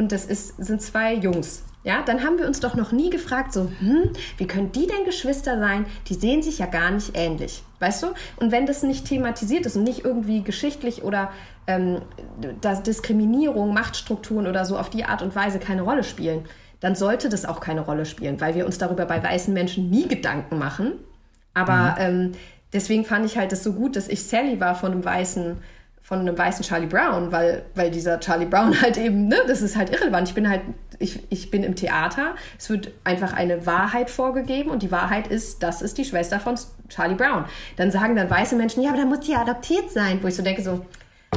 und 0.00 0.12
das 0.12 0.24
ist, 0.24 0.56
sind 0.56 0.80
zwei 0.80 1.14
Jungs. 1.14 1.62
Ja, 1.84 2.02
dann 2.02 2.24
haben 2.24 2.38
wir 2.38 2.46
uns 2.46 2.60
doch 2.60 2.74
noch 2.74 2.90
nie 2.90 3.10
gefragt, 3.10 3.52
so, 3.52 3.70
hm, 3.80 4.10
wie 4.38 4.46
können 4.46 4.72
die 4.72 4.86
denn 4.86 5.04
Geschwister 5.04 5.58
sein? 5.58 5.86
Die 6.08 6.14
sehen 6.14 6.42
sich 6.42 6.58
ja 6.58 6.66
gar 6.66 6.90
nicht 6.90 7.12
ähnlich, 7.14 7.62
weißt 7.80 8.02
du? 8.02 8.06
Und 8.36 8.50
wenn 8.50 8.66
das 8.66 8.82
nicht 8.82 9.06
thematisiert 9.06 9.64
ist 9.66 9.76
und 9.76 9.84
nicht 9.84 10.04
irgendwie 10.04 10.42
geschichtlich 10.42 11.04
oder 11.04 11.30
ähm, 11.66 12.02
dass 12.60 12.82
Diskriminierung, 12.82 13.72
Machtstrukturen 13.72 14.46
oder 14.46 14.64
so 14.64 14.78
auf 14.78 14.90
die 14.90 15.04
Art 15.04 15.22
und 15.22 15.34
Weise 15.36 15.58
keine 15.58 15.82
Rolle 15.82 16.04
spielen, 16.04 16.44
dann 16.80 16.94
sollte 16.94 17.28
das 17.28 17.44
auch 17.44 17.60
keine 17.60 17.82
Rolle 17.82 18.06
spielen, 18.06 18.40
weil 18.40 18.54
wir 18.54 18.66
uns 18.66 18.78
darüber 18.78 19.04
bei 19.04 19.22
weißen 19.22 19.52
Menschen 19.52 19.90
nie 19.90 20.08
Gedanken 20.08 20.58
machen. 20.58 20.92
Aber 21.52 21.96
mhm. 21.98 21.98
ähm, 21.98 22.32
deswegen 22.72 23.04
fand 23.04 23.26
ich 23.26 23.36
halt 23.36 23.52
das 23.52 23.62
so 23.62 23.74
gut, 23.74 23.96
dass 23.96 24.08
ich 24.08 24.22
Sally 24.22 24.60
war 24.60 24.74
von 24.74 24.92
einem 24.92 25.04
weißen 25.04 25.58
von 26.10 26.18
einem 26.18 26.36
weißen 26.36 26.64
Charlie 26.64 26.88
Brown, 26.88 27.30
weil, 27.30 27.64
weil 27.76 27.88
dieser 27.88 28.18
Charlie 28.18 28.44
Brown 28.44 28.78
halt 28.82 28.96
eben, 28.96 29.28
ne, 29.28 29.36
das 29.46 29.62
ist 29.62 29.76
halt 29.76 29.90
irrelevant. 29.90 30.26
Ich 30.26 30.34
bin 30.34 30.48
halt, 30.48 30.62
ich, 30.98 31.20
ich 31.30 31.52
bin 31.52 31.62
im 31.62 31.76
Theater, 31.76 32.34
es 32.58 32.68
wird 32.68 32.90
einfach 33.04 33.32
eine 33.32 33.64
Wahrheit 33.64 34.10
vorgegeben 34.10 34.70
und 34.70 34.82
die 34.82 34.90
Wahrheit 34.90 35.28
ist, 35.28 35.62
das 35.62 35.82
ist 35.82 35.98
die 35.98 36.04
Schwester 36.04 36.40
von 36.40 36.58
Charlie 36.88 37.14
Brown. 37.14 37.44
Dann 37.76 37.92
sagen 37.92 38.16
dann 38.16 38.28
weiße 38.28 38.56
Menschen, 38.56 38.82
ja, 38.82 38.90
aber 38.90 38.98
dann 38.98 39.08
muss 39.08 39.20
die 39.20 39.30
ja 39.30 39.42
adoptiert 39.42 39.92
sein, 39.92 40.20
wo 40.20 40.26
ich 40.26 40.34
so 40.34 40.42
denke, 40.42 40.62
so, 40.62 40.84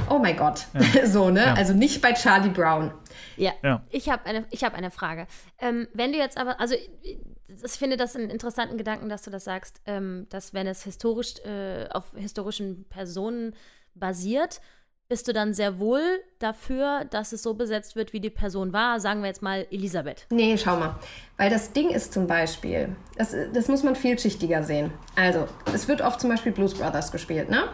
oh 0.10 0.18
mein 0.18 0.36
Gott, 0.36 0.66
ja. 0.74 1.06
so, 1.06 1.30
ne? 1.30 1.42
Ja. 1.42 1.54
Also 1.54 1.74
nicht 1.74 2.02
bei 2.02 2.14
Charlie 2.14 2.50
Brown. 2.50 2.92
Ja, 3.38 3.52
ja. 3.62 3.84
ich 3.92 4.10
habe 4.10 4.26
eine, 4.26 4.44
hab 4.52 4.74
eine 4.74 4.90
Frage. 4.90 5.28
Ähm, 5.60 5.88
wenn 5.94 6.14
du 6.14 6.18
jetzt 6.18 6.36
aber, 6.36 6.60
also 6.60 6.74
ich 6.74 7.72
finde 7.74 7.96
das 7.96 8.16
einen 8.16 8.32
interessanten 8.32 8.80
Gedanken, 8.80 9.08
dass 9.08 9.22
du 9.22 9.30
das 9.30 9.44
sagst, 9.44 9.82
ähm, 9.86 10.26
dass 10.32 10.56
wenn 10.56 10.66
es 10.66 10.84
historisch 10.84 11.36
äh, 11.46 11.88
auf 11.92 12.06
historischen 12.16 12.86
Personen 12.90 13.54
basiert, 13.96 14.62
bist 15.10 15.28
du 15.28 15.34
dann 15.34 15.54
sehr 15.54 15.80
wohl 15.80 16.02
dafür, 16.40 17.06
dass 17.06 17.34
es 17.34 17.44
so 17.44 17.54
besetzt 17.54 17.96
wird, 17.96 18.14
wie 18.14 18.20
die 18.20 18.30
Person 18.30 18.74
war? 18.74 19.00
Sagen 19.00 19.22
wir 19.22 19.28
jetzt 19.28 19.42
mal 19.42 19.68
Elisabeth. 19.70 20.26
Nee, 20.32 20.58
schau 20.58 20.78
mal. 20.78 20.96
Weil 21.38 21.50
das 21.50 21.74
Ding 21.74 21.90
ist 21.90 22.14
zum 22.14 22.26
Beispiel, 22.26 22.96
das, 23.18 23.36
das 23.54 23.68
muss 23.68 23.84
man 23.84 23.96
vielschichtiger 23.96 24.64
sehen. 24.64 24.92
Also, 25.16 25.48
es 25.74 25.88
wird 25.88 26.02
oft 26.02 26.20
zum 26.20 26.30
Beispiel 26.30 26.52
Blues 26.52 26.74
Brothers 26.74 27.12
gespielt, 27.12 27.50
ne? 27.50 27.70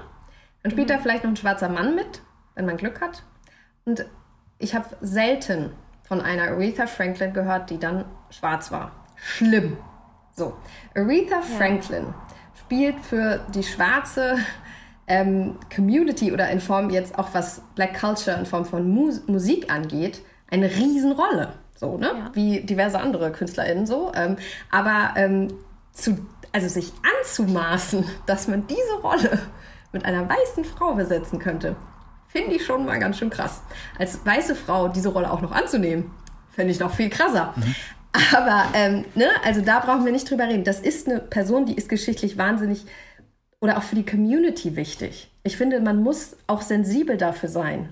Dann 0.63 0.71
spielt 0.71 0.89
mhm. 0.89 0.93
da 0.93 0.99
vielleicht 0.99 1.23
noch 1.23 1.31
ein 1.31 1.37
schwarzer 1.37 1.69
Mann 1.69 1.95
mit, 1.95 2.21
wenn 2.55 2.65
man 2.65 2.77
Glück 2.77 2.99
hat. 2.99 3.23
Und 3.85 4.05
ich 4.57 4.75
habe 4.75 4.87
selten 4.99 5.71
von 6.03 6.21
einer 6.21 6.43
Aretha 6.43 6.87
Franklin 6.87 7.33
gehört, 7.33 7.69
die 7.69 7.79
dann 7.79 8.05
schwarz 8.31 8.71
war. 8.71 9.05
Schlimm. 9.15 9.77
So, 10.31 10.57
Aretha 10.95 11.35
ja. 11.35 11.41
Franklin 11.41 12.13
spielt 12.65 12.99
für 12.99 13.45
die 13.53 13.63
schwarze 13.63 14.37
ähm, 15.09 15.57
Community 15.75 16.31
oder 16.31 16.49
in 16.49 16.61
Form 16.61 16.89
jetzt 16.89 17.17
auch 17.17 17.33
was 17.33 17.61
Black 17.75 17.99
Culture 17.99 18.37
in 18.37 18.45
Form 18.45 18.65
von 18.65 18.87
Mus 18.89 19.27
Musik 19.27 19.71
angeht, 19.71 20.21
eine 20.49 20.69
Riesenrolle. 20.69 21.53
So, 21.75 21.97
ne? 21.97 22.07
Ja. 22.07 22.31
Wie 22.33 22.61
diverse 22.61 22.99
andere 22.99 23.31
KünstlerInnen 23.31 23.85
so. 23.85 24.11
Ähm, 24.15 24.37
aber 24.69 25.13
ähm, 25.15 25.47
zu, 25.93 26.17
also 26.51 26.67
sich 26.67 26.93
anzumaßen, 27.19 28.05
dass 28.25 28.47
man 28.47 28.67
diese 28.67 29.01
Rolle 29.01 29.39
mit 29.91 30.05
einer 30.05 30.29
weißen 30.29 30.63
Frau 30.63 30.93
besetzen 30.93 31.39
könnte, 31.39 31.75
finde 32.27 32.55
ich 32.55 32.65
schon 32.65 32.85
mal 32.85 32.99
ganz 32.99 33.17
schön 33.17 33.31
krass. 33.31 33.63
Als 33.97 34.23
weiße 34.23 34.55
Frau 34.55 34.87
diese 34.89 35.09
Rolle 35.09 35.31
auch 35.31 35.41
noch 35.41 35.51
anzunehmen, 35.51 36.11
fände 36.51 36.71
ich 36.71 36.79
noch 36.79 36.93
viel 36.93 37.09
krasser. 37.09 37.53
Mhm. 37.55 37.75
Aber, 38.35 38.65
ähm, 38.73 39.05
ne, 39.15 39.27
also 39.45 39.61
da 39.61 39.79
brauchen 39.79 40.05
wir 40.05 40.11
nicht 40.11 40.29
drüber 40.29 40.45
reden. 40.45 40.63
Das 40.63 40.79
ist 40.79 41.07
eine 41.07 41.19
Person, 41.19 41.65
die 41.65 41.75
ist 41.75 41.89
geschichtlich 41.89 42.37
wahnsinnig 42.37 42.85
oder 43.61 43.77
auch 43.77 43.83
für 43.83 43.95
die 43.95 44.05
Community 44.05 44.75
wichtig. 44.75 45.31
Ich 45.43 45.57
finde, 45.57 45.81
man 45.81 46.01
muss 46.01 46.37
auch 46.47 46.61
sensibel 46.61 47.17
dafür 47.17 47.49
sein. 47.49 47.89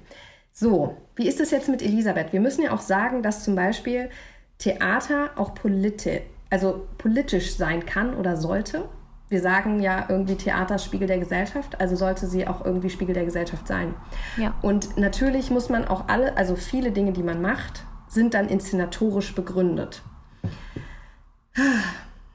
So, 0.53 0.97
wie 1.15 1.27
ist 1.27 1.39
es 1.39 1.51
jetzt 1.51 1.69
mit 1.69 1.81
Elisabeth? 1.81 2.33
Wir 2.33 2.39
müssen 2.39 2.63
ja 2.63 2.71
auch 2.71 2.81
sagen, 2.81 3.21
dass 3.21 3.43
zum 3.43 3.55
Beispiel 3.55 4.09
Theater 4.57 5.31
auch 5.35 5.53
politi 5.53 6.21
also 6.49 6.87
politisch 6.97 7.55
sein 7.55 7.85
kann 7.85 8.15
oder 8.15 8.37
sollte. 8.37 8.87
Wir 9.29 9.41
sagen 9.41 9.81
ja 9.81 10.05
irgendwie 10.07 10.35
Theater 10.35 10.77
Spiegel 10.77 11.07
der 11.07 11.19
Gesellschaft, 11.19 11.81
also 11.81 11.97
sollte 11.97 12.27
sie 12.27 12.47
auch 12.47 12.63
irgendwie 12.63 12.89
Spiegel 12.89 13.13
der 13.13 13.25
Gesellschaft 13.25 13.67
sein. 13.67 13.93
Ja. 14.37 14.53
Und 14.61 14.97
natürlich 14.97 15.51
muss 15.51 15.67
man 15.67 15.85
auch 15.85 16.07
alle, 16.07 16.37
also 16.37 16.55
viele 16.55 16.91
Dinge, 16.91 17.11
die 17.11 17.23
man 17.23 17.41
macht, 17.41 17.83
sind 18.07 18.33
dann 18.33 18.47
inszenatorisch 18.47 19.35
begründet. 19.35 20.01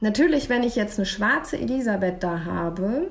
Natürlich, 0.01 0.49
wenn 0.49 0.63
ich 0.63 0.75
jetzt 0.75 0.99
eine 0.99 1.07
schwarze 1.07 1.57
Elisabeth 1.57 2.21
da 2.21 2.45
habe, 2.45 3.09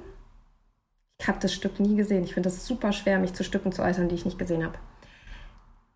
habe 1.28 1.38
das 1.40 1.52
Stück 1.52 1.80
nie 1.80 1.96
gesehen. 1.96 2.24
Ich 2.24 2.34
finde 2.34 2.48
das 2.48 2.66
super 2.66 2.92
schwer, 2.92 3.18
mich 3.18 3.34
zu 3.34 3.44
Stücken 3.44 3.72
zu 3.72 3.82
äußern, 3.82 4.08
die 4.08 4.14
ich 4.14 4.24
nicht 4.24 4.38
gesehen 4.38 4.64
habe. 4.64 4.78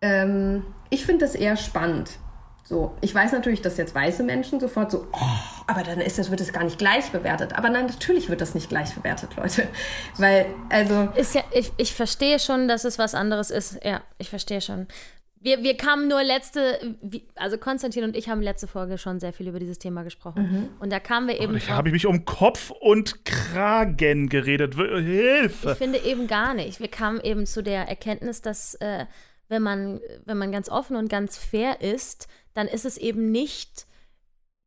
Ähm, 0.01 0.63
ich 0.89 1.05
finde 1.05 1.25
das 1.25 1.35
eher 1.35 1.57
spannend. 1.57 2.11
So, 2.63 2.93
ich 2.99 3.15
weiß 3.15 3.31
natürlich, 3.31 3.61
dass 3.61 3.77
jetzt 3.77 3.95
weiße 3.95 4.23
Menschen 4.23 4.59
sofort 4.59 4.91
so, 4.91 5.07
oh, 5.13 5.63
aber 5.67 5.83
dann 5.83 6.01
ist 6.01 6.19
das, 6.19 6.29
wird 6.29 6.41
es 6.41 6.51
gar 6.51 6.65
nicht 6.65 6.77
gleich 6.77 7.11
bewertet. 7.11 7.53
Aber 7.57 7.69
nein, 7.69 7.85
natürlich 7.85 8.27
wird 8.27 8.41
das 8.41 8.55
nicht 8.55 8.67
gleich 8.67 8.93
bewertet, 8.93 9.37
Leute. 9.37 9.69
Weil, 10.17 10.47
also. 10.69 11.07
Ist 11.15 11.33
ja, 11.33 11.43
ich, 11.51 11.71
ich 11.77 11.93
verstehe 11.93 12.39
schon, 12.39 12.67
dass 12.67 12.83
es 12.83 12.99
was 12.99 13.15
anderes 13.15 13.51
ist. 13.51 13.79
Ja, 13.85 14.01
ich 14.17 14.29
verstehe 14.29 14.59
schon. 14.59 14.87
Wir, 15.39 15.61
wir 15.63 15.77
kamen 15.77 16.07
nur 16.07 16.23
letzte, 16.23 16.97
also 17.35 17.57
Konstantin 17.57 18.03
und 18.03 18.15
ich 18.15 18.27
haben 18.27 18.41
letzte 18.41 18.67
Folge 18.67 18.97
schon 18.97 19.19
sehr 19.19 19.33
viel 19.33 19.47
über 19.47 19.59
dieses 19.59 19.77
Thema 19.77 20.03
gesprochen. 20.03 20.51
Mhm. 20.51 20.69
Und 20.79 20.91
da 20.91 20.99
kamen 20.99 21.27
wir 21.27 21.39
eben. 21.39 21.59
Da 21.59 21.67
habe 21.75 21.89
ich 21.89 21.93
mich 21.93 22.05
um 22.07 22.25
Kopf 22.25 22.71
und 22.71 23.23
Kragen 23.23 24.29
geredet. 24.29 24.75
Hilfe! 24.75 25.71
Ich 25.71 25.77
finde 25.77 25.99
eben 25.99 26.27
gar 26.27 26.53
nicht. 26.53 26.79
Wir 26.79 26.87
kamen 26.87 27.21
eben 27.21 27.45
zu 27.45 27.61
der 27.61 27.87
Erkenntnis, 27.87 28.41
dass 28.41 28.75
äh, 28.75 29.05
wenn, 29.47 29.61
man, 29.61 29.99
wenn 30.25 30.37
man 30.37 30.51
ganz 30.51 30.69
offen 30.69 30.95
und 30.95 31.09
ganz 31.09 31.37
fair 31.37 31.81
ist, 31.81 32.27
dann 32.53 32.67
ist 32.67 32.85
es 32.85 32.97
eben 32.97 33.31
nicht 33.31 33.85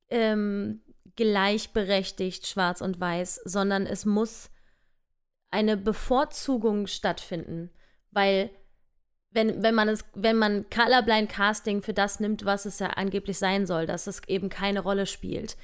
ähm, 0.08 0.82
gleichberechtigt 1.16 2.46
schwarz 2.46 2.80
und 2.80 3.00
weiß, 3.00 3.40
sondern 3.44 3.86
es 3.86 4.04
muss 4.06 4.50
eine 5.50 5.76
Bevorzugung 5.76 6.86
stattfinden. 6.86 7.70
Weil 8.12 8.50
wenn, 9.32 9.62
wenn 9.62 9.74
man 9.74 9.88
es, 9.88 10.04
wenn 10.14 10.36
man 10.36 10.66
Colorblind 10.70 11.30
Casting 11.30 11.82
für 11.82 11.92
das 11.92 12.20
nimmt, 12.20 12.44
was 12.44 12.64
es 12.64 12.78
ja 12.78 12.88
angeblich 12.88 13.38
sein 13.38 13.66
soll, 13.66 13.86
dass 13.86 14.06
es 14.06 14.22
eben 14.26 14.48
keine 14.48 14.80
Rolle 14.80 15.06
spielt, 15.06 15.56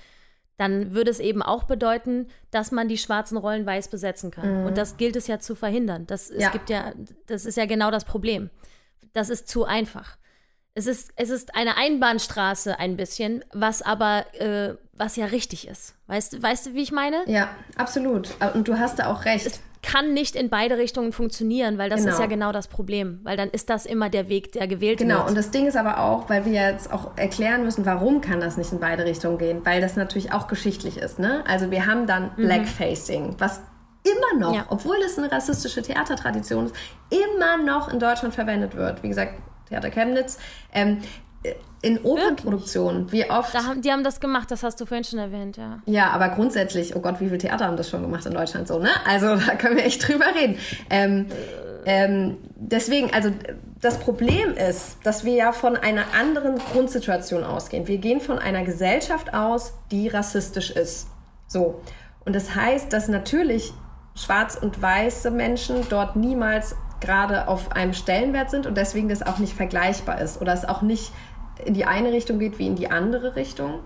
dann 0.56 0.94
würde 0.94 1.10
es 1.10 1.20
eben 1.20 1.42
auch 1.42 1.64
bedeuten, 1.64 2.28
dass 2.50 2.72
man 2.72 2.88
die 2.88 2.96
schwarzen 2.96 3.36
Rollen 3.36 3.66
weiß 3.66 3.88
besetzen 3.88 4.30
kann. 4.30 4.60
Mhm. 4.60 4.66
Und 4.66 4.78
das 4.78 4.96
gilt 4.96 5.16
es 5.16 5.26
ja 5.26 5.38
zu 5.38 5.54
verhindern. 5.54 6.06
Das, 6.06 6.30
ja. 6.30 6.46
Es 6.46 6.52
gibt 6.52 6.70
ja, 6.70 6.92
das 7.26 7.44
ist 7.44 7.56
ja 7.56 7.66
genau 7.66 7.90
das 7.90 8.04
Problem. 8.04 8.50
Das 9.12 9.28
ist 9.28 9.48
zu 9.48 9.64
einfach. 9.64 10.16
Es 10.74 10.86
ist, 10.86 11.10
es 11.16 11.30
ist 11.30 11.54
eine 11.54 11.76
Einbahnstraße 11.76 12.78
ein 12.78 12.96
bisschen, 12.96 13.44
was 13.52 13.82
aber, 13.82 14.26
äh, 14.34 14.76
was 14.92 15.16
ja 15.16 15.26
richtig 15.26 15.66
ist. 15.66 15.94
Weißt, 16.06 16.42
weißt 16.42 16.66
du, 16.66 16.74
wie 16.74 16.82
ich 16.82 16.92
meine? 16.92 17.22
Ja, 17.26 17.48
absolut. 17.76 18.34
Und 18.54 18.68
du 18.68 18.78
hast 18.78 18.98
da 18.98 19.10
auch 19.10 19.24
recht. 19.24 19.46
Es 19.46 19.60
kann 19.87 20.14
nicht 20.14 20.34
in 20.34 20.51
beide 20.51 20.78
Richtungen 20.78 21.12
funktionieren, 21.12 21.78
weil 21.78 21.89
das 21.89 22.01
genau. 22.01 22.12
ist 22.12 22.18
ja 22.18 22.26
genau 22.26 22.51
das 22.51 22.66
Problem. 22.66 23.20
Weil 23.22 23.37
dann 23.37 23.49
ist 23.49 23.70
das 23.70 23.87
immer 23.87 24.11
der 24.11 24.28
Weg, 24.28 24.51
der 24.51 24.66
gewählt 24.66 24.99
genau. 24.99 25.11
wird. 25.11 25.18
Genau, 25.20 25.28
und 25.28 25.37
das 25.37 25.53
Ding 25.53 25.66
ist 25.66 25.76
aber 25.76 26.01
auch, 26.01 26.28
weil 26.28 26.45
wir 26.45 26.53
jetzt 26.53 26.93
auch 26.93 27.16
erklären 27.16 27.62
müssen, 27.62 27.87
warum 27.87 28.20
kann 28.20 28.41
das 28.41 28.57
nicht 28.57 28.72
in 28.72 28.80
beide 28.80 29.05
Richtungen 29.05 29.39
gehen, 29.39 29.61
weil 29.64 29.80
das 29.80 29.95
natürlich 29.95 30.32
auch 30.32 30.49
geschichtlich 30.49 30.97
ist. 30.97 31.20
Ne? 31.20 31.45
Also 31.47 31.70
wir 31.70 31.87
haben 31.87 32.09
dann 32.09 32.32
mhm. 32.37 32.43
Blackfacing, 32.43 33.37
was 33.39 33.61
immer 34.03 34.41
noch, 34.41 34.55
ja. 34.57 34.66
obwohl 34.70 34.97
es 35.07 35.18
eine 35.18 35.30
rassistische 35.30 35.82
Theatertradition 35.82 36.66
ist, 36.66 36.74
immer 37.11 37.57
noch 37.57 37.93
in 37.93 38.01
Deutschland 38.01 38.34
verwendet 38.34 38.74
wird. 38.74 39.05
Wie 39.05 39.09
gesagt, 39.09 39.34
Theater 39.68 39.91
Chemnitz. 39.91 40.39
Ähm, 40.72 40.99
in 41.82 41.99
Opernproduktionen, 42.03 43.12
wie 43.12 43.30
oft. 43.30 43.55
Da 43.55 43.64
haben, 43.64 43.82
die 43.82 43.92
haben 43.92 44.03
das 44.03 44.18
gemacht, 44.20 44.51
das 44.51 44.62
hast 44.62 44.80
du 44.80 44.86
vorhin 44.86 45.05
schon 45.05 45.18
erwähnt, 45.18 45.57
ja. 45.57 45.78
Ja, 45.86 46.11
aber 46.11 46.30
grundsätzlich, 46.30 46.97
oh 46.97 47.01
Gott, 47.01 47.20
wie 47.20 47.26
viele 47.26 47.38
Theater 47.38 47.66
haben 47.66 47.76
das 47.76 47.90
schon 47.90 48.03
gemacht 48.03 48.26
in 48.26 48.34
Deutschland 48.34 48.66
so, 48.66 48.78
ne? 48.78 48.88
Also 49.05 49.36
da 49.47 49.55
können 49.55 49.76
wir 49.76 49.84
echt 49.84 50.07
drüber 50.07 50.26
reden. 50.34 50.59
Ähm, 50.90 51.26
ähm, 51.84 52.38
deswegen, 52.57 53.12
also 53.14 53.30
das 53.80 53.99
Problem 53.99 54.55
ist, 54.55 54.99
dass 55.05 55.24
wir 55.24 55.34
ja 55.34 55.53
von 55.53 55.76
einer 55.76 56.05
anderen 56.18 56.59
Grundsituation 56.72 57.44
ausgehen. 57.44 57.86
Wir 57.86 57.99
gehen 57.99 58.20
von 58.20 58.38
einer 58.38 58.64
Gesellschaft 58.64 59.32
aus, 59.32 59.74
die 59.92 60.09
rassistisch 60.09 60.70
ist. 60.70 61.07
So. 61.47 61.82
Und 62.24 62.34
das 62.34 62.57
heißt, 62.57 62.92
dass 62.92 63.07
natürlich 63.07 63.72
schwarz 64.16 64.59
und 64.61 64.82
weiße 64.82 65.30
Menschen 65.30 65.86
dort 65.88 66.16
niemals 66.16 66.74
gerade 67.01 67.47
auf 67.47 67.72
einem 67.72 67.92
Stellenwert 67.92 68.50
sind 68.50 68.66
und 68.66 68.76
deswegen 68.76 69.08
das 69.08 69.22
auch 69.22 69.38
nicht 69.38 69.53
vergleichbar 69.53 70.20
ist 70.20 70.41
oder 70.41 70.54
es 70.54 70.64
auch 70.64 70.83
nicht 70.83 71.12
in 71.64 71.74
die 71.74 71.84
eine 71.84 72.12
Richtung 72.12 72.38
geht 72.38 72.58
wie 72.58 72.66
in 72.66 72.76
die 72.76 72.91
andere 72.91 73.37
Richtung. 73.37 73.80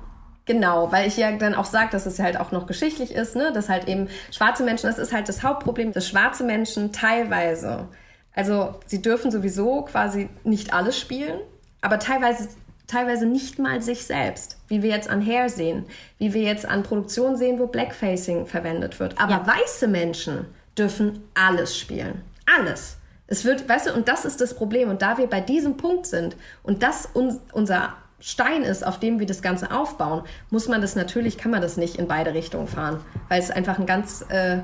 Genau, 0.47 0.91
weil 0.91 1.07
ich 1.07 1.17
ja 1.17 1.31
dann 1.33 1.55
auch 1.55 1.65
sage, 1.65 1.91
dass 1.93 2.07
es 2.07 2.19
halt 2.19 2.39
auch 2.39 2.51
noch 2.51 2.67
geschichtlich 2.67 3.13
ist, 3.15 3.37
ne? 3.37 3.53
dass 3.53 3.69
halt 3.69 3.87
eben 3.87 4.09
schwarze 4.33 4.65
Menschen, 4.65 4.89
das 4.89 4.99
ist 4.99 5.13
halt 5.13 5.29
das 5.29 5.43
Hauptproblem, 5.43 5.93
dass 5.93 6.09
schwarze 6.09 6.45
Menschen 6.45 6.93
teilweise, 6.93 7.89
also 8.35 8.75
sie 8.87 9.01
dürfen 9.01 9.31
sowieso 9.31 9.83
quasi 9.83 10.29
nicht 10.43 10.73
alles 10.73 10.99
spielen, 10.99 11.39
aber 11.83 11.99
teilweise 11.99 12.49
teilweise 12.91 13.27
nicht 13.27 13.59
mal 13.59 13.81
sich 13.81 14.05
selbst, 14.05 14.59
wie 14.67 14.83
wir 14.83 14.91
jetzt 14.91 15.09
an 15.09 15.25
Hair 15.25 15.49
sehen, 15.49 15.87
wie 16.19 16.35
wir 16.35 16.43
jetzt 16.43 16.67
an 16.67 16.83
Produktionen 16.83 17.37
sehen, 17.37 17.59
wo 17.59 17.69
Blackfacing 17.69 18.47
verwendet 18.47 18.99
wird. 18.99 19.21
Aber 19.21 19.33
ja. 19.33 19.47
weiße 19.47 19.87
Menschen 19.87 20.47
dürfen 20.77 21.23
alles 21.35 21.79
spielen. 21.79 22.23
Alles. 22.59 22.97
Es 23.31 23.45
wird, 23.45 23.69
weißt 23.69 23.87
du, 23.87 23.95
und 23.95 24.09
das 24.09 24.25
ist 24.25 24.41
das 24.41 24.55
Problem. 24.55 24.91
Und 24.91 25.03
da 25.03 25.17
wir 25.17 25.29
bei 25.29 25.41
diesem 25.41 25.77
Punkt 25.77 26.05
sind 26.05 26.37
und 26.63 26.83
das 26.83 27.07
uns, 27.07 27.39
unser 27.53 27.95
Stein 28.19 28.63
ist, 28.63 28.85
auf 28.85 28.99
dem 28.99 29.21
wir 29.21 29.27
das 29.27 29.41
Ganze 29.41 29.71
aufbauen, 29.71 30.25
muss 30.51 30.69
man 30.69 30.83
das 30.83 30.97
natürlich, 30.97 31.39
kann 31.39 31.53
man 31.53 31.63
das 31.63 31.77
nicht 31.77 31.97
in 31.97 32.09
beide 32.09 32.35
Richtungen 32.35 32.67
fahren, 32.67 33.01
weil 33.29 33.41
es 33.41 33.51
einfach 33.51 33.79
ein 33.79 33.87
ganz 33.87 34.25
äh, 34.29 34.59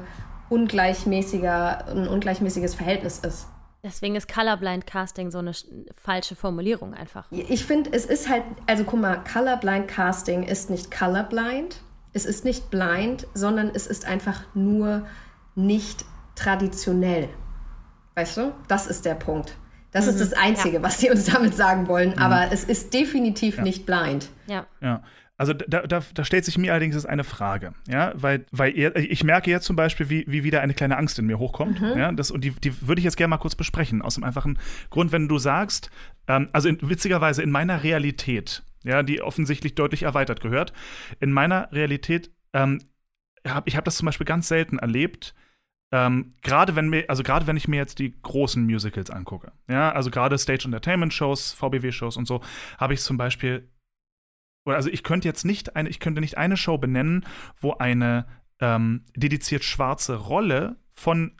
ungleichmäßiger, 0.51 1.87
ein 1.89 2.09
ungleichmäßiges 2.09 2.75
Verhältnis 2.75 3.21
ist. 3.21 3.47
Deswegen 3.85 4.17
ist 4.17 4.27
Colorblind 4.29 4.85
Casting 4.85 5.31
so 5.31 5.39
eine 5.39 5.53
falsche 5.95 6.35
Formulierung 6.35 6.93
einfach. 6.93 7.29
Ich 7.31 7.65
finde, 7.65 7.91
es 7.93 8.05
ist 8.05 8.29
halt, 8.29 8.43
also 8.67 8.83
guck 8.83 9.01
mal, 9.01 9.23
Colorblind 9.33 9.87
Casting 9.87 10.43
ist 10.43 10.71
nicht 10.71 10.91
colorblind, 10.91 11.81
es 12.13 12.27
ist 12.27 12.45
nicht 12.45 12.69
blind, 12.69 13.29
sondern 13.33 13.71
es 13.73 13.87
ist 13.87 14.05
einfach 14.05 14.43
nur 14.55 15.07
nicht 15.55 16.05
traditionell. 16.35 17.29
Weißt 18.17 18.39
du? 18.39 18.55
Das 18.67 18.87
ist 18.87 19.05
der 19.05 19.15
Punkt. 19.15 19.57
Das 19.93 20.07
ist 20.07 20.21
das 20.21 20.33
Einzige, 20.33 20.83
was 20.83 20.99
sie 21.01 21.11
uns 21.11 21.27
damit 21.27 21.55
sagen 21.55 21.87
wollen. 21.87 22.19
Aber 22.19 22.51
es 22.51 22.65
ist 22.65 22.93
definitiv 22.93 23.61
nicht 23.61 23.87
blind. 23.87 24.31
Ja. 24.47 24.67
Ja. 24.81 25.03
Also 25.39 25.53
da, 25.53 25.87
da, 25.87 26.01
da 26.15 26.25
stellt 26.25 26.47
sich 26.47 26.57
mir 26.57 26.73
allerdings 26.73 26.95
jetzt 26.95 27.07
eine 27.07 27.23
Frage, 27.23 27.75
ja, 27.87 28.15
weil, 28.15 28.47
weil 28.53 28.75
ihr, 28.75 28.97
ich 28.97 29.23
merke 29.23 29.51
jetzt 29.51 29.67
zum 29.67 29.77
Beispiel, 29.77 30.09
wie, 30.09 30.25
wie 30.27 30.45
wieder 30.45 30.63
eine 30.63 30.73
kleine 30.73 30.97
Angst 30.97 31.19
in 31.19 31.27
mir 31.27 31.39
hochkommt, 31.39 31.79
ja, 31.79 32.11
das, 32.13 32.31
und 32.31 32.43
die, 32.43 32.53
die 32.53 32.89
würde 32.89 33.01
ich 33.01 33.05
jetzt 33.05 33.19
gerne 33.19 33.29
mal 33.29 33.37
kurz 33.37 33.55
besprechen, 33.55 34.01
aus 34.01 34.15
dem 34.15 34.25
einfachen 34.25 34.59
Grund, 34.89 35.13
wenn 35.13 35.29
du 35.29 35.39
sagst, 35.39 35.91
ähm, 36.27 36.49
also 36.53 36.71
in, 36.71 36.79
witzigerweise 36.81 37.43
in 37.43 37.51
meiner 37.51 37.83
Realität, 37.83 38.63
ja, 38.83 39.03
die 39.03 39.21
offensichtlich 39.21 39.75
deutlich 39.75 40.05
erweitert 40.05 40.41
gehört, 40.41 40.73
in 41.21 41.33
meiner 41.33 41.71
Realität, 41.71 42.31
ähm, 42.55 42.81
hab, 43.47 43.69
ich 43.69 43.77
habe 43.77 43.85
das 43.85 43.97
zum 43.97 44.07
Beispiel 44.07 44.25
ganz 44.25 44.49
selten 44.49 44.79
erlebt, 44.79 45.35
ähm, 45.93 46.35
gerade 46.43 46.75
wenn 46.75 46.89
mir, 46.89 47.05
also 47.09 47.23
gerade 47.23 47.47
wenn 47.47 47.57
ich 47.57 47.69
mir 47.69 47.77
jetzt 47.77 47.99
die 47.99 48.15
großen 48.21 48.65
Musicals 48.65 49.11
angucke, 49.11 49.53
ja, 49.69 49.93
also 49.93 50.11
gerade 50.11 50.37
Stage 50.39 50.65
Entertainment 50.65 51.13
Shows, 51.13 51.53
VBW 51.53 51.93
Shows 51.93 52.17
und 52.17 52.27
so, 52.27 52.43
habe 52.79 52.95
ich 52.95 53.01
zum 53.01 53.17
Beispiel, 53.17 53.69
also 54.65 54.91
ich 54.91 55.03
könnte 55.05 55.29
jetzt 55.29 55.45
nicht 55.45 55.77
eine, 55.77 55.89
ich 55.89 56.01
könnte 56.01 56.21
nicht 56.21 56.39
eine 56.39 56.57
Show 56.57 56.79
benennen, 56.79 57.25
wo 57.61 57.75
eine 57.75 58.27
ähm, 58.61 59.05
dediziert 59.15 59.63
schwarze 59.63 60.17
Rolle 60.17 60.77
von 60.95 61.37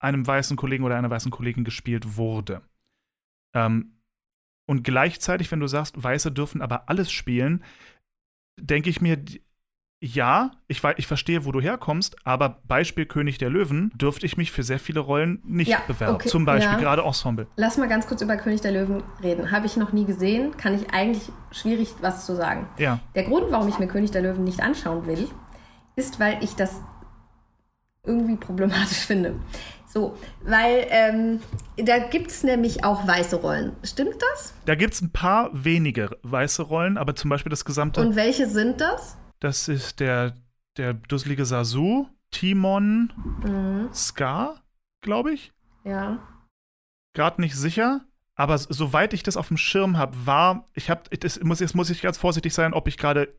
einem 0.00 0.26
weißen 0.26 0.56
Kollegen 0.56 0.84
oder 0.84 0.96
einer 0.96 1.10
weißen 1.10 1.32
Kollegin 1.32 1.64
gespielt 1.64 2.16
wurde. 2.16 2.62
Ähm, 3.54 3.98
und 4.66 4.84
gleichzeitig, 4.84 5.50
wenn 5.50 5.60
du 5.60 5.66
sagst, 5.66 6.00
Weiße 6.00 6.30
dürfen 6.30 6.60
aber 6.60 6.88
alles 6.88 7.10
spielen, 7.10 7.64
denke 8.60 8.90
ich 8.90 9.00
mir, 9.00 9.16
ja, 10.00 10.52
ich, 10.68 10.82
ich 10.96 11.06
verstehe, 11.08 11.44
wo 11.44 11.50
du 11.50 11.60
herkommst, 11.60 12.16
aber 12.24 12.60
Beispiel 12.68 13.04
König 13.04 13.38
der 13.38 13.50
Löwen 13.50 13.90
dürfte 13.96 14.26
ich 14.26 14.36
mich 14.36 14.52
für 14.52 14.62
sehr 14.62 14.78
viele 14.78 15.00
Rollen 15.00 15.42
nicht 15.44 15.68
Ja, 15.68 15.80
bewerben. 15.88 16.14
okay, 16.14 16.28
Zum 16.28 16.44
Beispiel 16.44 16.74
ja. 16.74 16.78
gerade 16.78 17.02
Ensemble. 17.02 17.48
Lass 17.56 17.78
mal 17.78 17.88
ganz 17.88 18.06
kurz 18.06 18.22
über 18.22 18.36
König 18.36 18.60
der 18.60 18.70
Löwen 18.70 19.02
reden. 19.22 19.50
Habe 19.50 19.66
ich 19.66 19.76
noch 19.76 19.92
nie 19.92 20.04
gesehen, 20.04 20.56
kann 20.56 20.74
ich 20.74 20.90
eigentlich 20.92 21.32
schwierig 21.50 21.88
was 22.00 22.26
zu 22.26 22.36
sagen. 22.36 22.68
Ja. 22.78 23.00
Der 23.16 23.24
Grund, 23.24 23.50
warum 23.50 23.68
ich 23.68 23.80
mir 23.80 23.88
König 23.88 24.12
der 24.12 24.22
Löwen 24.22 24.44
nicht 24.44 24.60
anschauen 24.60 25.06
will, 25.06 25.28
ist, 25.96 26.20
weil 26.20 26.42
ich 26.44 26.54
das 26.54 26.80
irgendwie 28.04 28.36
problematisch 28.36 28.98
finde. 28.98 29.34
So, 29.86 30.16
weil 30.44 30.86
ähm, 30.90 31.40
da 31.76 31.98
gibt 31.98 32.30
es 32.30 32.44
nämlich 32.44 32.84
auch 32.84 33.06
weiße 33.08 33.36
Rollen. 33.36 33.72
Stimmt 33.82 34.16
das? 34.32 34.54
Da 34.64 34.76
gibt 34.76 34.94
es 34.94 35.00
ein 35.00 35.10
paar 35.10 35.50
wenige 35.52 36.10
weiße 36.22 36.62
Rollen, 36.62 36.98
aber 36.98 37.16
zum 37.16 37.30
Beispiel 37.30 37.50
das 37.50 37.64
gesamte, 37.64 38.00
Und 38.00 38.14
welche 38.14 38.46
sind 38.48 38.80
das? 38.80 39.16
Das 39.40 39.68
ist 39.68 40.00
der, 40.00 40.34
der 40.76 40.94
dusselige 40.94 41.44
Sasu, 41.44 42.06
Timon, 42.30 43.12
Mhm. 43.44 43.88
Scar, 43.92 44.60
glaube 45.02 45.32
ich. 45.32 45.52
Ja. 45.84 46.18
gerade 47.14 47.40
nicht 47.40 47.56
sicher, 47.56 48.02
aber 48.34 48.56
soweit 48.58 49.12
ich 49.14 49.22
das 49.24 49.36
auf 49.36 49.48
dem 49.48 49.56
Schirm 49.56 49.96
habe, 49.96 50.26
war, 50.26 50.66
ich 50.74 50.90
habe, 50.90 51.16
das 51.16 51.40
muss, 51.42 51.58
jetzt 51.60 51.74
muss 51.74 51.90
ich 51.90 52.02
ganz 52.02 52.18
vorsichtig 52.18 52.54
sein, 52.54 52.74
ob 52.74 52.86
ich 52.86 52.96
gerade 52.98 53.34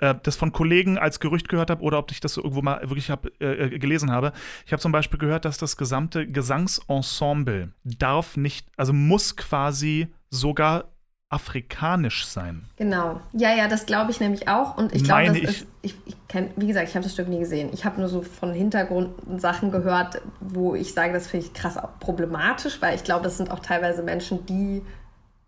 äh, 0.00 0.14
das 0.22 0.36
von 0.36 0.52
Kollegen 0.52 0.98
als 0.98 1.18
Gerücht 1.18 1.48
gehört 1.48 1.70
habe 1.70 1.82
oder 1.82 1.98
ob 1.98 2.12
ich 2.12 2.20
das 2.20 2.34
so 2.34 2.42
irgendwo 2.42 2.62
mal 2.62 2.80
wirklich 2.82 3.10
hab, 3.10 3.26
äh, 3.40 3.54
äh, 3.74 3.78
gelesen 3.78 4.12
habe. 4.12 4.32
Ich 4.66 4.72
habe 4.72 4.80
zum 4.82 4.92
Beispiel 4.92 5.18
gehört, 5.18 5.44
dass 5.44 5.58
das 5.58 5.76
gesamte 5.76 6.28
Gesangsensemble 6.30 7.72
darf 7.84 8.36
nicht, 8.36 8.68
also 8.76 8.92
muss 8.92 9.34
quasi 9.36 10.08
sogar 10.30 10.92
afrikanisch 11.30 12.26
sein. 12.26 12.64
Genau. 12.76 13.20
Ja, 13.32 13.54
ja, 13.54 13.68
das 13.68 13.84
glaube 13.86 14.10
ich 14.10 14.20
nämlich 14.20 14.48
auch. 14.48 14.76
Und 14.78 14.94
ich 14.94 15.04
glaube, 15.04 15.26
das 15.26 15.36
ich- 15.36 15.44
ist, 15.44 15.66
ich, 15.82 15.94
ich 16.06 16.16
kenn, 16.28 16.50
wie 16.56 16.66
gesagt, 16.66 16.88
ich 16.88 16.94
habe 16.94 17.04
das 17.04 17.12
Stück 17.12 17.28
nie 17.28 17.38
gesehen. 17.38 17.68
Ich 17.72 17.84
habe 17.84 18.00
nur 18.00 18.08
so 18.08 18.22
von 18.22 18.52
Hintergrundsachen 18.54 19.70
gehört, 19.70 20.22
wo 20.40 20.74
ich 20.74 20.94
sage, 20.94 21.12
das 21.12 21.26
finde 21.26 21.46
ich 21.46 21.52
krass 21.52 21.76
auch 21.76 21.98
problematisch, 22.00 22.80
weil 22.80 22.94
ich 22.94 23.04
glaube, 23.04 23.24
das 23.24 23.36
sind 23.36 23.50
auch 23.50 23.60
teilweise 23.60 24.02
Menschen, 24.02 24.46
die 24.46 24.82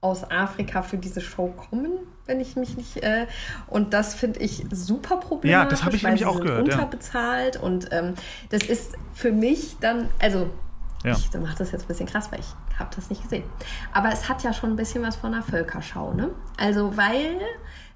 aus 0.03 0.31
Afrika 0.31 0.83
für 0.83 0.97
diese 0.99 1.21
Show 1.21 1.49
kommen, 1.49 1.93
wenn 2.27 2.41
ich 2.41 2.57
mich 2.57 2.77
nicht. 2.77 3.03
Äh, 3.03 3.27
und 3.67 3.93
das 3.95 4.15
finde 4.15 4.41
ich 4.41 4.65
super 4.71 5.17
problematisch. 5.17 5.51
Ja, 5.51 5.65
das 5.71 5.85
habe 5.85 5.97
ich 5.97 6.05
weil 6.05 6.11
nämlich 6.15 6.23
sie 6.23 6.27
auch 6.27 6.41
gehört, 6.41 6.69
ja. 6.69 6.75
Unterbezahlt 6.75 7.57
und 7.59 7.89
ähm, 7.93 8.15
das 8.51 8.63
ist 8.65 8.97
für 9.15 9.33
mich 9.33 9.77
dann, 9.81 10.09
also 10.19 10.49
Ja. 11.05 11.13
ich 11.13 11.33
mache 11.41 11.57
das 11.57 11.73
jetzt 11.73 11.83
ein 11.83 11.89
bisschen 11.89 12.07
krass, 12.07 12.31
weil 12.31 12.41
ich 12.41 12.79
habe 12.79 12.91
das 12.95 13.09
nicht 13.09 13.23
gesehen. 13.23 13.45
Aber 13.93 14.13
es 14.13 14.29
hat 14.29 14.43
ja 14.43 14.53
schon 14.53 14.71
ein 14.71 14.77
bisschen 14.77 15.03
was 15.03 15.17
von 15.17 15.33
einer 15.33 15.43
Völkerschau, 15.43 16.13
ne? 16.13 16.31
Also, 16.59 16.97
weil, 16.97 17.41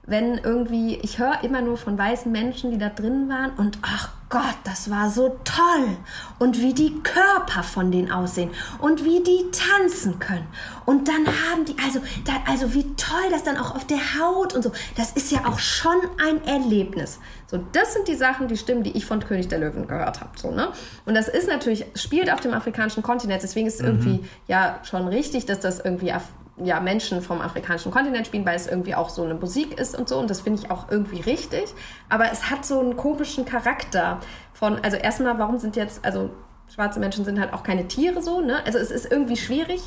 wenn 0.06 0.38
irgendwie, 0.38 0.96
ich 0.96 1.18
höre 1.18 1.42
immer 1.42 1.62
nur 1.62 1.76
von 1.76 1.96
weißen 1.96 2.30
Menschen, 2.30 2.70
die 2.70 2.78
da 2.78 2.88
drin 2.88 3.28
waren 3.28 3.52
und 3.56 3.78
ach 3.82 4.10
Gott, 4.28 4.56
das 4.64 4.90
war 4.90 5.10
so 5.10 5.38
toll. 5.44 5.96
Und 6.40 6.60
wie 6.60 6.74
die 6.74 7.00
Körper 7.02 7.62
von 7.62 7.92
denen 7.92 8.10
aussehen 8.10 8.50
und 8.80 9.04
wie 9.04 9.22
die 9.22 9.44
tanzen 9.52 10.18
können. 10.18 10.46
Und 10.84 11.06
dann 11.06 11.26
haben 11.26 11.64
die, 11.64 11.76
also, 11.84 12.00
da, 12.24 12.32
also 12.50 12.74
wie 12.74 12.82
toll 12.96 13.30
das 13.30 13.44
dann 13.44 13.56
auch 13.56 13.76
auf 13.76 13.86
der 13.86 14.18
Haut 14.18 14.54
und 14.54 14.62
so. 14.62 14.72
Das 14.96 15.12
ist 15.12 15.30
ja 15.30 15.46
auch 15.46 15.60
schon 15.60 15.94
ein 16.20 16.42
Erlebnis. 16.46 17.20
So, 17.46 17.60
das 17.72 17.94
sind 17.94 18.08
die 18.08 18.16
Sachen, 18.16 18.48
die 18.48 18.56
Stimmen, 18.56 18.82
die 18.82 18.96
ich 18.96 19.06
von 19.06 19.20
König 19.20 19.46
der 19.46 19.60
Löwen 19.60 19.86
gehört 19.86 20.20
habe. 20.20 20.30
So, 20.36 20.50
ne? 20.50 20.68
Und 21.06 21.14
das 21.14 21.28
ist 21.28 21.46
natürlich, 21.46 21.86
spielt 21.94 22.32
auf 22.32 22.40
dem 22.40 22.54
afrikanischen 22.54 23.04
Kontinent, 23.04 23.42
deswegen 23.42 23.68
ist 23.68 23.80
es 23.80 23.86
irgendwie 23.86 24.24
ja 24.48 24.80
schon 24.82 25.06
richtig, 25.06 25.46
dass 25.46 25.60
das 25.60 25.78
irgendwie 25.78 26.12
ja, 26.56 26.80
Menschen 26.80 27.20
vom 27.20 27.40
afrikanischen 27.40 27.90
Kontinent 27.90 28.26
spielen, 28.26 28.46
weil 28.46 28.56
es 28.56 28.66
irgendwie 28.66 28.94
auch 28.94 29.08
so 29.08 29.24
eine 29.24 29.34
Musik 29.34 29.78
ist 29.78 29.98
und 29.98 30.08
so. 30.08 30.18
Und 30.18 30.30
das 30.30 30.40
finde 30.40 30.62
ich 30.62 30.70
auch 30.70 30.90
irgendwie 30.90 31.20
richtig. 31.20 31.74
Aber 32.08 32.30
es 32.30 32.50
hat 32.50 32.64
so 32.64 32.80
einen 32.80 32.96
komischen 32.96 33.44
Charakter 33.44 34.20
von, 34.52 34.78
also 34.84 34.96
erstmal, 34.96 35.38
warum 35.38 35.58
sind 35.58 35.76
jetzt, 35.76 36.04
also 36.04 36.30
schwarze 36.72 37.00
Menschen 37.00 37.24
sind 37.24 37.40
halt 37.40 37.52
auch 37.52 37.62
keine 37.62 37.88
Tiere 37.88 38.22
so, 38.22 38.40
ne? 38.40 38.64
Also 38.64 38.78
es 38.78 38.90
ist 38.90 39.10
irgendwie 39.10 39.36
schwierig. 39.36 39.80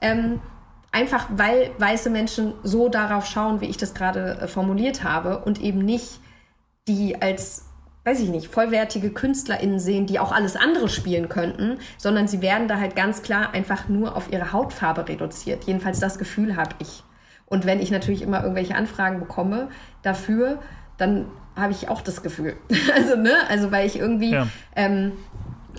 Ähm, 0.00 0.40
Einfach 0.92 1.28
weil 1.30 1.70
weiße 1.78 2.10
Menschen 2.10 2.54
so 2.64 2.88
darauf 2.88 3.26
schauen, 3.26 3.60
wie 3.60 3.66
ich 3.66 3.76
das 3.76 3.94
gerade 3.94 4.38
äh, 4.40 4.48
formuliert 4.48 5.04
habe 5.04 5.38
und 5.38 5.60
eben 5.60 5.78
nicht 5.78 6.18
die 6.88 7.22
als, 7.22 7.66
weiß 8.04 8.20
ich 8.20 8.28
nicht, 8.30 8.48
vollwertige 8.48 9.10
KünstlerInnen 9.10 9.78
sehen, 9.78 10.06
die 10.06 10.18
auch 10.18 10.32
alles 10.32 10.56
andere 10.56 10.88
spielen 10.88 11.28
könnten, 11.28 11.78
sondern 11.98 12.28
sie 12.28 12.40
werden 12.40 12.66
da 12.66 12.78
halt 12.78 12.96
ganz 12.96 13.22
klar 13.22 13.52
einfach 13.52 13.88
nur 13.88 14.16
auf 14.16 14.32
ihre 14.32 14.52
Hautfarbe 14.52 15.06
reduziert. 15.08 15.64
Jedenfalls 15.64 16.00
das 16.00 16.18
Gefühl 16.18 16.56
habe 16.56 16.74
ich. 16.78 17.02
Und 17.46 17.66
wenn 17.66 17.80
ich 17.80 17.90
natürlich 17.90 18.22
immer 18.22 18.40
irgendwelche 18.42 18.74
Anfragen 18.74 19.20
bekomme 19.20 19.68
dafür, 20.02 20.60
dann 20.96 21.26
habe 21.56 21.72
ich 21.72 21.88
auch 21.88 22.00
das 22.00 22.22
Gefühl. 22.22 22.56
Also, 22.94 23.16
ne? 23.16 23.32
Also, 23.48 23.70
weil 23.70 23.86
ich 23.86 23.98
irgendwie, 23.98 24.30
Ja. 24.32 24.46
ähm, 24.76 25.12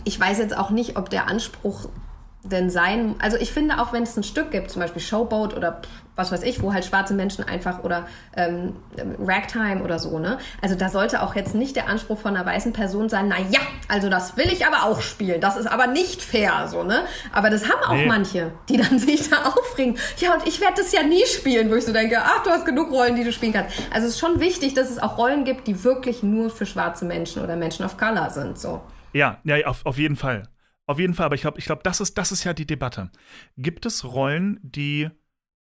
ich 0.03 0.19
weiß 0.19 0.38
jetzt 0.38 0.56
auch 0.56 0.69
nicht, 0.69 0.98
ob 0.98 1.10
der 1.10 1.27
Anspruch 1.27 1.89
denn 2.43 2.69
sein, 2.69 3.15
also 3.19 3.38
ich 3.38 3.52
finde 3.52 3.80
auch, 3.81 3.93
wenn 3.93 4.03
es 4.03 4.18
ein 4.18 4.23
Stück 4.23 4.52
gibt, 4.52 4.72
zum 4.72 4.81
Beispiel 4.81 5.02
Showboat 5.02 5.56
oder 5.56 5.81
was 6.15 6.31
weiß 6.31 6.43
ich, 6.43 6.61
wo 6.61 6.73
halt 6.73 6.85
schwarze 6.85 7.13
Menschen 7.13 7.43
einfach 7.43 7.83
oder 7.83 8.07
ähm, 8.35 8.75
Ragtime 9.19 9.81
oder 9.83 9.97
so, 9.99 10.19
ne? 10.19 10.38
Also 10.61 10.75
da 10.75 10.89
sollte 10.89 11.21
auch 11.23 11.35
jetzt 11.35 11.55
nicht 11.55 11.75
der 11.75 11.88
Anspruch 11.88 12.19
von 12.19 12.35
einer 12.35 12.45
weißen 12.45 12.73
Person 12.73 13.09
sein, 13.09 13.27
na 13.29 13.38
ja, 13.49 13.59
also 13.88 14.09
das 14.09 14.38
will 14.38 14.47
ich 14.51 14.65
aber 14.65 14.83
auch 14.83 15.01
spielen, 15.01 15.41
das 15.41 15.57
ist 15.57 15.67
aber 15.67 15.88
nicht 15.88 16.21
fair, 16.21 16.67
so, 16.67 16.83
ne? 16.83 17.03
Aber 17.31 17.49
das 17.49 17.63
haben 17.69 17.83
auch 17.88 17.95
Nee. 17.95 18.05
manche, 18.07 18.51
die 18.69 18.77
dann 18.77 18.99
sich 18.99 19.29
da 19.29 19.43
aufregen. 19.45 19.97
Ja, 20.17 20.33
und 20.35 20.47
ich 20.47 20.59
werde 20.61 20.75
das 20.77 20.91
ja 20.91 21.03
nie 21.03 21.25
spielen, 21.25 21.69
wo 21.71 21.75
ich 21.75 21.85
so 21.85 21.93
denke, 21.93 22.19
ach, 22.21 22.43
du 22.43 22.49
hast 22.49 22.65
genug 22.65 22.91
Rollen, 22.91 23.15
die 23.15 23.23
du 23.23 23.31
spielen 23.31 23.53
kannst. 23.53 23.75
Also 23.93 24.07
es 24.07 24.13
ist 24.15 24.19
schon 24.19 24.39
wichtig, 24.39 24.73
dass 24.73 24.89
es 24.89 24.99
auch 24.99 25.17
Rollen 25.17 25.45
gibt, 25.45 25.67
die 25.67 25.83
wirklich 25.83 26.23
nur 26.23 26.49
für 26.49 26.65
schwarze 26.65 27.05
Menschen 27.05 27.41
oder 27.43 27.55
Menschen 27.55 27.85
of 27.85 27.97
Color 27.97 28.29
sind, 28.29 28.57
so. 28.59 28.81
Ja, 29.13 29.39
ja, 29.43 29.65
auf, 29.65 29.85
auf 29.85 29.97
jeden 29.97 30.15
Fall. 30.15 30.43
Auf 30.88 30.99
jeden 30.99 31.13
Fall, 31.13 31.27
aber 31.27 31.35
ich 31.35 31.41
glaube, 31.41 31.59
ich 31.59 31.65
glaub, 31.65 31.83
das, 31.83 32.01
ist, 32.01 32.17
das 32.17 32.31
ist 32.31 32.43
ja 32.43 32.53
die 32.53 32.65
Debatte. 32.65 33.11
Gibt 33.57 33.85
es 33.85 34.03
Rollen, 34.03 34.59
die 34.61 35.09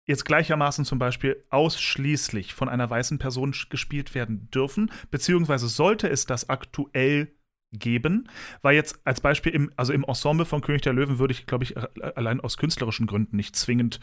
jetzt 0.06 0.26
gleichermaßen 0.26 0.86
zum 0.86 1.00
Beispiel 1.00 1.44
ausschließlich 1.50 2.54
von 2.54 2.70
einer 2.70 2.90
weißen 2.90 3.20
Person 3.20 3.54
gespielt 3.70 4.16
werden 4.16 4.50
dürfen, 4.52 4.92
beziehungsweise 5.12 5.68
sollte 5.68 6.10
es 6.10 6.26
das 6.26 6.50
aktuell 6.50 7.34
geben? 7.72 8.30
Weil 8.62 8.76
jetzt 8.76 9.00
als 9.06 9.22
Beispiel, 9.22 9.54
im, 9.54 9.72
also 9.78 9.94
im 9.94 10.04
Ensemble 10.04 10.46
von 10.46 10.62
König 10.62 10.82
der 10.82 10.94
Löwen 10.94 11.20
würde 11.20 11.34
ich, 11.34 11.46
glaube 11.46 11.64
ich, 11.64 11.76
allein 12.18 12.40
aus 12.42 12.58
künstlerischen 12.58 13.08
Gründen 13.08 13.36
nicht 13.38 13.56
zwingend 13.56 14.00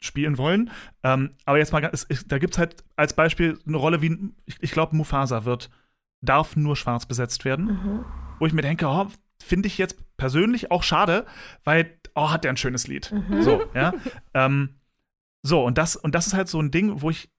spielen 0.00 0.38
wollen. 0.38 0.70
Ähm, 1.02 1.30
aber 1.44 1.58
jetzt 1.58 1.72
mal, 1.72 1.88
es, 1.92 2.06
da 2.28 2.38
gibt 2.38 2.54
es 2.54 2.58
halt 2.58 2.84
als 2.94 3.14
Beispiel 3.14 3.58
eine 3.66 3.76
Rolle 3.76 4.02
wie, 4.02 4.32
ich, 4.44 4.56
ich 4.60 4.70
glaube, 4.70 4.94
Mufasa 4.94 5.44
wird, 5.44 5.70
darf 6.20 6.56
nur 6.56 6.76
schwarz 6.76 7.06
besetzt 7.06 7.44
werden 7.44 8.04
wo 8.38 8.46
ich 8.46 8.52
mir 8.52 8.62
denke, 8.62 8.86
oh, 8.86 9.06
finde 9.42 9.66
ich 9.66 9.78
jetzt 9.78 9.96
persönlich 10.16 10.70
auch 10.70 10.82
schade, 10.82 11.26
weil, 11.64 11.98
oh, 12.14 12.30
hat 12.30 12.44
der 12.44 12.52
ein 12.52 12.56
schönes 12.56 12.86
Lied. 12.86 13.12
So, 13.40 13.62
ja. 13.74 13.92
ähm, 14.34 14.77
so, 15.42 15.64
und 15.64 15.78
das, 15.78 15.96
und 15.96 16.14
das 16.14 16.26
ist 16.26 16.34
halt 16.34 16.48
so 16.48 16.60
ein 16.60 16.70
Ding, 16.70 17.00
wo 17.00 17.10
ich, 17.10 17.30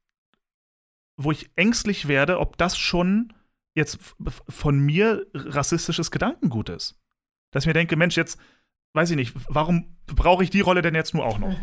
wo 1.17 1.31
ich 1.31 1.49
ängstlich 1.55 2.07
werde, 2.07 2.39
ob 2.39 2.57
das 2.57 2.77
schon 2.77 3.33
jetzt 3.75 3.99
von 4.47 4.79
mir 4.79 5.27
rassistisches 5.33 6.11
Gedankengut 6.11 6.69
ist. 6.69 6.99
Dass 7.51 7.63
ich 7.63 7.67
mir 7.67 7.73
denke, 7.73 7.95
Mensch, 7.95 8.15
jetzt, 8.17 8.39
weiß 8.93 9.09
ich 9.11 9.15
nicht, 9.15 9.35
warum 9.47 9.97
brauche 10.07 10.43
ich 10.43 10.49
die 10.49 10.61
Rolle 10.61 10.81
denn 10.81 10.95
jetzt 10.95 11.13
nur 11.13 11.25
auch 11.25 11.39
noch? 11.39 11.55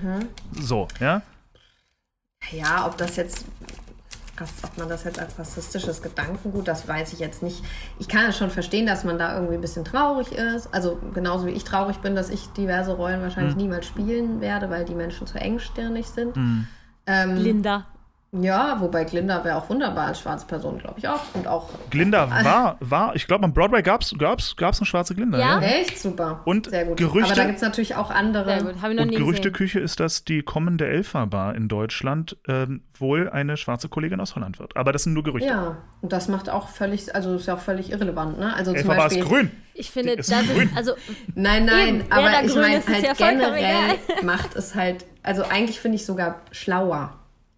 So, 0.52 0.88
ja. 1.00 1.22
Ja, 2.52 2.86
ob 2.86 2.96
das 2.96 3.16
jetzt. 3.16 3.44
Ob 4.40 4.76
man 4.78 4.88
das 4.88 5.04
jetzt 5.04 5.18
als 5.18 5.38
rassistisches 5.38 6.02
Gedankengut, 6.02 6.68
das 6.68 6.86
weiß 6.86 7.12
ich 7.12 7.18
jetzt 7.18 7.42
nicht. 7.42 7.62
Ich 7.98 8.08
kann 8.08 8.26
es 8.26 8.36
schon 8.36 8.50
verstehen, 8.50 8.86
dass 8.86 9.04
man 9.04 9.18
da 9.18 9.34
irgendwie 9.34 9.54
ein 9.54 9.60
bisschen 9.60 9.84
traurig 9.84 10.32
ist. 10.32 10.72
Also 10.72 10.98
genauso 11.14 11.46
wie 11.46 11.50
ich 11.52 11.64
traurig 11.64 11.98
bin, 11.98 12.14
dass 12.14 12.30
ich 12.30 12.48
diverse 12.52 12.92
Rollen 12.92 13.22
wahrscheinlich 13.22 13.54
Mhm. 13.54 13.62
niemals 13.62 13.86
spielen 13.86 14.40
werde, 14.40 14.68
weil 14.70 14.84
die 14.84 14.94
Menschen 14.94 15.26
zu 15.26 15.38
engstirnig 15.38 16.06
sind. 16.08 16.36
Mhm. 16.36 16.66
Ähm, 17.06 17.36
Linda. 17.36 17.86
Ja, 18.32 18.80
wobei 18.80 19.04
Glinda 19.04 19.44
wäre 19.44 19.56
auch 19.56 19.70
wunderbar 19.70 20.08
als 20.08 20.20
schwarze 20.20 20.46
Person, 20.46 20.78
glaube 20.78 20.98
ich 20.98 21.08
auch. 21.08 21.20
Und 21.34 21.46
auch 21.46 21.70
Glinda 21.90 22.28
war, 22.44 22.76
war, 22.80 23.16
ich 23.16 23.26
glaube, 23.26 23.44
am 23.44 23.54
Broadway 23.54 23.82
gab 23.82 24.02
es 24.02 24.14
gab's, 24.18 24.56
gab's 24.56 24.78
eine 24.78 24.86
schwarze 24.86 25.14
Glinda. 25.14 25.38
Ja? 25.38 25.60
echt 25.60 25.98
super. 25.98 26.42
Und 26.44 26.68
Sehr 26.68 26.84
gut. 26.84 26.98
Gerüchte- 26.98 27.24
Aber 27.32 27.34
da 27.34 27.44
gibt 27.44 27.56
es 27.56 27.62
natürlich 27.62 27.94
auch 27.94 28.10
andere. 28.10 28.44
Sehr 28.44 28.62
gut, 28.72 28.82
habe 28.82 28.92
ich 28.92 28.96
noch 28.98 29.04
Und 29.04 29.10
nie 29.10 29.16
Gerüchteküche 29.16 29.80
ist, 29.80 30.00
dass 30.00 30.24
die 30.24 30.42
kommende 30.42 30.86
Elfa-Bar 30.86 31.54
in 31.54 31.68
Deutschland 31.68 32.36
ähm, 32.46 32.82
wohl 32.98 33.30
eine 33.30 33.56
schwarze 33.56 33.88
Kollegin 33.88 34.20
aus 34.20 34.34
Holland 34.34 34.58
wird. 34.58 34.76
Aber 34.76 34.92
das 34.92 35.04
sind 35.04 35.14
nur 35.14 35.22
Gerüchte. 35.22 35.48
Ja, 35.48 35.76
und 36.02 36.12
das 36.12 36.28
macht 36.28 36.50
auch 36.50 36.68
völlig, 36.68 37.14
also 37.14 37.36
ist 37.36 37.46
ja 37.46 37.54
auch 37.54 37.60
völlig 37.60 37.90
irrelevant, 37.90 38.38
ne? 38.38 38.54
Also 38.54 38.72
zum 38.72 38.78
Elfa-Bar 38.78 38.96
Beispiel. 39.04 39.22
ist 39.22 39.28
grün. 39.28 39.50
Ich 39.74 39.90
finde, 39.90 40.10
Die 40.10 40.16
das 40.16 40.28
ist 40.28 40.52
grün. 40.54 40.68
ist, 40.68 40.76
also, 40.76 40.92
Nein, 41.34 41.64
nein, 41.64 42.00
Eben, 42.00 42.12
aber 42.12 42.42
ich 42.44 42.54
meine 42.54 42.76
ist, 42.78 42.88
ist 42.88 42.94
halt 42.94 43.04
ja 43.04 43.12
generell 43.12 43.94
macht 44.22 44.56
es 44.56 44.74
halt, 44.74 45.04
also 45.22 45.42
eigentlich 45.44 45.80
finde 45.80 45.96
ich 45.96 46.04
sogar 46.06 46.40
schlauer, 46.50 47.12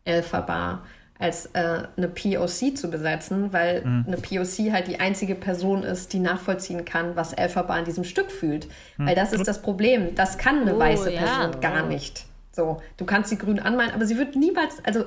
Elphaba 0.05 0.83
als 1.21 1.47
äh, 1.55 1.83
eine 1.97 2.07
POC 2.09 2.77
zu 2.77 2.89
besetzen, 2.91 3.53
weil 3.53 3.85
Mhm. 3.85 4.05
eine 4.07 4.17
POC 4.19 4.71
halt 4.73 4.87
die 4.87 5.01
einzige 5.01 5.35
Person 5.35 5.83
ist, 5.83 6.13
die 6.13 6.21
nachvollziehen 6.21 6.85
kann, 6.85 7.17
was 7.17 7.33
Elphaba 7.33 7.75
an 7.75 7.85
diesem 7.85 8.05
Stück 8.05 8.31
fühlt. 8.31 8.69
Mhm. 8.99 9.07
Weil 9.09 9.15
das 9.17 9.33
ist 9.33 9.49
das 9.49 9.61
Problem. 9.61 10.15
Das 10.15 10.39
kann 10.39 10.61
eine 10.63 10.77
Oh, 10.77 10.79
weiße 10.79 11.13
ja. 11.13 11.21
Person 11.21 11.61
gar 11.61 11.85
nicht. 11.87 12.27
So, 12.53 12.81
du 12.97 13.05
kannst 13.05 13.31
sie 13.31 13.39
grün 13.39 13.59
anmalen, 13.59 13.91
aber 13.93 14.07
sie 14.07 14.17
wird 14.17 14.37
niemals, 14.37 14.77
also 14.85 15.05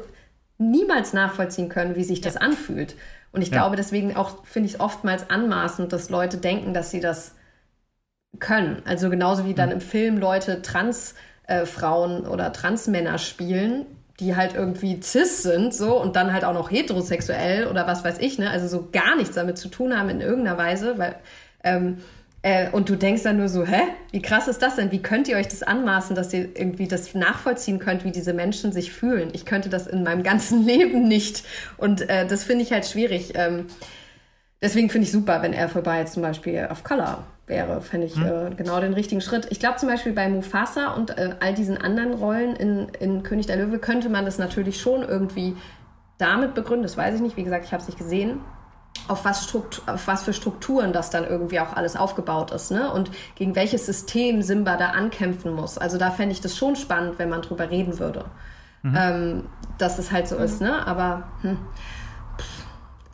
niemals 0.57 1.13
nachvollziehen 1.13 1.69
können, 1.69 1.95
wie 1.95 2.03
sich 2.03 2.19
das 2.21 2.35
anfühlt. 2.37 2.95
Und 3.31 3.41
ich 3.41 3.49
Ja. 3.49 3.59
glaube, 3.59 3.77
deswegen 3.77 4.15
auch 4.15 4.43
finde 4.45 4.67
ich 4.67 4.73
es 4.75 4.79
oftmals 4.81 5.29
anmaßend, 5.29 5.93
dass 5.93 6.09
Leute 6.09 6.37
denken, 6.37 6.73
dass 6.73 6.91
sie 6.91 6.99
das 6.99 7.35
können. 8.39 8.81
Also 8.85 9.09
genauso 9.09 9.45
wie 9.45 9.53
dann 9.53 9.69
Mhm. 9.69 9.75
im 9.75 9.81
Film 9.81 10.17
Leute 10.17 10.61
Transfrauen 10.61 12.25
oder 12.27 12.51
Transmänner 12.53 13.17
spielen, 13.17 13.85
die 14.21 14.35
halt 14.35 14.53
irgendwie 14.53 15.01
cis 15.01 15.41
sind, 15.43 15.73
so 15.73 15.99
und 15.99 16.15
dann 16.15 16.31
halt 16.31 16.45
auch 16.45 16.53
noch 16.53 16.71
heterosexuell 16.71 17.67
oder 17.67 17.87
was 17.87 18.05
weiß 18.05 18.19
ich, 18.19 18.37
ne? 18.37 18.49
Also 18.49 18.67
so 18.67 18.87
gar 18.91 19.15
nichts 19.15 19.35
damit 19.35 19.57
zu 19.57 19.67
tun 19.67 19.97
haben 19.97 20.09
in 20.09 20.21
irgendeiner 20.21 20.57
Weise, 20.57 20.97
weil 20.97 21.15
ähm, 21.63 21.97
äh, 22.43 22.69
und 22.71 22.87
du 22.87 22.95
denkst 22.95 23.23
dann 23.23 23.37
nur 23.37 23.49
so, 23.49 23.65
hä? 23.65 23.81
Wie 24.11 24.21
krass 24.21 24.47
ist 24.47 24.61
das 24.61 24.75
denn? 24.75 24.91
Wie 24.91 25.01
könnt 25.01 25.27
ihr 25.27 25.37
euch 25.37 25.47
das 25.47 25.63
anmaßen, 25.63 26.15
dass 26.15 26.33
ihr 26.33 26.49
irgendwie 26.55 26.87
das 26.87 27.13
nachvollziehen 27.13 27.79
könnt, 27.79 28.03
wie 28.03 28.11
diese 28.11 28.33
Menschen 28.33 28.71
sich 28.71 28.91
fühlen? 28.91 29.29
Ich 29.33 29.45
könnte 29.45 29.69
das 29.69 29.87
in 29.87 30.03
meinem 30.03 30.23
ganzen 30.23 30.63
Leben 30.65 31.07
nicht. 31.07 31.43
Und 31.77 32.07
äh, 32.09 32.27
das 32.27 32.43
finde 32.43 32.63
ich 32.63 32.71
halt 32.71 32.85
schwierig. 32.85 33.33
Ähm, 33.35 33.65
deswegen 34.61 34.89
finde 34.89 35.05
ich 35.05 35.11
super, 35.11 35.41
wenn 35.41 35.53
er 35.53 35.67
vorbei 35.67 36.03
zum 36.05 36.21
Beispiel 36.21 36.67
auf 36.69 36.83
Color 36.83 37.25
wäre, 37.51 37.81
fände 37.81 38.07
ich 38.07 38.17
äh, 38.17 38.49
genau 38.57 38.79
den 38.79 38.93
richtigen 38.93 39.21
Schritt. 39.21 39.47
Ich 39.51 39.59
glaube 39.59 39.75
zum 39.77 39.87
Beispiel 39.87 40.13
bei 40.13 40.27
Mufasa 40.27 40.93
und 40.93 41.11
äh, 41.11 41.35
all 41.39 41.53
diesen 41.53 41.77
anderen 41.77 42.15
Rollen 42.15 42.55
in, 42.55 42.87
in 42.99 43.21
König 43.21 43.45
der 43.45 43.57
Löwe 43.57 43.77
könnte 43.77 44.09
man 44.09 44.25
das 44.25 44.39
natürlich 44.39 44.81
schon 44.81 45.03
irgendwie 45.03 45.55
damit 46.17 46.55
begründen, 46.55 46.83
das 46.83 46.97
weiß 46.97 47.15
ich 47.15 47.21
nicht, 47.21 47.37
wie 47.37 47.43
gesagt, 47.43 47.65
ich 47.65 47.71
habe 47.71 47.81
es 47.81 47.87
nicht 47.87 47.97
gesehen, 47.97 48.39
auf 49.07 49.25
was, 49.25 49.53
auf 49.53 50.07
was 50.07 50.23
für 50.23 50.33
Strukturen 50.33 50.93
das 50.93 51.09
dann 51.09 51.25
irgendwie 51.25 51.59
auch 51.59 51.73
alles 51.73 51.95
aufgebaut 51.95 52.51
ist, 52.51 52.71
ne? 52.71 52.91
Und 52.91 53.11
gegen 53.35 53.55
welches 53.55 53.85
System 53.85 54.41
Simba 54.41 54.77
da 54.77 54.89
ankämpfen 54.89 55.53
muss. 55.53 55.77
Also 55.77 55.97
da 55.97 56.11
fände 56.11 56.33
ich 56.33 56.41
das 56.41 56.57
schon 56.57 56.75
spannend, 56.75 57.17
wenn 57.17 57.29
man 57.29 57.41
drüber 57.41 57.69
reden 57.69 57.99
würde. 57.99 58.25
Ähm, 58.83 59.43
dass 59.77 59.99
es 59.99 60.11
halt 60.11 60.27
so 60.27 60.37
ist, 60.37 60.59
ne? 60.59 60.87
Aber 60.87 61.23
hm. 61.41 61.57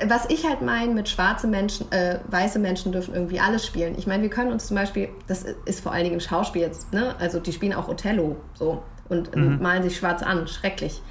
Was 0.04 0.30
ich 0.30 0.48
halt 0.48 0.62
meine 0.62 0.94
mit 0.94 1.10
schwarze 1.10 1.48
Menschen, 1.48 1.92
äh, 1.92 2.20
weiße 2.28 2.60
Menschen 2.60 2.92
dürfen 2.92 3.14
irgendwie 3.14 3.40
alles 3.40 3.66
spielen. 3.66 3.96
Ich 3.98 4.06
meine, 4.08 4.24
wir 4.24 4.30
können 4.30 4.52
uns 4.52 4.68
zum 4.68 4.76
Beispiel, 4.76 5.10
das 5.28 5.44
ist 5.66 5.80
vor 5.80 5.92
allen 5.92 6.04
Dingen 6.04 6.16
im 6.16 6.20
Schauspiel 6.20 6.62
jetzt, 6.62 6.94
ne? 6.94 7.16
Also 7.20 7.40
die 7.40 7.52
spielen 7.52 7.74
auch 7.74 7.88
Othello 7.88 8.36
so 8.54 8.84
und 9.10 9.34
äh, 9.34 9.40
malen 9.40 9.84
sich 9.84 9.98
schwarz 9.98 10.22
an, 10.22 10.48
schrecklich. 10.48 11.02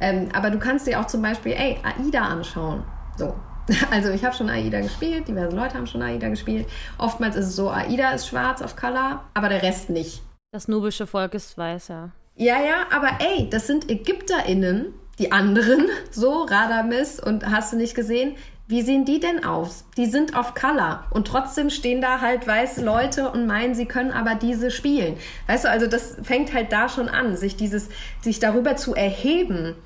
Ähm, 0.00 0.28
aber 0.34 0.50
du 0.50 0.58
kannst 0.58 0.86
dir 0.86 1.00
auch 1.00 1.06
zum 1.06 1.22
Beispiel, 1.22 1.52
ey, 1.52 1.78
Aida 1.82 2.22
anschauen. 2.22 2.84
So. 3.16 3.34
Also 3.90 4.10
ich 4.10 4.24
habe 4.24 4.32
schon 4.32 4.48
Aida 4.48 4.80
gespielt, 4.80 5.26
diverse 5.26 5.56
Leute 5.56 5.74
haben 5.74 5.88
schon 5.88 6.00
Aida 6.00 6.28
gespielt. 6.28 6.68
Oftmals 6.98 7.34
ist 7.34 7.46
es 7.46 7.56
so, 7.56 7.68
Aida 7.70 8.10
ist 8.10 8.28
schwarz 8.28 8.62
auf 8.62 8.76
Color, 8.76 9.24
aber 9.34 9.48
der 9.48 9.62
Rest 9.62 9.90
nicht. 9.90 10.22
das 10.52 10.68
nubische 10.68 11.08
Volk 11.08 11.34
ist 11.34 11.58
weiß, 11.58 11.88
ja. 11.88 12.10
Ja, 12.36 12.62
ja, 12.62 12.86
aber 12.94 13.08
ey, 13.18 13.48
das 13.50 13.66
sind 13.66 13.90
ÄgypterInnen, 13.90 14.94
die 15.18 15.32
anderen, 15.32 15.86
so 16.10 16.42
Radamis 16.42 17.20
und 17.20 17.46
hast 17.50 17.72
du 17.72 17.76
nicht 17.76 17.94
gesehen? 17.94 18.36
Wie 18.68 18.82
sehen 18.82 19.04
die 19.04 19.20
denn 19.20 19.44
aus? 19.44 19.84
Die 19.96 20.06
sind 20.06 20.36
auf 20.36 20.54
Color 20.54 21.04
und 21.10 21.28
trotzdem 21.28 21.70
stehen 21.70 22.00
da 22.00 22.20
halt 22.20 22.48
weiße 22.48 22.84
Leute 22.84 23.30
und 23.30 23.46
meinen, 23.46 23.76
sie 23.76 23.86
können 23.86 24.10
aber 24.10 24.34
diese 24.34 24.72
spielen. 24.72 25.16
Weißt 25.46 25.64
du, 25.64 25.70
also 25.70 25.86
das 25.86 26.16
fängt 26.22 26.52
halt 26.52 26.72
da 26.72 26.88
schon 26.88 27.08
an, 27.08 27.36
sich 27.36 27.54
dieses, 27.54 27.88
sich 28.22 28.40
darüber 28.40 28.74
zu 28.74 28.94
erheben, 28.94 29.76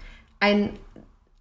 ein, 0.40 0.70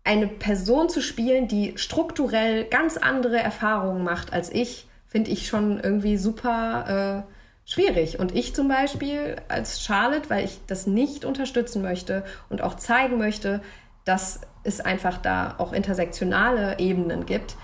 eine 0.04 0.28
Person 0.28 0.90
zu 0.90 1.02
spielen, 1.02 1.48
die 1.48 1.78
strukturell 1.78 2.66
ganz 2.66 2.98
andere 2.98 3.38
Erfahrungen 3.38 4.04
macht 4.04 4.34
als 4.34 4.52
ich, 4.52 4.90
finde 5.08 5.32
ich 5.32 5.48
schon 5.48 5.80
irgendwie 5.80 6.18
super 6.18 7.26
äh, 7.26 7.39
schwierig. 7.70 8.20
Und 8.20 8.36
ich 8.36 8.56
zum 8.56 8.68
Beispiel 8.68 9.36
als 9.48 9.82
Charlotte, 9.82 10.30
weil 10.30 10.44
ich 10.44 10.60
das 10.66 10.88
nicht 10.88 11.24
unterstützen 11.24 11.82
möchte 11.82 12.24
und 12.50 12.62
auch 12.62 12.76
zeigen 12.76 13.18
möchte, 13.20 13.62
dass 14.06 14.42
es 14.64 14.82
einfach 14.82 15.18
da 15.18 15.56
auch 15.60 15.72
intersektionale 15.72 16.80
Ebenen 16.80 17.28
gibt, 17.28 17.56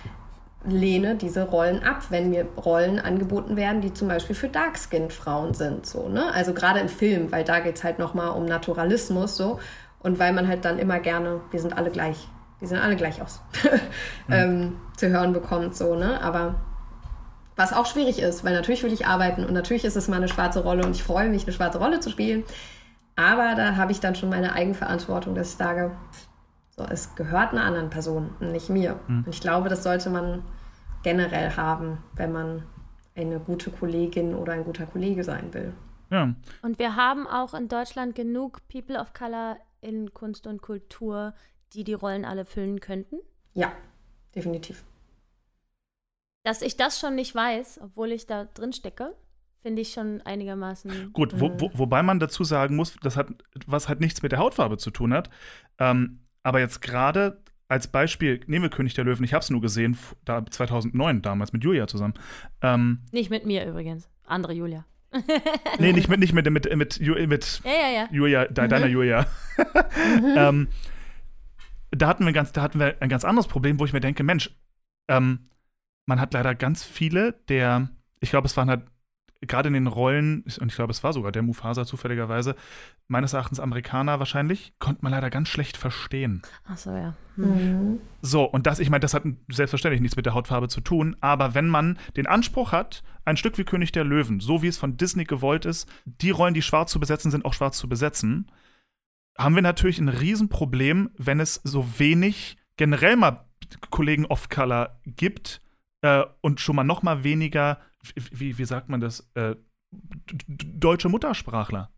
lehne 0.64 1.16
diese 1.16 1.44
Rollen 1.44 1.84
ab, 1.84 2.04
wenn 2.10 2.30
mir 2.30 2.46
Rollen 2.58 3.00
angeboten 3.00 3.56
werden, 3.56 3.82
die 3.82 3.94
zum 3.94 4.08
Beispiel 4.08 4.36
für 4.36 4.50
Dark-Skinned-Frauen 4.50 5.54
sind. 5.54 5.86
So, 5.86 6.08
ne? 6.08 6.32
Also 6.34 6.54
gerade 6.54 6.80
im 6.80 6.90
Film, 6.90 7.32
weil 7.32 7.44
da 7.44 7.60
geht 7.60 7.78
es 7.78 7.84
halt 7.84 8.00
nochmal 8.00 8.30
um 8.30 8.46
Naturalismus 8.46 9.36
so 9.36 9.60
und 10.00 10.20
weil 10.20 10.34
man 10.34 10.48
halt 10.48 10.66
dann 10.66 10.80
immer 10.80 11.00
gerne, 11.00 11.42
wir 11.52 11.60
sind 11.60 11.76
alle 11.78 11.90
gleich, 11.90 12.28
die 12.62 12.68
sehen 12.68 12.80
alle 12.80 12.96
gleich 12.96 13.22
aus, 13.22 13.42
ähm, 14.30 14.78
zu 14.98 15.10
hören 15.10 15.34
bekommt. 15.34 15.76
So, 15.76 15.96
ne? 15.96 16.22
Aber 16.22 16.56
was 17.56 17.74
auch 17.74 17.86
schwierig 17.86 18.20
ist, 18.20 18.44
weil 18.44 18.54
natürlich 18.54 18.84
will 18.84 18.94
ich 18.94 19.08
arbeiten 19.08 19.46
und 19.46 19.54
natürlich 19.54 19.86
ist 19.86 19.96
es 19.96 20.08
mal 20.08 20.18
eine 20.18 20.28
schwarze 20.28 20.64
Rolle 20.64 20.86
und 20.86 20.96
ich 20.96 21.04
freue 21.04 21.30
mich, 21.30 21.44
eine 21.44 21.54
schwarze 21.54 21.78
Rolle 21.78 22.00
zu 22.00 22.10
spielen. 22.10 22.44
Aber 23.16 23.56
da 23.56 23.78
habe 23.78 23.94
ich 23.94 24.02
dann 24.02 24.16
schon 24.16 24.30
meine 24.30 24.54
Eigenverantwortung, 24.54 25.36
dass 25.36 25.52
ich 25.52 25.56
sage, 25.56 25.92
so, 26.76 26.84
es 26.84 27.16
gehört 27.16 27.54
einer 27.54 27.64
anderen 27.64 27.90
Person, 27.90 28.32
nicht 28.42 28.70
mir. 28.70 29.00
Und 29.08 29.30
ich 29.30 29.40
glaube, 29.40 29.70
das 29.70 29.84
sollte 29.84 30.10
man 30.10 30.44
generell 31.04 31.56
haben, 31.56 32.00
wenn 32.16 32.34
man 32.34 32.64
eine 33.16 33.40
gute 33.40 33.72
Kollegin 33.72 34.36
oder 34.36 34.52
ein 34.52 34.66
guter 34.66 34.86
Kollege 34.86 35.24
sein 35.24 35.54
will. 35.54 35.74
Ja. 36.12 36.36
Und 36.62 36.80
wir 36.80 36.98
haben 36.98 37.28
auch 37.28 37.54
in 37.54 37.70
Deutschland 37.70 38.16
genug 38.16 38.60
People 38.68 39.00
of 39.00 39.14
Color 39.14 39.58
in 39.80 40.14
Kunst 40.14 40.48
und 40.48 40.62
Kultur, 40.62 41.34
die 41.74 41.84
die 41.84 41.94
Rollen 41.94 42.26
alle 42.26 42.44
füllen 42.44 42.82
könnten. 42.82 43.18
Ja, 43.54 43.72
definitiv. 44.36 44.84
Dass 46.46 46.62
ich 46.62 46.78
das 46.78 47.00
schon 47.00 47.16
nicht 47.16 47.34
weiß, 47.34 47.80
obwohl 47.82 48.12
ich 48.12 48.28
da 48.28 48.46
drin 48.46 48.72
stecke, 48.72 49.16
finde 49.64 49.82
ich 49.82 49.94
schon 49.94 50.22
einigermaßen. 50.22 51.12
Gut, 51.12 51.40
wo, 51.40 51.52
wo, 51.60 51.72
wobei 51.74 52.04
man 52.04 52.20
dazu 52.20 52.44
sagen 52.44 52.76
muss, 52.76 52.96
das 53.02 53.18
hat 53.18 53.30
was 53.66 53.90
halt 53.90 54.00
nichts 54.00 54.22
mit 54.22 54.32
der 54.32 54.38
Hautfarbe 54.38 54.78
zu 54.78 54.92
tun 54.92 55.12
hat. 55.12 55.32
Ähm, 55.80 56.20
aber 56.44 56.60
jetzt 56.60 56.84
gerade 56.84 57.42
als 57.68 57.88
Beispiel, 57.88 58.42
nehmen 58.46 58.66
wir 58.66 58.70
König 58.70 58.94
der 58.94 59.06
Löwen, 59.06 59.24
ich 59.24 59.34
habe 59.34 59.42
es 59.42 59.50
nur 59.50 59.60
gesehen, 59.60 59.98
da 60.24 60.46
2009 60.46 61.24
damals 61.24 61.52
mit 61.52 61.64
Julia 61.64 61.88
zusammen. 61.88 62.14
Ähm, 62.62 63.00
Nicht 63.12 63.32
mit 63.32 63.48
mir 63.48 63.66
übrigens. 63.66 64.08
Andere 64.24 64.54
Julia. 64.54 64.86
nee, 65.80 65.94
nicht 65.94 66.10
mit, 66.10 66.20
nicht 66.20 66.34
mit, 66.34 66.48
mit, 66.48 66.76
mit, 66.76 67.00
mit 67.00 67.62
Ja, 67.64 67.72
ja, 67.72 67.90
ja. 67.90 68.08
Julia, 68.12 68.46
de, 68.46 68.68
deiner 68.68 68.86
Julia. 68.86 69.26
ähm, 70.36 70.68
da, 71.90 72.08
hatten 72.08 72.24
wir 72.24 72.34
ganz, 72.34 72.52
da 72.52 72.62
hatten 72.62 72.80
wir 72.80 72.98
ein 73.00 73.10
ganz 73.10 73.26
anderes 73.26 73.48
Problem, 73.48 73.80
wo 73.80 73.86
ich 73.86 73.94
mir 73.94 74.02
denke, 74.02 74.24
Mensch, 74.24 74.56
ähm, 75.08 75.50
man 76.06 76.20
hat 76.20 76.34
leider 76.34 76.56
ganz 76.56 76.84
viele 76.84 77.34
der, 77.50 77.90
ich 78.20 78.30
glaube, 78.30 78.48
es 78.48 78.58
waren 78.58 78.70
halt 78.70 78.84
gerade 79.42 79.68
in 79.68 79.74
den 79.74 79.88
Rollen, 79.88 80.44
und 80.60 80.70
ich 80.70 80.76
glaube, 80.76 80.92
es 80.92 81.04
war 81.04 81.14
sogar 81.14 81.32
der 81.32 81.42
Mufasa 81.42 81.86
zufälligerweise, 81.86 82.56
meines 83.08 83.34
Erachtens 83.34 83.60
Amerikaner 83.60 84.20
wahrscheinlich, 84.20 84.74
konnte 84.80 85.04
man 85.04 85.12
leider 85.12 85.30
ganz 85.30 85.50
schlecht 85.50 85.78
verstehen. 85.78 86.42
Ach 86.66 86.78
so, 86.78 86.92
ja. 86.92 87.16
Mhm. 87.36 88.00
So, 88.22 88.44
und 88.44 88.66
das, 88.66 88.80
ich 88.80 88.90
meine, 88.90 89.02
das 89.02 89.14
hat 89.14 89.24
selbstverständlich 89.50 90.02
nichts 90.02 90.16
mit 90.16 90.26
der 90.26 90.34
Hautfarbe 90.34 90.68
zu 90.68 90.82
tun, 90.82 91.16
aber 91.22 91.54
wenn 91.54 91.68
man 91.68 92.00
den 92.18 92.28
Anspruch 92.28 92.72
hat, 92.72 93.04
ein 93.24 93.38
Stück 93.38 93.58
wie 93.58 93.64
König 93.64 93.92
der 93.92 94.04
Löwen, 94.04 94.40
so 94.40 94.62
wie 94.62 94.68
es 94.68 94.78
von 94.78 94.98
Disney 94.98 95.26
gewollt 95.26 95.66
ist, 95.66 95.90
die 96.06 96.32
Rollen, 96.32 96.54
die 96.54 96.62
schwarz 96.62 96.92
zu 96.92 97.00
besetzen 97.00 97.32
sind, 97.32 97.46
auch 97.46 97.54
schwarz 97.54 97.78
zu 97.78 97.90
besetzen, 97.90 98.52
haben 99.38 99.56
wir 99.56 99.62
natürlich 99.62 100.00
ein 100.00 100.10
Riesenproblem, 100.10 101.10
wenn 101.18 101.40
es 101.40 101.60
so 101.64 102.00
wenig 102.00 102.58
generell 102.78 103.16
mal 103.16 103.46
Kollegen 103.90 104.26
of 104.26 104.50
Color 104.50 105.00
gibt 105.06 105.62
äh, 106.06 106.26
und 106.42 106.60
schon 106.60 106.76
mal 106.76 106.84
noch 106.84 107.04
mal 107.04 107.24
weniger, 107.24 107.80
wie, 108.32 108.58
wie 108.58 108.66
sagt 108.66 108.90
man 108.90 109.02
das, 109.02 109.30
äh, 109.34 109.56
deutsche 110.48 111.10
Muttersprachler. 111.10 111.92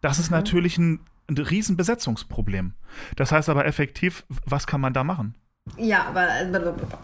Das 0.00 0.18
ist 0.18 0.30
Mhm. 0.30 0.36
natürlich 0.36 0.78
ein 0.78 1.00
ein 1.28 1.38
riesen 1.38 1.76
Besetzungsproblem. 1.76 2.74
Das 3.16 3.32
heißt 3.32 3.48
aber 3.48 3.64
effektiv, 3.64 4.24
was 4.44 4.66
kann 4.66 4.80
man 4.80 4.92
da 4.92 5.04
machen? 5.04 5.36
Ja, 5.76 6.04
aber 6.06 6.26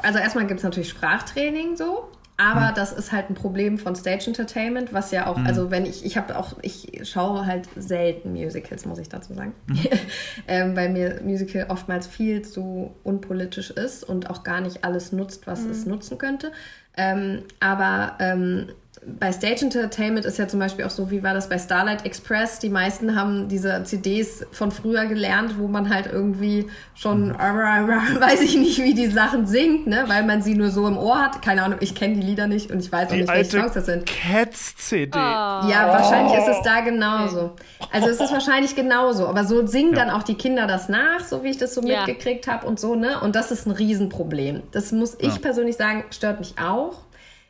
also 0.02 0.18
erstmal 0.18 0.46
gibt 0.46 0.58
es 0.58 0.64
natürlich 0.64 0.88
Sprachtraining 0.90 1.76
so. 1.76 2.10
Aber 2.40 2.68
hm. 2.68 2.74
das 2.76 2.92
ist 2.92 3.10
halt 3.10 3.30
ein 3.30 3.34
Problem 3.34 3.78
von 3.78 3.96
Stage 3.96 4.28
Entertainment, 4.28 4.92
was 4.92 5.10
ja 5.10 5.26
auch, 5.26 5.36
hm. 5.36 5.46
also 5.46 5.72
wenn 5.72 5.84
ich, 5.84 6.04
ich 6.04 6.16
habe 6.16 6.38
auch, 6.38 6.54
ich 6.62 7.00
schaue 7.02 7.44
halt 7.46 7.68
selten 7.76 8.32
Musicals, 8.32 8.86
muss 8.86 9.00
ich 9.00 9.08
dazu 9.08 9.34
sagen. 9.34 9.54
Hm. 9.66 9.78
ähm, 10.48 10.76
weil 10.76 10.88
mir 10.88 11.20
Musical 11.24 11.66
oftmals 11.68 12.06
viel 12.06 12.42
zu 12.42 12.94
unpolitisch 13.02 13.70
ist 13.70 14.04
und 14.04 14.30
auch 14.30 14.44
gar 14.44 14.60
nicht 14.60 14.84
alles 14.84 15.10
nutzt, 15.10 15.48
was 15.48 15.64
es 15.64 15.82
hm. 15.82 15.90
nutzen 15.90 16.16
könnte. 16.16 16.52
Ähm, 16.96 17.42
aber 17.58 18.14
ähm, 18.20 18.68
bei 19.06 19.32
Stage 19.32 19.62
Entertainment 19.62 20.24
ist 20.26 20.38
ja 20.38 20.48
zum 20.48 20.60
Beispiel 20.60 20.84
auch 20.84 20.90
so, 20.90 21.10
wie 21.10 21.22
war 21.22 21.34
das 21.34 21.48
bei 21.48 21.58
Starlight 21.58 22.04
Express? 22.04 22.58
Die 22.58 22.68
meisten 22.68 23.16
haben 23.16 23.48
diese 23.48 23.82
CDs 23.84 24.46
von 24.52 24.70
früher 24.70 25.06
gelernt, 25.06 25.58
wo 25.58 25.68
man 25.68 25.92
halt 25.92 26.06
irgendwie 26.12 26.66
schon, 26.94 27.28
mhm. 27.28 27.34
weiß 27.38 28.40
ich 28.40 28.56
nicht, 28.56 28.82
wie 28.82 28.94
die 28.94 29.08
Sachen 29.08 29.46
singt, 29.46 29.86
ne? 29.86 30.04
weil 30.06 30.24
man 30.24 30.42
sie 30.42 30.54
nur 30.54 30.70
so 30.70 30.86
im 30.86 30.96
Ohr 30.96 31.18
hat. 31.20 31.42
Keine 31.42 31.62
Ahnung, 31.62 31.78
ich 31.80 31.94
kenne 31.94 32.16
die 32.16 32.22
Lieder 32.22 32.46
nicht 32.46 32.70
und 32.70 32.80
ich 32.80 32.90
weiß 32.90 33.08
auch 33.08 33.12
die 33.12 33.20
nicht, 33.20 33.28
welche 33.28 33.50
Songs 33.50 33.72
das 33.72 33.86
sind. 33.86 34.06
Cats-CD. 34.06 35.10
Oh. 35.14 35.18
Ja, 35.18 35.88
wahrscheinlich 35.88 36.38
ist 36.38 36.48
es 36.48 36.62
da 36.62 36.80
genauso. 36.80 37.56
Also 37.92 38.08
es 38.08 38.20
ist 38.20 38.32
wahrscheinlich 38.32 38.74
genauso, 38.74 39.26
aber 39.26 39.44
so 39.44 39.66
singen 39.66 39.94
ja. 39.94 40.04
dann 40.04 40.10
auch 40.10 40.22
die 40.22 40.34
Kinder 40.34 40.66
das 40.66 40.88
nach, 40.88 41.20
so 41.20 41.42
wie 41.44 41.50
ich 41.50 41.58
das 41.58 41.74
so 41.74 41.82
ja. 41.82 42.04
mitgekriegt 42.06 42.48
habe 42.48 42.66
und 42.66 42.78
so, 42.78 42.94
ne? 42.94 43.20
Und 43.20 43.36
das 43.36 43.50
ist 43.50 43.66
ein 43.66 43.72
Riesenproblem. 43.72 44.62
Das 44.72 44.92
muss 44.92 45.14
ich 45.18 45.34
ja. 45.34 45.40
persönlich 45.40 45.76
sagen, 45.76 46.04
stört 46.10 46.40
mich 46.40 46.54
auch 46.60 47.07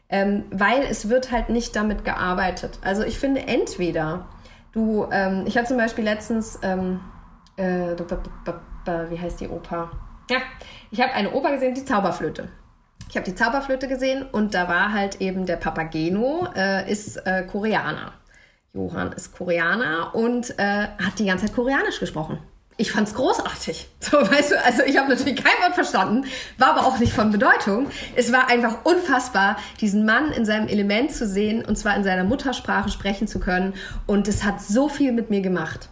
ähm, 0.09 0.45
weil 0.51 0.83
es 0.83 1.09
wird 1.09 1.33
halt 1.33 1.51
nicht 1.51 1.77
damit 1.77 2.05
gearbeitet. 2.05 2.79
Also 2.83 3.03
ich 3.03 3.19
finde 3.19 3.47
entweder 3.47 4.27
du, 4.73 5.07
ähm, 5.11 5.45
ich 5.47 5.57
habe 5.57 5.67
zum 5.67 5.77
Beispiel 5.77 6.05
letztens, 6.05 6.59
ähm, 6.63 7.01
äh, 7.57 7.95
wie 9.11 9.19
heißt 9.19 9.41
die 9.41 9.49
Oper? 9.49 9.91
Ja, 10.31 10.39
ich 10.91 11.01
habe 11.01 11.13
eine 11.13 11.33
Oper 11.33 11.53
gesehen, 11.53 11.75
die 11.75 11.85
Zauberflöte. 11.85 12.49
Ich 13.09 13.17
habe 13.17 13.25
die 13.25 13.35
Zauberflöte 13.35 13.89
gesehen 13.89 14.27
und 14.31 14.55
da 14.55 14.69
war 14.69 14.93
halt 14.93 15.21
eben 15.21 15.47
der 15.47 15.57
Papageno, 15.57 16.49
äh, 16.55 16.91
ist 16.91 17.17
äh, 17.27 17.45
Koreaner. 17.51 18.13
Johann 18.75 19.13
ist 19.13 19.37
Koreaner 19.37 20.15
und 20.15 20.59
äh, 20.59 20.89
hat 20.89 21.19
die 21.19 21.27
ganze 21.27 21.47
Zeit 21.47 21.55
Koreanisch 21.55 22.01
gesprochen 22.01 22.39
ich 22.79 22.93
fand's 22.93 23.15
großartig. 23.15 23.89
So, 24.01 24.17
weißt 24.17 24.53
du, 24.53 24.65
also 24.65 24.85
ich 24.85 24.97
habe 24.97 25.11
natürlich 25.11 25.37
kein 25.37 25.61
Wort 25.61 25.75
verstanden, 25.75 26.25
war 26.57 26.71
aber 26.71 26.87
auch 26.87 26.99
nicht 26.99 27.13
von 27.13 27.31
Bedeutung. 27.31 27.89
Es 28.15 28.33
war 28.33 28.49
einfach 28.49 28.85
unfassbar, 28.85 29.59
diesen 29.81 30.07
Mann 30.07 30.31
in 30.31 30.47
seinem 30.47 30.69
Element 30.69 31.13
zu 31.13 31.27
sehen 31.27 31.65
und 31.65 31.77
zwar 31.77 31.95
in 31.97 32.05
seiner 32.05 32.25
Muttersprache 32.25 32.89
sprechen 32.89 33.27
zu 33.27 33.41
können. 33.41 33.75
Und 34.07 34.29
es 34.29 34.45
hat 34.45 34.63
so 34.63 34.89
viel 34.89 35.13
mit 35.13 35.29
mir 35.29 35.43
gemacht. 35.43 35.89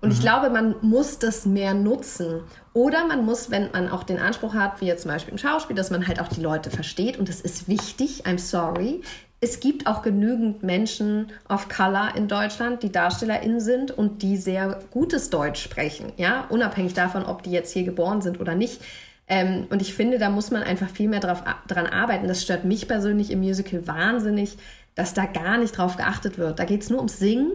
Und 0.00 0.08
mhm. 0.08 0.14
ich 0.14 0.20
glaube, 0.20 0.50
man 0.50 0.74
muss 0.80 1.18
das 1.18 1.44
mehr 1.44 1.74
nutzen. 1.74 2.40
Oder 2.72 3.06
man 3.06 3.24
muss, 3.24 3.50
wenn 3.50 3.70
man 3.72 3.88
auch 3.88 4.02
den 4.02 4.18
Anspruch 4.18 4.54
hat, 4.54 4.80
wie 4.80 4.86
jetzt 4.86 5.02
zum 5.02 5.10
Beispiel 5.10 5.32
im 5.32 5.38
Schauspiel, 5.38 5.76
dass 5.76 5.90
man 5.90 6.08
halt 6.08 6.18
auch 6.18 6.28
die 6.28 6.40
Leute 6.40 6.70
versteht. 6.70 7.18
Und 7.18 7.28
das 7.28 7.40
ist 7.40 7.68
wichtig, 7.68 8.24
I'm 8.26 8.38
sorry 8.38 9.02
es 9.40 9.60
gibt 9.60 9.86
auch 9.86 10.02
genügend 10.02 10.62
Menschen 10.62 11.28
of 11.48 11.68
Color 11.68 12.14
in 12.14 12.28
Deutschland, 12.28 12.82
die 12.82 12.92
DarstellerInnen 12.92 13.60
sind 13.60 13.90
und 13.90 14.22
die 14.22 14.36
sehr 14.36 14.80
gutes 14.90 15.30
Deutsch 15.30 15.62
sprechen, 15.62 16.12
ja, 16.16 16.44
unabhängig 16.50 16.92
davon, 16.92 17.24
ob 17.24 17.42
die 17.42 17.50
jetzt 17.50 17.72
hier 17.72 17.84
geboren 17.84 18.20
sind 18.20 18.38
oder 18.38 18.54
nicht. 18.54 18.82
Ähm, 19.28 19.66
und 19.70 19.80
ich 19.80 19.94
finde, 19.94 20.18
da 20.18 20.28
muss 20.28 20.50
man 20.50 20.62
einfach 20.62 20.90
viel 20.90 21.08
mehr 21.08 21.20
drauf, 21.20 21.42
dran 21.68 21.86
arbeiten. 21.86 22.28
Das 22.28 22.42
stört 22.42 22.64
mich 22.64 22.88
persönlich 22.88 23.30
im 23.30 23.38
Musical 23.38 23.86
wahnsinnig, 23.86 24.58
dass 24.94 25.14
da 25.14 25.24
gar 25.24 25.56
nicht 25.56 25.78
drauf 25.78 25.96
geachtet 25.96 26.36
wird. 26.36 26.58
Da 26.58 26.64
geht 26.64 26.82
es 26.82 26.90
nur 26.90 26.98
ums 26.98 27.18
Singen. 27.18 27.52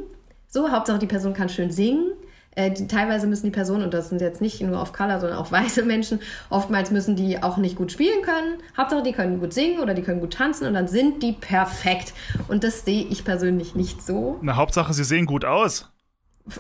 So, 0.48 0.72
Hauptsache 0.72 1.00
die 1.00 1.06
Person 1.06 1.34
kann 1.34 1.50
schön 1.50 1.72
singen. 1.72 2.14
Äh, 2.56 2.72
die, 2.72 2.88
teilweise 2.88 3.28
müssen 3.28 3.46
die 3.46 3.52
Personen, 3.52 3.84
und 3.84 3.94
das 3.94 4.10
sind 4.10 4.22
jetzt 4.22 4.42
nicht 4.42 4.62
nur 4.62 4.82
auf 4.82 4.94
Color, 4.94 5.20
sondern 5.20 5.38
auch 5.38 5.52
weiße 5.52 5.84
Menschen, 5.84 6.20
oftmals 6.50 6.92
müssen 6.92 7.16
die 7.16 7.44
auch 7.44 7.58
nicht 7.58 7.76
gut 7.76 7.92
spielen 7.92 8.22
können. 8.22 8.58
Hauptsache, 8.78 9.04
die 9.04 9.12
können 9.12 9.40
gut 9.40 9.54
singen 9.54 9.80
oder 9.80 9.94
die 9.94 10.02
können 10.02 10.22
gut 10.22 10.34
tanzen 10.34 10.68
und 10.68 10.74
dann 10.74 10.88
sind 10.88 11.22
die 11.22 11.34
perfekt. 11.34 12.14
Und 12.48 12.64
das 12.64 12.86
sehe 12.86 13.06
ich 13.06 13.26
persönlich 13.26 13.76
nicht 13.76 14.02
so. 14.02 14.40
Na, 14.42 14.56
Hauptsache, 14.56 14.94
sie 14.94 15.04
sehen 15.04 15.26
gut 15.26 15.46
aus. 15.46 15.92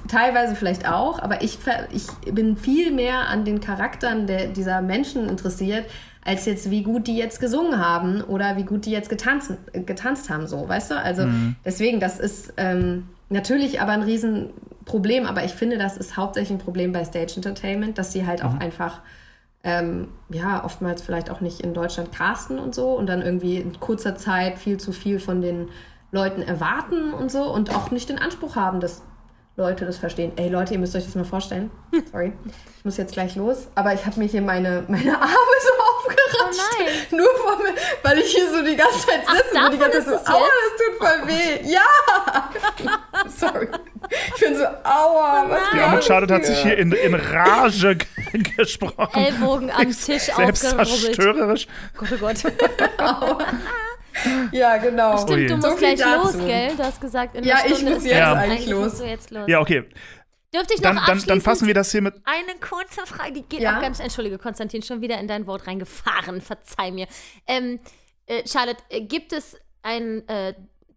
Teilweise 0.07 0.55
vielleicht 0.55 0.89
auch, 0.89 1.19
aber 1.19 1.43
ich, 1.43 1.59
ich 1.91 2.33
bin 2.33 2.57
viel 2.57 2.91
mehr 2.91 3.27
an 3.27 3.45
den 3.45 3.61
Charakteren 3.61 4.25
der, 4.25 4.47
dieser 4.47 4.81
Menschen 4.81 5.29
interessiert, 5.29 5.85
als 6.25 6.45
jetzt, 6.45 6.71
wie 6.71 6.81
gut 6.81 7.05
die 7.05 7.15
jetzt 7.15 7.39
gesungen 7.39 7.79
haben 7.79 8.21
oder 8.21 8.57
wie 8.57 8.63
gut 8.63 8.87
die 8.87 8.91
jetzt 8.91 9.09
getanzt, 9.09 9.53
getanzt 9.73 10.31
haben, 10.31 10.47
so, 10.47 10.67
weißt 10.67 10.89
du? 10.89 10.99
Also 10.99 11.27
mhm. 11.27 11.55
deswegen, 11.63 11.99
das 11.99 12.19
ist 12.19 12.53
ähm, 12.57 13.07
natürlich 13.29 13.81
aber 13.81 13.91
ein 13.91 14.03
riesen 14.03 14.51
Problem, 14.85 15.25
aber 15.25 15.43
ich 15.43 15.53
finde, 15.53 15.77
das 15.77 15.97
ist 15.97 16.15
hauptsächlich 16.17 16.51
ein 16.51 16.63
Problem 16.63 16.91
bei 16.91 17.03
Stage 17.03 17.33
Entertainment, 17.35 17.97
dass 17.97 18.11
sie 18.11 18.25
halt 18.25 18.43
mhm. 18.43 18.49
auch 18.49 18.59
einfach, 18.59 19.01
ähm, 19.63 20.09
ja, 20.29 20.63
oftmals 20.63 21.01
vielleicht 21.01 21.29
auch 21.29 21.41
nicht 21.41 21.61
in 21.61 21.73
Deutschland 21.73 22.11
casten 22.11 22.59
und 22.59 22.75
so 22.75 22.91
und 22.91 23.07
dann 23.07 23.21
irgendwie 23.21 23.57
in 23.57 23.79
kurzer 23.79 24.15
Zeit 24.15 24.59
viel 24.59 24.77
zu 24.77 24.91
viel 24.91 25.19
von 25.19 25.41
den 25.41 25.69
Leuten 26.11 26.41
erwarten 26.41 27.13
und 27.13 27.31
so 27.31 27.51
und 27.51 27.75
auch 27.75 27.91
nicht 27.91 28.09
den 28.09 28.19
Anspruch 28.19 28.55
haben, 28.55 28.79
dass 28.79 29.01
Leute 29.57 29.85
das 29.85 29.97
verstehen. 29.97 30.33
Ey 30.35 30.49
Leute, 30.49 30.73
ihr 30.73 30.79
müsst 30.79 30.95
euch 30.97 31.05
das 31.05 31.15
mal 31.15 31.23
vorstellen. 31.23 31.71
Sorry, 32.11 32.33
ich 32.77 32.83
muss 32.85 32.97
jetzt 32.97 33.13
gleich 33.13 33.35
los. 33.35 33.67
Aber 33.75 33.93
ich 33.93 34.05
habe 34.05 34.19
mir 34.19 34.25
hier 34.25 34.41
meine, 34.41 34.83
meine 34.89 35.13
Arme 35.17 35.29
so 35.29 35.69
aufgeratscht. 35.97 36.61
Oh 36.61 36.83
nein. 36.83 36.93
Nur 37.11 37.27
vor 37.37 37.63
mir, 37.63 37.73
weil 38.03 38.17
ich 38.19 38.35
hier 38.35 38.49
so 38.51 38.61
die 38.65 38.75
ganze 38.75 38.99
Zeit 39.07 39.21
sitze 39.25 39.57
Ach, 39.57 39.65
und 39.67 39.73
die 39.73 39.77
ganze 39.77 40.03
Zeit 40.03 40.25
so, 40.25 40.33
aua, 40.33 40.41
das 40.41 40.77
tut 40.77 40.97
voll 41.07 41.27
weh. 41.27 41.71
Ja! 41.71 43.29
Sorry. 43.29 43.69
Ich 44.35 44.41
bin 44.41 44.57
so, 44.57 44.65
aua, 44.65 45.45
was 45.47 45.61
Ja, 45.73 46.01
Charlotte 46.01 46.33
hat 46.33 46.45
sich 46.45 46.57
hier 46.57 46.77
in, 46.77 46.91
in 46.91 47.15
Rage 47.15 47.97
gesprochen. 48.57 49.23
Ellbogen 49.23 49.71
am 49.71 49.89
Tisch 49.89 50.23
Selbstzerstörerisch. 50.23 51.67
Gott, 51.95 52.09
oh 52.11 52.17
Gott. 52.17 52.43
Ja, 54.51 54.77
genau. 54.77 55.17
Stimmt, 55.17 55.49
du 55.49 55.55
musst 55.57 55.69
so 55.69 55.75
gleich 55.75 55.99
dazu. 55.99 56.37
los, 56.37 56.45
gell? 56.45 56.75
Du 56.75 56.83
hast 56.83 57.01
gesagt, 57.01 57.35
in 57.35 57.43
Ja, 57.43 57.59
ich 57.65 57.81
muss 57.81 58.03
jetzt 58.03 58.05
ja. 58.05 58.33
eigentlich 58.33 58.67
los. 58.67 58.99
Jetzt 58.99 59.31
los. 59.31 59.47
Ja, 59.47 59.59
okay. 59.59 59.83
Dürfte 60.53 60.73
ich 60.73 60.81
noch 60.81 60.95
dann, 60.95 61.05
dann, 61.05 61.23
dann, 61.27 61.41
fassen 61.41 61.67
wir 61.67 61.73
das 61.73 61.91
hier 61.91 62.01
mit. 62.01 62.15
Eine 62.23 62.57
kurze 62.59 63.05
Frage, 63.05 63.33
die 63.33 63.41
geht 63.43 63.59
ja? 63.59 63.77
auch 63.77 63.81
ganz. 63.81 63.99
Entschuldige, 63.99 64.37
Konstantin, 64.37 64.81
schon 64.83 65.01
wieder 65.01 65.19
in 65.19 65.27
dein 65.27 65.47
Wort 65.47 65.67
reingefahren. 65.67 66.39
Verzeih 66.39 66.91
mir. 66.91 67.07
Ähm, 67.45 67.79
äh, 68.25 68.47
Charlotte, 68.47 68.81
äh, 68.89 69.01
gibt 69.01 69.33
es 69.33 69.57
ein 69.81 70.27
äh, 70.29 70.53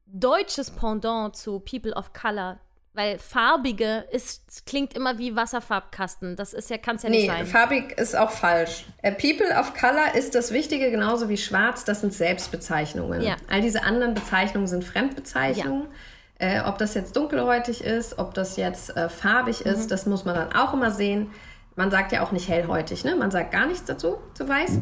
deutsches 0.07 0.70
Pendant 0.70 1.36
zu 1.36 1.61
People 1.61 1.93
of 1.95 2.12
Color, 2.12 2.61
weil 2.98 3.16
farbige 3.20 4.06
ist, 4.10 4.66
klingt 4.66 4.92
immer 4.94 5.18
wie 5.18 5.36
Wasserfarbkasten. 5.36 6.34
Das 6.34 6.52
ist 6.52 6.68
ja, 6.68 6.78
kann 6.78 6.96
es 6.96 7.04
ja 7.04 7.10
nicht 7.10 7.22
nee, 7.22 7.26
sein. 7.28 7.46
farbig 7.46 7.92
ist 7.96 8.16
auch 8.16 8.32
falsch. 8.32 8.86
Äh, 9.02 9.12
People 9.12 9.56
of 9.56 9.72
Color 9.74 10.16
ist 10.16 10.34
das 10.34 10.50
Wichtige 10.52 10.90
genauso 10.90 11.28
wie 11.28 11.36
schwarz. 11.36 11.84
Das 11.84 12.00
sind 12.00 12.12
Selbstbezeichnungen. 12.12 13.22
Ja. 13.22 13.36
All 13.48 13.60
diese 13.60 13.84
anderen 13.84 14.14
Bezeichnungen 14.14 14.66
sind 14.66 14.82
Fremdbezeichnungen. 14.82 15.86
Ja. 16.40 16.46
Äh, 16.48 16.60
ob 16.68 16.78
das 16.78 16.94
jetzt 16.94 17.14
dunkelhäutig 17.16 17.84
ist, 17.84 18.18
ob 18.18 18.34
das 18.34 18.56
jetzt 18.56 18.96
äh, 18.96 19.08
farbig 19.08 19.64
mhm. 19.64 19.70
ist, 19.70 19.92
das 19.92 20.06
muss 20.06 20.24
man 20.24 20.34
dann 20.34 20.52
auch 20.52 20.74
immer 20.74 20.90
sehen. 20.90 21.30
Man 21.76 21.92
sagt 21.92 22.10
ja 22.10 22.24
auch 22.24 22.32
nicht 22.32 22.48
hellhäutig, 22.48 23.04
ne? 23.04 23.14
Man 23.14 23.30
sagt 23.30 23.52
gar 23.52 23.66
nichts 23.66 23.84
dazu 23.84 24.18
zu 24.34 24.48
weiß. 24.48 24.80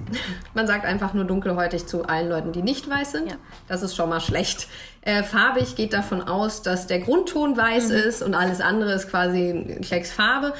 Man 0.55 0.67
sagt 0.67 0.87
einfach 0.87 1.13
nur 1.13 1.27
dunkelhäutig 1.27 1.87
zu 1.87 2.07
allen 2.07 2.31
Leuten, 2.31 2.53
die 2.53 2.63
nicht 2.63 2.89
weiß 2.89 3.13
sind. 3.13 3.29
Ja. 3.29 3.37
Das 3.69 3.83
ist 3.83 3.95
schon 3.95 4.09
mal 4.09 4.23
schlecht. 4.23 4.69
Äh, 5.07 5.23
farbig 5.23 5.77
geht 5.77 5.93
davon 5.93 6.21
aus, 6.21 6.63
dass 6.63 6.89
der 6.89 6.99
Grundton 6.99 7.57
weiß 7.57 7.91
mhm. 7.91 7.95
ist 7.95 8.23
und 8.23 8.35
alles 8.35 8.61
andere 8.61 8.93
ist 8.93 9.09
quasi 9.09 9.79
Klecks 9.81 10.11
Farbe. 10.11 10.53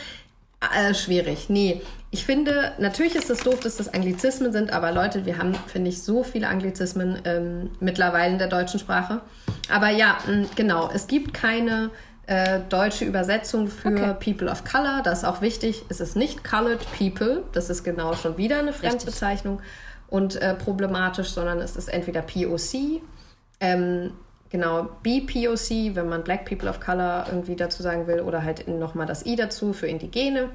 Äh, 0.61 0.95
schwierig. 0.95 1.47
Nee. 1.49 1.83
Ich 2.13 2.25
finde, 2.25 2.73
natürlich 2.79 3.17
ist 3.17 3.29
es 3.29 3.41
doof, 3.41 3.59
dass 3.59 3.77
das 3.77 3.93
Anglizismen 3.93 4.53
sind, 4.53 4.73
aber 4.73 4.93
Leute, 4.93 5.27
wir 5.27 5.39
haben, 5.39 5.53
finde 5.67 5.91
ich, 5.91 6.01
so 6.01 6.23
viele 6.23 6.47
Anglizismen 6.47 7.21
ähm, 7.25 7.71
mittlerweile 7.81 8.35
in 8.35 8.39
der 8.39 8.47
deutschen 8.47 8.79
Sprache. 8.79 9.21
Aber 9.69 9.91
ja, 9.91 10.17
mh, 10.29 10.47
genau, 10.55 10.91
es 10.95 11.09
gibt 11.09 11.35
keine 11.35 11.91
äh, 12.29 12.61
deutsche 12.69 13.05
Übersetzung 13.05 13.67
für 13.67 13.89
okay. 13.89 14.15
People 14.21 14.49
of 14.49 14.63
Color. 14.63 15.03
Das 15.03 15.19
ist 15.19 15.25
auch 15.25 15.41
wichtig. 15.41 15.83
Es 15.89 15.99
ist 15.99 16.15
nicht 16.15 16.45
Colored 16.45 16.87
People. 16.97 17.43
Das 17.51 17.69
ist 17.69 17.83
genau 17.83 18.15
schon 18.15 18.37
wieder 18.37 18.61
eine 18.61 18.73
Fremdbezeichnung 18.73 19.57
Richtig. 19.57 19.73
und 20.09 20.37
äh, 20.37 20.55
problematisch, 20.55 21.31
sondern 21.31 21.59
es 21.59 21.75
ist 21.75 21.89
entweder 21.89 22.23
POC, 22.23 23.03
ähm, 23.59 24.13
genau 24.57 24.89
BPOC, 25.03 25.95
wenn 25.95 26.09
man 26.09 26.25
Black 26.25 26.47
People 26.47 26.69
of 26.69 26.81
Color 26.81 27.27
irgendwie 27.29 27.57
dazu 27.57 27.83
sagen 27.83 28.07
will, 28.07 28.21
oder 28.21 28.43
halt 28.43 28.67
nochmal 28.69 29.07
das 29.07 29.27
I 29.27 29.37
dazu 29.37 29.73
für 29.73 29.87
Indigene. 29.87 30.51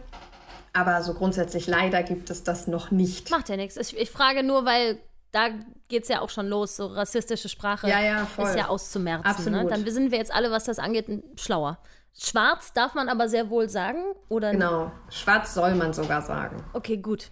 Aber 0.73 1.01
so 1.03 1.13
grundsätzlich 1.13 1.67
leider 1.67 2.01
gibt 2.01 2.29
es 2.29 2.43
das 2.43 2.67
noch 2.67 2.91
nicht. 2.91 3.29
Macht 3.29 3.49
ja 3.49 3.57
nichts. 3.57 3.77
Ich, 3.77 3.95
ich 3.97 4.09
frage 4.09 4.41
nur, 4.41 4.65
weil 4.65 4.99
da 5.31 5.49
geht 5.87 6.03
es 6.03 6.09
ja 6.09 6.21
auch 6.21 6.29
schon 6.29 6.47
los. 6.47 6.77
So 6.77 6.87
rassistische 6.87 7.49
Sprache 7.49 7.87
ja, 7.87 8.01
ja, 8.01 8.27
ist 8.37 8.55
ja 8.55 8.67
auszumerzen. 8.67 9.23
Ne? 9.23 9.29
Absolut. 9.29 9.63
Ne? 9.63 9.69
Dann 9.69 9.93
sind 9.93 10.11
wir 10.11 10.17
jetzt 10.17 10.33
alle, 10.33 10.49
was 10.51 10.63
das 10.63 10.79
angeht, 10.79 11.07
schlauer. 11.35 11.77
Schwarz 12.17 12.73
darf 12.73 12.93
man 12.93 13.07
aber 13.07 13.29
sehr 13.29 13.49
wohl 13.49 13.69
sagen, 13.69 14.03
oder? 14.27 14.51
Genau, 14.51 14.91
schwarz 15.09 15.53
soll 15.53 15.75
man 15.75 15.93
sogar 15.93 16.21
sagen. 16.21 16.63
Okay, 16.73 16.97
gut. 16.97 17.31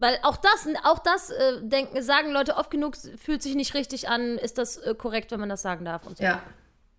Weil 0.00 0.18
auch 0.22 0.36
das, 0.36 0.66
auch 0.84 1.00
das 1.00 1.30
äh, 1.30 1.60
denken, 1.62 2.00
sagen 2.02 2.30
Leute 2.30 2.56
oft 2.56 2.70
genug, 2.70 2.96
fühlt 3.16 3.42
sich 3.42 3.54
nicht 3.56 3.74
richtig 3.74 4.08
an, 4.08 4.38
ist 4.38 4.56
das 4.58 4.76
äh, 4.76 4.94
korrekt, 4.94 5.32
wenn 5.32 5.40
man 5.40 5.48
das 5.48 5.62
sagen 5.62 5.84
darf 5.84 6.06
und 6.06 6.18
so. 6.18 6.24
Ja. 6.24 6.40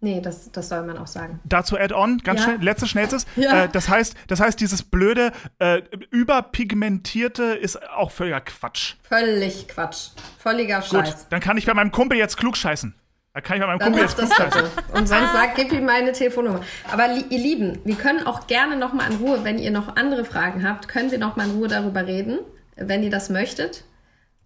Nee, 0.02 0.22
das, 0.22 0.50
das 0.52 0.70
soll 0.70 0.84
man 0.84 0.98
auch 0.98 1.08
sagen. 1.08 1.42
Dazu 1.44 1.78
Add-on, 1.78 2.20
ganz 2.20 2.40
Ja. 2.40 2.46
schnell, 2.46 2.62
letztes, 2.64 2.90
schnellstes. 2.90 3.26
Ja. 3.36 3.66
Äh, 3.66 3.70
das, 3.70 3.90
heißt, 3.90 4.16
das 4.28 4.40
heißt, 4.40 4.60
dieses 4.60 4.82
blöde, 4.84 5.34
äh, 5.60 5.82
überpigmentierte 6.10 7.44
ist 7.44 7.82
auch 7.90 8.12
völliger 8.12 8.42
Quatsch. 8.42 8.96
Völlig 9.04 9.68
Quatsch. 9.68 10.10
Völliger 10.38 10.80
Gut, 10.80 10.90
Scheiß. 11.08 11.28
dann 11.30 11.40
kann 11.42 11.58
ich 11.58 11.66
bei 11.66 11.74
meinem 11.74 11.92
Kumpel 11.92 12.18
jetzt 12.18 12.38
klug 12.38 12.58
scheißen. 12.58 12.96
Da 13.34 13.42
kann 13.42 13.58
ich 13.58 13.62
bei 13.62 13.68
meinem 13.68 13.80
Dann 13.80 13.92
Kumpel 13.94 14.04
jetzt 14.04 14.18
das 14.20 14.30
bitte. 14.30 14.70
Und 14.94 15.08
sonst 15.08 15.32
sag, 15.34 15.56
gib 15.56 15.72
ihm 15.72 15.86
meine 15.86 16.12
Telefonnummer. 16.12 16.62
Aber 16.92 17.08
li 17.10 17.26
ihr 17.30 17.40
Lieben, 17.40 17.80
wir 17.86 17.96
können 17.96 18.26
auch 18.26 18.48
gerne 18.48 18.76
noch 18.76 18.94
mal 18.94 19.10
in 19.12 19.18
Ruhe, 19.18 19.44
wenn 19.44 19.60
ihr 19.60 19.72
noch 19.72 19.96
andere 19.96 20.26
Fragen 20.26 20.68
habt, 20.68 20.88
können 20.88 21.12
wir 21.12 21.20
noch 21.20 21.36
mal 21.36 21.46
in 21.48 21.56
Ruhe 21.56 21.68
darüber 21.68 22.06
reden, 22.08 22.40
wenn 22.82 23.04
ihr 23.04 23.10
das 23.10 23.30
möchtet. 23.30 23.84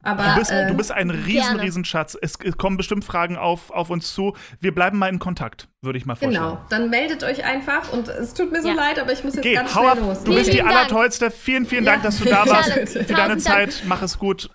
Aber 0.06 0.24
Du 0.34 0.36
bist, 0.40 0.52
äh, 0.52 0.68
du 0.68 0.74
bist 0.76 0.92
ein 0.92 1.10
riesen, 1.10 1.34
gerne. 1.54 1.62
riesen 1.62 1.86
Schatz. 1.86 2.18
Es 2.22 2.34
es 2.44 2.58
kommen 2.58 2.76
bestimmt 2.76 3.06
Fragen 3.06 3.38
auf, 3.38 3.72
auf 3.72 3.90
uns 3.90 4.14
zu. 4.14 4.36
Wir 4.60 4.76
bleiben 4.76 4.98
mal 4.98 5.08
in 5.08 5.18
Kontakt, 5.18 5.70
würde 5.82 5.98
ich 5.98 6.06
mal 6.06 6.16
vorschlagen. 6.16 6.56
genau, 6.58 6.66
dann 6.70 6.90
meldet 6.90 7.24
euch 7.24 7.46
einfach 7.46 7.94
und 7.94 8.10
es 8.10 8.34
tut 8.34 8.52
mir 8.52 8.62
so 8.62 8.68
Ja. 8.68 8.74
leid, 8.74 9.00
aber 9.00 9.14
ich 9.14 9.24
muss 9.24 9.36
jetzt 9.36 9.44
Geh, 9.44 9.54
ganz 9.54 9.72
schnell 9.72 9.86
ab. 9.88 9.98
los. 10.02 10.24
Du 10.26 10.34
bist 10.36 10.48
die 10.48 10.56
Vielen 10.58 10.66
Dank. 10.66 10.78
Allertollste. 10.78 11.32
Vielen, 11.32 11.66
vielen 11.66 11.86
Ja. 11.86 11.92
Dank, 11.94 12.04
dass 12.04 12.18
du 12.20 12.26
da 12.26 12.46
warst. 12.46 12.70
Für 12.72 13.00
deine 13.06 13.36
Tausend 13.36 13.48
Dank. 13.48 13.72
Zeit. 13.72 13.84
Mach 13.86 14.02
es 14.02 14.20
gut. 14.20 14.50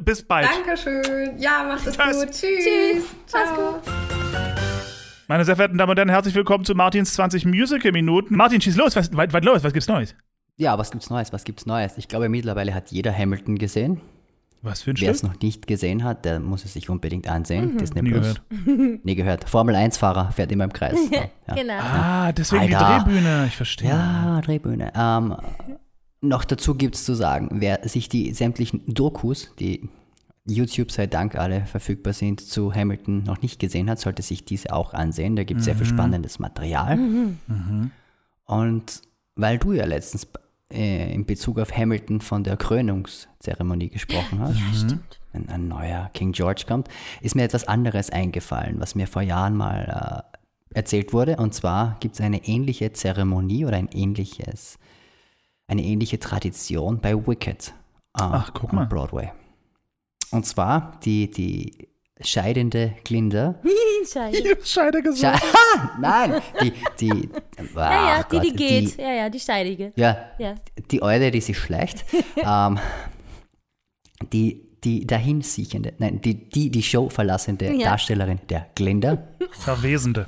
Bis 0.00 0.22
bald. 0.24 0.46
Dankeschön. 0.48 1.38
Ja, 1.38 1.64
macht 1.64 1.84
es 1.88 1.96
Tschüss. 1.96 2.16
gut. 2.20 2.30
Tschüss. 2.30 2.64
Tschüss. 2.64 3.04
Mach's 3.32 3.48
Ciao. 3.54 3.80
Meine 5.26 5.44
sehr 5.44 5.56
verehrten 5.56 5.78
Damen 5.78 5.90
und 5.90 5.96
Herren, 5.98 6.08
herzlich 6.10 6.34
willkommen 6.36 6.64
zu 6.64 6.74
Martins 6.76 7.14
20 7.14 7.46
Musical-Minuten. 7.46 8.36
Martin, 8.36 8.60
schieß 8.60 8.76
los. 8.76 8.94
Was, 8.94 9.10
was, 9.16 9.32
was 9.32 9.42
los? 9.44 9.64
Was 9.64 9.72
gibt's 9.72 9.88
Neues? 9.88 10.14
Ja, 10.56 10.78
was 10.78 10.90
gibt's 10.90 11.10
Neues? 11.10 11.32
Was 11.32 11.44
gibt's 11.44 11.66
Neues? 11.66 11.98
Ich 11.98 12.08
glaube, 12.08 12.28
mittlerweile 12.28 12.74
hat 12.74 12.90
jeder 12.92 13.16
Hamilton 13.16 13.58
gesehen. 13.58 14.00
Was 14.62 14.82
für 14.82 14.92
ein 14.92 14.96
Wer 15.00 15.10
es 15.10 15.22
noch 15.22 15.38
nicht 15.42 15.66
gesehen 15.66 16.04
hat, 16.04 16.24
der 16.24 16.40
muss 16.40 16.64
es 16.64 16.72
sich 16.72 16.88
unbedingt 16.88 17.28
ansehen. 17.28 17.76
Disney 17.76 18.00
Nie 18.02 18.12
Plus. 18.12 18.40
gehört. 18.50 19.04
Nie 19.04 19.14
gehört. 19.14 19.48
Formel 19.48 19.74
1-Fahrer 19.74 20.30
fährt 20.32 20.50
immer 20.52 20.64
im 20.64 20.72
Kreis. 20.72 20.96
Ja, 21.46 21.54
Genau. 21.54 21.74
Ah, 21.78 22.32
deswegen 22.32 22.68
die 22.68 22.74
Alter. 22.74 23.04
Drehbühne. 23.04 23.44
Ich 23.48 23.56
verstehe. 23.56 23.90
ja 23.90 24.40
Drehbühne. 24.42 24.92
Ähm, 24.96 25.36
noch 26.22 26.44
dazu 26.44 26.74
gibt's 26.76 27.04
zu 27.04 27.12
sagen, 27.14 27.48
wer 27.52 27.86
sich 27.86 28.08
die 28.08 28.32
sämtlichen 28.32 28.82
Dokus, 28.86 29.50
die 29.58 29.90
YouTube 30.46 30.90
sei 30.92 31.06
Dank 31.06 31.34
alle 31.36 31.66
verfügbar 31.66 32.14
sind, 32.14 32.40
zu 32.40 32.72
Hamilton 32.74 33.24
noch 33.24 33.42
nicht 33.42 33.58
gesehen 33.58 33.90
hat, 33.90 33.98
sollte 34.00 34.22
sich 34.22 34.46
diese 34.46 34.72
auch 34.72 34.94
ansehen. 34.94 35.36
Da 35.36 35.44
gibt 35.44 35.60
es 35.60 35.66
sehr 35.66 35.76
viel 35.76 35.86
spannendes 35.86 36.38
Material. 36.38 36.98
Und 38.46 39.02
weil 39.36 39.58
du 39.58 39.72
ja 39.72 39.84
letztens 39.84 40.26
äh, 40.74 41.12
in 41.12 41.24
Bezug 41.24 41.58
auf 41.58 41.76
Hamilton 41.76 42.20
von 42.20 42.44
der 42.44 42.56
Krönungszeremonie 42.56 43.88
gesprochen 43.88 44.40
hast, 44.40 44.58
Stimmt. 44.74 45.20
wenn 45.32 45.48
ein 45.48 45.68
neuer 45.68 46.10
King 46.14 46.32
George 46.32 46.64
kommt, 46.66 46.88
ist 47.20 47.34
mir 47.34 47.44
etwas 47.44 47.66
anderes 47.66 48.10
eingefallen, 48.10 48.80
was 48.80 48.94
mir 48.94 49.06
vor 49.06 49.22
Jahren 49.22 49.56
mal 49.56 50.24
äh, 50.72 50.76
erzählt 50.78 51.12
wurde. 51.12 51.36
Und 51.36 51.54
zwar 51.54 51.96
gibt 52.00 52.14
es 52.14 52.20
eine 52.20 52.44
ähnliche 52.46 52.92
Zeremonie 52.92 53.64
oder 53.64 53.76
ein 53.76 53.88
ähnliches, 53.92 54.78
eine 55.66 55.82
ähnliche 55.82 56.18
Tradition 56.18 57.00
bei 57.00 57.14
Wicked 57.14 57.68
äh, 57.68 58.22
Ach, 58.22 58.52
guck 58.52 58.70
am 58.70 58.76
mal. 58.76 58.86
Broadway. 58.86 59.32
Und 60.30 60.44
zwar 60.46 60.98
die, 61.04 61.30
die 61.30 61.88
scheidende 62.20 62.94
Glinda. 63.04 63.56
Scheiße. 64.12 64.56
Scheide 64.64 65.02
gesagt. 65.02 65.42
Sche 65.42 65.90
Nein, 66.00 66.40
die, 66.62 66.72
die, 67.00 67.28
Ja, 67.74 67.90
ja, 67.90 68.16
ach 68.20 68.24
die, 68.24 68.40
die 68.40 68.52
geht. 68.56 68.96
ja, 68.98 69.12
ja, 69.12 69.30
die 69.30 69.40
steidige. 69.40 69.92
ja, 69.96 70.30
Ja. 70.38 70.54
die 70.90 71.02
Eule, 71.02 71.30
die 71.30 71.40
sich 71.40 71.58
schleicht, 71.58 72.04
ähm, 72.36 72.78
die, 74.32 74.60
die 74.84 75.06
dahinsiechende, 75.06 75.94
nein, 75.98 76.20
die, 76.20 76.48
die 76.48 76.70
die 76.70 76.82
Show 76.82 77.08
verlassende 77.08 77.72
Ja. 77.74 77.90
Darstellerin 77.90 78.38
der 78.50 78.66
Glinda 78.74 79.18
Verwesende. 79.52 80.26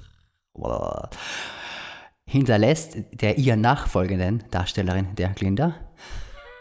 hinterlässt 2.29 2.97
der 3.13 3.39
ihr 3.39 3.57
nachfolgenden 3.57 4.45
Darstellerin 4.51 5.15
der 5.17 5.29
Glinda 5.31 5.75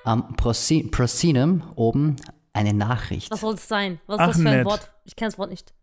am 0.03 0.35
Prosi- 0.35 0.91
Proscenium 0.91 1.63
oben 1.75 2.17
eine 2.55 2.73
Nachricht. 2.73 3.29
Was 3.31 3.41
soll 3.41 3.53
es 3.55 3.67
sein? 3.67 3.99
Was 4.07 4.15
ist 4.17 4.21
Ach, 4.21 4.27
das 4.27 4.41
für 4.41 4.47
ein 4.49 4.55
nett. 4.57 4.65
Wort? 4.65 4.91
Ich 5.03 5.15
kenne 5.15 5.29
das 5.31 5.37
Wort 5.37 5.49
nicht. 5.49 5.73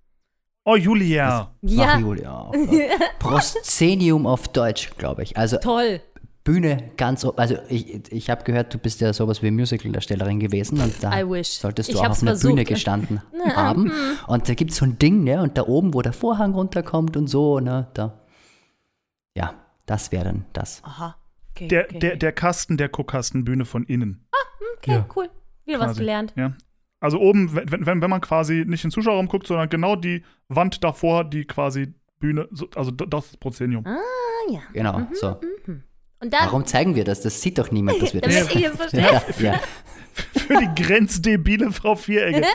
Oh, 0.65 0.77
Julia. 0.77 1.53
Ja, 1.63 1.95
Ach, 1.95 2.01
Julia. 2.01 2.51
Gott. 2.53 3.19
Proscenium 3.19 4.27
auf 4.27 4.49
Deutsch, 4.49 4.91
glaube 4.97 5.23
ich. 5.25 5.37
Also 5.37 5.59
toll. 5.59 6.01
Bühne 6.45 6.91
ganz, 6.97 7.25
o- 7.25 7.35
also 7.37 7.57
ich, 7.69 8.11
ich 8.13 8.29
habe 8.31 8.43
gehört, 8.43 8.75
du 8.75 8.79
bist 8.79 9.01
ja 9.01 9.13
sowas 9.13 9.43
wie 9.43 9.51
Musical-Darstellerin 9.53 10.41
gewesen 10.41 10.81
und 10.81 10.93
da 11.03 11.17
I 11.21 11.29
wish. 11.29 11.51
solltest 11.51 11.91
du 11.91 11.95
Ich 11.95 11.99
auch 12.01 12.11
auf 12.11 12.23
einer 12.23 12.33
versucht. 12.33 12.51
Bühne 12.51 12.65
gestanden 12.65 13.23
haben. 13.55 13.93
Und 14.27 14.49
da 14.49 14.55
gibt 14.55 14.73
es 14.73 14.79
so 14.79 14.85
ein 14.85 14.99
Ding, 14.99 15.23
ne? 15.23 15.41
Und 15.41 15.57
da 15.57 15.63
oben, 15.67 15.95
wo 15.95 16.03
der 16.03 16.13
Vorhang 16.13 16.55
runterkommt 16.55 17.17
und 17.17 17.29
so, 17.29 17.61
ne? 17.61 17.89
Da. 17.95 18.19
Ja, 19.37 19.55
das 19.87 20.11
wäre 20.11 20.25
dann 20.25 20.45
das. 20.53 20.83
Aha. 20.85 21.17
Okay, 21.53 21.69
Der, 21.69 21.85
okay. 21.85 21.99
der, 22.01 22.17
der 22.17 22.33
Kasten 22.33 22.77
der 22.77 22.89
Guckkastenbühne 22.89 23.65
von 23.65 23.85
innen. 23.85 24.27
okay, 24.79 24.93
ja. 24.93 25.07
cool. 25.15 25.29
Wieder 25.65 25.79
was 25.81 25.87
quasi. 25.89 26.01
gelernt. 26.01 26.33
Ja. 26.37 26.53
Also 27.01 27.19
oben, 27.21 27.55
wenn, 27.55 27.85
wenn, 27.87 28.01
wenn 28.03 28.11
man 28.11 28.21
quasi 28.21 28.65
nicht 28.67 28.85
in 28.85 28.89
den 28.89 28.93
Zuschauerraum 28.93 29.27
guckt, 29.29 29.47
sondern 29.47 29.69
genau 29.69 29.97
die 29.97 30.23
Wand 30.49 30.85
davor, 30.85 31.25
die 31.25 31.45
quasi 31.45 31.95
Bühne, 32.21 32.49
so- 32.53 32.69
also 32.77 32.91
das 32.93 33.27
ist 33.27 33.41
Prozenium. 33.41 33.85
Ah, 33.87 33.99
ja. 34.51 34.61
Genau, 34.73 34.99
Mhm, 35.01 35.09
so. 35.13 35.37
Und 36.21 36.33
dann, 36.33 36.45
Warum 36.47 36.65
zeigen 36.67 36.95
wir 36.95 37.03
das? 37.03 37.21
Das 37.21 37.43
sieht 37.43 37.59
doch 37.59 37.73
niemand, 37.73 38.01
dass 38.01 38.15
wir 38.15 38.21
das 38.23 38.33
damit 38.49 38.55
ihr 38.55 38.71
es 38.71 38.77
versteht. 38.77 39.01
ja, 39.01 39.23
ja. 39.53 39.61
Für 40.15 40.59
die 40.59 40.83
grenzdebile 40.83 41.73
Frau 41.73 41.97
Vierecke. 41.97 42.47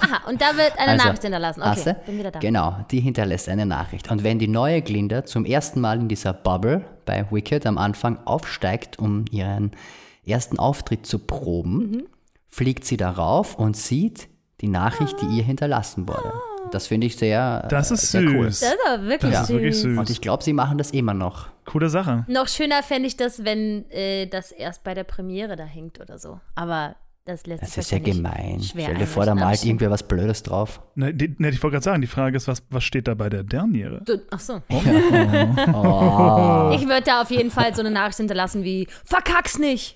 Aha, 0.00 0.28
und 0.30 0.40
da 0.40 0.56
wird 0.56 0.78
eine 0.78 0.92
Also, 0.92 1.04
Nachricht 1.04 1.22
hinterlassen. 1.22 1.60
Okay, 1.60 1.70
Asse? 1.70 1.96
bin 2.06 2.18
wieder 2.18 2.30
da. 2.30 2.38
Genau, 2.38 2.86
die 2.90 3.00
hinterlässt 3.00 3.48
eine 3.48 3.66
Nachricht. 3.66 4.10
Und 4.10 4.22
wenn 4.24 4.38
die 4.38 4.46
neue 4.48 4.80
Glinda 4.82 5.24
zum 5.24 5.44
ersten 5.44 5.80
Mal 5.80 5.98
in 5.98 6.08
dieser 6.08 6.32
Bubble 6.32 6.84
bei 7.04 7.26
Wicked 7.30 7.66
am 7.66 7.76
Anfang 7.76 8.18
aufsteigt, 8.24 8.98
um 9.00 9.24
ihren 9.32 9.72
ersten 10.24 10.58
Auftritt 10.58 11.06
zu 11.06 11.18
proben, 11.18 11.76
Mhm. 11.90 12.06
Fliegt 12.56 12.84
sie 12.86 12.96
darauf 12.96 13.54
und 13.58 13.76
sieht 13.76 14.28
die 14.62 14.68
Nachricht, 14.68 15.20
die 15.20 15.26
ihr 15.26 15.44
hinterlassen 15.44 16.08
wurde. 16.08 16.32
Das 16.72 16.86
finde 16.86 17.06
ich 17.06 17.16
sehr, 17.16 17.66
Das 17.68 17.90
äh, 17.90 17.94
ist 17.94 18.10
sehr 18.10 18.22
cool. 18.22 18.50
süß. 18.50 18.60
Das 18.60 18.70
ist 18.70 18.78
aber 18.88 19.02
wirklich 19.04 19.32
Das 19.32 19.42
ist 19.42 19.48
wirklich 19.50 19.74
süß. 19.74 19.82
süß. 19.82 19.98
Und 19.98 20.08
ich 20.10 20.20
glaube, 20.22 20.42
sie 20.42 20.54
machen 20.54 20.78
das 20.78 20.90
immer 20.90 21.12
noch. 21.14 21.48
Coole 21.66 21.90
Sache. 21.90 22.24
Noch 22.28 22.48
schöner 22.48 22.82
fände 22.82 23.08
ich 23.08 23.16
das, 23.18 23.44
wenn 23.44 23.88
äh, 23.90 24.26
das 24.26 24.52
erst 24.52 24.82
bei 24.84 24.94
der 24.94 25.04
Premiere 25.04 25.56
da 25.56 25.64
hängt 25.64 26.00
oder 26.00 26.18
so. 26.18 26.40
Aber 26.54 26.96
das 27.26 27.44
lässt 27.46 27.62
Das 27.62 27.76
ist 27.76 27.90
ja 27.90 27.98
gemein. 27.98 28.60
schwer 28.62 28.84
Stell 28.84 28.96
dir 28.98 29.06
vor, 29.06 29.26
da 29.26 29.34
malt 29.34 29.62
irgendwer 29.64 29.90
was 29.90 30.02
Blödes 30.08 30.42
drauf. 30.42 30.80
Ne, 30.94 31.12
die, 31.12 31.34
ne, 31.38 31.50
ich 31.50 31.62
wollte 31.62 31.74
gerade 31.74 31.84
sagen, 31.84 32.00
die 32.00 32.06
Frage 32.06 32.36
ist, 32.36 32.48
was, 32.48 32.62
was 32.70 32.84
steht 32.84 33.06
da 33.06 33.14
bei 33.14 33.28
der 33.28 33.42
Derniere? 33.44 34.00
Du- 34.04 34.20
Ach 34.30 34.40
so. 34.40 34.62
Oh. 34.70 34.76
Ich 36.74 36.86
würde 36.88 37.02
da 37.04 37.20
auf 37.22 37.30
jeden 37.30 37.50
Fall 37.50 37.74
so 37.74 37.80
eine 37.80 37.90
Nachricht 37.90 38.16
hinterlassen 38.18 38.64
wie 38.64 38.86
Verkack's 39.04 39.58
nicht! 39.58 39.95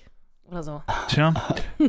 Oder 0.51 0.63
so. 0.63 0.81
Tja, 1.07 1.33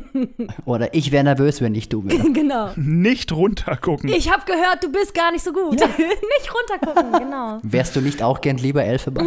Oder 0.65 0.95
ich 0.95 1.11
wäre 1.11 1.25
nervös, 1.25 1.61
wenn 1.61 1.75
ich 1.75 1.89
du 1.89 2.05
wäre. 2.05 2.31
genau. 2.33 2.71
nicht 2.77 3.33
runtergucken. 3.33 4.09
Ich 4.11 4.31
habe 4.31 4.45
gehört, 4.45 4.85
du 4.85 4.93
bist 4.93 5.15
gar 5.15 5.33
nicht 5.33 5.43
so 5.43 5.53
gut. 5.53 5.73
nicht 5.81 6.55
runtergucken, 6.55 7.13
genau. 7.13 7.59
Wärst 7.65 7.97
du 7.97 8.01
nicht 8.01 8.23
auch 8.23 8.41
gern 8.41 8.59
lieber 8.59 8.85
Elphaba? 8.85 9.25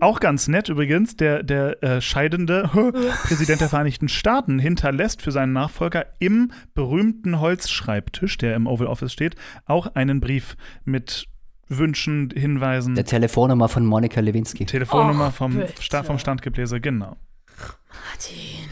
Auch 0.00 0.18
ganz 0.18 0.48
nett 0.48 0.68
übrigens, 0.68 1.16
der, 1.16 1.44
der 1.44 1.82
äh, 1.82 2.00
scheidende 2.00 2.68
Präsident 3.24 3.60
der 3.60 3.68
Vereinigten 3.68 4.08
Staaten 4.08 4.58
hinterlässt 4.58 5.22
für 5.22 5.30
seinen 5.30 5.52
Nachfolger 5.52 6.06
im 6.18 6.50
berühmten 6.74 7.40
Holzschreibtisch, 7.40 8.38
der 8.38 8.56
im 8.56 8.66
Oval 8.66 8.88
Office 8.88 9.12
steht, 9.12 9.36
auch 9.66 9.94
einen 9.94 10.20
Brief 10.20 10.56
mit 10.84 11.26
Wünschen, 11.68 12.30
Hinweisen, 12.34 12.94
Der 12.94 13.04
Telefonnummer 13.04 13.68
von 13.68 13.84
Monika 13.86 14.20
Lewinsky. 14.20 14.66
Telefonnummer 14.66 15.28
Och, 15.28 15.34
vom. 15.34 15.62
Sta 15.80 16.02
vom 16.02 16.18
Standgebläse, 16.18 16.80
genau. 16.80 17.16
Martin. 18.10 18.68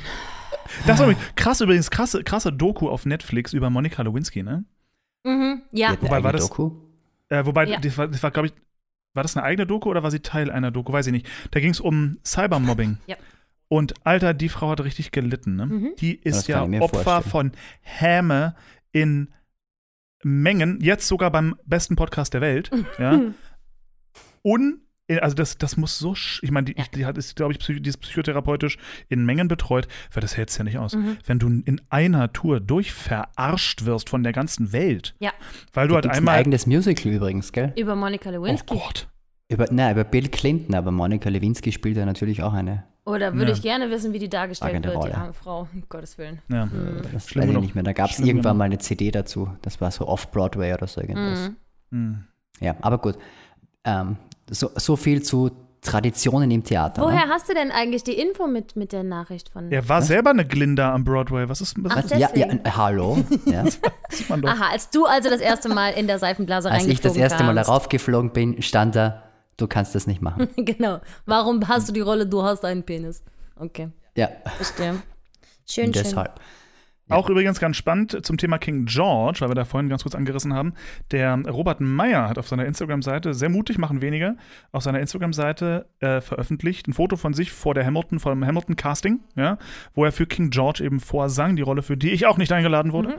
Das 0.86 1.00
übrigens 1.00 1.22
krass, 1.36 1.60
übrigens, 1.60 1.90
krasse, 1.90 2.22
krasse 2.24 2.52
Doku 2.52 2.88
auf 2.88 3.06
Netflix 3.06 3.52
über 3.52 3.70
Monika 3.70 4.02
Lewinsky, 4.02 4.42
ne? 4.42 4.64
Mhm, 5.24 5.62
ja. 5.72 5.88
Eine 5.88 6.02
Wobei, 6.02 6.10
war 6.10 6.16
eigene 6.18 6.32
das- 6.32 6.48
Doku? 6.48 6.70
Äh, 7.28 7.44
wobei, 7.46 7.64
Ja. 7.66 7.80
das 7.80 7.98
war, 7.98 8.08
das 8.08 8.22
war 8.22 8.30
glaube 8.30 8.48
ich, 8.48 8.54
war 9.14 9.22
das 9.22 9.36
eine 9.36 9.44
eigene 9.44 9.66
Doku 9.66 9.88
oder 9.90 10.02
war 10.02 10.10
sie 10.10 10.20
Teil 10.20 10.50
einer 10.50 10.70
Doku? 10.70 10.92
Weiß 10.92 11.06
ich 11.06 11.12
nicht. 11.12 11.26
Da 11.50 11.60
ging 11.60 11.70
es 11.70 11.80
um 11.80 12.18
Cybermobbing. 12.24 12.98
Ja. 13.06 13.16
Und 13.68 13.94
Alter, 14.06 14.34
die 14.34 14.48
Frau 14.48 14.70
hat 14.70 14.84
richtig 14.84 15.10
gelitten. 15.10 15.56
Ne? 15.56 15.66
Mhm. 15.66 15.90
Die 15.98 16.14
ist 16.14 16.46
ja 16.46 16.62
Opfer 16.62 17.22
vorstellen. 17.22 17.30
von 17.30 17.52
Häme 17.80 18.54
in 18.92 19.32
Mengen, 20.22 20.80
jetzt 20.80 21.08
sogar 21.08 21.30
beim 21.30 21.56
besten 21.64 21.96
Podcast 21.96 22.34
der 22.34 22.40
Welt. 22.40 22.70
ja. 22.98 23.20
Un, 24.44 24.80
also 25.20 25.34
das, 25.36 25.56
das 25.58 25.76
muss 25.76 25.98
so, 25.98 26.12
sch- 26.12 26.40
ich 26.42 26.50
meine, 26.50 26.64
die, 26.66 26.76
Ja. 26.76 26.84
die 26.94 27.06
hat, 27.06 27.16
ist, 27.16 27.36
glaube 27.36 27.52
ich, 27.52 27.58
psych, 27.60 27.80
die 27.82 27.88
ist 27.88 27.98
psychotherapeutisch 27.98 28.76
in 29.08 29.24
Mengen 29.24 29.46
betreut, 29.48 29.86
weil 30.12 30.20
das 30.20 30.36
hältst 30.36 30.58
ja 30.58 30.64
nicht 30.64 30.78
aus. 30.78 30.94
Mhm. 30.96 31.16
Wenn 31.26 31.38
du 31.38 31.48
in 31.48 31.80
einer 31.90 32.32
Tour 32.32 32.60
durchverarscht 32.60 33.84
wirst 33.84 34.08
von 34.10 34.22
der 34.22 34.32
ganzen 34.32 34.72
Welt, 34.72 35.14
Ja. 35.18 35.30
weil 35.72 35.86
du 35.88 35.92
Da 35.92 35.96
halt 35.96 36.02
gibt's 36.04 36.16
ein 36.18 36.22
einmal. 36.22 36.38
eigenes 36.38 36.66
Musical 36.66 37.12
übrigens, 37.12 37.52
gell? 37.52 37.72
Über 37.76 37.94
Monika 37.96 38.30
Oh 38.30 38.32
Lewinsky. 38.32 38.74
Gott. 38.74 39.08
Über, 39.48 39.66
nein, 39.70 39.92
über 39.92 40.02
Bill 40.04 40.28
Clinton, 40.28 40.74
aber 40.74 40.90
Monika 40.90 41.28
Lewinsky 41.28 41.70
spielt 41.70 41.96
ja 41.96 42.04
natürlich 42.04 42.42
auch 42.42 42.52
eine. 42.52 42.84
Oder 43.04 43.32
würde 43.34 43.52
Ja. 43.52 43.56
ich 43.56 43.62
gerne 43.62 43.88
wissen, 43.90 44.12
wie 44.12 44.18
die 44.18 44.28
dargestellt 44.28 44.72
Tragende 44.72 44.88
wird, 44.88 45.04
die 45.04 45.08
Rolle. 45.10 45.14
arme 45.16 45.32
Frau. 45.32 45.68
Um 45.72 45.84
Gottes 45.88 46.18
Willen. 46.18 46.40
Ja. 46.48 46.68
Das 47.12 47.28
Schlimm 47.28 47.44
weiß 47.50 47.54
ich 47.54 47.60
nicht 47.60 47.74
mehr. 47.76 47.84
Da 47.84 47.92
gab 47.92 48.10
es 48.10 48.18
irgendwann 48.18 48.56
mal 48.56 48.64
eine 48.64 48.78
CD 48.78 49.12
dazu. 49.12 49.48
Das 49.62 49.80
war 49.80 49.92
so 49.92 50.08
Off-Broadway 50.08 50.74
oder 50.74 50.88
so 50.88 51.00
irgendwas. 51.00 51.50
Mhm. 51.50 51.56
Hm. 51.92 52.24
Ja, 52.58 52.74
aber 52.80 52.98
gut. 52.98 53.16
Ähm, 53.84 54.16
so, 54.50 54.70
so 54.76 54.96
viel 54.96 55.22
zu 55.22 55.50
Traditionen 55.82 56.50
im 56.50 56.64
Theater. 56.64 57.02
Woher 57.02 57.26
Ne? 57.26 57.32
hast 57.32 57.48
du 57.48 57.54
denn 57.54 57.70
eigentlich 57.70 58.02
die 58.02 58.14
Info 58.18 58.46
mit, 58.48 58.74
mit 58.74 58.92
der 58.92 59.04
Nachricht 59.04 59.50
von. 59.50 59.70
Er 59.70 59.88
war 59.88 60.02
selber 60.02 60.30
eine 60.30 60.44
Glinda 60.44 60.92
am 60.92 61.04
Broadway. 61.04 61.48
Was 61.48 61.60
ist 61.60 61.76
was 61.78 61.92
Ach, 61.92 62.02
Was? 62.10 62.10
Ja, 62.18 62.30
ja, 62.34 62.46
äh, 62.46 62.58
hallo. 62.76 63.18
Ja. 63.44 63.64
sieht 64.08 64.28
man 64.28 64.42
doch? 64.42 64.48
Aha, 64.50 64.70
als 64.72 64.90
du 64.90 65.04
also 65.06 65.30
das 65.30 65.40
erste 65.40 65.68
Mal 65.68 65.90
in 65.90 66.06
der 66.08 66.18
Seifenblase 66.18 66.70
Als 66.70 66.86
ich 66.86 67.00
das 67.00 67.16
erste 67.16 67.44
Mal 67.44 67.54
kamst. 67.54 67.68
darauf 67.68 67.88
geflogen 67.88 68.32
bin, 68.32 68.60
stand 68.62 68.96
da, 68.96 69.22
du 69.58 69.68
kannst 69.68 69.94
das 69.94 70.08
nicht 70.08 70.22
machen. 70.22 70.48
genau. 70.56 71.00
Warum 71.24 71.68
hast 71.68 71.88
du 71.88 71.92
die 71.92 72.00
Rolle, 72.00 72.26
du 72.26 72.42
hast 72.42 72.64
einen 72.64 72.82
Penis? 72.82 73.22
Okay, 73.58 73.90
Ja, 74.16 74.28
verstehe. 74.56 74.94
Schön, 75.68 75.84
schön. 75.86 75.92
deshalb. 75.92 76.40
Auch 77.08 77.30
übrigens 77.30 77.60
ganz 77.60 77.76
spannend 77.76 78.24
zum 78.26 78.36
Thema 78.36 78.58
King 78.58 78.86
George, 78.86 79.38
weil 79.40 79.50
wir 79.50 79.54
da 79.54 79.64
vorhin 79.64 79.88
ganz 79.88 80.02
kurz 80.02 80.16
angerissen 80.16 80.52
haben. 80.52 80.74
Der 81.12 81.36
Robert 81.46 81.80
Meyer 81.80 82.28
hat 82.28 82.36
auf 82.36 82.48
seiner 82.48 82.66
Instagram-Seite, 82.66 83.32
sehr 83.32 83.48
mutig, 83.48 83.78
machen 83.78 84.02
weniger, 84.02 84.34
auf 84.72 84.82
seiner 84.82 84.98
Instagram-Seite 84.98 85.86
äh, 86.00 86.20
veröffentlicht 86.20 86.88
ein 86.88 86.94
Foto 86.94 87.16
von 87.16 87.32
sich 87.32 87.52
vor 87.52 87.74
der 87.74 87.86
Hamilton, 87.86 88.18
vor 88.18 88.32
dem 88.32 88.44
Hamilton-Casting, 88.44 89.20
ja, 89.36 89.58
wo 89.94 90.04
er 90.04 90.10
für 90.10 90.26
King 90.26 90.50
George 90.50 90.82
eben 90.82 90.98
vorsang, 90.98 91.54
die 91.54 91.62
Rolle, 91.62 91.82
für 91.82 91.96
die 91.96 92.10
ich 92.10 92.26
auch 92.26 92.38
nicht 92.38 92.50
eingeladen 92.50 92.92
wurde. 92.92 93.18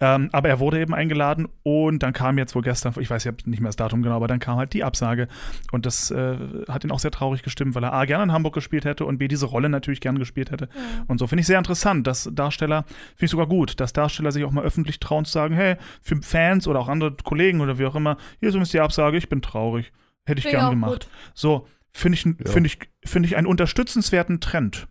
Ähm, 0.00 0.30
aber 0.32 0.48
er 0.48 0.58
wurde 0.58 0.80
eben 0.80 0.94
eingeladen 0.94 1.46
und 1.62 2.02
dann 2.02 2.14
kam 2.14 2.38
jetzt 2.38 2.54
wohl 2.54 2.62
gestern, 2.62 2.94
ich 2.98 3.10
weiß 3.10 3.24
ja 3.24 3.32
nicht 3.44 3.60
mehr 3.60 3.68
das 3.68 3.76
Datum 3.76 4.02
genau, 4.02 4.16
aber 4.16 4.28
dann 4.28 4.38
kam 4.38 4.56
halt 4.56 4.72
die 4.72 4.82
Absage. 4.82 5.28
Und 5.72 5.84
das 5.84 6.10
äh, 6.10 6.36
hat 6.68 6.84
ihn 6.84 6.90
auch 6.90 7.00
sehr 7.00 7.10
traurig 7.10 7.42
gestimmt, 7.42 7.74
weil 7.74 7.84
er 7.84 7.92
A, 7.92 8.06
gerne 8.06 8.24
in 8.24 8.32
Hamburg 8.32 8.54
gespielt 8.54 8.86
hätte 8.86 9.04
und 9.04 9.18
B, 9.18 9.28
diese 9.28 9.44
Rolle 9.44 9.68
natürlich 9.68 10.00
gern 10.00 10.18
gespielt 10.18 10.50
hätte. 10.50 10.70
Und 11.06 11.18
so 11.18 11.26
finde 11.26 11.40
ich 11.40 11.46
sehr 11.46 11.58
interessant, 11.58 12.06
dass 12.06 12.30
Darsteller, 12.32 12.86
finde 13.26 13.26
ich 13.26 13.30
sogar 13.32 13.46
gut, 13.46 13.78
dass 13.80 13.92
Darsteller 13.92 14.32
sich 14.32 14.44
auch 14.44 14.50
mal 14.50 14.64
öffentlich 14.64 14.98
trauen 15.00 15.24
zu 15.24 15.32
sagen, 15.32 15.54
hey, 15.54 15.76
für 16.02 16.16
Fans 16.22 16.66
oder 16.68 16.80
auch 16.80 16.88
andere 16.88 17.14
Kollegen 17.22 17.60
oder 17.60 17.78
wie 17.78 17.86
auch 17.86 17.94
immer, 17.94 18.16
hier 18.40 18.48
ist 18.48 18.54
übrigens 18.54 18.70
die 18.70 18.80
Absage, 18.80 19.16
ich 19.16 19.28
bin 19.28 19.42
traurig. 19.42 19.92
Hätte 20.24 20.38
ich 20.40 20.46
ich 20.46 20.50
gern 20.52 20.70
gemacht. 20.70 20.90
gut. 20.92 21.08
So, 21.34 21.66
finde 21.92 22.16
ich, 22.18 22.24
Ja. 22.24 22.50
finde 22.50 22.66
ich, 22.68 22.78
finde 23.04 23.26
ich 23.28 23.36
einen 23.36 23.46
unterstützenswerten 23.46 24.40
Trend. 24.40 24.88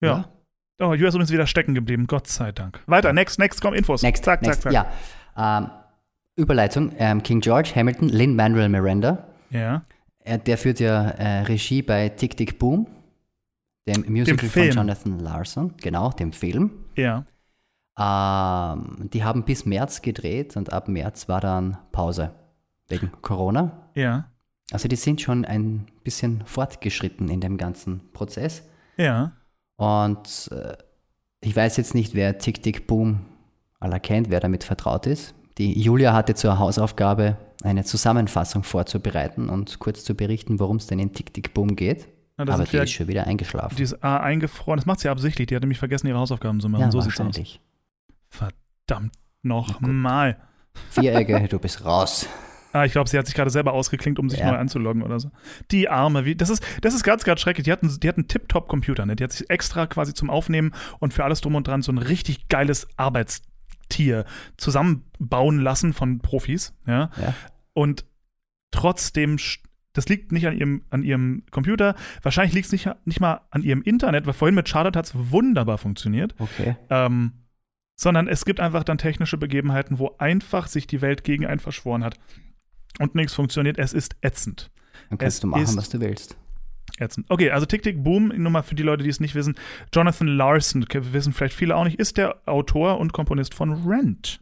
Ja. 0.00 0.28
Oh, 0.78 0.92
Julia 0.92 1.08
ist 1.08 1.14
übrigens 1.14 1.32
wieder 1.32 1.46
stecken 1.46 1.74
geblieben, 1.74 2.06
Gott 2.06 2.26
sei 2.26 2.52
Dank. 2.52 2.80
Weiter, 2.86 3.12
next, 3.12 3.38
next, 3.38 3.60
komm, 3.62 3.74
Infos. 3.74 4.02
Next, 4.02 4.24
zack, 4.24 4.42
next, 4.42 4.62
zack, 4.62 4.72
zack. 4.72 4.90
ja. 5.36 5.58
Ähm, 5.58 5.70
Überleitung, 6.36 6.92
ähm, 6.98 7.22
King 7.22 7.40
George, 7.40 7.72
Hamilton, 7.74 8.08
Lin-Manuel 8.10 8.68
Miranda. 8.68 9.26
ja. 9.50 9.82
Er, 10.28 10.38
der 10.38 10.58
führt 10.58 10.80
ja 10.80 11.10
äh, 11.10 11.42
Regie 11.42 11.82
bei 11.82 12.08
Tick 12.08 12.36
Tick 12.36 12.58
Boom, 12.58 12.88
dem 13.86 14.04
Musical 14.08 14.38
von 14.40 14.48
Film. 14.48 14.74
Jonathan 14.74 15.18
Larson, 15.20 15.74
genau, 15.76 16.10
dem 16.10 16.32
Film. 16.32 16.72
Ja. 16.96 17.24
Ähm, 17.98 19.08
die 19.12 19.24
haben 19.24 19.44
bis 19.44 19.64
März 19.64 20.02
gedreht 20.02 20.56
und 20.56 20.72
ab 20.72 20.88
März 20.88 21.28
war 21.28 21.40
dann 21.40 21.78
Pause 21.92 22.30
wegen 22.88 23.10
Corona. 23.22 23.88
Ja. 23.94 24.30
Also 24.70 24.88
die 24.88 24.96
sind 24.96 25.20
schon 25.20 25.44
ein 25.44 25.86
bisschen 26.04 26.42
fortgeschritten 26.44 27.28
in 27.28 27.40
dem 27.40 27.56
ganzen 27.56 28.12
Prozess. 28.12 28.62
Ja. 28.96 29.32
Und 29.76 30.50
äh, 30.52 30.76
ich 31.40 31.54
weiß 31.54 31.76
jetzt 31.76 31.94
nicht, 31.94 32.14
wer 32.14 32.38
Tick 32.38 32.62
Tick 32.62 32.86
Boom 32.86 33.20
aller 33.78 34.00
kennt, 34.00 34.30
wer 34.30 34.40
damit 34.40 34.64
vertraut 34.64 35.06
ist. 35.06 35.34
Die 35.58 35.80
Julia 35.80 36.12
hatte 36.12 36.34
zur 36.34 36.58
Hausaufgabe, 36.58 37.36
eine 37.62 37.84
Zusammenfassung 37.84 38.62
vorzubereiten 38.62 39.48
und 39.48 39.78
kurz 39.78 40.04
zu 40.04 40.14
berichten, 40.14 40.60
worum 40.60 40.76
es 40.76 40.86
denn 40.86 40.98
in 40.98 41.12
Tick 41.12 41.32
Tick 41.32 41.54
Boom 41.54 41.76
geht. 41.76 42.08
Na, 42.36 42.52
Aber 42.52 42.64
die 42.64 42.76
ist 42.76 42.90
schon 42.92 43.08
wieder 43.08 43.26
eingeschlafen. 43.26 43.76
Die 43.76 43.82
ist 43.82 44.02
A, 44.04 44.18
eingefroren. 44.18 44.76
Das 44.76 44.84
macht 44.84 45.00
sie 45.00 45.08
absichtlich. 45.08 45.46
Die 45.46 45.54
hat 45.54 45.62
nämlich 45.62 45.78
vergessen, 45.78 46.06
ihre 46.06 46.18
Hausaufgaben 46.18 46.60
zu 46.60 46.68
machen. 46.68 46.82
ja, 46.82 46.90
so 46.90 47.02
wahrscheinlich. 47.02 47.60
Verdammt 48.36 49.14
nochmal. 49.42 50.36
Vierecke, 50.90 51.48
du 51.48 51.58
bist 51.58 51.84
raus. 51.84 52.28
Ah, 52.72 52.84
ich 52.84 52.92
glaube, 52.92 53.08
sie 53.08 53.16
hat 53.16 53.24
sich 53.26 53.34
gerade 53.34 53.50
selber 53.50 53.72
ausgeklinkt, 53.72 54.18
um 54.18 54.28
sich 54.28 54.40
Ja. 54.40 54.50
neu 54.52 54.58
anzuloggen 54.58 55.02
oder 55.02 55.18
so. 55.18 55.30
Die 55.70 55.88
Arme, 55.88 56.26
wie, 56.26 56.34
das 56.36 56.50
ist, 56.50 56.62
das 56.82 56.92
ist 56.94 57.04
ganz, 57.04 57.24
ganz 57.24 57.40
schrecklich. 57.40 57.64
Die 57.64 57.72
hat 57.72 57.82
einen, 57.82 57.98
die 58.00 58.08
hat 58.08 58.18
einen 58.18 58.28
Tip-Top-Computer, 58.28 59.06
ne? 59.06 59.16
Die 59.16 59.24
hat 59.24 59.32
sich 59.32 59.48
extra 59.48 59.86
quasi 59.86 60.12
zum 60.12 60.28
Aufnehmen 60.28 60.72
und 60.98 61.14
für 61.14 61.24
alles 61.24 61.40
drum 61.40 61.54
und 61.54 61.66
dran 61.66 61.80
so 61.80 61.90
ein 61.90 61.96
richtig 61.96 62.48
geiles 62.48 62.86
Arbeitstier 62.98 64.26
zusammenbauen 64.58 65.58
lassen 65.60 65.94
von 65.94 66.18
Profis, 66.18 66.74
ja. 66.86 67.10
Ja. 67.20 67.34
Und 67.72 68.04
trotzdem, 68.72 69.38
das 69.94 70.08
liegt 70.10 70.32
nicht 70.32 70.46
an 70.46 70.58
ihrem, 70.58 70.82
an 70.90 71.02
ihrem 71.02 71.44
Computer, 71.50 71.94
wahrscheinlich 72.22 72.52
liegt 72.54 72.66
es 72.66 72.72
nicht, 72.72 72.90
nicht 73.06 73.20
mal 73.20 73.40
an 73.50 73.62
ihrem 73.62 73.80
Internet, 73.82 74.26
weil 74.26 74.34
vorhin 74.34 74.54
mit 74.54 74.68
Charlotte 74.68 74.98
hat 74.98 75.06
es 75.06 75.12
wunderbar 75.14 75.78
funktioniert. 75.78 76.34
Okay. 76.38 76.76
Ähm, 76.90 77.32
sondern 77.96 78.28
es 78.28 78.44
gibt 78.44 78.60
einfach 78.60 78.84
dann 78.84 78.98
technische 78.98 79.38
Begebenheiten, 79.38 79.98
wo 79.98 80.14
einfach 80.18 80.66
sich 80.68 80.86
die 80.86 81.00
Welt 81.00 81.24
gegen 81.24 81.46
einen 81.46 81.60
verschworen 81.60 82.04
hat 82.04 82.18
und 82.98 83.14
nichts 83.14 83.34
funktioniert. 83.34 83.78
Es 83.78 83.92
ist 83.92 84.16
ätzend. 84.20 84.70
Dann 85.10 85.18
kannst 85.18 85.36
Es 85.36 85.40
du 85.40 85.46
machen, 85.48 85.76
was 85.76 85.88
du 85.88 86.00
willst. 86.00 86.36
Ätzend. 86.98 87.26
Okay, 87.28 87.50
also 87.50 87.66
Tick 87.66 87.82
Tick 87.82 88.02
Boom, 88.02 88.28
nur 88.28 88.50
mal 88.50 88.62
für 88.62 88.74
die 88.74 88.82
Leute, 88.82 89.02
die 89.02 89.10
es 89.10 89.20
nicht 89.20 89.34
wissen. 89.34 89.54
Jonathan 89.94 90.28
Larson, 90.28 90.86
ke- 90.86 91.12
wissen 91.12 91.32
vielleicht 91.32 91.54
viele 91.54 91.76
auch 91.76 91.84
nicht, 91.84 91.98
ist 91.98 92.16
der 92.16 92.36
Autor 92.46 92.98
und 92.98 93.12
Komponist 93.12 93.54
von 93.54 93.72
Rent. 93.86 94.40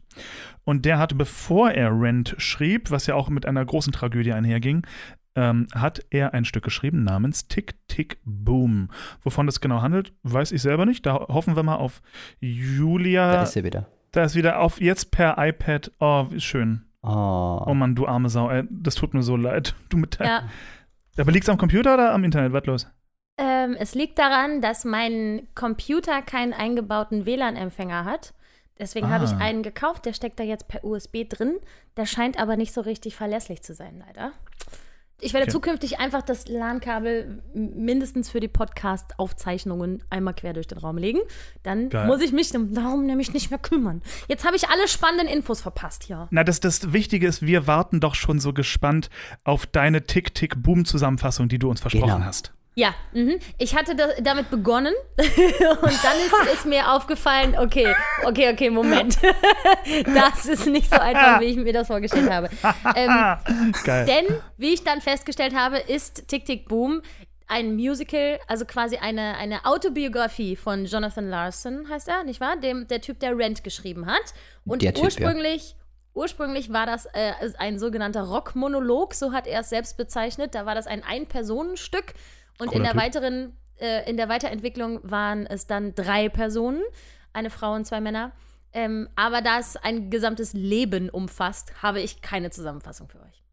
Und 0.63 0.85
der 0.85 0.97
hat, 0.97 1.17
bevor 1.17 1.71
er 1.71 1.91
Rent 1.99 2.35
schrieb, 2.37 2.91
was 2.91 3.07
ja 3.07 3.15
auch 3.15 3.29
mit 3.29 3.45
einer 3.45 3.65
großen 3.65 3.91
Tragödie 3.91 4.31
einherging, 4.31 4.85
ähm, 5.35 5.67
hat 5.73 6.05
er 6.09 6.33
ein 6.33 6.45
Stück 6.45 6.63
geschrieben 6.63 7.03
namens 7.03 7.47
Tick 7.47 7.75
Tick 7.87 8.17
Boom. 8.23 8.89
Wovon 9.23 9.45
das 9.45 9.59
genau 9.61 9.81
handelt, 9.81 10.13
weiß 10.23 10.51
ich 10.51 10.61
selber 10.61 10.85
nicht. 10.85 11.05
Da 11.05 11.13
hoffen 11.27 11.55
wir 11.55 11.63
mal 11.63 11.75
auf 11.75 12.01
Julia. 12.39 13.33
Da 13.33 13.43
ist 13.43 13.53
sie 13.53 13.63
wieder. 13.63 13.87
Da 14.11 14.23
ist 14.23 14.35
wieder 14.35 14.59
auf 14.59 14.79
jetzt 14.79 15.11
per 15.11 15.35
iPad. 15.37 15.91
Oh, 15.99 16.27
wie 16.29 16.39
schön. 16.39 16.85
Oh. 17.03 17.61
Oh 17.65 17.73
Mann, 17.73 17.95
du 17.95 18.07
arme 18.07 18.29
Sau. 18.29 18.49
Ey, 18.49 18.63
das 18.69 18.95
tut 18.95 19.13
mir 19.13 19.23
so 19.23 19.35
leid. 19.35 19.75
Du 19.89 19.97
mit 19.97 20.19
deinem- 20.19 20.27
Ja. 20.29 20.43
Aber 21.17 21.31
liegt's 21.31 21.49
am 21.49 21.57
Computer 21.57 21.93
oder 21.93 22.13
am 22.13 22.23
Internet? 22.23 22.51
Was 22.53 22.65
los? 22.65 22.87
Ähm, 23.37 23.75
es 23.77 23.95
liegt 23.95 24.17
daran, 24.19 24.61
dass 24.61 24.85
mein 24.85 25.47
Computer 25.55 26.21
keinen 26.21 26.53
eingebauten 26.53 27.25
WLAN-Empfänger 27.25 28.05
hat. 28.05 28.33
Deswegen 28.79 29.09
habe 29.09 29.23
ich 29.25 29.31
Ah. 29.31 29.37
einen 29.37 29.63
gekauft, 29.63 30.05
der 30.05 30.11
steckt 30.13 30.39
da 30.39 30.43
jetzt 30.43 30.67
per 30.67 30.83
USB 30.83 31.23
drin. 31.27 31.57
Der 31.95 32.05
scheint 32.05 32.37
aber 32.39 32.57
nicht 32.57 32.73
so 32.73 32.81
richtig 32.81 33.15
verlässlich 33.15 33.61
zu 33.63 33.73
sein, 33.73 34.03
leider. 34.05 34.31
Ich 35.21 35.33
werde 35.33 35.45
Okay. 35.45 35.53
zukünftig 35.53 35.97
einfach 35.99 36.21
das 36.21 36.47
LAN-Kabel 36.47 37.41
mindestens 37.53 38.29
für 38.29 38.39
die 38.41 38.49
Podcast-Aufzeichnungen 38.49 40.03
einmal 40.09 40.33
quer 40.33 40.53
durch 40.53 40.67
den 40.67 40.77
Raum 40.77 40.97
legen. 40.97 41.19
Dann 41.63 41.89
Geil. 41.89 42.05
muss 42.07 42.21
ich 42.21 42.31
mich 42.33 42.51
darum 42.51 43.05
nämlich 43.05 43.31
nicht 43.33 43.49
mehr 43.49 43.59
kümmern. 43.59 44.01
Jetzt 44.27 44.45
habe 44.45 44.55
ich 44.55 44.67
alle 44.69 44.87
spannenden 44.87 45.27
Infos 45.27 45.61
verpasst 45.61 46.03
hier. 46.03 46.27
Na, 46.31 46.43
das, 46.43 46.59
das 46.59 46.91
Wichtige 46.93 47.27
ist, 47.27 47.41
wir 47.45 47.65
warten 47.65 47.99
doch 48.01 48.15
schon 48.15 48.39
so 48.39 48.51
gespannt 48.53 49.09
auf 49.45 49.65
deine 49.65 50.03
Tick-Tick-Boom-Zusammenfassung, 50.03 51.47
die 51.47 51.59
du 51.59 51.69
uns 51.69 51.79
versprochen 51.81 52.05
Genau. 52.15 52.25
hast. 52.25 52.53
Ja, 52.77 52.93
mhm. 53.13 53.39
ich 53.57 53.73
hatte 53.73 53.95
da, 53.95 54.07
damit 54.21 54.49
begonnen 54.49 54.93
und 55.17 55.23
dann 55.23 56.17
ist, 56.43 56.53
ist 56.53 56.65
mir 56.65 56.91
aufgefallen, 56.91 57.55
okay, 57.57 57.95
okay, 58.25 58.51
okay, 58.51 58.69
Moment. 58.69 59.17
das 60.13 60.45
ist 60.45 60.67
nicht 60.67 60.89
so 60.93 60.99
einfach, 60.99 61.39
wie 61.39 61.45
ich 61.45 61.55
mir 61.55 61.71
das 61.71 61.87
vorgestellt 61.87 62.29
habe. 62.29 62.49
Ähm, 62.95 63.37
denn, 63.85 64.25
wie 64.57 64.73
ich 64.73 64.83
dann 64.83 64.99
festgestellt 64.99 65.55
habe, 65.55 65.77
ist 65.77 66.27
Tick 66.27 66.45
Tick 66.45 66.67
Boom 66.67 67.01
ein 67.47 67.75
Musical, 67.75 68.39
also 68.47 68.65
quasi 68.65 68.97
eine, 68.97 69.37
eine 69.37 69.65
Autobiografie 69.65 70.55
von 70.55 70.85
Jonathan 70.85 71.29
Larson, 71.29 71.87
heißt 71.89 72.07
er, 72.07 72.23
nicht 72.23 72.41
wahr? 72.41 72.57
Dem, 72.57 72.87
der 72.87 73.01
Typ, 73.01 73.19
der 73.19 73.37
Rent 73.37 73.63
geschrieben 73.63 74.07
hat. 74.07 74.33
Und 74.65 74.81
Der 74.81 74.93
Typ, 74.93 75.03
ja. 75.03 75.05
ursprünglich, 75.05 75.75
ursprünglich 76.13 76.73
war 76.73 76.85
das 76.85 77.05
äh, 77.07 77.33
ein 77.57 77.77
sogenannter 77.77 78.23
Rockmonolog, 78.23 79.13
so 79.13 79.31
hat 79.31 79.47
er 79.47 79.61
es 79.61 79.69
selbst 79.69 79.95
bezeichnet. 79.97 80.55
Da 80.55 80.65
war 80.65 80.75
das 80.75 80.87
ein 80.87 81.03
Ein-Personen-Stück. 81.03 82.13
Und 82.59 82.73
in 82.73 82.83
der 82.83 82.91
Typ. 82.91 83.01
weiteren, 83.01 83.57
äh, 83.79 84.09
in 84.09 84.17
der 84.17 84.29
Weiterentwicklung 84.29 84.99
waren 85.03 85.45
es 85.45 85.67
dann 85.67 85.95
drei 85.95 86.29
Personen, 86.29 86.81
eine 87.33 87.49
Frau 87.49 87.73
und 87.73 87.85
zwei 87.85 88.01
Männer. 88.01 88.31
Ähm, 88.73 89.07
aber 89.15 89.41
da 89.41 89.59
es 89.59 89.77
ein 89.77 90.09
gesamtes 90.09 90.53
Leben 90.53 91.09
umfasst, 91.09 91.81
habe 91.81 92.01
ich 92.01 92.21
keine 92.21 92.49
Zusammenfassung 92.49 93.07
für 93.07 93.21
euch. 93.21 93.45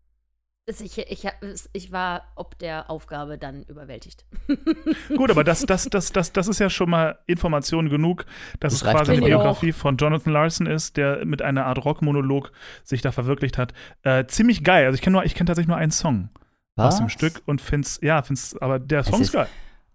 Ich, 0.67 0.97
ich, 0.97 1.29
ich 1.73 1.93
war 1.93 2.23
ob 2.37 2.57
der 2.59 2.89
Aufgabe 2.89 3.37
dann 3.37 3.65
überwältigt. 3.65 4.25
Gut, 5.17 5.31
aber 5.31 5.43
das, 5.43 5.67
das, 5.67 5.87
das, 5.87 6.13
das, 6.13 6.33
das 6.33 6.47
ist 6.47 6.61
ja 6.61 6.71
schon 6.71 6.89
mal 6.89 7.19
Information 7.27 7.89
genug, 7.89 8.27
dass 8.61 8.73
Das 8.73 8.83
es 8.83 8.89
quasi 8.89 9.13
eine. 9.13 9.27
Biografie 9.27 9.73
von 9.73 9.97
Jonathan 9.97 10.33
Larson 10.33 10.67
ist, 10.69 10.97
der 10.97 11.25
mit 11.25 11.43
einer 11.43 11.67
Art 11.67 11.85
Rockmonolog 11.85 12.53
sich 12.85 13.03
da 13.03 13.11
verwirklicht 13.11 13.59
hat. 13.59 13.75
Äh, 14.05 14.27
ziemlich 14.27 14.63
geil. 14.63 14.87
Also 14.87 14.95
ich 14.95 15.03
kenne 15.03 15.21
kenn 15.23 15.47
tatsächlich 15.47 15.69
nur 15.69 15.79
einen 15.79 15.91
Song 15.91 16.31
aus 16.77 16.97
dem 16.97 17.07
Was? 17.07 17.13
Stück 17.13 17.43
und 17.47 17.61
find's, 17.61 17.99
ja, 18.03 18.23
find's, 18.23 18.57
aber 18.61 18.79
der 18.79 19.05
Song 19.05 19.15
ist 19.21 19.29
ist- 19.29 19.33
geil. 19.33 19.49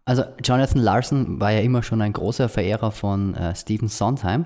Also 0.05 0.23
Jonathan 0.41 0.81
Larson 0.81 1.39
war 1.41 1.51
ja 1.51 1.59
immer 1.59 1.83
schon 1.83 2.01
ein 2.01 2.13
großer 2.13 2.47
Verehrer 2.47 2.91
von 2.91 3.35
äh, 3.35 3.53
Stephen 3.55 3.89
Sondheim. 3.89 4.45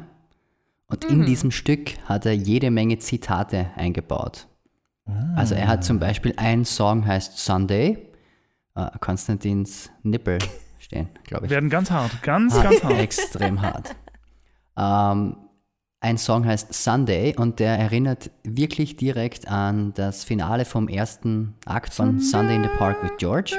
Und 0.88 1.04
Mhm. 1.10 1.22
in 1.22 1.26
diesem 1.28 1.52
Stück 1.52 1.98
hat 2.10 2.26
er 2.26 2.34
jede 2.34 2.72
Menge 2.72 2.98
Zitate 2.98 3.68
eingebaut. 3.76 4.48
Also 5.36 5.56
er 5.56 5.68
hat 5.68 5.84
zum 5.84 6.00
Beispiel 6.00 6.34
ein 6.38 6.64
Song 6.64 7.06
heißt 7.06 7.38
Sunday, 7.38 7.98
äh, 8.76 8.88
Konstantins 9.00 9.90
Nippel 10.04 10.38
stehen, 10.80 11.10
glaube 11.26 11.46
ich. 11.46 11.52
Werden 11.52 11.70
ganz 11.70 11.92
hart. 11.92 12.22
Ganz, 12.24 12.54
Hart, 12.56 12.64
ganz 12.64 12.84
hart. 12.84 12.94
Extrem 13.00 13.62
hart. 13.62 13.96
Ähm, 14.78 15.36
Ein 16.04 16.18
Song 16.18 16.48
heißt 16.48 16.74
Sunday 16.74 17.36
und 17.38 17.60
der 17.60 17.78
erinnert 17.78 18.32
wirklich 18.44 18.98
direkt 18.98 19.48
an 19.48 19.94
das 19.94 20.24
Finale 20.24 20.66
vom 20.66 20.88
ersten 20.88 21.54
Akt 21.66 21.94
von 21.94 22.20
Sunday 22.20 22.56
in 22.56 22.64
the 22.64 22.70
Park 22.80 23.04
with 23.04 23.12
George. 23.20 23.56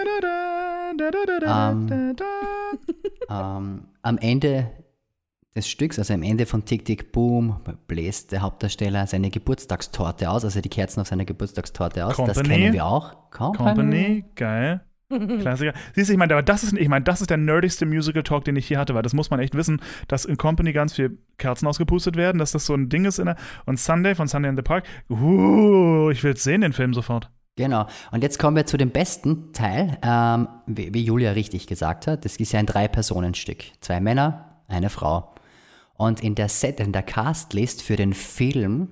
Ähm, 1.46 2.16
ähm, 3.30 3.84
am 4.02 4.18
Ende 4.18 4.72
des 5.54 5.68
Stücks, 5.68 6.00
also 6.00 6.14
am 6.14 6.24
Ende 6.24 6.46
von 6.46 6.64
Tick 6.64 6.84
Tick 6.84 7.12
Boom, 7.12 7.60
bläst 7.86 8.32
der 8.32 8.42
Hauptdarsteller 8.42 9.06
seine 9.06 9.30
Geburtstagstorte 9.30 10.28
aus, 10.28 10.44
also 10.44 10.60
die 10.60 10.68
Kerzen 10.68 10.98
auf 10.98 11.06
seiner 11.06 11.24
Geburtstagstorte 11.24 12.04
aus. 12.04 12.16
Das 12.16 12.38
Company. 12.38 12.48
kennen 12.48 12.72
wir 12.72 12.84
auch. 12.84 13.30
Company, 13.30 14.24
geil. 14.34 14.80
Klassiker. 15.40 15.72
Siehst 15.94 16.08
du, 16.08 16.12
ich 16.12 16.18
meine, 16.18 16.34
aber 16.34 16.42
das 16.42 16.62
ist, 16.64 16.72
ich 16.72 16.88
meine, 16.88 17.04
das 17.04 17.20
ist 17.20 17.30
der 17.30 17.36
nerdigste 17.36 17.86
Musical 17.86 18.22
Talk, 18.22 18.44
den 18.44 18.56
ich 18.56 18.66
hier 18.66 18.78
hatte, 18.78 18.94
weil 18.94 19.02
das 19.02 19.14
muss 19.14 19.30
man 19.30 19.40
echt 19.40 19.54
wissen, 19.54 19.80
dass 20.08 20.24
in 20.24 20.36
Company 20.36 20.72
ganz 20.72 20.94
viel 20.94 21.18
Kerzen 21.38 21.66
ausgepustet 21.66 22.16
werden, 22.16 22.38
dass 22.38 22.52
das 22.52 22.66
so 22.66 22.74
ein 22.74 22.88
Ding 22.88 23.04
ist 23.04 23.18
in 23.18 23.26
der, 23.26 23.36
und 23.66 23.78
Sunday 23.78 24.14
von 24.14 24.28
Sunday 24.28 24.50
in 24.50 24.56
the 24.56 24.62
Park, 24.62 24.84
uh, 25.10 26.10
ich 26.10 26.22
will 26.24 26.36
sehen, 26.36 26.60
den 26.60 26.72
Film 26.72 26.94
sofort. 26.94 27.30
Genau. 27.56 27.86
Und 28.10 28.22
jetzt 28.22 28.38
kommen 28.38 28.56
wir 28.56 28.64
zu 28.64 28.78
dem 28.78 28.90
besten 28.90 29.52
Teil, 29.52 29.98
ähm, 30.02 30.48
wie, 30.66 30.94
wie 30.94 31.04
Julia 31.04 31.32
richtig 31.32 31.66
gesagt 31.66 32.06
hat. 32.06 32.24
Das 32.24 32.36
ist 32.36 32.52
ja 32.52 32.60
ein 32.60 32.66
Drei-Personen-Stück. 32.66 33.64
Zwei 33.80 34.00
Männer, 34.00 34.62
eine 34.68 34.88
Frau. 34.88 35.34
Und 35.94 36.22
in 36.22 36.34
der 36.34 36.48
Set, 36.48 36.80
in 36.80 36.92
der 36.92 37.02
Castlist 37.02 37.82
für 37.82 37.96
den 37.96 38.14
Film 38.14 38.88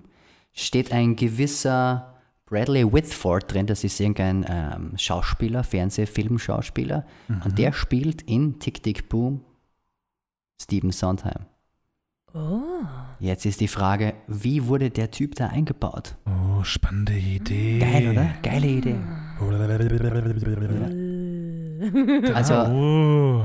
steht 0.52 0.92
ein 0.92 1.16
gewisser 1.16 2.19
Bradley 2.50 2.92
Whitford 2.92 3.52
drin. 3.52 3.66
Das 3.66 3.84
ist 3.84 4.00
irgendein 4.00 4.44
ähm, 4.48 4.92
Schauspieler, 4.98 5.62
Fernseh-, 5.62 6.06
Filmschauspieler. 6.06 7.06
Und 7.44 7.58
der 7.58 7.72
spielt 7.72 8.22
in 8.22 8.58
Tick 8.58 8.82
Tick 8.82 9.08
Boom 9.08 9.42
Stephen 10.60 10.90
Sondheim. 10.90 11.46
Oh. 12.34 12.60
Jetzt 13.18 13.46
ist 13.46 13.60
die 13.60 13.68
Frage, 13.68 14.14
wie 14.26 14.66
wurde 14.66 14.90
der 14.90 15.10
Typ 15.10 15.34
da 15.36 15.46
eingebaut? 15.46 16.16
Oh, 16.26 16.62
spannende 16.62 17.14
Idee. 17.14 17.78
Geil, 17.78 18.10
oder? 18.10 18.30
Geile 18.42 18.66
Idee. 18.66 18.96
Also, 22.34 22.54
Oh. 22.54 23.44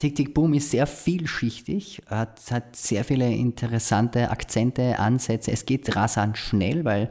Tick 0.00 0.16
Tick 0.16 0.34
Boom 0.34 0.52
ist 0.54 0.70
sehr 0.72 0.86
vielschichtig, 0.86 2.02
hat, 2.06 2.40
hat 2.50 2.74
sehr 2.76 3.04
viele 3.04 3.32
interessante 3.32 4.30
Akzente, 4.30 4.98
Ansätze. 4.98 5.52
Es 5.52 5.64
geht 5.64 5.94
rasant 5.94 6.36
schnell, 6.36 6.84
weil 6.84 7.10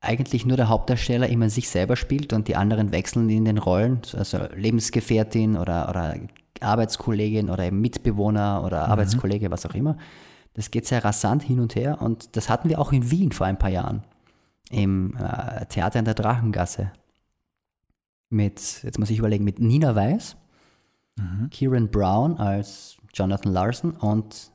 eigentlich 0.00 0.46
nur 0.46 0.56
der 0.56 0.68
Hauptdarsteller 0.68 1.28
immer 1.28 1.50
sich 1.50 1.68
selber 1.68 1.96
spielt 1.96 2.32
und 2.32 2.48
die 2.48 2.56
anderen 2.56 2.92
wechseln 2.92 3.28
in 3.30 3.44
den 3.44 3.58
Rollen, 3.58 4.00
also 4.16 4.38
Lebensgefährtin 4.54 5.56
oder, 5.56 5.88
oder 5.88 6.16
Arbeitskollegin 6.60 7.50
oder 7.50 7.64
eben 7.64 7.80
Mitbewohner 7.80 8.62
oder 8.64 8.88
Arbeitskollege, 8.88 9.50
was 9.50 9.66
auch 9.66 9.74
immer. 9.74 9.96
Das 10.54 10.70
geht 10.70 10.86
sehr 10.86 11.04
rasant 11.04 11.42
hin 11.42 11.60
und 11.60 11.74
her 11.74 12.00
und 12.00 12.36
das 12.36 12.48
hatten 12.48 12.68
wir 12.68 12.80
auch 12.80 12.92
in 12.92 13.10
Wien 13.10 13.32
vor 13.32 13.46
ein 13.46 13.58
paar 13.58 13.70
Jahren 13.70 14.04
im 14.70 15.16
äh, 15.16 15.66
Theater 15.66 15.98
in 15.98 16.04
der 16.04 16.14
Drachengasse. 16.14 16.92
Mit, 18.30 18.82
jetzt 18.82 18.98
muss 18.98 19.10
ich 19.10 19.18
überlegen, 19.18 19.44
mit 19.44 19.58
Nina 19.58 19.94
Weiß, 19.94 20.36
Kieran 21.50 21.90
Brown 21.90 22.36
als 22.38 22.96
Jonathan 23.12 23.52
Larson 23.52 23.92
und 23.92 24.52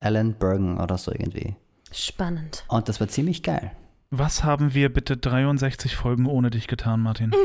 Alan 0.00 0.34
Bergen 0.34 0.78
oder 0.78 0.98
so 0.98 1.10
irgendwie. 1.10 1.56
Spannend. 1.90 2.64
Und 2.68 2.88
das 2.88 3.00
war 3.00 3.08
ziemlich 3.08 3.42
geil. 3.42 3.72
Was 4.10 4.42
haben 4.42 4.72
wir 4.74 4.92
bitte 4.92 5.16
63 5.16 5.94
Folgen 5.94 6.26
ohne 6.26 6.50
dich 6.50 6.66
getan, 6.66 7.00
Martin? 7.00 7.32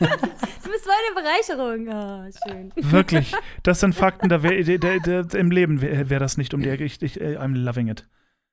Du 0.00 0.70
bist 0.70 0.86
meine 0.86 1.14
Bereicherung. 1.14 1.88
Oh, 1.88 2.30
schön. 2.48 2.72
Wirklich. 2.90 3.34
Das 3.62 3.80
sind 3.80 3.94
Fakten, 3.94 4.30
da 4.30 4.42
wär, 4.42 4.62
da, 4.78 4.98
da, 4.98 5.22
da, 5.22 5.38
im 5.38 5.50
Leben 5.50 5.82
wäre 5.82 6.08
wär 6.08 6.18
das 6.18 6.38
nicht 6.38 6.54
um 6.54 6.62
die 6.62 6.70
Ecke. 6.70 6.84
Ich, 6.84 7.02
ich, 7.02 7.20
I'm 7.20 7.54
loving 7.54 7.88
it. 7.88 8.06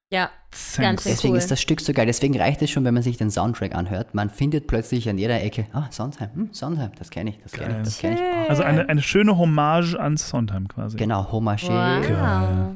Ja, 0.10 0.30
Thanks. 0.52 0.78
Ganz 0.78 1.04
schön. 1.04 1.12
Deswegen 1.14 1.34
cool. 1.34 1.38
ist 1.38 1.52
das 1.52 1.62
Stück 1.62 1.80
so 1.80 1.94
geil. 1.94 2.06
Deswegen 2.06 2.38
reicht 2.38 2.62
es 2.62 2.70
schon, 2.70 2.84
wenn 2.86 2.94
man 2.94 3.04
sich 3.04 3.18
den 3.18 3.30
Soundtrack 3.32 3.76
anhört. 3.76 4.14
Man 4.14 4.30
findet 4.30 4.68
plötzlich 4.68 5.08
an 5.08 5.18
jeder 5.18 5.42
Ecke, 5.42 5.68
ah, 5.74 5.88
Sondheim, 5.90 6.30
hm, 6.34 6.50
Sondheim, 6.52 6.92
das 6.98 7.10
kenne 7.12 7.30
ich, 7.30 7.40
das 7.44 7.52
kenne 7.54 7.78
ich, 7.78 7.84
das 7.84 7.98
kenne 8.00 8.16
ich. 8.16 8.22
Ah, 8.22 8.46
Also 8.50 8.64
eine, 8.64 8.90
eine 8.90 9.02
schöne 9.02 9.38
Hommage 9.38 9.96
an 9.96 10.18
Sondheim 10.18 10.68
quasi. 10.68 10.98
genau, 10.98 11.32
Homage. 11.32 11.62
wow. 11.62 12.76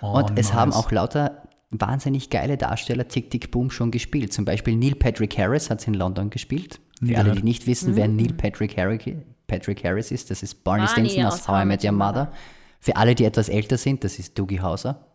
Oh, 0.00 0.18
Und 0.18 0.38
es 0.38 0.52
haben 0.52 0.72
auch 0.72 0.90
lauter 0.90 1.42
wahnsinnig 1.70 2.30
geile 2.30 2.56
Darsteller 2.56 3.08
Tick 3.08 3.30
Tick 3.30 3.50
Boom 3.50 3.70
schon 3.70 3.90
gespielt. 3.90 4.32
Zum 4.32 4.44
Beispiel 4.44 4.76
Neil 4.76 4.94
Patrick 4.94 5.36
Harris 5.38 5.70
hat 5.70 5.80
es 5.80 5.86
in 5.86 5.94
London 5.94 6.30
gespielt. 6.30 6.80
Für 6.98 7.14
alle, 7.14 7.24
gehört. 7.24 7.38
die 7.38 7.42
nicht 7.44 7.66
wissen, 7.66 7.94
wer 7.96 8.08
Neil 8.08 8.32
Patrick 8.32 8.76
Harris, 8.76 9.02
Patrick 9.46 9.84
Harris 9.84 10.10
ist, 10.10 10.30
das 10.30 10.42
ist 10.42 10.64
Barney, 10.64 10.86
Barney 10.86 11.08
Stinson 11.08 11.24
aus 11.26 11.48
How 11.48 11.62
I 11.62 11.66
Met 11.66 11.84
Your 11.84 11.92
Mother. 11.92 12.32
Für 12.80 12.96
alle, 12.96 13.14
die 13.14 13.24
etwas 13.24 13.48
älter 13.48 13.76
sind, 13.76 14.04
das 14.04 14.18
ist 14.18 14.38
Doogie 14.38 14.60
Hauser. 14.60 15.06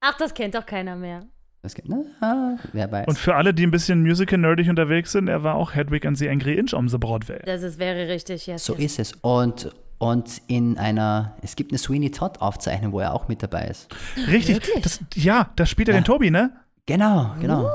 Ach, 0.00 0.16
das 0.18 0.34
kennt 0.34 0.54
doch 0.54 0.66
keiner 0.66 0.96
mehr. 0.96 1.26
Das 1.62 1.74
gibt, 1.74 1.88
na, 1.88 2.58
wer 2.72 2.90
weiß. 2.90 3.06
Und 3.06 3.16
für 3.16 3.36
alle, 3.36 3.54
die 3.54 3.64
ein 3.64 3.70
bisschen 3.70 4.02
musical-nerdig 4.02 4.68
unterwegs 4.68 5.12
sind, 5.12 5.28
er 5.28 5.44
war 5.44 5.54
auch 5.54 5.76
Hedwig 5.76 6.04
and 6.04 6.18
the 6.18 6.28
Angry 6.28 6.54
Inch 6.54 6.74
on 6.74 6.88
the 6.88 6.98
Broadway. 6.98 7.40
Das 7.44 7.62
ist, 7.62 7.78
wäre 7.78 8.08
richtig, 8.08 8.48
yes, 8.48 8.64
so 8.64 8.74
yes. 8.74 8.98
ist 8.98 8.98
es. 8.98 9.12
Und, 9.20 9.70
und 10.02 10.42
in 10.48 10.78
einer, 10.78 11.36
es 11.42 11.54
gibt 11.54 11.70
eine 11.70 11.78
Sweeney 11.78 12.10
Todd-Aufzeichnung, 12.10 12.90
wo 12.90 12.98
er 12.98 13.14
auch 13.14 13.28
mit 13.28 13.40
dabei 13.40 13.68
ist. 13.68 13.86
Richtig. 14.26 14.60
Das, 14.82 14.98
ja, 15.14 15.50
da 15.54 15.64
spielt 15.64 15.88
er 15.88 15.94
Ja. 15.94 16.00
den 16.00 16.04
Tobi, 16.04 16.32
ne? 16.32 16.50
Genau, 16.86 17.36
genau. 17.40 17.70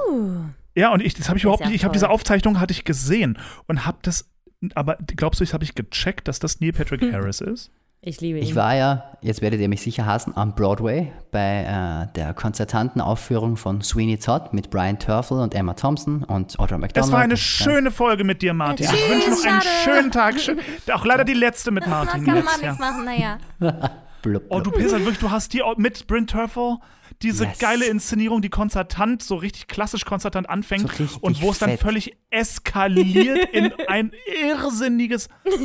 Ja, 0.75 0.91
und 0.91 1.01
ich, 1.01 1.13
das 1.13 1.29
habe 1.29 1.37
ich 1.37 1.43
Das 1.43 1.45
überhaupt 1.45 1.61
ja 1.61 1.67
nicht, 1.67 1.77
ich 1.77 1.83
habe 1.85 1.93
diese 1.93 2.09
Aufzeichnung 2.09 2.59
hatte 2.59 2.73
ich 2.73 2.83
gesehen 2.83 3.39
und 3.67 3.85
habe 3.85 3.99
das, 4.01 4.29
aber 4.75 4.97
glaubst 5.15 5.39
du, 5.39 5.45
das 5.45 5.53
habe 5.53 5.63
ich 5.63 5.73
gecheckt, 5.73 6.27
dass 6.27 6.39
das 6.39 6.59
Neil 6.59 6.73
Patrick 6.73 6.99
Hm. 7.01 7.13
Harris 7.13 7.39
ist? 7.39 7.71
Ich 8.01 8.21
liebe 8.21 8.37
ihn. 8.37 8.43
Ich 8.43 8.55
war 8.55 8.75
ja, 8.75 9.03
jetzt 9.21 9.41
werdet 9.41 9.59
ihr 9.59 9.67
mich 9.67 9.81
sicher 9.81 10.05
hassen, 10.05 10.33
am 10.37 10.53
Broadway 10.53 11.11
bei 11.31 11.63
äh, 12.09 12.13
der 12.15 12.33
konzertanten 12.35 13.01
Aufführung 13.01 13.57
von 13.57 13.81
Sweeney 13.81 14.17
Todd 14.19 14.53
mit 14.53 14.69
Brian 14.69 14.99
Turfel 14.99 15.39
und 15.39 15.55
Emma 15.55 15.73
Thompson 15.73 16.23
und 16.23 16.59
Audra 16.59 16.77
McDonald. 16.77 16.95
Das 16.97 17.11
war 17.11 17.19
eine 17.19 17.33
Ja. 17.33 17.37
schöne 17.37 17.89
Folge 17.91 18.23
mit 18.23 18.41
dir, 18.43 18.53
Martin. 18.53 18.85
Ja, 18.85 18.93
Ich 18.93 19.09
wünsche 19.09 19.29
noch 19.31 19.51
einen 19.51 19.61
schönen 19.83 20.11
Tag. 20.11 20.39
Schön, 20.39 20.59
auch 20.93 21.05
leider 21.05 21.25
die 21.25 21.33
letzte 21.33 21.71
mit 21.71 21.87
Martin. 21.87 22.23
kann 22.23 22.43
man 22.45 22.59
nichts 22.61 22.79
machen, 22.79 23.03
naja. 23.05 23.37
Blub, 24.21 24.43
Oh, 24.49 24.59
du. 24.61 24.71
Pisser, 24.71 24.99
wirklich, 24.99 25.19
du 25.19 25.31
hast 25.31 25.53
die 25.53 25.61
auch 25.63 25.77
mit 25.77 26.07
Bryn 26.07 26.27
Turfel 26.27 26.77
diese 27.21 27.45
Yes. 27.45 27.59
geile 27.59 27.85
Inszenierung, 27.85 28.41
die 28.41 28.49
konzertant, 28.49 29.23
so 29.23 29.35
richtig 29.35 29.67
klassisch 29.67 30.05
konzertant 30.05 30.49
anfängt 30.49 30.91
So 30.91 31.19
und 31.21 31.41
wo 31.41 31.51
es 31.51 31.59
dann 31.59 31.77
völlig 31.77 32.15
eskaliert 32.29 33.49
in 33.53 33.73
ein 33.87 34.11
irrsinniges. 34.41 35.29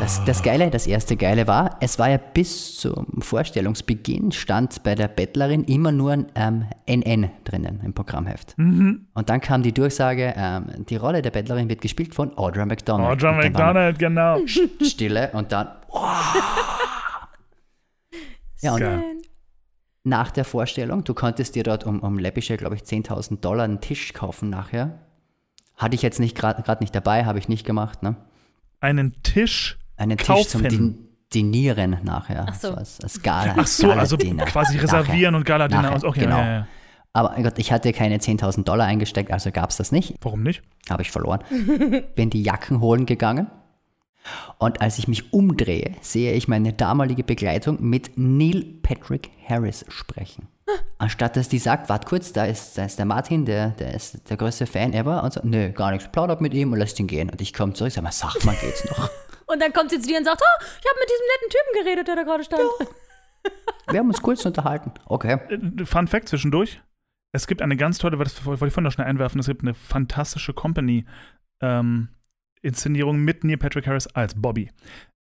Das, 0.00 0.22
das 0.24 0.42
Geile, 0.42 0.70
das 0.70 0.86
erste 0.86 1.16
Geile 1.16 1.46
war, 1.46 1.78
es 1.80 1.98
war 1.98 2.10
ja 2.10 2.18
bis 2.18 2.76
zum 2.76 3.06
Vorstellungsbeginn 3.20 4.32
stand 4.32 4.82
bei 4.82 4.94
der 4.94 5.08
Bettlerin 5.08 5.64
immer 5.64 5.92
nur 5.92 6.12
ein 6.12 6.26
ähm, 6.34 6.66
NN 6.86 7.30
drinnen 7.44 7.80
im 7.82 7.94
Programmheft. 7.94 8.58
Mhm. 8.58 9.06
Und 9.14 9.30
dann 9.30 9.40
kam 9.40 9.62
die 9.62 9.72
Durchsage, 9.72 10.34
ähm, 10.36 10.84
die 10.88 10.96
Rolle 10.96 11.22
der 11.22 11.30
Bettlerin 11.30 11.68
wird 11.68 11.80
gespielt 11.80 12.14
von 12.14 12.36
Audra 12.36 12.66
McDonald. 12.66 13.08
Audra 13.08 13.32
McDonald, 13.32 13.98
genau. 13.98 14.40
Stille 14.82 15.30
und 15.32 15.52
dann. 15.52 15.68
Ja, 18.60 18.74
und. 18.74 18.82
Nach 20.06 20.30
der 20.30 20.44
Vorstellung, 20.44 21.04
du 21.04 21.14
konntest 21.14 21.54
dir 21.56 21.64
dort 21.64 21.84
um, 21.84 22.00
um 22.00 22.18
läppische, 22.18 22.56
glaube 22.56 22.76
ich, 22.76 22.82
10.000 22.82 23.40
Dollar 23.40 23.64
einen 23.64 23.80
Tisch 23.80 24.12
kaufen 24.12 24.48
nachher. 24.48 25.00
Hatte 25.76 25.94
ich 25.94 26.02
jetzt 26.02 26.20
nicht 26.20 26.36
gerade 26.36 26.62
nicht 26.80 26.94
dabei, 26.94 27.24
habe 27.24 27.38
ich 27.38 27.48
nicht 27.48 27.66
gemacht, 27.66 28.02
ne? 28.02 28.16
Einen 28.80 29.20
Tisch. 29.22 29.78
Einen 29.96 30.16
Tisch 30.16 30.26
Kaufen. 30.26 30.48
zum 30.48 30.62
Din 30.68 30.98
Dinieren 31.34 31.98
nachher. 32.04 32.46
Ach 32.48 32.54
so. 32.54 32.74
als, 32.74 33.00
als 33.00 33.20
Gala, 33.20 33.54
Ach 33.58 33.66
so, 33.66 33.90
also 33.90 34.16
Gala-Dinner. 34.16 34.44
quasi 34.44 34.78
reservieren 34.78 35.32
Nachher. 35.32 35.36
und 35.38 35.44
Galadiner 35.44 35.92
aus. 35.92 36.04
Okay, 36.04 36.20
genau. 36.20 36.38
ja, 36.38 36.52
ja. 36.52 36.66
Aber 37.12 37.30
mein 37.30 37.42
Gott, 37.42 37.58
ich 37.58 37.72
hatte 37.72 37.92
keine 37.92 38.18
10.000 38.18 38.62
Dollar 38.62 38.86
eingesteckt, 38.86 39.32
also 39.32 39.50
gab 39.50 39.70
es 39.70 39.76
das 39.76 39.90
nicht. 39.90 40.14
Warum 40.20 40.44
nicht? 40.44 40.62
Habe 40.88 41.02
ich 41.02 41.10
verloren. 41.10 41.40
Bin 42.14 42.30
die 42.30 42.42
Jacken 42.42 42.80
holen 42.80 43.06
gegangen. 43.06 43.50
Und 44.58 44.80
als 44.80 44.98
ich 44.98 45.08
mich 45.08 45.32
umdrehe, 45.32 45.94
sehe 46.00 46.32
ich 46.32 46.48
meine 46.48 46.72
damalige 46.72 47.24
Begleitung 47.24 47.78
mit 47.80 48.12
Neil 48.16 48.64
Patrick 48.82 49.30
Harris 49.48 49.84
sprechen. 49.88 50.48
Anstatt 50.98 51.36
dass 51.36 51.48
die 51.48 51.58
sagt, 51.58 51.88
warte 51.88 52.08
kurz, 52.08 52.32
da 52.32 52.44
ist, 52.44 52.76
da 52.76 52.84
ist 52.84 52.98
der 52.98 53.06
Martin, 53.06 53.44
der, 53.44 53.70
der 53.70 53.94
ist 53.94 54.28
der 54.28 54.36
größte 54.36 54.66
Fan 54.66 54.92
ever. 54.94 55.22
Und 55.22 55.32
so, 55.32 55.40
nö, 55.44 55.70
gar 55.70 55.92
nichts. 55.92 56.10
Plaudert 56.10 56.40
mit 56.40 56.54
ihm 56.54 56.72
und 56.72 56.78
lässt 56.78 56.98
ihn 56.98 57.06
gehen. 57.06 57.30
Und 57.30 57.40
ich 57.40 57.52
komme 57.52 57.72
zurück, 57.72 57.92
sag 57.92 58.02
mal, 58.02 58.12
sag 58.12 58.44
mal, 58.44 58.56
geht's 58.56 58.84
noch? 58.84 59.10
Und 59.48 59.62
dann 59.62 59.72
kommt 59.72 59.90
sie 59.90 60.00
zu 60.00 60.08
dir 60.08 60.18
und 60.18 60.24
sagt, 60.24 60.42
oh, 60.42 60.64
ich 60.80 60.90
habe 60.90 60.98
mit 60.98 61.08
diesem 61.08 61.26
netten 61.28 61.50
Typen 61.50 61.84
geredet, 61.84 62.08
der 62.08 62.16
da 62.16 62.22
gerade 62.24 62.42
stand. 62.42 62.62
Wir 63.88 64.00
haben 64.00 64.08
uns 64.08 64.20
kurz 64.20 64.44
unterhalten. 64.44 64.92
Okay. 65.04 65.38
Äh, 65.48 65.84
Fun 65.84 66.08
Fact 66.08 66.28
zwischendurch. 66.28 66.80
Es 67.32 67.46
gibt 67.46 67.62
eine 67.62 67.76
ganz 67.76 67.98
tolle, 67.98 68.16
das 68.16 68.44
wollte 68.44 68.66
ich 68.66 68.72
vorhin 68.72 68.84
noch 68.84 68.92
schnell 68.92 69.06
einwerfen, 69.06 69.38
es 69.38 69.46
gibt 69.46 69.62
eine 69.62 69.74
fantastische 69.74 70.52
Company 70.52 71.04
ähm, 71.60 72.08
Inszenierung 72.66 73.18
mit 73.18 73.44
Neil 73.44 73.56
Patrick 73.56 73.86
Harris 73.86 74.06
als 74.08 74.34
Bobby. 74.34 74.70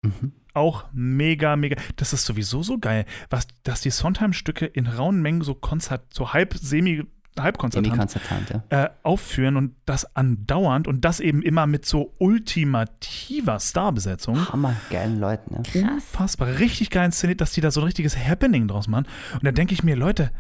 Mhm. 0.03 0.33
Auch 0.53 0.85
mega, 0.93 1.57
mega. 1.57 1.77
Das 1.97 2.13
ist 2.13 2.25
sowieso 2.25 2.63
so 2.63 2.79
geil, 2.79 3.07
was, 3.31 3.49
dass 3.65 3.81
die 3.81 3.91
Sondheim-Stücke 3.91 4.67
in 4.67 4.87
rauen 4.87 5.21
Mengen 5.21 5.43
so 5.43 5.55
Konzert, 5.55 6.15
so 6.15 6.33
halb 6.33 6.55
semi 6.55 7.05
Halbkonzertant, 7.39 8.51
ja. 8.71 8.85
äh, 8.85 8.91
aufführen 9.03 9.57
und 9.57 9.75
das 9.87 10.15
andauernd 10.15 10.87
und 10.87 11.05
das 11.05 11.19
eben 11.19 11.43
immer 11.43 11.67
mit 11.67 11.85
so 11.85 12.15
ultimativer 12.19 13.59
Starbesetzung. 13.59 14.53
Hammergeilen 14.53 15.19
Leuten, 15.19 15.57
ja. 15.73 15.91
Unfassbar, 15.95 16.61
richtig 16.61 16.91
geil 16.91 17.07
inszeniert, 17.07 17.41
dass 17.41 17.51
die 17.51 17.61
da 17.61 17.73
so 17.73 17.81
ein 17.81 17.87
richtiges 17.87 18.17
Happening 18.17 18.69
draus 18.69 18.87
machen. 18.87 19.07
Und 19.33 19.45
da 19.45 19.51
denke 19.51 19.75
ich 19.75 19.83
mir, 19.83 19.97
Leute, 19.97 20.31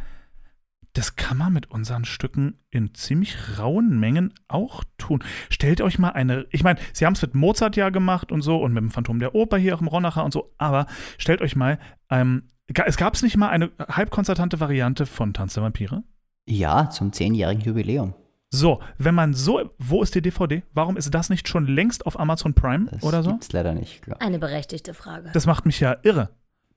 das 0.94 1.16
kann 1.16 1.36
man 1.36 1.52
mit 1.52 1.70
unseren 1.70 2.04
Stücken 2.04 2.58
in 2.70 2.94
ziemlich 2.94 3.58
rauen 3.58 3.98
Mengen 4.00 4.32
auch 4.48 4.84
tun. 4.96 5.22
Stellt 5.50 5.80
euch 5.80 5.98
mal 5.98 6.10
eine, 6.10 6.46
ich 6.50 6.62
meine, 6.62 6.78
sie 6.92 7.04
haben 7.04 7.14
es 7.14 7.22
mit 7.22 7.34
Mozart 7.34 7.76
ja 7.76 7.90
gemacht 7.90 8.32
und 8.32 8.42
so 8.42 8.56
und 8.62 8.72
mit 8.72 8.82
dem 8.82 8.90
Phantom 8.90 9.18
der 9.18 9.34
Oper 9.34 9.58
hier 9.58 9.74
auch 9.74 9.80
im 9.80 9.88
Ronacher 9.88 10.24
und 10.24 10.32
so, 10.32 10.54
aber 10.56 10.86
stellt 11.18 11.42
euch 11.42 11.56
mal, 11.56 11.78
ähm, 12.10 12.44
es 12.86 12.96
gab 12.96 13.14
es 13.14 13.22
nicht 13.22 13.36
mal 13.36 13.48
eine 13.50 13.70
halbkonzertante 13.78 14.58
Variante 14.60 15.04
von 15.04 15.34
Tanz 15.34 15.54
der 15.54 15.62
Vampire? 15.64 16.02
Ja, 16.46 16.88
zum 16.90 17.12
zehnjährigen 17.12 17.62
Jubiläum. 17.62 18.14
So, 18.50 18.80
wenn 18.98 19.14
man 19.16 19.34
so, 19.34 19.70
wo 19.78 20.02
ist 20.02 20.14
die 20.14 20.22
DVD? 20.22 20.62
Warum 20.72 20.96
ist 20.96 21.12
das 21.12 21.28
nicht 21.28 21.48
schon 21.48 21.66
längst 21.66 22.06
auf 22.06 22.18
Amazon 22.20 22.54
Prime 22.54 22.86
Das 22.90 23.02
oder 23.02 23.22
so? 23.24 23.32
gibt's 23.32 23.52
leider 23.52 23.74
nicht, 23.74 24.02
glaub. 24.02 24.22
Eine 24.22 24.38
berechtigte 24.38 24.94
Frage. 24.94 25.30
Das 25.32 25.46
macht 25.46 25.66
mich 25.66 25.80
ja 25.80 25.96
irre. 26.04 26.30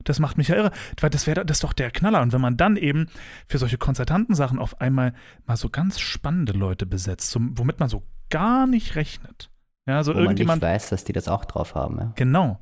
Das 0.08 0.20
macht 0.20 0.38
mich 0.38 0.48
ja 0.48 0.56
irre, 0.56 0.72
weil 1.02 1.10
das 1.10 1.28
wäre 1.28 1.46
das 1.46 1.58
ist 1.58 1.64
doch 1.64 1.74
der 1.74 1.92
Knaller. 1.92 2.22
Und 2.22 2.32
wenn 2.34 2.42
man 2.42 2.56
dann 2.58 2.78
eben 2.78 3.08
für 3.48 3.58
solche 3.58 3.78
konzertanten 3.78 4.36
Sachen 4.36 4.60
auf 4.60 4.80
einmal 4.80 5.14
mal 5.46 5.58
so 5.58 5.70
ganz 5.70 6.00
spannende 6.00 6.54
Leute 6.54 6.86
besetzt, 6.86 7.32
so, 7.32 7.40
womit 7.42 7.80
man 7.80 7.90
so 7.90 8.04
gar 8.30 8.68
nicht 8.68 8.96
rechnet. 8.96 9.50
Ja, 9.86 10.04
so 10.04 10.12
Wo 10.12 10.16
man 10.16 10.24
nicht 10.24 10.30
irgendjemand. 10.32 10.62
weiß, 10.62 10.90
dass 10.90 11.04
die 11.04 11.14
das 11.14 11.28
auch 11.28 11.46
drauf 11.46 11.76
haben, 11.76 11.98
ja. 11.98 12.12
Genau. 12.16 12.60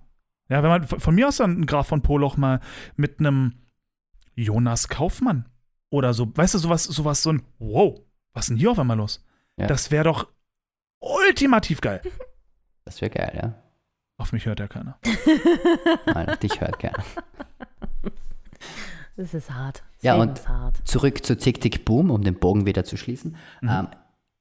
Ja, 0.49 0.61
wenn 0.61 0.69
man 0.69 0.83
von 0.83 0.99
von 0.99 1.15
mir 1.15 1.27
aus 1.27 1.37
dann 1.37 1.51
einen 1.51 1.65
Graf 1.65 1.87
von 1.87 2.01
Poloch 2.01 2.37
mal 2.37 2.59
mit 2.95 3.19
einem 3.19 3.53
Jonas 4.35 4.89
Kaufmann 4.89 5.49
oder 5.89 6.13
so, 6.13 6.35
weißt 6.35 6.53
du, 6.55 6.57
sowas, 6.59 6.83
sowas, 6.83 7.23
so 7.23 7.31
ein 7.31 7.41
Wow, 7.59 8.01
was 8.33 8.45
ist 8.45 8.49
denn 8.49 8.57
hier 8.57 8.71
auf 8.71 8.79
einmal 8.79 8.97
los? 8.97 9.23
Ja. 9.57 9.67
Das 9.67 9.89
wäre 9.91 10.03
doch 10.03 10.27
ultimativ 10.99 11.81
geil. 11.81 12.01
Das 12.83 13.01
wäre 13.01 13.09
geil, 13.09 13.39
ja. 13.41 13.55
Auf 14.17 14.31
mich 14.31 14.45
hört 14.45 14.59
ja 14.59 14.67
keiner. 14.67 14.97
Nein, 16.05 16.29
auf 16.29 16.37
dich 16.37 16.61
hört 16.61 16.79
keiner. 16.79 17.03
Das 19.17 19.33
ist 19.33 19.51
hart. 19.51 19.83
Ja, 20.01 20.13
Fame 20.13 20.29
und- 20.29 20.39
ist 20.39 20.47
hart. 20.49 20.75
Zurück 20.85 21.25
zu 21.25 21.37
Tick 21.37 21.61
Tick 21.61 21.85
Boom, 21.85 22.11
um 22.11 22.21
den 22.23 22.35
Bogen 22.35 22.65
wieder 22.65 22.83
zu 22.83 22.97
schließen. 22.97 23.35
Mhm. 23.61 23.69
Ähm, 23.69 23.87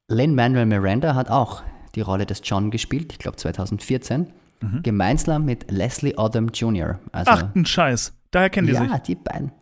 Lin-Manuel 0.08 0.66
Miranda 0.66 1.14
hat 1.14 1.30
auch 1.30 1.62
die 1.94 2.00
Rolle 2.00 2.26
des 2.26 2.40
John 2.44 2.70
gespielt, 2.70 3.12
ich 3.12 3.18
glaube 3.18 3.36
2014, 3.36 4.26
Mhm. 4.60 4.82
gemeinsam 4.82 5.44
mit 5.44 5.70
Leslie 5.70 6.14
Odom 6.16 6.48
Jr. 6.48 6.98
Also, 7.12 7.30
Ach, 7.32 7.54
ein 7.54 7.66
Scheiß. 7.66 8.12
Daher 8.30 8.50
kennen 8.50 8.66
die 8.66 8.72
ja, 8.74 8.88
sich. 8.88 8.98
die 9.02 9.14
beiden. 9.16 9.52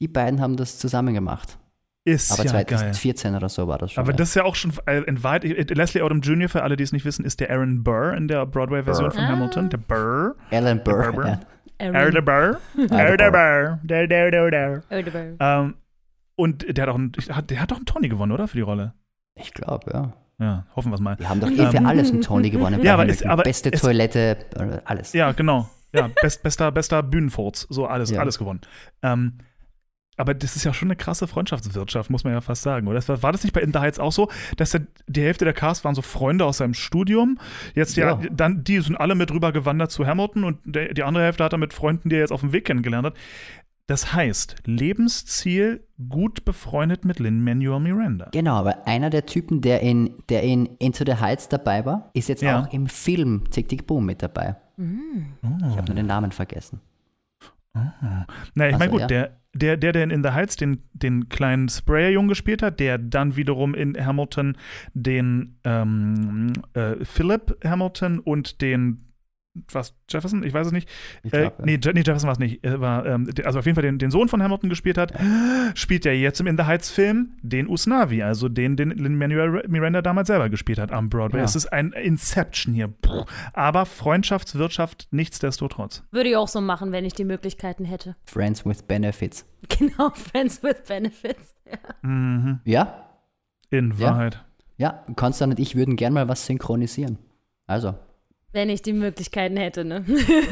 Die 0.00 0.08
beiden 0.08 0.40
haben 0.40 0.56
das 0.56 0.78
zusammen 0.78 1.14
gemacht. 1.14 1.58
Ist 2.04 2.32
Aber 2.32 2.44
ja 2.44 2.52
geil. 2.64 2.66
2014 2.66 3.34
oder 3.36 3.48
so 3.48 3.68
war 3.68 3.78
das 3.78 3.92
schon. 3.92 4.02
Aber 4.02 4.10
ja. 4.10 4.16
das 4.16 4.30
ist 4.30 4.34
ja 4.34 4.42
auch 4.44 4.56
schon 4.56 4.72
äh, 4.86 5.02
in 5.02 5.22
Wahrheit, 5.22 5.44
äh, 5.44 5.62
Leslie 5.74 6.02
Odom 6.02 6.20
Jr., 6.20 6.48
für 6.48 6.62
alle, 6.64 6.76
die 6.76 6.82
es 6.82 6.92
nicht 6.92 7.04
wissen, 7.04 7.24
ist 7.24 7.38
der 7.38 7.50
Aaron 7.50 7.84
Burr 7.84 8.14
in 8.14 8.26
der 8.26 8.44
Broadway-Version 8.46 9.04
Burr. 9.08 9.14
von 9.14 9.24
Ah. 9.24 9.28
Hamilton. 9.28 9.70
Der 9.70 9.78
Burr. 9.78 10.34
Alan 10.50 10.82
Burr. 10.82 11.12
Burr. 11.12 11.26
Ja. 11.80 11.92
Aaron 11.92 12.24
Burr. 12.24 12.58
Aaron 12.90 13.16
Burr. 13.32 13.78
Der, 13.84 14.06
der, 14.08 14.30
der, 14.32 14.50
der. 14.50 14.82
Burr. 14.90 15.36
Ähm, 15.38 15.74
und 16.34 16.76
der 16.76 16.82
hat, 16.82 16.88
auch 16.90 16.94
einen, 16.96 17.12
der 17.12 17.60
hat 17.60 17.70
doch 17.70 17.76
einen 17.76 17.86
Tony 17.86 18.08
gewonnen, 18.08 18.32
oder? 18.32 18.48
Für 18.48 18.56
die 18.56 18.62
Rolle. 18.62 18.94
Ich 19.36 19.52
glaube, 19.54 19.90
ja. 19.92 20.12
Ja, 20.40 20.66
hoffen 20.74 20.90
wir 20.90 20.94
es 20.96 21.00
mal. 21.00 21.14
Die 21.16 21.26
haben 21.28 21.38
doch 21.38 21.50
eh 21.50 21.70
für 21.70 21.84
alles 21.84 22.10
einen 22.10 22.22
Tony 22.22 22.50
gewonnen. 22.50 22.80
Ja, 22.84 22.94
aber 22.94 23.06
es- 23.08 23.24
aber 23.24 23.44
Beste 23.44 23.72
es- 23.72 23.80
Toilette, 23.80 24.38
äh, 24.56 24.80
alles. 24.84 25.12
Ja, 25.12 25.30
genau. 25.32 25.68
Ja, 25.94 26.08
best, 26.20 26.42
bester, 26.42 26.72
bester 26.72 27.02
Bühnenfurz. 27.04 27.66
So 27.70 27.86
alles, 27.86 28.10
Ja. 28.10 28.18
alles 28.20 28.38
gewonnen. 28.38 28.60
Ähm, 29.02 29.34
aber 30.16 30.34
das 30.34 30.56
ist 30.56 30.64
ja 30.64 30.74
schon 30.74 30.88
eine 30.88 30.96
krasse 30.96 31.26
Freundschaftswirtschaft, 31.26 32.10
muss 32.10 32.22
man 32.24 32.32
ja 32.34 32.40
fast 32.40 32.62
sagen. 32.62 32.86
Oder 32.86 33.06
war, 33.08 33.22
war 33.22 33.32
das 33.32 33.42
nicht 33.44 33.52
bei 33.54 33.60
In 33.62 33.72
the 33.72 33.78
Heights 33.78 33.98
auch 33.98 34.12
so, 34.12 34.28
dass 34.56 34.70
der, 34.70 34.82
die 35.06 35.22
Hälfte 35.22 35.44
der 35.46 35.54
Cast 35.54 35.84
waren 35.84 35.94
so 35.94 36.02
Freunde 36.02 36.44
aus 36.44 36.58
seinem 36.58 36.74
Studium? 36.74 37.38
Jetzt 37.74 37.96
ja, 37.96 38.20
Ja. 38.20 38.28
dann 38.30 38.62
die 38.64 38.80
sind 38.80 38.96
alle 38.96 39.14
mit 39.14 39.30
rüber 39.32 39.52
gewandert 39.52 39.90
zu 39.90 40.06
Hamilton 40.06 40.44
und 40.44 40.58
der, 40.64 40.92
die 40.94 41.02
andere 41.02 41.24
Hälfte 41.24 41.44
hat 41.44 41.52
er 41.52 41.58
mit 41.58 41.72
Freunden, 41.72 42.08
die 42.10 42.16
er 42.16 42.20
jetzt 42.20 42.32
auf 42.32 42.40
dem 42.42 42.52
Weg 42.52 42.66
kennengelernt 42.66 43.06
hat. 43.06 43.14
Das 43.88 44.12
heißt, 44.14 44.56
Lebensziel 44.64 45.84
gut 46.08 46.44
befreundet 46.44 47.04
mit 47.04 47.18
Lin-Manuel 47.18 47.80
Miranda. 47.80 48.28
Genau, 48.32 48.54
aber 48.54 48.86
einer 48.86 49.10
der 49.10 49.26
Typen, 49.26 49.60
der 49.60 49.80
in, 49.80 50.14
der 50.28 50.42
in 50.44 50.66
Into 50.78 51.04
the 51.04 51.16
Heights 51.16 51.48
dabei 51.48 51.84
war, 51.84 52.10
ist 52.14 52.28
jetzt 52.28 52.42
Ja. 52.42 52.62
auch 52.62 52.72
im 52.72 52.86
Film 52.86 53.44
Tick 53.50 53.68
Tick 53.68 53.86
Boom 53.86 54.06
mit 54.06 54.22
dabei. 54.22 54.56
Ich 54.78 55.76
habe 55.76 55.86
nur 55.86 55.96
den 55.96 56.06
Namen 56.06 56.32
vergessen. 56.32 56.80
Na, 57.74 58.68
ich 58.68 58.78
meine, 58.78 58.84
so, 58.84 58.90
gut, 58.90 59.00
ja. 59.00 59.06
der, 59.06 59.38
der, 59.54 59.76
der, 59.76 59.92
der 59.92 60.04
in 60.04 60.10
In 60.10 60.22
the 60.22 60.30
Heights 60.30 60.56
den, 60.56 60.82
den 60.92 61.28
kleinen 61.28 61.68
Sprayer-Jungen 61.68 62.28
gespielt 62.28 62.62
hat, 62.62 62.80
der 62.80 62.98
dann 62.98 63.36
wiederum 63.36 63.74
in 63.74 63.96
Hamilton 63.96 64.56
den 64.94 65.58
ähm, 65.64 66.52
äh, 66.74 67.04
Philip 67.04 67.56
Hamilton 67.64 68.18
und 68.18 68.60
den 68.60 69.11
was, 69.70 69.94
Jefferson? 70.08 70.42
Ich 70.44 70.54
weiß 70.54 70.68
es 70.68 70.72
nicht. 70.72 70.88
Ich 71.22 71.32
Äh, 71.34 71.40
glaub, 71.42 71.58
ja. 71.58 71.64
nee, 71.66 71.78
Je 71.82 71.92
nee, 71.92 72.00
Jefferson 72.00 72.26
war 72.26 72.32
es 72.32 72.38
nicht. 72.38 72.64
Er 72.64 72.80
war, 72.80 73.04
ähm, 73.04 73.28
also 73.44 73.58
auf 73.58 73.66
jeden 73.66 73.74
Fall 73.76 73.82
den, 73.82 73.98
den 73.98 74.10
Sohn 74.10 74.28
von 74.28 74.42
Hamilton 74.42 74.70
gespielt 74.70 74.96
hat, 74.96 75.12
spielt 75.74 76.04
ja 76.06 76.12
jetzt 76.12 76.40
im 76.40 76.46
In 76.46 76.56
the 76.56 76.64
Heights-Film 76.64 77.32
den 77.42 77.68
Usnavi, 77.68 78.22
also 78.22 78.48
den, 78.48 78.76
den 78.76 78.90
Lin-Manuel 78.90 79.64
Miranda 79.68 80.00
damals 80.00 80.28
selber 80.28 80.48
gespielt 80.48 80.78
hat 80.78 80.90
am 80.90 81.10
Broadway. 81.10 81.38
Ja. 81.38 81.44
Es 81.44 81.54
ist 81.54 81.66
ein 81.72 81.92
Inception 81.92 82.72
hier. 82.74 82.88
Puh. 82.88 83.24
Aber 83.52 83.84
Freundschaftswirtschaft 83.84 85.08
nichtsdestotrotz. 85.10 86.02
Würde 86.10 86.30
ich 86.30 86.36
auch 86.36 86.48
so 86.48 86.60
machen, 86.60 86.92
wenn 86.92 87.04
ich 87.04 87.12
die 87.12 87.24
Möglichkeiten 87.24 87.84
hätte. 87.84 88.16
Friends 88.24 88.64
with 88.66 88.82
Benefits. 88.82 89.46
Genau, 89.78 90.10
Friends 90.10 90.62
with 90.62 90.82
Benefits. 90.88 91.54
Mhm. 92.02 92.60
Ja, 92.64 93.04
In 93.70 93.92
Ja. 93.98 94.06
Wahrheit. 94.10 94.44
ja, 94.76 95.04
Konstantin 95.14 95.56
und 95.58 95.62
ich 95.62 95.76
würden 95.76 95.94
gern 95.96 96.12
mal 96.12 96.26
was 96.28 96.46
synchronisieren. 96.46 97.18
Also, 97.66 97.94
Wenn 98.52 98.68
ich 98.68 98.82
die 98.82 98.92
Möglichkeiten 98.92 99.56
hätte, 99.56 99.84
ne? 99.84 100.04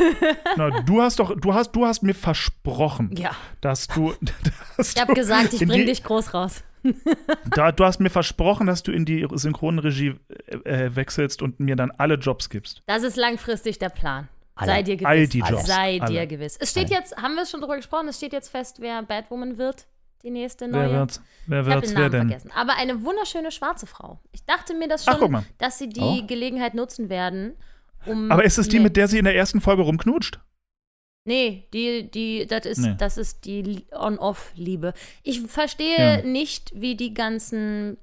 Na, 0.56 0.70
du 0.82 1.02
hast 1.02 1.18
doch, 1.18 1.38
du 1.38 1.52
hast, 1.54 1.72
du 1.72 1.84
hast 1.84 2.02
mir 2.02 2.14
versprochen, 2.14 3.14
ja. 3.16 3.32
dass 3.60 3.88
du, 3.88 4.14
dass 4.76 4.94
Ich 4.94 5.00
habe 5.00 5.12
gesagt, 5.14 5.52
ich 5.52 5.62
in 5.62 5.68
bring 5.68 5.80
die, 5.80 5.86
dich 5.86 6.02
groß 6.02 6.32
raus. 6.34 6.62
Da, 7.54 7.72
du 7.72 7.84
hast 7.84 8.00
mir 8.00 8.08
versprochen, 8.08 8.66
dass 8.66 8.82
du 8.82 8.90
in 8.90 9.04
die 9.04 9.26
Synchronregie 9.32 10.14
äh, 10.46 10.56
äh, 10.86 10.96
wechselst 10.96 11.42
und 11.42 11.60
mir 11.60 11.76
dann 11.76 11.90
alle 11.90 12.14
Jobs 12.14 12.48
gibst. 12.48 12.82
Das 12.86 13.02
ist 13.02 13.16
langfristig 13.16 13.78
der 13.78 13.90
Plan. 13.90 14.28
Alle. 14.54 14.66
Sei 14.72 14.82
dir 14.82 14.96
gewiss. 14.96 15.06
All 15.06 15.26
die 15.28 15.38
Jobs. 15.40 15.66
Sei 15.66 16.00
Alle. 16.00 16.10
dir 16.12 16.26
gewiss. 16.26 16.56
Es 16.58 16.70
steht 16.70 16.88
jetzt, 16.90 17.16
haben 17.18 17.34
wir 17.34 17.44
schon 17.44 17.60
drüber 17.60 17.76
gesprochen, 17.76 18.08
es 18.08 18.16
steht 18.16 18.32
jetzt 18.32 18.48
fest, 18.48 18.78
wer 18.80 19.02
Batwoman 19.02 19.58
wird, 19.58 19.86
die 20.22 20.30
nächste 20.30 20.70
Wer 20.72 20.86
neue. 20.86 20.90
wird's? 21.00 21.22
Wer 21.46 21.60
Ich 21.60 21.66
habe 21.66 21.74
wird's? 21.82 21.94
Wer 21.94 22.08
denn? 22.10 22.28
vergessen. 22.28 22.50
Aber 22.54 22.74
eine 22.76 23.02
wunderschöne 23.04 23.50
schwarze 23.50 23.86
Frau. 23.86 24.18
Ich 24.32 24.44
dachte 24.46 24.72
mir 24.74 24.88
das 24.88 25.06
Ach, 25.06 25.18
schon, 25.18 25.30
mal. 25.32 25.44
dass 25.58 25.78
sie 25.78 25.88
die 25.90 26.00
Oh. 26.00 26.26
Gelegenheit 26.26 26.72
nutzen 26.74 27.10
werden, 27.10 27.54
um. 28.06 28.30
Aber 28.30 28.44
ist 28.44 28.58
es 28.58 28.68
die, 28.68 28.78
Nee. 28.78 28.84
mit 28.84 28.96
der 28.96 29.08
sie 29.08 29.18
in 29.18 29.24
der 29.24 29.34
ersten 29.36 29.60
Folge 29.60 29.82
rumknutscht? 29.82 30.40
Nee, 31.24 31.68
die, 31.74 32.10
die, 32.10 32.46
das 32.46 32.64
ist, 32.66 32.78
Nee. 32.78 32.94
das 32.98 33.18
ist 33.18 33.44
die 33.44 33.84
On-Off-Liebe. 33.92 34.94
Ich 35.22 35.42
verstehe 35.42 35.98
Ja. 35.98 36.22
nicht, 36.22 36.72
wie 36.74 36.96
die 36.96 37.12
ganzen, 37.14 37.98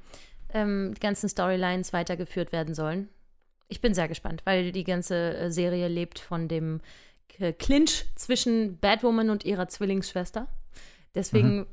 ähm, 0.53 0.93
ganzen 0.99 1.27
Storylines 1.27 1.93
weitergeführt 1.93 2.51
werden 2.51 2.75
sollen. 2.75 3.09
Ich 3.69 3.81
bin 3.81 3.93
sehr 3.93 4.07
gespannt, 4.07 4.41
weil 4.45 4.71
die 4.71 4.83
ganze 4.83 5.35
äh, 5.35 5.51
Serie 5.51 5.87
lebt 5.87 6.19
von 6.19 6.47
dem 6.47 6.79
Clinch 7.59 8.05
zwischen 8.15 8.77
Batwoman 8.79 9.29
und 9.29 9.45
ihrer 9.45 9.67
Zwillingsschwester. 9.67 10.47
Deswegen 11.15 11.57
Mhm. 11.61 11.65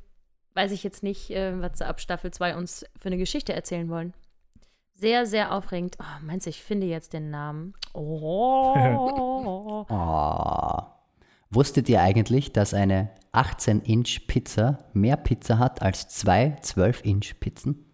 weiß 0.54 0.72
ich 0.72 0.82
jetzt 0.82 1.02
nicht, 1.02 1.30
äh, 1.30 1.60
was 1.60 1.78
sie 1.78 1.86
ab 1.86 2.00
Staffel 2.00 2.32
2 2.32 2.56
uns 2.56 2.84
für 2.98 3.06
eine 3.06 3.18
Geschichte 3.18 3.52
erzählen 3.52 3.88
wollen. 3.88 4.12
Sehr, 4.94 5.26
sehr 5.26 5.52
aufregend. 5.52 5.96
Oh, 6.00 6.04
meinst 6.24 6.46
du, 6.46 6.50
ich 6.50 6.62
finde 6.62 6.86
jetzt 6.86 7.12
den 7.12 7.30
Namen? 7.30 7.74
Oh. 7.92 8.74
oh. 9.88 10.78
wusstet 11.50 11.88
ihr 11.88 12.00
eigentlich, 12.00 12.52
dass 12.52 12.74
eine 12.74 13.10
18-Inch-Pizza 13.32 14.78
mehr 14.92 15.16
Pizza 15.16 15.58
hat 15.58 15.82
als 15.82 16.08
zwei 16.08 16.56
12-Inch-Pizzen? 16.62 17.84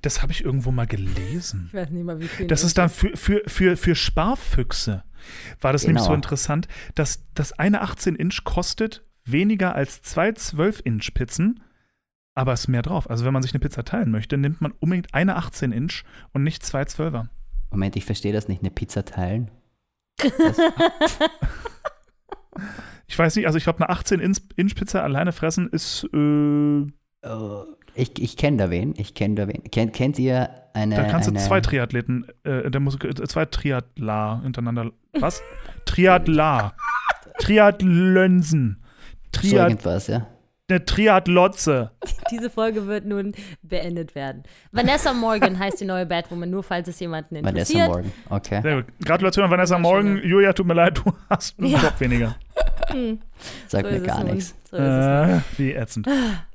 Das 0.00 0.22
habe 0.22 0.32
ich 0.32 0.44
irgendwo 0.44 0.70
mal 0.70 0.86
gelesen. 0.86 1.66
Ich 1.68 1.74
weiß 1.74 1.90
nicht 1.90 2.04
mal, 2.04 2.20
wie 2.20 2.28
viel. 2.28 2.46
Das 2.46 2.64
ist 2.64 2.78
dann 2.78 2.88
für, 2.88 3.14
für, 3.16 3.42
für, 3.46 3.76
für 3.76 3.94
Sparfüchse. 3.94 5.04
War 5.60 5.72
das 5.72 5.82
nämlich 5.82 6.02
Genau. 6.02 6.12
so 6.12 6.14
interessant, 6.14 6.68
dass 6.94 7.24
das 7.34 7.52
eine 7.52 7.82
18-Inch 7.84 8.44
kostet 8.44 9.04
weniger 9.24 9.74
als 9.74 10.00
zwei 10.00 10.30
12-Inch-Pizzen, 10.30 11.62
aber 12.38 12.52
es 12.52 12.60
ist 12.60 12.68
mehr 12.68 12.82
drauf. 12.82 13.10
Also 13.10 13.24
wenn 13.24 13.32
man 13.32 13.42
sich 13.42 13.52
eine 13.52 13.58
Pizza 13.58 13.84
teilen 13.84 14.12
möchte, 14.12 14.38
nimmt 14.38 14.60
man 14.60 14.72
unbedingt 14.78 15.12
eine 15.12 15.38
18-Inch 15.38 16.04
und 16.32 16.44
nicht 16.44 16.64
zwei 16.64 16.82
12er. 16.82 17.26
Moment, 17.70 17.96
ich 17.96 18.04
verstehe 18.04 18.32
das 18.32 18.46
nicht. 18.46 18.62
Eine 18.62 18.70
Pizza 18.70 19.04
teilen? 19.04 19.50
Ich 23.08 23.18
weiß 23.18 23.34
nicht, 23.36 23.46
also 23.46 23.58
ich 23.58 23.64
glaube, 23.64 23.84
eine 23.86 23.98
18-Inch-Pizza 23.98 25.02
alleine 25.02 25.32
fressen 25.32 25.68
ist, 25.68 26.04
äh, 26.12 26.82
Äh, 27.22 27.64
ich 27.94 28.16
ich 28.22 28.36
kenne 28.36 28.56
da 28.58 28.70
wen. 28.70 28.94
Ich 28.96 29.14
kenne 29.14 29.34
da 29.34 29.48
wen. 29.48 29.64
Kennt, 29.72 29.92
kennt 29.92 30.18
ihr 30.20 30.50
eine. 30.74 30.94
da 30.94 31.04
kannst 31.04 31.26
du 31.26 31.32
eine, 31.32 31.40
zwei 31.40 31.60
Triathleten, 31.60 32.26
äh, 32.44 32.70
der 32.70 32.80
muss, 32.80 32.96
äh, 33.02 33.14
zwei 33.26 33.46
Triathlar 33.46 34.42
hintereinander. 34.42 34.92
Was? 35.18 35.42
Triathlar. 35.84 36.76
Triathlönsen. 37.40 38.84
so 39.34 39.40
Triat 39.40 39.70
irgendwas, 39.70 40.06
ja? 40.06 40.26
Eine 40.68 40.84
Triathlotze. 40.84 41.92
Diese 42.30 42.50
Folge 42.50 42.86
wird 42.86 43.06
nun 43.06 43.32
beendet 43.62 44.14
werden. 44.14 44.42
Vanessa 44.70 45.12
Morgan 45.14 45.58
heißt 45.58 45.80
die 45.80 45.84
neue 45.86 46.04
Batwoman, 46.06 46.50
nur 46.50 46.62
falls 46.62 46.88
es 46.88 47.00
jemanden 47.00 47.36
interessiert. 47.36 47.88
Vanessa 47.88 47.88
Morgan, 47.88 48.12
okay. 48.28 48.62
Sehr 48.62 48.76
gut. 48.82 48.84
Gratulation 49.04 49.44
an 49.44 49.50
Vanessa 49.50 49.78
Morgan. 49.78 50.18
Julia, 50.22 50.52
tut 50.52 50.66
mir 50.66 50.74
leid, 50.74 50.98
du 50.98 51.12
hast 51.30 51.58
einen 51.58 51.68
Ja. 51.68 51.78
Kopf 51.78 52.00
weniger. 52.00 52.36
Sagt 53.68 53.86
So 53.86 53.92
mir 53.92 54.00
gar 54.00 54.24
nichts. 54.24 54.54
So 54.70 54.76
ist 54.76 54.82
es 54.82 55.06
nun. 55.06 55.38
Äh, 55.38 55.40
wie 55.56 55.72
ätzend. 55.72 56.06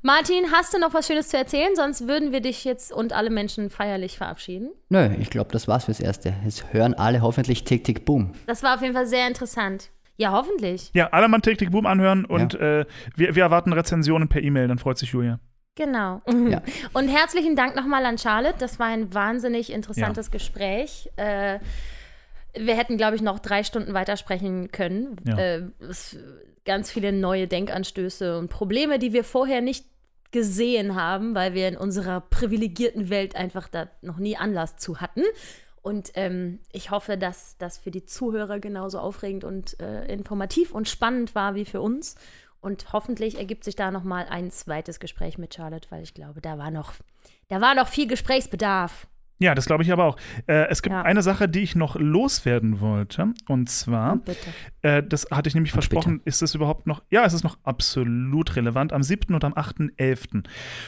Martin, 0.02 0.44
hast 0.52 0.74
du 0.74 0.78
noch 0.78 0.94
was 0.94 1.06
Schönes 1.06 1.28
zu 1.28 1.36
erzählen? 1.36 1.74
Sonst 1.74 2.06
würden 2.06 2.32
wir 2.32 2.40
dich 2.40 2.64
jetzt 2.64 2.92
und 2.92 3.12
alle 3.12 3.30
Menschen 3.30 3.70
feierlich 3.70 4.16
verabschieden. 4.18 4.70
Nö, 4.88 5.10
ich 5.18 5.30
glaube, 5.30 5.50
das 5.52 5.66
war's 5.68 5.84
fürs 5.86 6.00
Erste. 6.00 6.34
Jetzt 6.44 6.72
hören 6.72 6.94
alle 6.94 7.22
hoffentlich 7.22 7.64
Tick, 7.64 7.84
Tick, 7.84 8.04
Boom. 8.04 8.32
Das 8.46 8.62
war 8.62 8.74
auf 8.76 8.82
jeden 8.82 8.94
Fall 8.94 9.06
sehr 9.06 9.26
interessant. 9.26 9.90
Ja, 10.16 10.32
hoffentlich. 10.32 10.90
Ja, 10.94 11.08
alle 11.08 11.28
mal 11.28 11.40
Tick, 11.40 11.58
Tick, 11.58 11.70
Boom 11.70 11.86
anhören 11.86 12.24
und 12.24 12.54
äh, 12.54 12.86
wir, 13.16 13.34
wir 13.34 13.42
erwarten 13.42 13.72
Rezensionen 13.72 14.28
per 14.28 14.42
E-Mail, 14.42 14.68
dann 14.68 14.78
freut 14.78 14.98
sich 14.98 15.10
Julia. 15.10 15.40
Genau. 15.76 16.22
Ja. 16.48 16.62
Und 16.92 17.08
herzlichen 17.08 17.56
Dank 17.56 17.74
nochmal 17.74 18.06
an 18.06 18.16
Charlotte. 18.16 18.54
Das 18.60 18.78
war 18.78 18.86
ein 18.86 19.12
wahnsinnig 19.12 19.72
interessantes 19.72 20.30
Gespräch. 20.30 21.10
Äh, 21.16 21.58
wir 22.56 22.76
hätten, 22.76 22.96
glaube 22.96 23.16
ich, 23.16 23.22
noch 23.22 23.40
drei 23.40 23.64
Stunden 23.64 23.92
weitersprechen 23.92 24.70
können. 24.70 25.16
Ja. 25.26 25.36
Äh, 25.36 25.62
es, 25.80 26.16
ganz 26.64 26.90
viele 26.90 27.12
neue 27.12 27.48
Denkanstöße 27.48 28.38
und 28.38 28.48
Probleme, 28.48 28.98
die 28.98 29.12
wir 29.12 29.24
vorher 29.24 29.60
nicht 29.60 29.86
gesehen 30.30 30.96
haben, 30.96 31.34
weil 31.34 31.54
wir 31.54 31.68
in 31.68 31.76
unserer 31.76 32.20
privilegierten 32.20 33.10
Welt 33.10 33.36
einfach 33.36 33.68
da 33.68 33.88
noch 34.02 34.18
nie 34.18 34.36
Anlass 34.36 34.76
zu 34.76 35.00
hatten. 35.00 35.22
Und 35.84 36.12
ähm, 36.14 36.60
ich 36.72 36.90
hoffe, 36.90 37.18
dass 37.18 37.58
das 37.58 37.76
für 37.76 37.90
die 37.90 38.06
Zuhörer 38.06 38.58
genauso 38.58 38.98
aufregend 38.98 39.44
und 39.44 39.78
äh, 39.80 40.06
informativ 40.06 40.72
und 40.72 40.88
spannend 40.88 41.34
war 41.34 41.54
wie 41.54 41.66
für 41.66 41.82
uns. 41.82 42.14
Und 42.62 42.94
hoffentlich 42.94 43.36
ergibt 43.36 43.64
sich 43.64 43.76
da 43.76 43.90
noch 43.90 44.02
mal 44.02 44.24
ein 44.30 44.50
zweites 44.50 44.98
Gespräch 44.98 45.36
mit 45.36 45.52
Charlotte, 45.52 45.90
weil 45.90 46.02
ich 46.02 46.14
glaube, 46.14 46.40
da 46.40 46.56
war 46.56 46.70
noch, 46.70 46.94
da 47.48 47.60
war 47.60 47.74
noch 47.74 47.88
viel 47.88 48.06
Gesprächsbedarf. 48.06 49.06
Ja, 49.38 49.54
das 49.54 49.66
glaube 49.66 49.82
ich 49.82 49.92
aber 49.92 50.04
auch. 50.04 50.16
Äh, 50.46 50.68
es 50.68 50.80
gibt 50.80 50.92
Ja. 50.94 51.02
eine 51.02 51.20
Sache, 51.22 51.48
die 51.48 51.60
ich 51.60 51.74
noch 51.74 51.96
loswerden 51.96 52.80
wollte. 52.80 53.32
Und 53.48 53.68
zwar, 53.68 54.16
Bitte. 54.18 54.38
äh, 54.82 55.02
das 55.02 55.26
hatte 55.30 55.48
ich 55.48 55.54
nämlich 55.54 55.72
Und 55.72 55.74
versprochen, 55.82 56.20
ist 56.24 56.40
es 56.40 56.54
überhaupt 56.54 56.86
noch, 56.86 57.02
ja, 57.10 57.24
es 57.24 57.32
ist 57.34 57.42
noch 57.42 57.58
absolut 57.64 58.54
relevant. 58.56 58.92
Am 58.92 59.02
7. 59.02 59.34
und 59.34 59.42
am 59.44 59.52
8.11. 59.54 60.44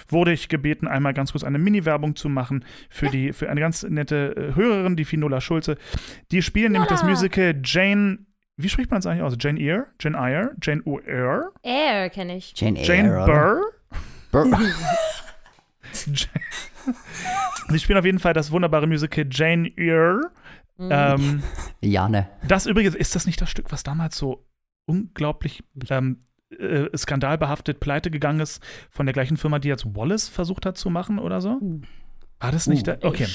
wurde 0.08 0.32
ich 0.32 0.48
gebeten, 0.48 0.86
einmal 0.86 1.12
ganz 1.12 1.32
kurz 1.32 1.42
eine 1.44 1.58
Mini-Werbung 1.58 2.14
zu 2.14 2.28
machen 2.28 2.64
für, 2.88 3.08
die, 3.08 3.32
für 3.32 3.50
eine 3.50 3.60
ganz 3.60 3.82
nette 3.82 4.34
äh, 4.36 4.54
Hörerin, 4.54 4.94
die 4.96 5.04
Finola 5.04 5.40
Schulze. 5.40 5.76
Die 6.30 6.40
spielen 6.40 6.72
nämlich 6.72 6.88
das. 6.88 7.02
Musical 7.02 7.60
Jane, 7.64 8.18
wie 8.56 8.68
spricht 8.68 8.90
man 8.90 9.00
es 9.00 9.06
eigentlich 9.06 9.22
aus? 9.22 9.36
Jane 9.40 9.58
Eyre? 9.60 9.86
Jane 10.00 10.16
Eyre? 10.16 10.52
Jane 10.62 10.82
Eyre? 10.86 11.50
Air 11.62 12.10
kenne 12.10 12.36
ich. 12.36 12.52
Jane 12.56 12.78
Eyre. 12.78 12.86
Jane? 12.86 13.60
Burr? 14.30 14.46
Burr. 14.46 14.58
Sie 17.68 17.78
spielen 17.78 17.98
auf 17.98 18.04
jeden 18.04 18.18
Fall 18.18 18.32
das 18.32 18.50
wunderbare 18.50 18.86
Musical 18.86 19.26
Jane 19.30 19.70
Eyre. 19.76 20.30
Mhm. 20.78 20.88
Ähm, 20.90 21.42
Jane. 21.80 22.28
Das 22.46 22.66
übrigens, 22.66 22.94
ist 22.94 23.14
das 23.14 23.26
nicht 23.26 23.40
das 23.40 23.50
Stück, 23.50 23.72
was 23.72 23.82
damals 23.82 24.16
so 24.16 24.46
unglaublich 24.86 25.64
ähm, 25.90 26.24
äh, 26.50 26.96
skandalbehaftet 26.96 27.80
pleite 27.80 28.10
gegangen 28.10 28.40
ist 28.40 28.62
von 28.90 29.06
der 29.06 29.12
gleichen 29.12 29.36
Firma, 29.36 29.58
die 29.58 29.68
jetzt 29.68 29.96
Wallace 29.96 30.28
versucht 30.28 30.66
hat 30.66 30.76
zu 30.76 30.90
machen 30.90 31.18
oder 31.18 31.40
so? 31.40 31.60
War 32.38 32.52
das 32.52 32.66
nicht 32.66 32.86
Uh, 32.86 32.92
da? 33.00 33.08
Okay. 33.08 33.26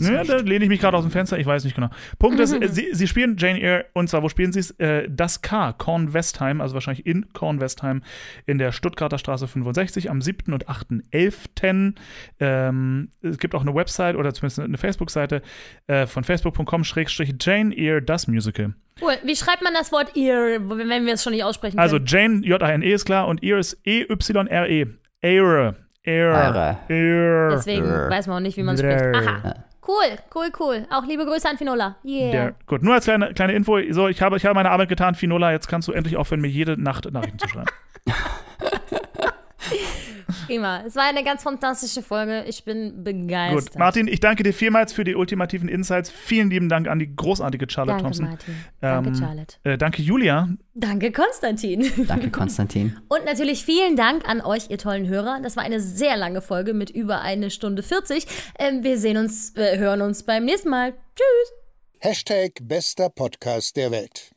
Naja, 0.00 0.18
nicht. 0.18 0.30
da 0.30 0.36
lehne 0.36 0.64
ich 0.64 0.68
mich 0.68 0.80
gerade 0.80 0.94
aus 0.96 1.02
dem 1.02 1.10
Fenster, 1.10 1.38
ich 1.38 1.46
weiß 1.46 1.64
nicht 1.64 1.74
genau. 1.74 1.88
Punkt 2.18 2.38
ist, 2.40 2.52
äh, 2.52 2.68
sie, 2.68 2.88
sie 2.92 3.08
spielen 3.08 3.36
Jane 3.38 3.58
Eyre 3.60 3.86
und 3.94 4.08
zwar, 4.10 4.22
wo 4.22 4.28
spielen 4.28 4.52
sie 4.52 4.60
es? 4.60 4.72
Äh, 4.72 5.08
das 5.10 5.40
K, 5.40 5.72
Korn 5.72 6.12
Westheim, 6.12 6.60
also 6.60 6.74
wahrscheinlich 6.74 7.06
in 7.06 7.32
Korn 7.32 7.60
Westheim 7.60 8.02
in 8.44 8.58
der 8.58 8.72
Stuttgarter 8.72 9.16
Straße 9.16 9.48
65 9.48 10.10
am 10.10 10.20
7. 10.20 10.52
und 10.52 10.68
8.11. 10.68 11.94
Ähm, 12.38 13.08
es 13.22 13.38
gibt 13.38 13.54
auch 13.54 13.62
eine 13.62 13.74
Website 13.74 14.16
oder 14.16 14.34
zumindest 14.34 14.60
eine 14.60 14.76
Facebook-Seite 14.78 15.40
äh, 15.86 16.06
von 16.06 16.22
facebook.com-Jane 16.24 17.74
Eyre, 17.76 18.02
das 18.02 18.26
Musical. 18.28 18.74
Cool. 19.00 19.14
Wie 19.24 19.36
schreibt 19.36 19.62
man 19.62 19.72
das 19.72 19.92
Wort 19.92 20.14
Ear, 20.16 20.58
wenn 20.68 21.06
wir 21.06 21.14
es 21.14 21.22
schon 21.24 21.32
nicht 21.32 21.44
aussprechen 21.44 21.78
Also 21.78 21.96
können? 21.96 22.06
Jane, 22.06 22.40
J-A-N-E 22.46 22.92
ist 22.92 23.06
klar 23.06 23.26
und 23.28 23.42
Eyre 23.42 23.58
ist 23.58 23.78
E 23.84 24.02
E-Y-R-E. 24.02 24.86
Eyre. 25.22 25.76
Eyre. 26.02 26.78
Eyre. 26.88 27.50
Deswegen 27.52 27.82
Brr. 27.82 28.10
weiß 28.10 28.26
man 28.26 28.36
auch 28.36 28.40
nicht, 28.40 28.56
wie 28.56 28.62
man 28.62 28.76
spricht. 28.76 29.02
Aha. 29.14 29.54
Cool, 29.86 30.18
cool, 30.34 30.50
cool. 30.60 30.86
Auch 30.90 31.04
liebe 31.06 31.24
Grüße 31.24 31.48
an 31.48 31.58
Finola. 31.58 31.96
Yeah. 32.04 32.30
Der, 32.30 32.54
gut, 32.66 32.82
nur 32.82 32.94
als 32.94 33.04
kleine, 33.04 33.32
kleine 33.34 33.54
Info. 33.54 33.78
So, 33.90 34.08
ich 34.08 34.22
habe, 34.22 34.36
ich 34.36 34.44
habe 34.44 34.54
meine 34.54 34.70
Arbeit 34.70 34.88
getan, 34.88 35.14
Finola. 35.14 35.52
Jetzt 35.52 35.68
kannst 35.68 35.88
du 35.88 35.92
endlich 35.92 36.16
aufhören, 36.16 36.40
mir 36.40 36.48
jede 36.48 36.80
Nacht 36.80 37.10
Nachrichten 37.10 37.38
zu 37.38 37.48
schreiben. 37.48 37.70
Prima. 40.46 40.82
Es 40.86 40.96
war 40.96 41.04
eine 41.04 41.22
ganz 41.24 41.42
fantastische 41.42 42.02
Folge. 42.02 42.44
Ich 42.48 42.64
bin 42.64 43.04
begeistert. 43.04 43.72
Gut, 43.72 43.78
Martin, 43.78 44.08
ich 44.08 44.20
danke 44.20 44.42
dir 44.42 44.52
vielmals 44.54 44.92
für 44.92 45.04
die 45.04 45.14
ultimativen 45.14 45.68
Insights. 45.68 46.10
Vielen 46.10 46.50
lieben 46.50 46.68
Dank 46.68 46.88
an 46.88 46.98
die 46.98 47.14
großartige 47.14 47.66
Charlotte 47.68 48.02
Danke, 48.02 48.02
Thompson. 48.02 48.24
Martin. 48.30 48.54
Danke, 48.80 49.08
Ähm, 49.08 49.14
Charlotte. 49.14 49.56
Äh, 49.64 49.78
danke, 49.78 50.02
Julia. 50.02 50.48
Danke, 50.74 51.12
Konstantin. 51.12 51.90
Danke, 52.06 52.30
Konstantin. 52.32 52.96
Und 53.08 53.24
natürlich 53.24 53.64
vielen 53.64 53.96
Dank 53.96 54.28
an 54.28 54.40
euch, 54.40 54.70
ihr 54.70 54.78
tollen 54.78 55.08
Hörer. 55.08 55.40
Das 55.42 55.56
war 55.56 55.62
eine 55.64 55.80
sehr 55.80 56.16
lange 56.16 56.40
Folge 56.40 56.74
mit 56.74 56.90
über 56.90 57.20
eine 57.20 57.50
Stunde 57.50 57.82
40. 57.82 58.26
Ähm, 58.58 58.82
wir 58.82 58.98
sehen 58.98 59.16
uns, 59.16 59.54
äh, 59.56 59.78
hören 59.78 60.00
uns 60.02 60.24
beim 60.24 60.44
nächsten 60.44 60.70
Mal. 60.70 60.92
Tschüss. 61.14 61.52
Hashtag 62.00 62.52
bester 62.62 63.10
Podcast 63.10 63.76
der 63.76 63.90
Welt. 63.90 64.30